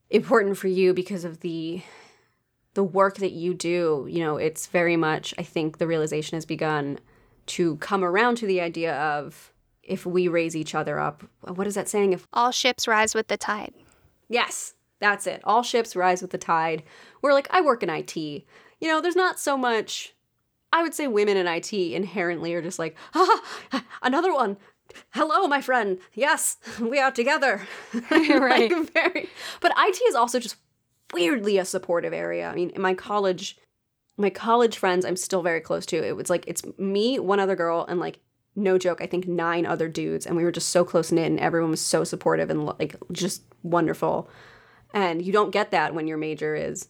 important 0.09 0.57
for 0.57 0.67
you 0.67 0.93
because 0.93 1.25
of 1.25 1.41
the 1.41 1.81
the 2.73 2.83
work 2.83 3.17
that 3.17 3.31
you 3.31 3.53
do. 3.53 4.07
You 4.09 4.19
know, 4.19 4.37
it's 4.37 4.67
very 4.67 4.95
much 4.95 5.33
I 5.37 5.43
think 5.43 5.77
the 5.77 5.87
realization 5.87 6.35
has 6.35 6.45
begun 6.45 6.99
to 7.47 7.77
come 7.77 8.03
around 8.03 8.35
to 8.37 8.45
the 8.47 8.61
idea 8.61 8.95
of 8.95 9.51
if 9.83 10.05
we 10.05 10.27
raise 10.27 10.55
each 10.55 10.75
other 10.75 10.99
up. 10.99 11.23
What 11.41 11.67
is 11.67 11.75
that 11.75 11.89
saying? 11.89 12.13
If 12.13 12.27
All 12.33 12.51
ships 12.51 12.87
rise 12.87 13.15
with 13.15 13.27
the 13.27 13.37
tide. 13.37 13.73
Yes, 14.29 14.73
that's 14.99 15.27
it. 15.27 15.41
All 15.43 15.63
ships 15.63 15.95
rise 15.95 16.21
with 16.21 16.31
the 16.31 16.37
tide. 16.37 16.83
We're 17.21 17.33
like 17.33 17.47
I 17.51 17.61
work 17.61 17.83
in 17.83 17.89
IT. 17.89 18.15
You 18.15 18.43
know, 18.81 19.01
there's 19.01 19.15
not 19.15 19.39
so 19.39 19.57
much. 19.57 20.13
I 20.73 20.83
would 20.83 20.93
say 20.93 21.07
women 21.07 21.37
in 21.37 21.47
IT 21.47 21.73
inherently 21.73 22.53
are 22.53 22.61
just 22.61 22.79
like, 22.79 22.95
ah, 23.15 23.83
another 24.01 24.33
one. 24.33 24.57
Hello, 25.11 25.47
my 25.47 25.61
friend. 25.61 25.99
Yes, 26.13 26.57
we 26.79 26.99
are 26.99 27.11
together. 27.11 27.67
Right. 28.11 28.71
Like, 28.71 28.93
very. 28.93 29.29
But 29.61 29.73
IT 29.77 30.01
is 30.07 30.15
also 30.15 30.39
just 30.39 30.57
weirdly 31.13 31.57
a 31.57 31.65
supportive 31.65 32.13
area. 32.13 32.49
I 32.49 32.55
mean, 32.55 32.69
in 32.71 32.81
my 32.81 32.93
college, 32.93 33.57
my 34.17 34.29
college 34.29 34.77
friends, 34.77 35.05
I'm 35.05 35.15
still 35.15 35.41
very 35.41 35.61
close 35.61 35.85
to. 35.87 35.97
It 35.97 36.15
was 36.15 36.29
like 36.29 36.45
it's 36.47 36.63
me, 36.77 37.19
one 37.19 37.39
other 37.39 37.55
girl, 37.55 37.85
and 37.87 37.99
like 37.99 38.19
no 38.57 38.77
joke, 38.77 39.01
I 39.01 39.05
think 39.05 39.27
nine 39.27 39.65
other 39.65 39.87
dudes, 39.87 40.25
and 40.25 40.35
we 40.35 40.43
were 40.43 40.51
just 40.51 40.69
so 40.69 40.83
close 40.83 41.11
knit, 41.11 41.27
and 41.27 41.39
everyone 41.39 41.71
was 41.71 41.81
so 41.81 42.03
supportive 42.03 42.49
and 42.49 42.65
like 42.65 42.95
just 43.11 43.43
wonderful. 43.63 44.29
And 44.93 45.21
you 45.21 45.31
don't 45.31 45.51
get 45.51 45.71
that 45.71 45.93
when 45.93 46.07
your 46.07 46.17
major 46.17 46.55
is 46.55 46.89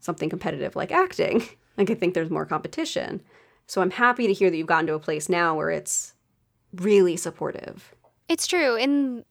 something 0.00 0.30
competitive 0.30 0.76
like 0.76 0.92
acting. 0.92 1.42
Like 1.78 1.88
I 1.88 1.94
think 1.94 2.12
there's 2.12 2.28
more 2.28 2.44
competition. 2.44 3.22
So 3.66 3.80
I'm 3.80 3.92
happy 3.92 4.26
to 4.26 4.34
hear 4.34 4.50
that 4.50 4.56
you've 4.56 4.66
gotten 4.66 4.88
to 4.88 4.94
a 4.94 4.98
place 4.98 5.30
now 5.30 5.56
where 5.56 5.70
it's 5.70 6.12
really 6.74 7.16
supportive. 7.16 7.94
It's 8.28 8.46
true 8.46 8.76
in 8.76 9.24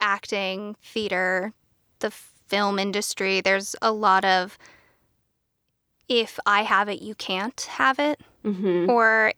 acting, 0.00 0.76
theater, 0.82 1.54
the 2.00 2.10
film 2.10 2.78
industry, 2.78 3.40
there's 3.40 3.74
a 3.80 3.92
lot 3.92 4.26
of 4.26 4.58
if 6.08 6.38
I 6.44 6.62
have 6.62 6.88
it, 6.88 7.00
you 7.00 7.14
can't 7.14 7.60
have 7.62 7.98
it. 7.98 8.20
Mm-hmm. 8.44 8.90
Or, 8.90 9.32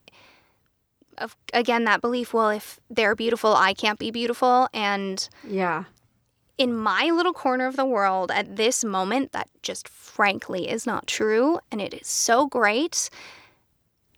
of, 1.19 1.37
again, 1.53 1.85
that 1.85 2.01
belief, 2.01 2.33
well, 2.35 2.51
if 2.51 2.81
they're 2.91 3.15
beautiful, 3.15 3.55
I 3.55 3.75
can't 3.75 3.99
be 3.99 4.11
beautiful. 4.11 4.69
And 4.73 5.29
yeah. 5.47 5.85
In 6.59 6.75
my 6.75 7.11
little 7.13 7.35
corner 7.35 7.67
of 7.67 7.77
the 7.77 7.85
world 7.85 8.31
at 8.31 8.57
this 8.57 8.83
moment, 8.83 9.33
that 9.33 9.49
just 9.63 9.89
frankly 9.89 10.71
is 10.71 10.87
not 10.87 11.07
true. 11.07 11.59
And 11.71 11.83
it 11.83 11.93
is 11.93 12.07
so 12.07 12.47
great. 12.47 13.11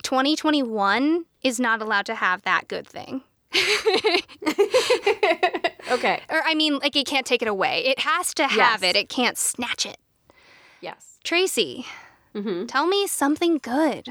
2021 0.05 1.25
is 1.43 1.59
not 1.59 1.83
allowed 1.83 2.07
to 2.07 2.15
have 2.15 2.43
that 2.43 2.69
good 2.69 2.87
thing. 2.87 3.23
okay. 5.91 6.21
Or, 6.29 6.43
I 6.45 6.55
mean, 6.55 6.79
like, 6.79 6.95
it 6.95 7.07
can't 7.07 7.27
take 7.27 7.43
it 7.43 7.49
away. 7.49 7.85
It 7.87 7.99
has 8.01 8.33
to 8.35 8.47
have 8.47 8.83
yes. 8.83 8.95
it, 8.95 8.97
it 8.97 9.09
can't 9.09 9.37
snatch 9.37 9.85
it. 9.87 9.99
Yes. 10.81 11.19
Tracy, 11.25 11.87
mm-hmm. 12.35 12.67
tell 12.67 12.87
me 12.87 13.07
something 13.07 13.59
good. 13.59 14.09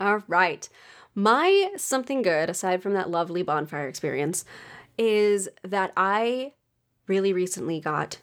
All 0.00 0.22
right. 0.26 0.68
My 1.14 1.70
something 1.76 2.22
good, 2.22 2.48
aside 2.48 2.82
from 2.82 2.94
that 2.94 3.10
lovely 3.10 3.42
bonfire 3.42 3.88
experience, 3.88 4.44
is 4.96 5.48
that 5.62 5.92
I 5.96 6.52
really 7.06 7.32
recently 7.32 7.80
got 7.80 8.18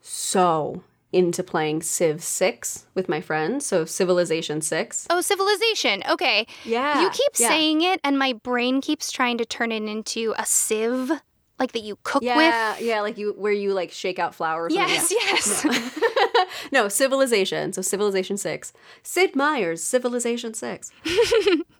so 0.00 0.82
into 1.12 1.42
playing 1.42 1.82
Civ 1.82 2.22
6 2.22 2.86
with 2.94 3.08
my 3.08 3.20
friends. 3.20 3.66
So 3.66 3.84
Civilization 3.84 4.60
6. 4.60 5.06
Oh, 5.10 5.20
Civilization. 5.20 6.02
Okay. 6.08 6.46
Yeah. 6.64 7.02
You 7.02 7.10
keep 7.10 7.32
yeah. 7.38 7.48
saying 7.48 7.82
it, 7.82 8.00
and 8.04 8.18
my 8.18 8.32
brain 8.32 8.80
keeps 8.80 9.10
trying 9.10 9.38
to 9.38 9.44
turn 9.44 9.72
it 9.72 9.82
into 9.82 10.34
a 10.38 10.46
sieve. 10.46 11.10
Like 11.58 11.72
that 11.72 11.82
you 11.82 11.98
cook 12.04 12.22
yeah, 12.22 12.36
with? 12.36 12.46
Yeah, 12.46 12.78
yeah, 12.78 13.00
like 13.02 13.18
you 13.18 13.34
where 13.36 13.52
you 13.52 13.74
like 13.74 13.90
shake 13.90 14.18
out 14.18 14.34
flour. 14.34 14.70
Yes, 14.70 15.10
yes. 15.10 15.62
No. 16.32 16.44
no, 16.84 16.88
Civilization. 16.88 17.74
So 17.74 17.82
Civilization 17.82 18.38
6. 18.38 18.72
Sid 19.02 19.36
Meier's 19.36 19.82
Civilization 19.82 20.54
6. 20.54 20.90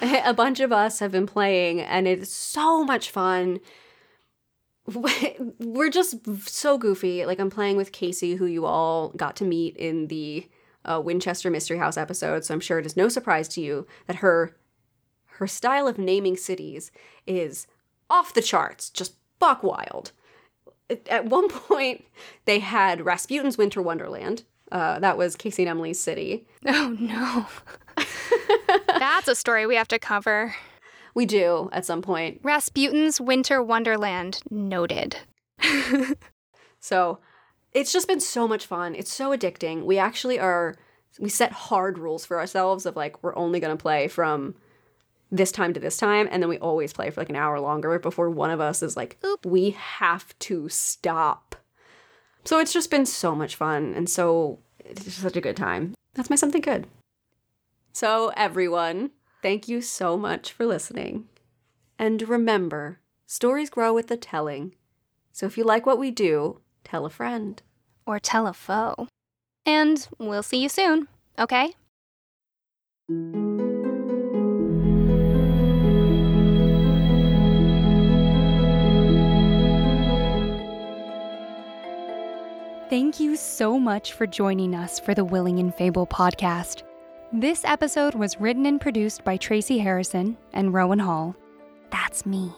a 0.00 0.34
bunch 0.34 0.60
of 0.60 0.72
us 0.72 0.98
have 0.98 1.12
been 1.12 1.26
playing, 1.26 1.80
and 1.80 2.06
it's 2.08 2.30
so 2.30 2.84
much 2.84 3.10
fun 3.10 3.60
we're 5.58 5.90
just 5.90 6.26
so 6.48 6.76
goofy. 6.76 7.24
Like 7.24 7.40
I'm 7.40 7.50
playing 7.50 7.76
with 7.76 7.92
Casey, 7.92 8.34
who 8.34 8.46
you 8.46 8.66
all 8.66 9.10
got 9.10 9.36
to 9.36 9.44
meet 9.44 9.76
in 9.76 10.08
the 10.08 10.48
uh, 10.84 11.00
Winchester 11.02 11.50
Mystery 11.50 11.78
House 11.78 11.96
episode. 11.96 12.44
So 12.44 12.54
I'm 12.54 12.60
sure 12.60 12.78
it 12.78 12.86
is 12.86 12.96
no 12.96 13.08
surprise 13.08 13.48
to 13.48 13.60
you 13.60 13.86
that 14.06 14.16
her 14.16 14.56
her 15.38 15.46
style 15.46 15.88
of 15.88 15.98
naming 15.98 16.36
cities 16.36 16.92
is 17.26 17.66
off 18.08 18.34
the 18.34 18.42
charts, 18.42 18.90
just 18.90 19.14
buck 19.38 19.62
wild. 19.62 20.12
At 21.08 21.26
one 21.26 21.48
point, 21.68 22.04
they 22.44 22.58
had 22.58 23.04
Rasputin's 23.04 23.58
Winter 23.58 23.80
Wonderland. 23.80 24.44
Uh, 24.70 24.98
that 24.98 25.16
was 25.16 25.36
Casey 25.36 25.62
and 25.62 25.70
Emily's 25.70 26.00
city. 26.00 26.46
Oh 26.66 26.94
no, 26.98 27.46
that's 28.86 29.28
a 29.28 29.34
story 29.34 29.66
we 29.66 29.76
have 29.76 29.88
to 29.88 29.98
cover. 29.98 30.54
We 31.14 31.26
do 31.26 31.68
at 31.72 31.84
some 31.84 32.02
point. 32.02 32.40
Rasputin's 32.42 33.20
Winter 33.20 33.62
Wonderland 33.62 34.40
noted. 34.50 35.18
so 36.80 37.18
it's 37.72 37.92
just 37.92 38.08
been 38.08 38.20
so 38.20 38.48
much 38.48 38.66
fun. 38.66 38.94
It's 38.94 39.12
so 39.12 39.30
addicting. 39.30 39.84
We 39.84 39.98
actually 39.98 40.38
are, 40.38 40.76
we 41.18 41.28
set 41.28 41.52
hard 41.52 41.98
rules 41.98 42.24
for 42.24 42.38
ourselves 42.38 42.86
of 42.86 42.96
like, 42.96 43.22
we're 43.22 43.36
only 43.36 43.60
going 43.60 43.76
to 43.76 43.80
play 43.80 44.08
from 44.08 44.54
this 45.30 45.52
time 45.52 45.72
to 45.74 45.80
this 45.80 45.96
time. 45.96 46.28
And 46.30 46.42
then 46.42 46.48
we 46.48 46.58
always 46.58 46.92
play 46.92 47.10
for 47.10 47.20
like 47.20 47.30
an 47.30 47.36
hour 47.36 47.60
longer 47.60 47.98
before 47.98 48.30
one 48.30 48.50
of 48.50 48.60
us 48.60 48.82
is 48.82 48.96
like, 48.96 49.18
Oop. 49.24 49.46
we 49.46 49.70
have 49.70 50.36
to 50.40 50.68
stop. 50.68 51.56
So 52.44 52.58
it's 52.58 52.72
just 52.72 52.90
been 52.90 53.06
so 53.06 53.34
much 53.34 53.56
fun. 53.56 53.94
And 53.94 54.08
so 54.08 54.58
it's 54.78 55.14
such 55.14 55.36
a 55.36 55.40
good 55.40 55.56
time. 55.56 55.94
That's 56.14 56.30
my 56.30 56.36
something 56.36 56.60
good. 56.60 56.86
So, 57.94 58.32
everyone, 58.36 59.12
Thank 59.44 59.68
you 59.68 59.82
so 59.82 60.16
much 60.16 60.52
for 60.52 60.64
listening. 60.64 61.28
And 61.98 62.26
remember, 62.26 63.00
stories 63.26 63.68
grow 63.68 63.92
with 63.92 64.06
the 64.06 64.16
telling. 64.16 64.74
So 65.32 65.44
if 65.44 65.58
you 65.58 65.64
like 65.64 65.84
what 65.84 65.98
we 65.98 66.10
do, 66.10 66.60
tell 66.82 67.04
a 67.04 67.10
friend. 67.10 67.60
Or 68.06 68.18
tell 68.18 68.46
a 68.46 68.54
foe. 68.54 69.06
And 69.66 70.08
we'll 70.18 70.42
see 70.42 70.62
you 70.62 70.70
soon, 70.70 71.08
okay? 71.38 71.74
Thank 82.88 83.20
you 83.20 83.36
so 83.36 83.78
much 83.78 84.14
for 84.14 84.26
joining 84.26 84.74
us 84.74 84.98
for 84.98 85.14
the 85.14 85.22
Willing 85.26 85.58
and 85.58 85.74
Fable 85.74 86.06
podcast. 86.06 86.82
This 87.36 87.64
episode 87.64 88.14
was 88.14 88.40
written 88.40 88.64
and 88.64 88.80
produced 88.80 89.24
by 89.24 89.36
Tracy 89.36 89.78
Harrison 89.78 90.36
and 90.52 90.72
Rowan 90.72 91.00
Hall. 91.00 91.34
That's 91.90 92.24
me. 92.24 92.52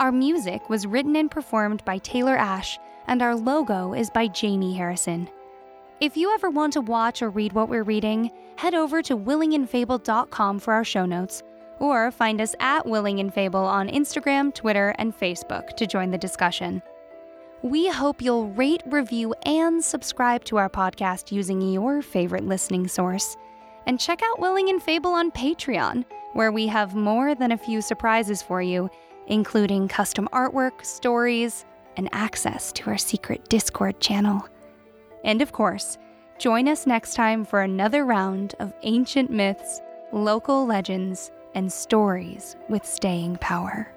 Our 0.00 0.10
music 0.10 0.68
was 0.68 0.88
written 0.88 1.14
and 1.14 1.30
performed 1.30 1.84
by 1.84 1.98
Taylor 1.98 2.36
Ash, 2.36 2.80
and 3.06 3.22
our 3.22 3.36
logo 3.36 3.94
is 3.94 4.10
by 4.10 4.26
Jamie 4.26 4.74
Harrison. 4.74 5.28
If 6.00 6.16
you 6.16 6.34
ever 6.34 6.50
want 6.50 6.72
to 6.72 6.80
watch 6.80 7.22
or 7.22 7.30
read 7.30 7.52
what 7.52 7.68
we're 7.68 7.84
reading, 7.84 8.32
head 8.56 8.74
over 8.74 9.02
to 9.02 9.16
willingandfable.com 9.16 10.58
for 10.58 10.74
our 10.74 10.84
show 10.84 11.06
notes, 11.06 11.44
or 11.78 12.10
find 12.10 12.40
us 12.40 12.56
at 12.58 12.86
Willing 12.86 13.20
and 13.20 13.32
Fable 13.32 13.64
on 13.64 13.88
Instagram, 13.88 14.52
Twitter, 14.52 14.96
and 14.98 15.16
Facebook 15.16 15.76
to 15.76 15.86
join 15.86 16.10
the 16.10 16.18
discussion. 16.18 16.82
We 17.62 17.86
hope 17.86 18.20
you'll 18.20 18.48
rate, 18.48 18.82
review, 18.86 19.32
and 19.44 19.82
subscribe 19.82 20.42
to 20.46 20.56
our 20.56 20.68
podcast 20.68 21.30
using 21.30 21.60
your 21.60 22.02
favorite 22.02 22.44
listening 22.44 22.88
source. 22.88 23.36
And 23.86 24.00
check 24.00 24.20
out 24.22 24.40
Willing 24.40 24.68
and 24.68 24.82
Fable 24.82 25.12
on 25.12 25.30
Patreon, 25.30 26.04
where 26.32 26.52
we 26.52 26.66
have 26.66 26.94
more 26.94 27.34
than 27.34 27.52
a 27.52 27.58
few 27.58 27.80
surprises 27.80 28.42
for 28.42 28.60
you, 28.60 28.90
including 29.28 29.88
custom 29.88 30.28
artwork, 30.32 30.84
stories, 30.84 31.64
and 31.96 32.08
access 32.12 32.72
to 32.72 32.90
our 32.90 32.98
secret 32.98 33.48
Discord 33.48 34.00
channel. 34.00 34.46
And 35.24 35.40
of 35.40 35.52
course, 35.52 35.98
join 36.38 36.68
us 36.68 36.86
next 36.86 37.14
time 37.14 37.44
for 37.44 37.62
another 37.62 38.04
round 38.04 38.54
of 38.58 38.74
ancient 38.82 39.30
myths, 39.30 39.80
local 40.12 40.66
legends, 40.66 41.30
and 41.54 41.72
stories 41.72 42.56
with 42.68 42.84
staying 42.84 43.36
power. 43.36 43.95